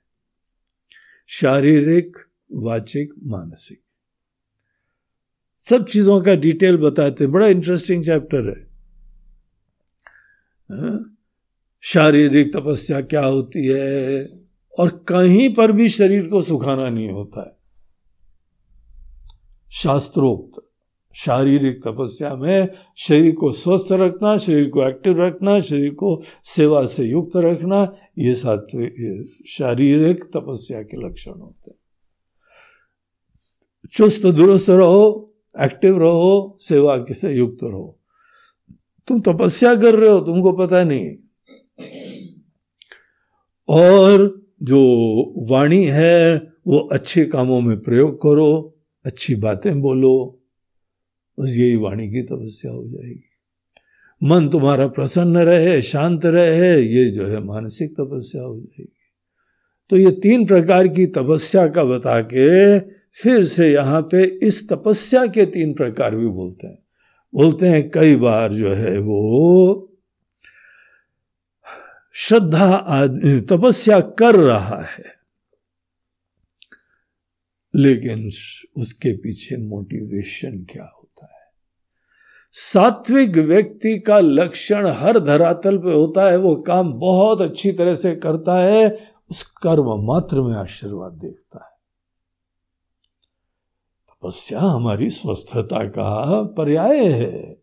शारीरिक, 1.27 2.16
वाचिक, 2.53 3.12
मानसिक। 3.23 3.81
सब 5.69 5.86
चीज़ों 5.86 6.23
का 6.23 6.35
डिटेल 6.35 6.77
बताते 6.77 7.24
हैं। 7.24 7.32
बड़ा 7.32 7.47
इंटरेस्टिंग 7.47 8.05
चैप्टर 8.05 8.49
है। 8.49 8.66
हाँ? 10.70 11.12
शारीरिक 11.85 12.57
तपस्या 12.57 13.01
क्या 13.01 13.25
होती 13.25 13.67
है? 13.67 14.29
और 14.79 15.05
कहीं 15.09 15.55
पर 15.55 15.73
भी 15.73 15.89
शरीर 15.89 16.27
को 16.27 16.43
सुखाना 16.43 16.91
नहीं 16.91 17.11
होता 17.11 17.49
है। 17.49 17.57
शास्त्रोक्त, 19.71 20.71
शारीरिक 21.15 21.81
तपस्या 21.89 22.37
में 22.37 22.69
शरीर 22.97 23.35
को 23.35 23.51
स्वस्थ 23.51 23.89
रखना, 23.93 24.37
शरीर 24.37 24.69
को 24.69 24.89
एक्टिव 24.89 25.23
रखना, 25.23 25.59
शरीर 25.59 25.95
को 25.95 26.23
सेवा 26.45 26.87
से 26.87 27.05
युक्त 27.05 27.37
रखना, 27.37 27.97
ये 28.19 28.35
सात्विक 28.35 29.29
शारीरिक 29.47 30.25
तपस्या 30.25 30.83
के 30.83 31.09
लक्षण 31.09 31.33
होते 31.33 31.71
हैं। 31.71 31.79
चुस्त 33.93 34.27
दुरुस्त 34.27 34.71
रहो 34.71 35.35
एक्टिव 35.61 35.99
रहो, 35.99 36.59
सेवा 36.61 37.05
से 37.11 37.33
युक्त 37.33 37.59
रहो। 37.65 37.99
तुम 39.09 39.21
तपस्या 39.21 39.75
कर 39.75 39.95
रहे 39.95 40.11
हो, 40.11 40.21
तुमको 40.21 40.53
पता 40.53 40.85
नहीं। 40.85 41.17
और 43.69 44.43
जो 44.63 44.81
वाणी 45.51 45.85
है, 45.85 46.37
वो 46.67 46.79
अच्छे 46.79 47.25
कामों 47.25 47.61
में 47.61 47.81
प्रयोग 47.81 48.23
करो, 48.23 48.79
अच्छी 49.05 49.35
बातें 49.35 49.81
बोलो, 49.81 50.41
बस 51.41 51.49
यही 51.57 51.77
वाणी 51.77 52.09
की 52.09 52.23
तपस्या 52.23 52.73
हो 52.73 52.85
जाएगी। 52.85 53.29
मन 54.23 54.49
तुम्हारा 54.49 54.87
प्रसन्न 54.87 55.37
रहे, 55.37 55.83
शांत 55.83 56.27
रहे, 56.27 56.83
ये 56.83 57.11
जो 57.11 57.27
है 57.27 57.45
मानसिक 57.45 57.93
तपस्या 57.93 58.43
हो 58.43 58.57
जाएगी। 58.57 58.93
तो 59.91 59.97
ये 59.97 60.11
तीन 60.11 60.47
प्रकार 60.47 60.89
की 60.89 61.07
तपस्या 61.07 61.69
का 61.69 61.85
बता 61.85 62.21
के 62.21 62.79
फिर 63.23 63.45
से 63.45 63.73
यहाँ 63.73 64.03
पे 64.03 64.47
इस 64.47 64.73
तपस्या 64.73 65.27
के 65.27 65.47
तीन 65.47 65.75
प्रकार 65.75 66.17
भी 66.17 66.27
बोलते 66.27 66.67
हैं। 66.67 66.79
बोलते 67.35 67.67
हैं 67.67 67.91
कई 67.91 68.17
बार 68.17 68.53
जो 68.53 68.73
है 68.73 68.99
वो 68.99 69.91
श्रद्धा 72.15 72.75
आदमी, 72.75 73.41
तपस्या 73.41 74.01
कर 74.01 74.35
रहा 74.37 74.83
है। 74.83 75.23
लेकिन 77.75 78.27
उसके 78.83 79.17
पीछे 79.17 79.57
मोटिवेशन 79.57 80.67
क्या 80.71 80.93
होता 80.97 81.27
है? 81.27 81.43
सात्विक 82.53 83.37
व्यक्ति 83.37 83.99
का 83.99 84.19
लक्षण 84.19 84.87
हर 84.87 85.19
धरातल 85.19 85.79
पे 85.79 85.93
होता 85.93 86.31
है, 86.31 86.37
वो 86.37 86.57
काम 86.57 86.93
बहुत 86.93 87.41
अच्छी 87.41 87.73
तरह 87.73 87.95
से 87.95 88.17
करता 88.17 88.59
है, 88.59 89.13
उस 89.31 89.43
कर्म 89.43 90.07
मात्र 90.07 90.43
में 90.43 90.57
आशीर्वाद 90.57 91.13
देखता 91.13 91.65
है। 91.65 91.73
तपस्या 94.09 94.61
हमारी 94.61 95.11
स्वस्थता 95.11 95.89
का 95.89 96.43
पर्याय 96.43 97.13
है। 97.13 97.62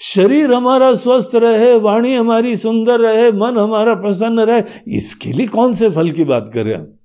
शरीर 0.00 0.52
हमारा 0.52 0.94
स्वस्थ 0.94 1.30
रहे, 1.34 1.76
वाणी 1.76 2.14
हमारी 2.14 2.56
सुंदर 2.56 3.00
रहे, 3.00 3.32
मन 3.32 3.58
हमारा 3.58 3.94
प्रसन्न 3.94 4.40
रहे, 4.40 4.62
इसके 4.96 5.32
लिए 5.32 5.46
कौन 5.46 5.72
से 5.72 5.90
फल 5.90 6.10
की 6.10 6.24
बात 6.24 6.50
करें 6.54 6.76
हम? 6.76 6.98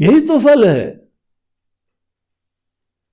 यही 0.00 0.20
तो 0.20 0.40
फल 0.40 0.66
है। 0.68 1.08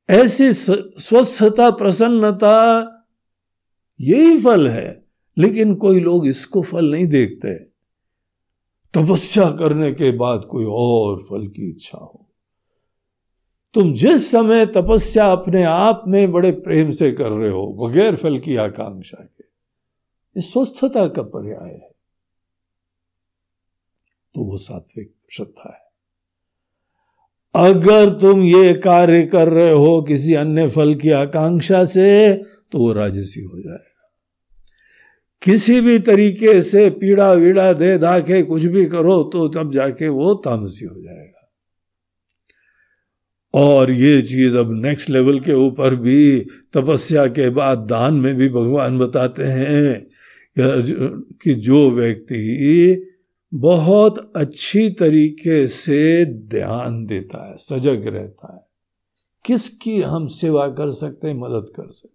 ऐसी 0.09 0.53
स्वस्थता, 0.53 1.69
प्रसन्नता, 1.69 2.81
यही 4.01 4.41
फल 4.41 4.67
है। 4.67 5.05
लेकिन 5.37 5.75
कोई 5.75 5.99
लोग 5.99 6.27
इसको 6.27 6.61
फल 6.61 6.91
नहीं 6.91 7.07
देखते। 7.07 7.55
तपस्या 8.93 9.51
करने 9.51 9.91
के 9.91 10.11
बाद 10.11 10.47
कोई 10.51 10.65
और 10.69 11.23
फल 11.29 11.47
की 11.47 11.69
इच्छा 11.69 11.97
हो। 11.97 12.24
तुम 13.75 13.93
जिस 13.93 14.29
समय 14.31 14.65
तपस्या 14.65 15.25
अपने 15.31 15.63
आप 15.63 16.03
में 16.07 16.31
बड़े 16.31 16.51
प्रेम 16.51 16.91
से 16.91 17.11
कर 17.11 17.31
रहे 17.31 17.49
हो, 17.49 17.67
बगैर 17.73 18.15
फल 18.15 18.39
की 18.39 18.55
आकांक्षा 18.55 19.23
के, 19.23 19.43
ये 20.35 20.41
स्वस्थता 20.41 21.07
का 21.07 21.21
पर्याय 21.21 21.69
है। 21.69 21.91
तो 24.35 24.41
वो 24.41 24.57
सात्विक 24.57 25.13
श्रद्धा 25.31 25.69
है। 25.69 25.83
अगर 27.55 28.09
तुम 28.09 28.41
ये 28.43 28.73
कार्य 28.73 29.25
कर 29.25 29.47
रहे 29.47 29.71
हो 29.71 30.01
किसी 30.01 30.33
अन्य 30.33 30.67
फल 30.69 30.95
की 30.95 31.11
आकांक्षा 31.11 31.85
से 31.85 32.33
तो 32.33 32.79
वो 32.79 32.91
राजसी 32.93 33.41
हो 33.41 33.59
जाएगा। 33.59 34.11
किसी 35.41 35.79
भी 35.81 35.99
तरीके 35.99 36.61
से 36.61 36.89
पीड़ा 36.89 37.31
वीड़ा 37.33 37.71
दे 37.73 37.97
दाखे 37.97 38.41
कुछ 38.43 38.63
भी 38.63 38.85
करो 38.85 39.23
तो 39.23 39.47
तब 39.47 39.71
जाके 39.71 40.07
वो 40.07 40.33
तामसी 40.35 40.85
हो 40.85 41.01
जाएगा। 41.01 41.34
और 43.55 43.91
ये 43.91 44.21
चीज़ 44.21 44.57
अब 44.57 44.71
नेक्स्ट 44.75 45.09
लेवल 45.09 45.39
के 45.39 45.53
ऊपर 45.67 45.95
भी 45.95 46.39
तपस्या 46.73 47.25
के 47.27 47.49
बाद 47.49 47.85
दान 47.89 48.13
में 48.13 48.33
भी 48.35 48.49
भगवान 48.49 48.97
बताते 48.99 49.43
हैं 49.43 50.05
कि 50.57 51.53
जो 51.53 51.89
व्यक्ति 51.91 53.11
बहुत 53.53 54.19
अच्छी 54.35 54.89
तरीके 54.89 55.65
से 55.67 56.25
ध्यान 56.25 57.05
देता 57.05 57.47
है, 57.47 57.55
सजग 57.57 58.07
रहता 58.07 58.53
है, 58.53 58.59
किसकी 59.45 60.01
हम 60.01 60.27
सेवा 60.27 60.67
कर 60.69 60.91
सकते 60.91 61.27
हैं, 61.27 61.35
मदद 61.35 61.71
कर 61.75 61.89
सकते 61.91 62.13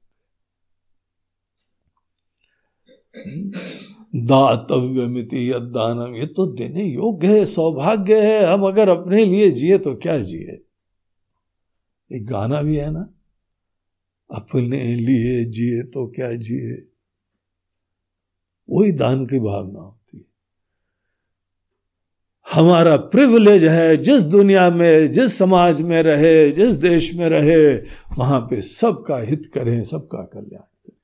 दातव्य 4.18 4.26
दातव्यमिति 4.26 5.48
दानम 5.74 6.14
ये 6.16 6.26
तो 6.26 6.46
देने 6.46 6.84
योग्य 6.84 7.28
है, 7.28 7.44
सौभाग्य 7.44 8.20
है, 8.20 8.44
हम 8.44 8.66
अगर 8.66 8.88
अपने 8.88 9.24
लिए 9.24 9.50
जिए 9.50 9.78
तो 9.78 9.94
क्या 9.94 10.18
जिए? 10.22 10.58
एक 12.12 12.26
गाना 12.26 12.62
भी 12.62 12.76
है 12.76 12.90
ना? 12.90 13.10
अपने 14.30 14.96
लिए 14.96 15.44
जिए 15.44 15.82
तो 15.82 16.06
क्या 16.06 16.32
जिए? 16.32 16.88
वही 18.70 18.92
दान 18.92 19.26
की 19.26 19.38
भावना 19.38 19.80
होती 19.80 20.18
है। 20.18 20.24
हमारा 22.52 22.96
प्रिविलेज 22.96 23.64
है 23.64 23.96
जिस 23.96 24.22
दुनिया 24.22 24.70
में, 24.70 25.06
जिस 25.06 25.38
समाज 25.38 25.80
में 25.80 26.02
रहे, 26.02 26.52
जिस 26.52 26.76
देश 26.76 27.14
में 27.14 27.28
रहे, 27.28 27.74
वहाँ 28.18 28.40
पे 28.40 28.62
सबका 28.62 29.18
हित 29.18 29.50
करें, 29.54 29.84
सबका 29.84 30.22
कल्याण 30.22 30.62
करें। 30.62 30.96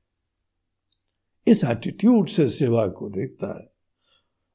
इस 1.47 1.65
एटीट्यूड 1.65 2.29
से 2.29 2.49
सेवा 2.49 2.89
को 2.89 3.11
देखता 3.11 3.61
है। 3.61 3.77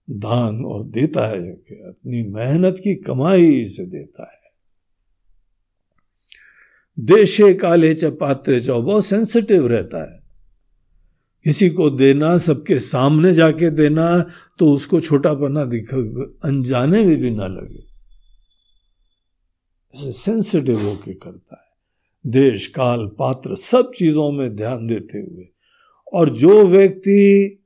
दान 0.10 0.65
और 0.65 0.84
देता 0.84 1.28
है, 1.28 1.52
अपनी 1.90 2.23
मेहनत 2.23 2.76
की 2.78 2.95
कमाई 2.95 3.65
से 3.65 3.86
देता 3.86 4.23
है। 4.23 4.40
देशे 7.02 7.53
काले 7.53 7.94
च 7.94 8.06
पात्र 8.06 8.60
चो 8.60 8.82
बहुत 8.82 9.06
सेंसिटिव 9.06 9.68
रहता 9.68 10.14
है। 10.14 10.19
किसी 11.44 11.69
को 11.69 11.90
देना, 11.90 12.38
सबके 12.38 12.80
सामने 12.80 13.34
जाके 13.34 13.69
देना 13.69 14.26
तो 14.60 14.72
उसको 14.72 14.99
छोटा 14.99 15.34
पना 15.34 15.65
दिख, 15.65 15.94
अनजाने 16.45 17.06
में 17.06 17.18
भी 17.18 17.32
ना 17.32 17.48
लगे। 17.48 17.84
ऐसे 19.95 20.11
सेंसिटिव 20.11 20.80
होके 20.80 21.14
करता 21.14 21.56
है। 21.56 21.72
देश, 22.32 22.68
काल, 22.68 23.06
पात्र, 23.19 23.56
सब 23.56 23.91
चीज़ों 23.98 24.32
में 24.32 24.56
ध्यान 24.56 24.88
देते 24.88 25.19
हुए। 25.19 25.45
और 26.14 26.30
जो 26.30 26.68
व्यक्ति 26.68 27.57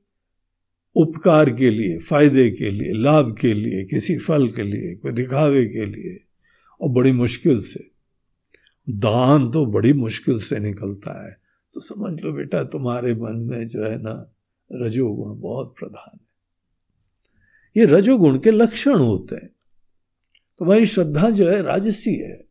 उपकार 0.96 1.50
के 1.50 1.70
लिए, 1.70 1.98
फ़ायदे 1.98 2.50
के 2.50 2.70
लिए, 2.70 2.92
लाभ 2.92 3.36
के 3.40 3.54
लिए, 3.54 3.84
किसी 3.84 4.18
फल 4.18 4.48
के 4.48 4.62
लिए, 4.62 4.94
कोई 4.94 5.12
दिखावे 5.12 5.64
के 5.64 5.86
लिए, 5.86 6.20
और 6.80 6.88
बड़ी 6.88 7.12
मुश्किल 7.12 7.60
से 7.60 7.95
दान 8.88 9.50
तो 9.50 9.66
बड़ी 9.66 9.92
मुश्किल 9.92 10.38
से 10.38 10.58
निकलता 10.58 11.26
है। 11.26 11.40
तो 11.74 11.80
समझ 11.80 12.22
लो 12.22 12.32
बेटा, 12.32 12.64
तुम्हारे 12.64 13.14
मन 13.14 13.36
में 13.36 13.66
जो 13.66 13.84
है 13.84 14.02
ना, 14.02 14.32
रजोगुण 14.72 15.40
बहुत 15.40 15.74
प्रधान 15.78 16.18
है। 16.22 16.26
ये 17.76 17.84
रजोगुण 17.84 18.38
के 18.38 18.50
लक्षण 18.50 18.98
होते 18.98 19.34
हैं। 19.34 19.50
तुम्हारी 20.58 20.86
श्रद्धा 20.86 21.30
जो 21.30 21.48
है 21.48 21.62
राजसी 21.62 22.14
है। 22.14 22.46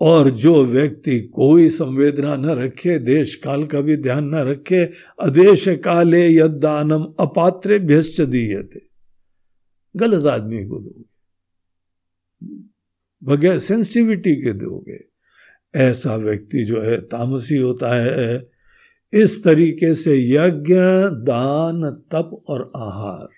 और 0.00 0.30
जो 0.30 0.64
व्यक्ति 0.64 1.20
कोई 1.20 1.68
संवेदना 1.68 2.36
न 2.36 2.46
रखे 2.46 2.98
देश 2.98 3.34
काल 3.34 3.66
का 3.66 3.80
भी 3.80 3.96
ध्यान 3.96 4.24
न 4.24 4.34
रखे, 4.34 4.84
अदेश 5.20 5.64
काले 5.68 6.36
यदानम 6.36 7.02
अपात्रे 7.20 7.78
भ्यश्च 7.78 8.20
दिए 8.20 8.62
थे 8.62 8.80
गलत 9.96 10.24
आदमी 10.24 10.66
को 10.66 10.78
दोगे। 10.78 11.11
बगैर 13.24 13.58
सेंसिटिविटी 13.58 14.42
के 14.42 14.52
दोगे। 14.52 15.04
ऐसा 15.76 16.16
व्यक्ति 16.16 16.64
जो 16.64 16.82
है, 16.82 17.00
तामसी 17.00 17.56
होता 17.56 17.94
है। 17.94 18.50
इस 19.12 19.44
तरीके 19.44 19.94
से 19.94 20.30
यज्ञ, 20.30 20.74
दान, 21.22 21.90
तप 21.90 22.44
और 22.48 22.72
आहार। 22.76 23.28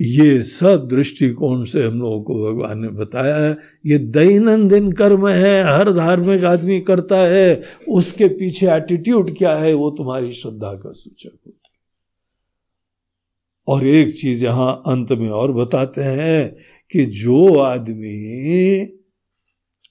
ये 0.00 0.42
सब 0.42 0.88
दृष्टिकोण 0.88 1.64
से 1.64 1.82
हम 1.82 1.98
लोगों 1.98 2.22
को 2.22 2.52
भगवान 2.52 2.78
ने 2.78 2.88
बताया 2.88 3.36
है। 3.36 3.58
ये 3.86 3.98
दैनंदिन 3.98 4.92
कर्म 4.92 5.28
है, 5.28 5.62
हर 5.62 5.92
धार्मिक 5.92 6.44
आदमी 6.44 6.80
करता 6.80 7.18
है। 7.18 7.62
उसके 7.88 8.28
पीछे 8.28 8.70
एटीट्यूड 8.70 9.36
क्या 9.36 9.56
है, 9.56 9.74
वो 9.74 9.90
तुम्हारी 9.90 10.32
श्रद्धा 10.32 10.74
का 10.74 10.92
सूचक 10.92 11.38
होता 11.46 11.48
है। 11.48 11.66
और 13.68 13.86
एक 13.86 14.16
चीज़ 14.16 14.44
यहाँ 14.44 14.82
अंत 14.86 15.12
में 15.12 15.30
और 15.30 15.52
बताते 15.52 16.02
हैं 16.02 16.56
कि 16.90 17.04
जो 17.06 17.58
आदमी 17.58 18.86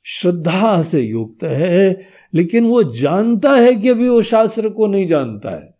श्रद्धा 0.05 0.81
से 0.81 1.01
युक्त 1.01 1.43
है, 1.43 2.01
लेकिन 2.33 2.65
वो 2.65 2.83
जानता 2.83 3.55
है 3.55 3.75
कि 3.75 3.89
अभी 3.89 4.09
वो 4.09 4.21
शास्त्र 4.21 4.69
को 4.69 4.87
नहीं 4.87 5.05
जानता 5.05 5.55
है। 5.55 5.77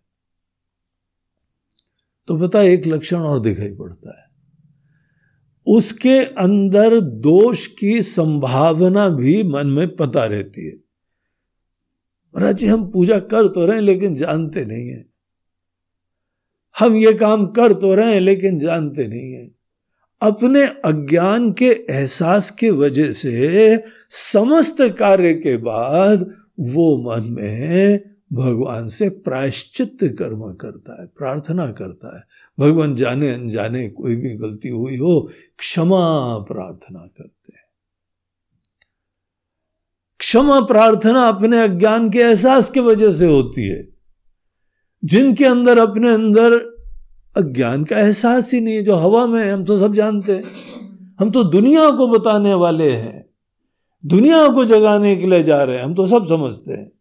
तो 2.27 2.47
पता 2.47 2.61
एक 2.61 2.87
लक्षण 2.87 3.17
और 3.17 3.41
दिखाई 3.41 3.75
पड़ता 3.75 4.21
है। 4.21 4.25
उसके 5.67 6.19
अंदर 6.19 7.01
दोष 7.01 7.67
की 7.67 8.01
संभावना 8.01 9.09
भी 9.09 9.43
मन 9.43 9.67
में 9.67 9.95
पता 9.95 10.25
रहती 10.25 10.67
है। 10.67 10.75
महाराज 12.35 12.55
जी, 12.55 12.67
हम 12.67 12.91
पूजा 12.91 13.19
कर 13.19 13.47
तो 13.47 13.65
रहे 13.65 13.75
हैं, 13.75 13.83
लेकिन 13.83 14.15
जानते 14.15 14.65
नहीं 14.65 14.89
है। 14.89 15.05
हम 16.79 16.95
ये 16.95 17.13
काम 17.13 17.47
कर 17.47 17.73
तो 17.73 17.95
रहे 17.95 18.13
हैं, 18.13 18.21
लेकिन 18.21 18.59
जानते 18.59 19.07
नहीं 19.07 19.33
है। 19.33 19.54
अपने 20.21 20.63
अज्ञान 20.65 21.53
के 21.53 21.65
एहसास 21.65 22.51
के 22.51 22.69
वजह 22.69 23.11
से 23.11 23.83
समस्त 24.09 24.75
कार्य 24.81 25.33
के 25.33 25.57
बाद 25.57 26.35
वो 26.59 27.15
मन 27.15 27.31
में 27.31 27.99
भगवान 28.33 28.89
से 28.89 29.09
प्रायश्चित 29.09 29.97
कर्म 30.03 30.53
करता 30.53 31.01
है, 31.01 31.07
प्रार्थना 31.07 31.71
करता 31.71 32.17
है। 32.17 32.23
भगवान 32.59 32.95
जाने 32.95 33.33
अनजाने 33.33 33.89
कोई 33.89 34.15
भी 34.15 34.35
गलती 34.35 34.69
हुई 34.69 34.97
हो, 34.97 35.31
क्षमा 35.57 36.37
प्रार्थना 36.37 36.99
करते 36.99 37.53
हैं। 37.55 37.65
क्षमा 40.19 40.59
प्रार्थना 40.61 41.27
अपने 41.27 41.61
अज्ञान 41.61 42.09
के 42.09 42.19
एहसास 42.19 42.69
के 42.69 42.79
वजह 42.79 43.11
से 43.11 43.25
होती 43.25 43.67
है। 43.67 43.87
जिनके 45.05 45.45
अंदर 45.45 45.77
अपने 45.77 46.13
अंदर 46.13 46.74
अज्ञान 47.37 47.83
का 47.83 47.99
एहसास 47.99 48.53
ही 48.53 48.61
नहीं 48.61 48.75
है, 48.75 48.83
जो 48.83 48.95
हवा 48.95 49.27
में 49.27 49.51
हम 49.51 49.63
तो 49.63 49.79
सब 49.79 49.93
जानते 49.93 50.31
हैं। 50.31 50.43
हम 51.19 51.31
तो 51.31 51.43
दुनिया 51.43 51.91
को 51.91 52.07
बताने 52.07 52.53
वाले 52.53 52.91
हैं। 52.91 53.29
दुनिया 54.05 54.49
को 54.49 54.65
जगाने 54.65 55.15
के 55.15 55.27
लिए 55.27 55.43
जा 55.43 55.63
रहे 55.63 55.77
हैं, 55.77 55.83
हम 55.83 55.95
तो 55.95 56.07
सब 56.07 56.25
समझते 56.25 56.73
हैं। 56.73 56.91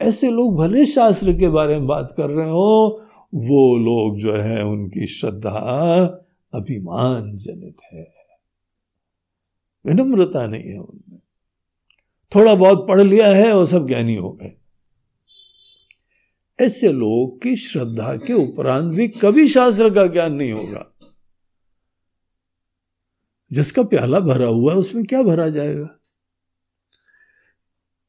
ऐसे 0.00 0.30
लोग 0.30 0.56
भले 0.56 0.86
शास्त्र 0.86 1.32
के 1.32 1.48
बारे 1.48 1.74
में 1.74 1.86
बात 1.86 2.14
कर 2.16 2.30
रहे 2.30 2.50
हो, 2.50 3.02
वो 3.34 3.78
लोग 3.78 4.18
जो 4.18 4.32
है, 4.32 4.64
उनकी 4.64 5.06
श्रद्धा 5.06 5.58
अभिमान 6.54 7.36
जनित 7.36 7.76
है। 7.92 8.14
विनम्रता 9.86 10.46
नहीं 10.46 10.64
है 10.64 10.78
उनमें। 10.78 11.20
थोड़ा 12.34 12.54
बहुत 12.54 12.88
पढ़ 12.88 13.00
लिया 13.00 13.28
है 13.28 13.52
और 13.52 13.66
सब 13.66 13.88
ज्ञानी 13.88 14.16
हो 14.16 14.32
गए। 14.32 14.59
ऐसे 16.60 16.92
लोग 16.92 17.42
की 17.42 17.56
श्रद्धा 17.56 18.16
के 18.16 18.32
उपरांत 18.32 18.94
भी 18.94 19.08
कभी 19.08 19.48
शास्त्र 19.48 19.94
का 19.94 20.06
ज्ञान 20.06 20.34
नहीं 20.34 20.52
होगा। 20.52 20.96
जिसका 23.52 23.82
प्याला 23.82 24.20
भरा 24.20 24.46
हुआ 24.46 24.72
है, 24.72 24.78
उसमें 24.78 25.04
क्या 25.04 25.22
भरा 25.22 25.48
जाएगा? 25.48 25.96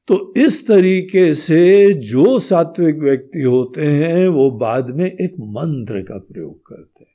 तो 0.07 0.33
इस 0.37 0.67
तरीके 0.67 1.33
से 1.33 1.93
जो 1.93 2.39
सात्विक 2.39 2.95
व्यक्ति 2.95 3.41
होते 3.41 3.81
हैं, 3.81 4.27
वो 4.27 4.51
बाद 4.51 4.89
में 4.89 5.05
एक 5.05 5.33
मंत्र 5.39 6.01
का 6.01 6.17
प्रयोग 6.17 6.65
करते 6.65 7.03
हैं। 7.03 7.11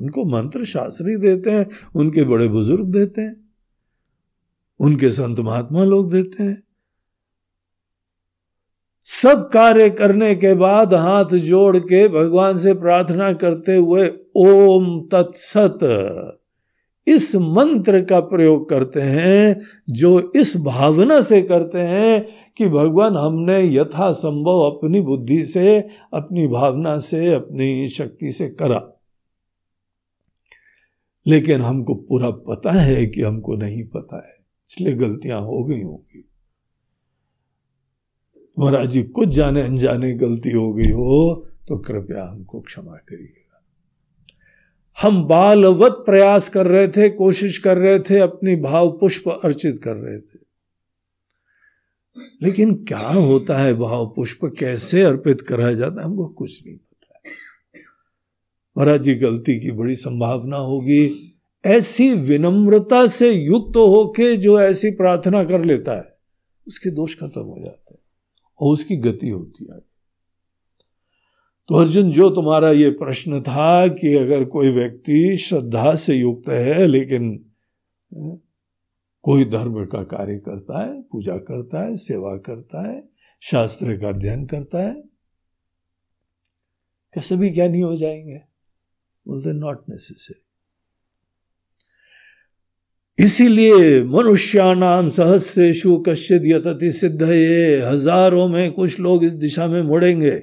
उनको 0.00 0.24
मंत्र 0.24 0.64
शास्त्री 0.64 1.16
देते 1.16 1.50
हैं, 1.50 1.66
उनके 1.94 2.24
बड़े 2.24 2.48
बुज़ुर्ग 2.48 2.84
देते 2.84 3.20
हैं, 3.20 3.50
उनके 4.80 5.10
संत 5.10 5.40
महात्मा 5.40 5.84
लोग 5.84 6.12
देते 6.12 6.42
हैं। 6.42 6.65
सब 9.06 9.48
कार्य 9.52 9.90
करने 9.90 10.34
के 10.34 10.54
बाद 10.54 10.94
हाथ 10.94 11.24
जोड़ 11.24 11.76
के 11.78 12.08
भगवान 12.08 12.56
से 12.56 12.74
प्रार्थना 12.74 13.32
करते 13.32 13.76
हुए 13.76 14.08
ओम 14.36 15.00
तत्सत। 15.12 15.78
इस 17.06 17.36
मंत्र 17.36 18.02
का 18.04 18.20
प्रयोग 18.20 18.68
करते 18.68 19.00
हैं, 19.00 19.60
जो 19.90 20.32
इस 20.36 20.56
भावना 20.56 21.20
से 21.20 21.42
करते 21.42 21.78
हैं 21.78 22.26
कि 22.56 22.68
भगवान 22.68 23.16
हमने 23.16 23.76
यथा 23.76 24.12
संभव 24.12 24.60
अपनी 24.60 25.00
बुद्धि 25.00 25.42
से, 25.44 25.78
अपनी 26.12 26.46
भावना 26.48 26.98
से, 26.98 27.34
अपनी 27.34 27.88
शक्ति 27.88 28.32
से 28.32 28.48
करा। 28.48 28.82
लेकिन 31.26 31.60
हमको 31.60 31.94
पूरा 31.94 32.30
पता 32.30 32.70
है 32.70 33.06
कि 33.06 33.22
हमको 33.22 33.56
नहीं 33.56 33.84
पता 33.84 34.26
है, 34.26 34.34
इसलिए 34.68 34.94
गलतियाँ 34.94 35.40
हो 35.40 35.64
गई 35.64 35.82
होंगी। 35.82 36.25
महाराज 38.58 38.88
जी, 38.88 39.02
कुछ 39.02 39.28
जाने 39.28 39.62
अनजाने 39.62 40.14
गलती 40.14 40.50
हो 40.50 40.72
गई 40.72 40.90
हो 40.92 41.46
तो 41.68 41.78
कृपया 41.78 42.24
हमको 42.24 42.60
क्षमा 42.60 42.96
करिएगा। 42.96 43.64
हम 45.02 45.24
बालवत 45.24 45.92
प्रयास 45.92 46.48
कर 46.48 46.66
रहे 46.66 46.88
थे, 46.88 47.08
कोशिश 47.08 47.58
कर 47.58 47.78
रहे 47.78 47.98
थे, 47.98 48.18
अपनी 48.18 48.56
भाव 48.56 48.90
पुष्प 48.90 49.28
अर्चित 49.28 49.80
कर 49.82 49.96
रहे 49.96 50.18
थे। 50.18 50.38
लेकिन 52.42 52.74
क्या 52.74 53.08
होता 53.08 53.56
है, 53.56 53.74
भाव 53.74 54.12
पुष्प 54.16 54.54
कैसे 54.58 55.02
अर्पित 55.02 55.40
कराया 55.40 55.72
जाता 55.72 56.00
है, 56.00 56.06
हमको 56.06 56.26
कुछ 56.26 56.66
नहीं 56.66 56.76
पता 56.76 57.20
महाराज 58.76 59.00
जी, 59.00 59.14
गलती 59.14 59.60
की 59.60 59.70
बड़ी 59.70 59.94
संभावना 59.94 60.56
होगी। 60.56 61.32
ऐसी 61.64 62.12
विनम्रता 62.12 63.06
से 63.06 63.32
युक्त 63.32 63.76
होके 63.76 64.36
जो 64.36 64.60
ऐसी 64.60 64.90
प्रार्थना 64.90 65.44
कर 65.44 65.64
लेता 65.64 65.96
है, 65.96 66.16
उसके 66.66 66.90
दोष 66.90 67.14
खत्म 67.14 67.40
हो 67.40 67.56
जाते 67.64 67.85
और 68.60 68.72
उसकी 68.72 68.96
गति 68.96 69.28
होती 69.28 69.68
है 69.72 69.78
तो 71.68 71.74
अर्जुन, 71.74 72.10
जो 72.10 72.30
तुम्हारा 72.30 72.70
ये 72.70 72.90
प्रश्न 72.90 73.40
था 73.42 73.88
कि 73.88 74.14
अगर 74.14 74.44
कोई 74.44 74.70
व्यक्ति 74.70 75.36
श्रद्धा 75.36 75.94
से 75.94 76.14
युक्त 76.14 76.48
है, 76.48 76.86
लेकिन 76.86 77.46
कोई 79.22 79.44
धर्म 79.44 79.86
का 79.86 80.02
कार्य 80.02 80.36
करता 80.38 80.82
है, 80.82 81.02
पूजा 81.02 81.36
करता 81.36 81.82
है, 81.82 81.94
सेवा 81.94 82.36
करता 82.36 82.86
है, 82.88 83.08
शास्त्र 83.40 83.96
का 83.96 84.08
अध्ययन 84.08 84.46
करता 84.46 84.82
है, 84.82 84.94
क्या 87.14 87.22
सभी 87.22 87.50
ज्ञानी 87.50 87.80
हो 87.80 87.96
जाएँगे? 87.96 88.40
बोलते 89.28 89.52
नॉट 89.52 89.84
नेसेसरी 89.88 90.45
इसीलिए 93.18 94.02
मनुष्यानाम 94.02 95.08
सहस्रेशु 95.08 95.96
कश्चित 96.08 96.42
यतति 96.44 96.92
सिद्ध 96.92 97.22
ये 97.22 97.80
हज़ारों 97.80 98.48
में 98.48 98.72
कुछ 98.72 99.00
लोग 99.00 99.24
इस 99.24 99.32
दिशा 99.32 99.66
में 99.66 99.82
मुड़ेंगे। 99.82 100.42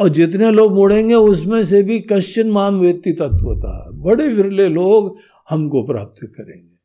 और 0.00 0.08
जितने 0.08 0.50
लोग 0.50 0.72
मुड़ेंगे, 0.72 1.14
उसमें 1.14 1.64
से 1.64 1.82
भी 1.82 2.00
कश्चिन 2.00 2.50
माम 2.50 2.80
वेत्ति 2.80 3.12
तत्व 3.12 3.58
था 3.58 3.90
बड़े 3.92 4.28
विरले 4.28 4.68
लोग 4.68 5.18
हमको 5.50 5.82
प्राप्त 5.82 6.26
करेंगे। 6.26 6.76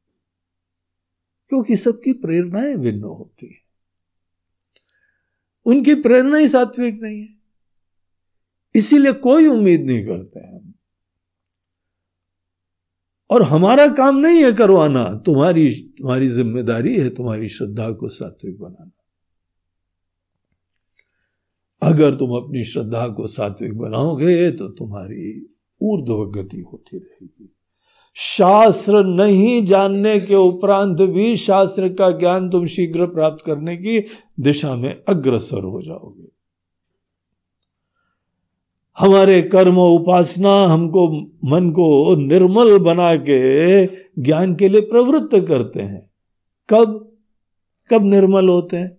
क्योंकि 1.50 1.76
सबकी 1.76 2.14
प्रेरणाएँ 2.14 2.76
भिन्न 2.76 3.04
होती 3.04 3.46
है। 3.46 3.68
उनकी 5.66 5.96
प्रेरणा 5.96 6.38
ही 6.38 6.48
सात्विक 6.48 7.02
नहीं 7.02 7.22
है। 7.22 7.30
इसीलिए 8.76 9.14
कोई 9.14 9.48
उम्मीद 9.48 9.82
नहीं 9.82 10.06
करते 10.06 10.40
हैं 10.40 10.56
हम। 10.56 10.67
और 13.30 13.44
हमारा 13.44 13.88
काम 13.94 14.18
नहीं 14.18 14.44
है 14.44 14.52
करवाना, 14.54 15.04
तुम्हारी 15.26 15.70
तुम्हारी 15.98 16.28
ज़िम्मेदारी 16.30 16.96
है 16.96 17.10
तुम्हारी 17.10 17.48
श्रद्धा 17.50 17.90
को 17.92 18.10
सात्विक 18.10 18.60
बनाना। 18.60 18.92
अगर 21.82 22.16
तुम 22.16 22.36
अपनी 22.36 22.64
श्रद्धा 22.66 23.08
को 23.08 23.28
सात्विक 23.28 23.78
बनाओगे 23.78 24.52
तो 24.52 24.68
तुम्हारी 24.70 25.46
ऊर्ध्व 25.82 26.24
गति 26.32 26.60
होती 26.62 26.98
रहेगी। 26.98 27.54
शास्त्र 28.18 29.04
नहीं 29.06 29.66
जानने 29.66 30.20
के 30.20 30.36
उपरांत 30.36 31.02
भी 31.10 31.36
शास्त्र 31.38 31.90
का 31.90 32.10
ज्ञान 32.12 32.50
तुम 32.50 32.66
शीघ्र 32.68 33.06
प्राप्त 33.08 33.46
करने 33.46 33.76
की 33.78 34.00
दिशा 34.40 34.76
में 34.76 34.92
अग्रसर 35.10 35.64
हो 35.64 35.82
जाओगे। 35.82 36.28
हमारे 39.00 39.42
कर्म 39.42 39.78
उपासना 39.78 40.66
हमको, 40.66 41.22
मन 41.46 41.70
को 41.70 42.16
निर्मल 42.16 42.78
बना 42.78 43.16
के 43.16 43.86
ज्ञान 44.22 44.56
के 44.56 44.70
लिए 44.70 44.82
प्रवृत्त 44.82 45.48
करते 45.48 45.82
हैं। 45.82 46.12
कब? 46.70 47.12
कब 47.94 48.04
निर्मल 48.04 48.50
होते 48.50 48.78
हैं? 48.78 48.98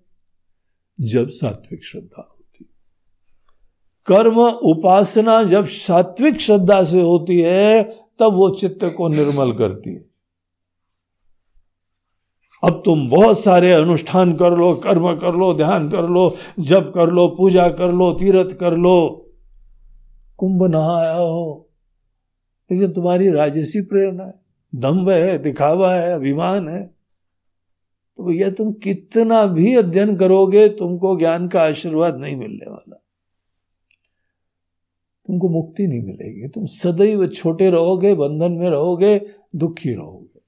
जब 1.00 1.28
सात्विक 1.28 1.84
श्रद्धा 1.84 2.34
होती 2.38 2.38
कर्म 4.06 4.40
उपासना 4.40 5.42
जब 5.42 5.64
सात्विक 5.64 6.40
श्रद्धा 6.40 6.84
से 6.84 7.00
होती 7.00 7.40
है, 7.40 7.82
तब 8.18 8.32
वो 8.32 8.50
चित्त 8.50 8.94
को 8.96 9.08
निर्मल 9.08 9.52
करती 9.52 9.90
है। 9.90 10.04
अब 12.64 12.82
तुम 12.84 13.08
बहुत 13.08 13.38
सारे 13.38 13.72
अनुष्ठान 13.72 14.34
कर 14.34 14.56
लो, 14.56 14.74
कर्म 14.74 15.16
कर 15.16 15.34
लो, 15.34 15.54
ध्यान 15.54 15.90
कर 15.90 16.08
लो, 16.08 16.36
जप 16.60 16.92
कर 16.94 17.06
लो, 17.06 17.28
पूजा 17.28 17.68
कर 17.68 17.92
लो, 17.92 18.12
तीर्थ 18.12 18.56
कर 18.56 18.76
लो। 18.76 19.24
कुंभ 20.38 20.62
नहाया 20.62 21.14
हो। 21.14 21.70
लेकिन 22.72 22.92
तुम्हारी 22.92 23.30
राजसी 23.30 23.80
प्रेरणा 23.80 24.24
है। 24.24 24.34
दम्भ 24.74 25.10
है, 25.10 25.38
दिखावा 25.38 25.94
है, 25.94 26.12
अभिमान 26.12 26.68
है। 26.68 26.86
तो 28.16 28.24
भैया, 28.24 28.50
तुम 28.50 28.72
कितना 28.72 29.46
भी 29.46 29.76
अध्ययन 29.76 30.16
करोगे, 30.16 30.68
तुमको 30.68 31.18
ज्ञान 31.18 31.48
का 31.48 31.62
आशीर्वाद 31.62 32.16
नहीं 32.16 32.36
मिलने 32.36 32.70
वाला। 32.70 33.04
तुमको 35.26 35.48
मुक्ति 35.48 35.86
नहीं 35.86 36.02
मिलेगी। 36.02 36.48
तुम 36.48 36.66
सदैव 36.66 37.26
छोटे 37.26 37.70
रहोगे, 37.70 38.14
बंधन 38.14 38.52
में 38.52 38.70
रहोगे, 38.70 39.20
दुखी 39.56 39.94
रहोगे। 39.94 40.40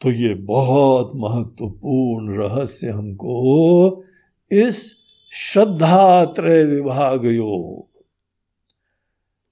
तो 0.00 0.10
ये 0.10 0.34
बहुत 0.34 1.12
महत्वपूर्ण 1.14 2.36
रहस्य 2.36 2.90
हमको 2.90 4.04
इस 4.52 5.05
श्रद्धा 5.38 6.24
त्रय 6.24 6.64
विभाग 6.64 7.26
योग 7.26 8.04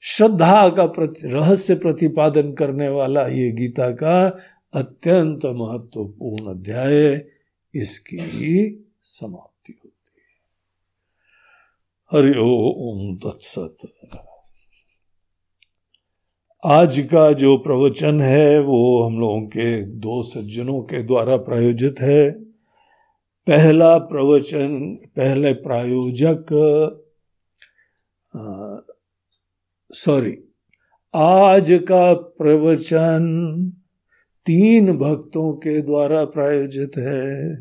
श्रद्धा 0.01 0.69
का 0.69 0.86
प्रति, 0.86 1.28
रहस्य 1.28 1.74
प्रतिपादन 1.74 2.52
करने 2.52 2.89
वाला 2.89 3.27
ये 3.27 3.52
गीता 3.52 3.90
का 3.90 4.36
अत्यंत 4.74 5.40
महत्वपूर्ण 5.44 6.51
अध्याय 6.51 7.24
इसकी 7.74 8.85
समाप्ति 9.02 9.81
होती 9.85 10.20
है। 12.16 12.23
हरि 12.23 12.39
ओम 12.39 13.16
तत्सत। 13.16 13.77
आज 16.65 17.09
का 17.11 17.32
जो 17.32 17.56
प्रवचन 17.56 18.20
है 18.20 18.61
वो 18.61 19.02
हम 19.02 19.20
लोगों 19.20 19.43
के 19.43 19.82
दो 19.82 20.23
सज्जनों 20.23 20.82
के 20.82 21.02
द्वारा 21.02 21.36
प्रायोजित 21.36 21.94
है। 22.01 22.44
पहला 23.47 23.99
प्रवचन, 23.99 24.95
पहले 25.16 25.53
प्रायोजक 25.53 26.47
सॉरी 29.95 30.37
आज 31.15 31.73
का 31.89 32.12
प्रवचन 32.12 33.25
तीन 34.47 34.93
भक्तों 34.99 35.53
के 35.53 35.81
द्वारा 35.83 36.25
प्रायोजित 36.25 36.97
है। 36.99 37.57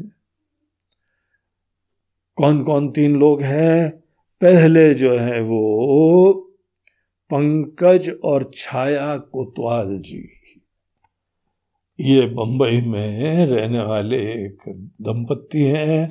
कौन 2.35 2.63
कौन 2.63 2.89
तीन 2.91 3.19
लोग 3.19 3.41
हैं? 3.41 3.91
पहले 4.41 4.93
जो 4.93 5.17
है 5.17 5.41
वो 5.41 6.33
पंकज 7.29 8.09
और 8.23 8.51
छाया 8.55 9.17
कोतवाल 9.17 9.97
जी। 9.99 10.32
ये 12.03 12.25
बंबई 12.27 12.79
में 12.81 13.45
रहने 13.45 13.79
वाले 13.79 14.17
एक 14.33 14.63
दंपत्ति 15.01 15.59
हैं, 15.59 16.09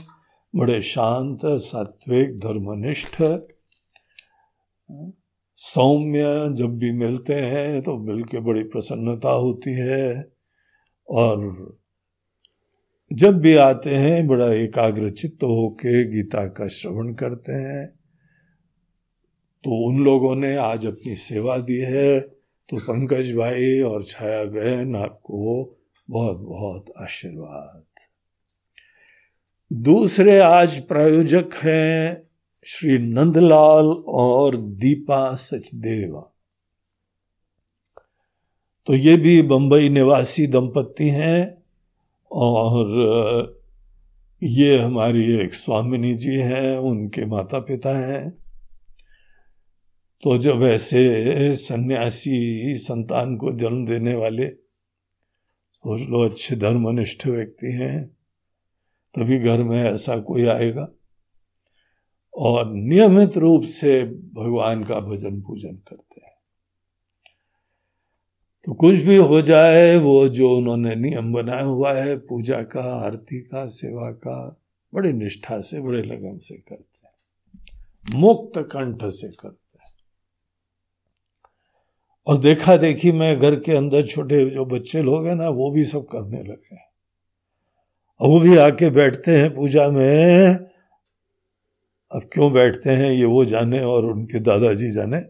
बड़े 0.55 0.81
शांत, 0.83 1.41
सात्विक, 1.45 2.37
धर्मनिष्ठ। 2.37 3.17
सौम्य 5.61 6.23
जब 6.55 6.77
भी 6.79 6.93
मिलते 6.93 7.35
हैं 7.35 7.83
तो 7.83 7.97
मिलके 7.99 8.41
बड़ी 8.41 8.63
प्रसन्नता 8.63 9.31
होती 9.31 9.73
है 9.73 10.31
और 11.09 11.45
जब 13.11 13.41
भी 13.41 13.55
आते 13.57 13.91
हैं 13.91 14.27
बड़ा 14.27 14.53
एकाग्र 14.55 15.11
चित्त 15.11 15.45
होके 15.45 16.05
गीता 16.11 16.47
का 16.49 16.69
श्रवण 16.69 17.13
करते 17.15 17.53
हैं। 17.53 17.87
तो 19.65 19.85
उन 19.89 20.03
लोगों 20.05 20.35
ने 20.37 20.57
आज 20.57 20.87
अपनी 20.87 21.15
सेवा 21.17 21.59
दी 21.59 21.79
है। 21.79 22.21
तो 22.21 22.77
पंकज 22.79 23.33
भाई 23.35 23.81
और 23.81 24.05
छाया 24.05 24.45
बहन 24.45 24.97
आपको 24.97 25.79
बहुत 26.13 26.39
बहुत 26.39 26.93
आशीर्वाद। 27.01 27.85
दूसरे 29.73 30.39
आज 30.39 30.79
प्रायोजक 30.79 31.51
हैं 31.55 32.23
श्री 32.65 32.99
नंदलाल 32.99 33.87
और 34.07 34.57
दीपा 34.57 35.35
सचदेवा। 35.35 36.35
तो 38.87 38.95
ये 38.95 39.17
भी 39.17 39.43
बंबई 39.43 39.89
निवासी 39.89 40.47
दंपत्ति 40.47 41.09
हैं 41.09 41.63
और 42.33 42.87
ये 44.43 44.79
हमारी 44.79 45.41
एक 45.41 45.55
स्वामिनी 45.55 46.15
जी 46.15 46.35
हैं, 46.35 46.79
उनके 46.79 47.25
माता 47.25 47.59
पिता 47.59 47.99
हैं। 47.99 48.31
तो 50.23 50.39
जब 50.39 50.63
ऐसे 50.63 51.55
सन्यासी 51.55 52.77
संतान 52.77 53.37
को 53.37 53.53
जन्म 53.53 53.87
देने 53.87 54.15
वाले 54.15 54.62
सोच 55.83 56.09
लो 56.09 56.25
अच्छे 56.25 56.57
धर्मनिष्ठ 56.57 57.27
व्यक्ति 57.27 57.67
हैं, 57.67 58.05
तभी 59.15 59.39
घर 59.39 59.63
में 59.63 59.91
ऐसा 59.91 60.19
कोई 60.19 60.45
आएगा। 60.47 60.89
और 62.35 62.73
नियमित 62.73 63.37
रूप 63.37 63.63
से 63.63 64.05
भगवान 64.35 64.85
का 64.85 65.01
भजन 65.01 65.41
पूजन 65.41 65.73
करते 65.73 66.21
हैं। 66.25 66.33
तो 68.65 68.75
कुछ 68.75 68.95
भी 68.97 69.17
हो 69.17 69.43
जाए, 69.43 69.97
वो 69.97 70.29
जो 70.29 70.57
उन्होंने 70.57 70.95
नियम 70.95 71.33
बनाया 71.33 71.65
हुआ 71.65 71.93
है, 71.93 72.17
पूजा 72.17 72.63
का, 72.63 72.83
आरती 72.83 73.41
का, 73.41 73.67
सेवा 73.67 74.11
का, 74.13 74.63
बड़ी 74.95 75.13
निष्ठा 75.13 75.61
से, 75.61 75.81
बड़े 75.81 76.03
लगन 76.03 76.39
से 76.39 76.57
करते 76.57 77.07
हैं। 77.07 77.15
मुक्त 78.15 78.59
कंठ 78.59 79.05
से 79.05 79.29
करते 79.29 79.62
और 82.27 82.39
देखा 82.39 82.77
देखी 82.77 83.13
मैं 83.13 83.39
घर 83.39 83.55
के 83.55 83.73
अंदर 83.73 84.07
छोटे 84.07 84.51
जो 84.51 84.65
बच्चे 84.65 85.03
लोग 85.03 85.27
हैं 85.27 85.35
ना, 85.35 85.49
वो 85.49 85.71
भी 85.71 85.85
सब 85.85 86.07
करने 86.07 86.43
लगे 86.43 86.77
और 88.21 88.29
वो 88.29 88.41
भी 88.41 88.57
आके 88.57 88.91
बैठते 88.91 89.39
हैं 89.39 89.55
पूजा 89.55 89.89
में। 89.89 90.55
अब 92.13 92.21
क्यों 92.33 92.53
बैठते 92.53 92.91
हैं, 92.91 93.13
ये 93.13 93.25
वो 93.25 93.45
जाने 93.45 93.81
और 93.81 94.05
उनके 94.05 94.41
दादाजी 94.41 94.91
जाने। 94.91 95.23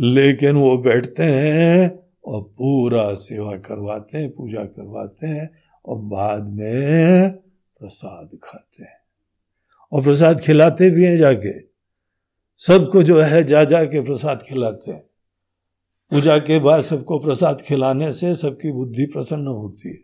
लेकिन 0.00 0.56
वो 0.56 0.78
बैठते 0.78 1.22
हैं 1.22 1.98
और 2.24 2.42
पूरा 2.42 3.14
सेवा 3.14 3.56
करवाते 3.56 4.18
हैं, 4.18 4.30
पूजा 4.30 4.64
करवाते 4.64 5.26
हैं 5.26 5.50
और 5.86 5.98
बाद 5.98 6.48
में 6.48 7.30
प्रसाद 7.78 8.30
खाते 8.42 8.84
हैं। 8.84 8.98
और 9.92 10.02
प्रसाद 10.02 10.40
खिलाते 10.40 10.90
भी 10.90 11.04
हैं 11.04 11.16
जाके। 11.16 11.60
सबको 12.58 13.02
जो 13.02 13.20
है 13.20 13.44
जा 13.44 13.64
जा 13.64 13.84
के 13.84 14.00
प्रसाद 14.00 14.42
खिलाते 14.48 14.90
हैं। 14.90 15.11
पूजा 16.12 16.38
के 16.38 16.58
बाद 16.58 16.82
सबको 16.82 17.18
प्रसाद 17.18 17.60
खिलाने 17.60 18.12
से 18.12 18.34
सबकी 18.34 18.72
बुद्धि 18.72 19.06
प्रसन्न 19.06 19.46
होती 19.46 19.88
है। 19.88 19.98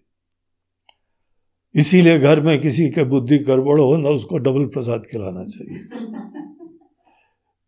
इसीलिए 1.74 2.18
घर 2.18 2.40
में 2.40 2.60
किसी 2.60 2.88
के 2.88 3.04
बुद्धि 3.04 3.38
गड़बड़ 3.38 3.80
हो, 3.80 3.96
ना 3.96 4.08
उसको 4.08 4.38
डबल 4.38 4.66
प्रसाद 4.66 5.02
खिलाना 5.10 5.44
चाहिए। 5.44 5.78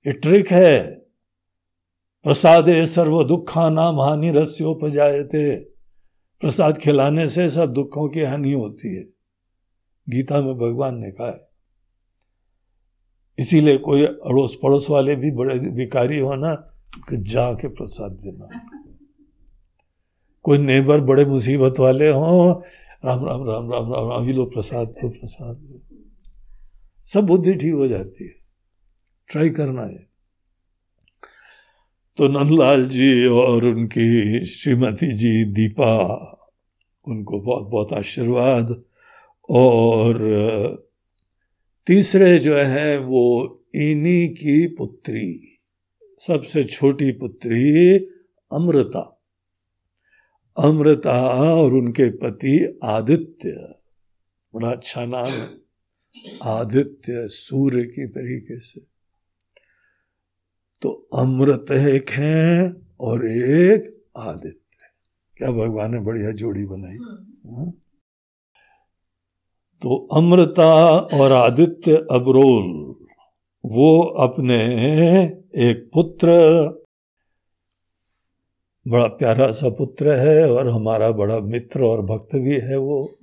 ये 0.07 0.13
ट्रिक 0.13 0.49
है। 0.49 0.87
प्रसादे 2.23 2.87
सर्व 2.87 3.25
दुखा 3.25 3.71
नाम 3.71 4.01
हानि 4.01 4.31
रस्योपजायते। 4.31 5.57
प्रसाद 6.41 6.79
खिलाने 6.79 7.29
से 7.29 7.51
सब 7.51 7.73
दुखों 7.73 8.09
की 8.09 8.21
हानि 8.21 8.53
होती 8.53 8.97
है। 8.97 9.03
गीता 10.09 10.41
में 10.41 10.55
भगवान 10.55 10.99
ने 10.99 11.11
कहा 11.11 11.29
है। 11.29 11.49
इसीलिए 13.39 13.79
कोई 13.79 14.03
अड़ोस 14.03 14.59
पड़ोस 14.63 14.91
वाले 14.91 15.17
भी 15.17 15.31
बड़े 15.31 15.59
विकारी 15.59 16.19
हो 16.19 16.35
ना 16.35 16.67
कि 16.97 17.17
जाके 17.17 17.69
प्रसाद 17.69 18.13
देना। 18.13 18.71
कोई 20.43 20.59
नेबर 20.59 21.01
बड़े 21.01 21.25
मुसीबत 21.25 21.75
वाले 21.81 22.11
हों, 22.11 22.61
राम 23.05 23.25
राम 23.27 23.45
राम 23.45 23.73
राम 23.73 23.93
राम 23.93 24.11
राम 24.11 24.29
लो 24.29 24.45
प्रसाद 24.45 24.89
दो 24.89 25.09
प्रसाद। 25.09 25.81
सब 27.07 27.27
बुद्धि 27.27 27.55
ठीक 27.55 27.75
हो 27.75 27.89
जाती 27.89 28.25
है। 28.25 28.35
ट्राई 29.29 29.51
करना 29.51 29.83
है। 29.83 30.11
तो 32.17 32.29
नंदलाल 32.29 32.89
जी 32.89 33.27
और 33.27 33.65
उनकी 33.65 34.45
श्रीमती 34.45 35.13
जी 35.13 35.45
दीपा, 35.45 36.05
उनको 37.09 37.41
बहुत 37.41 37.65
बहुत 37.65 37.93
आशीर्वाद। 37.93 38.83
और, 39.51 40.19
तीसरे 41.87 42.39
जो 42.39 42.57
है 42.57 42.99
वो 42.99 43.45
इन्हीं 43.75 44.29
की 44.29 44.67
पुत्री। 44.67 45.60
सबसे 46.27 46.65
छोटी 46.65 47.13
पुत्री 47.13 47.97
अमृता। 48.53 49.23
अमृता 50.59 51.29
और 51.29 51.73
उनके 51.73 52.11
पति 52.11 52.79
आदित्य। 52.85 53.51
बड़ा 54.55 54.71
अच्छा 54.71 55.07
नाम 55.07 55.27
है। 55.27 55.59
आदित्य 56.43 57.29
सूर्य 57.29 57.85
की 57.85 58.07
तरीके 58.07 58.61
से। 58.61 58.81
तो 60.83 61.09
अमृत 61.15 61.67
एक 61.71 62.11
है 62.11 62.75
और 63.01 63.27
एक 63.27 64.05
आदित्य। 64.17 64.77
क्या 65.37 65.51
भगवान 65.51 65.95
ने 65.95 66.01
बढ़िया 66.01 66.31
जोड़ी 66.31 66.65
बनाई? 66.65 66.97
हाँ? 67.55 67.71
तो 69.83 70.09
अमृता 70.13 70.99
और 70.99 71.33
आदित्य 71.33 71.97
अबरोल 71.97 72.90
वो 73.65 74.03
अपने 74.03 74.57
एक 75.57 75.91
पुत्र। 75.95 76.29
बड़ा 78.89 79.07
प्यारा 79.07 79.53
सा 79.53 79.69
पुत्र 79.69 80.13
है 80.13 80.51
और 80.51 80.69
हमारा 80.69 81.11
बड़ा 81.11 81.41
मित्र 81.41 81.83
और 81.83 82.03
भक्त 82.03 82.37
भी 82.37 82.61
है 82.61 82.77
वो। 82.77 83.19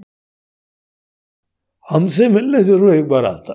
हमसे 1.90 2.30
मिलने 2.30 2.64
ज़रूर 2.64 2.96
एक 2.96 3.08
बार 3.08 3.26
आता। 3.26 3.54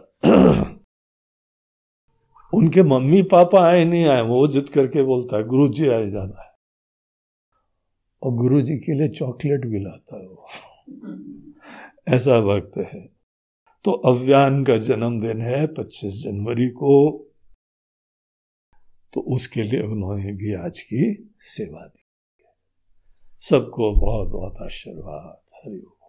उनके 2.54 2.82
मम्मी 2.82 3.22
पापा 3.22 3.62
आए 3.62 3.84
नहीं 3.84 4.04
आए, 4.04 4.22
वो 4.22 4.48
जिद 4.48 4.68
करके 4.68 5.02
बोलता 5.02 5.36
है 5.36 5.44
गुरु 5.44 5.68
जी 5.68 5.88
आए 5.88 6.10
जाना 6.10 6.42
है। 6.42 6.52
और 8.22 8.32
गुरु 8.32 8.60
जी 8.62 8.76
के 8.76 8.94
लिए 8.94 9.08
चॉकलेट 9.08 9.66
भी 9.66 9.80
लाता 9.80 10.16
है 10.16 10.26
वो। 10.26 10.46
ऐसा 12.08 12.40
भक्त 12.40 12.78
है। 12.78 13.11
तो 13.84 13.92
अव्यान 13.92 14.64
का 14.64 14.76
जन्मदिन 14.76 15.40
है 15.40 15.66
25 15.66 16.22
जनवरी 16.22 16.68
को। 16.68 17.26
तो 19.12 19.20
उसके 19.20 19.62
लिए 19.62 19.80
उन्होंने 19.80 20.32
भी 20.32 20.54
आज 20.54 20.80
की 20.80 21.32
सेवा 21.38 21.86
दी। 21.86 22.02
सबको 23.40 23.92
बहुत 23.92 24.28
बहुत 24.28 24.54
आशीर्वाद 24.62 25.42
हरिओम 25.54 26.01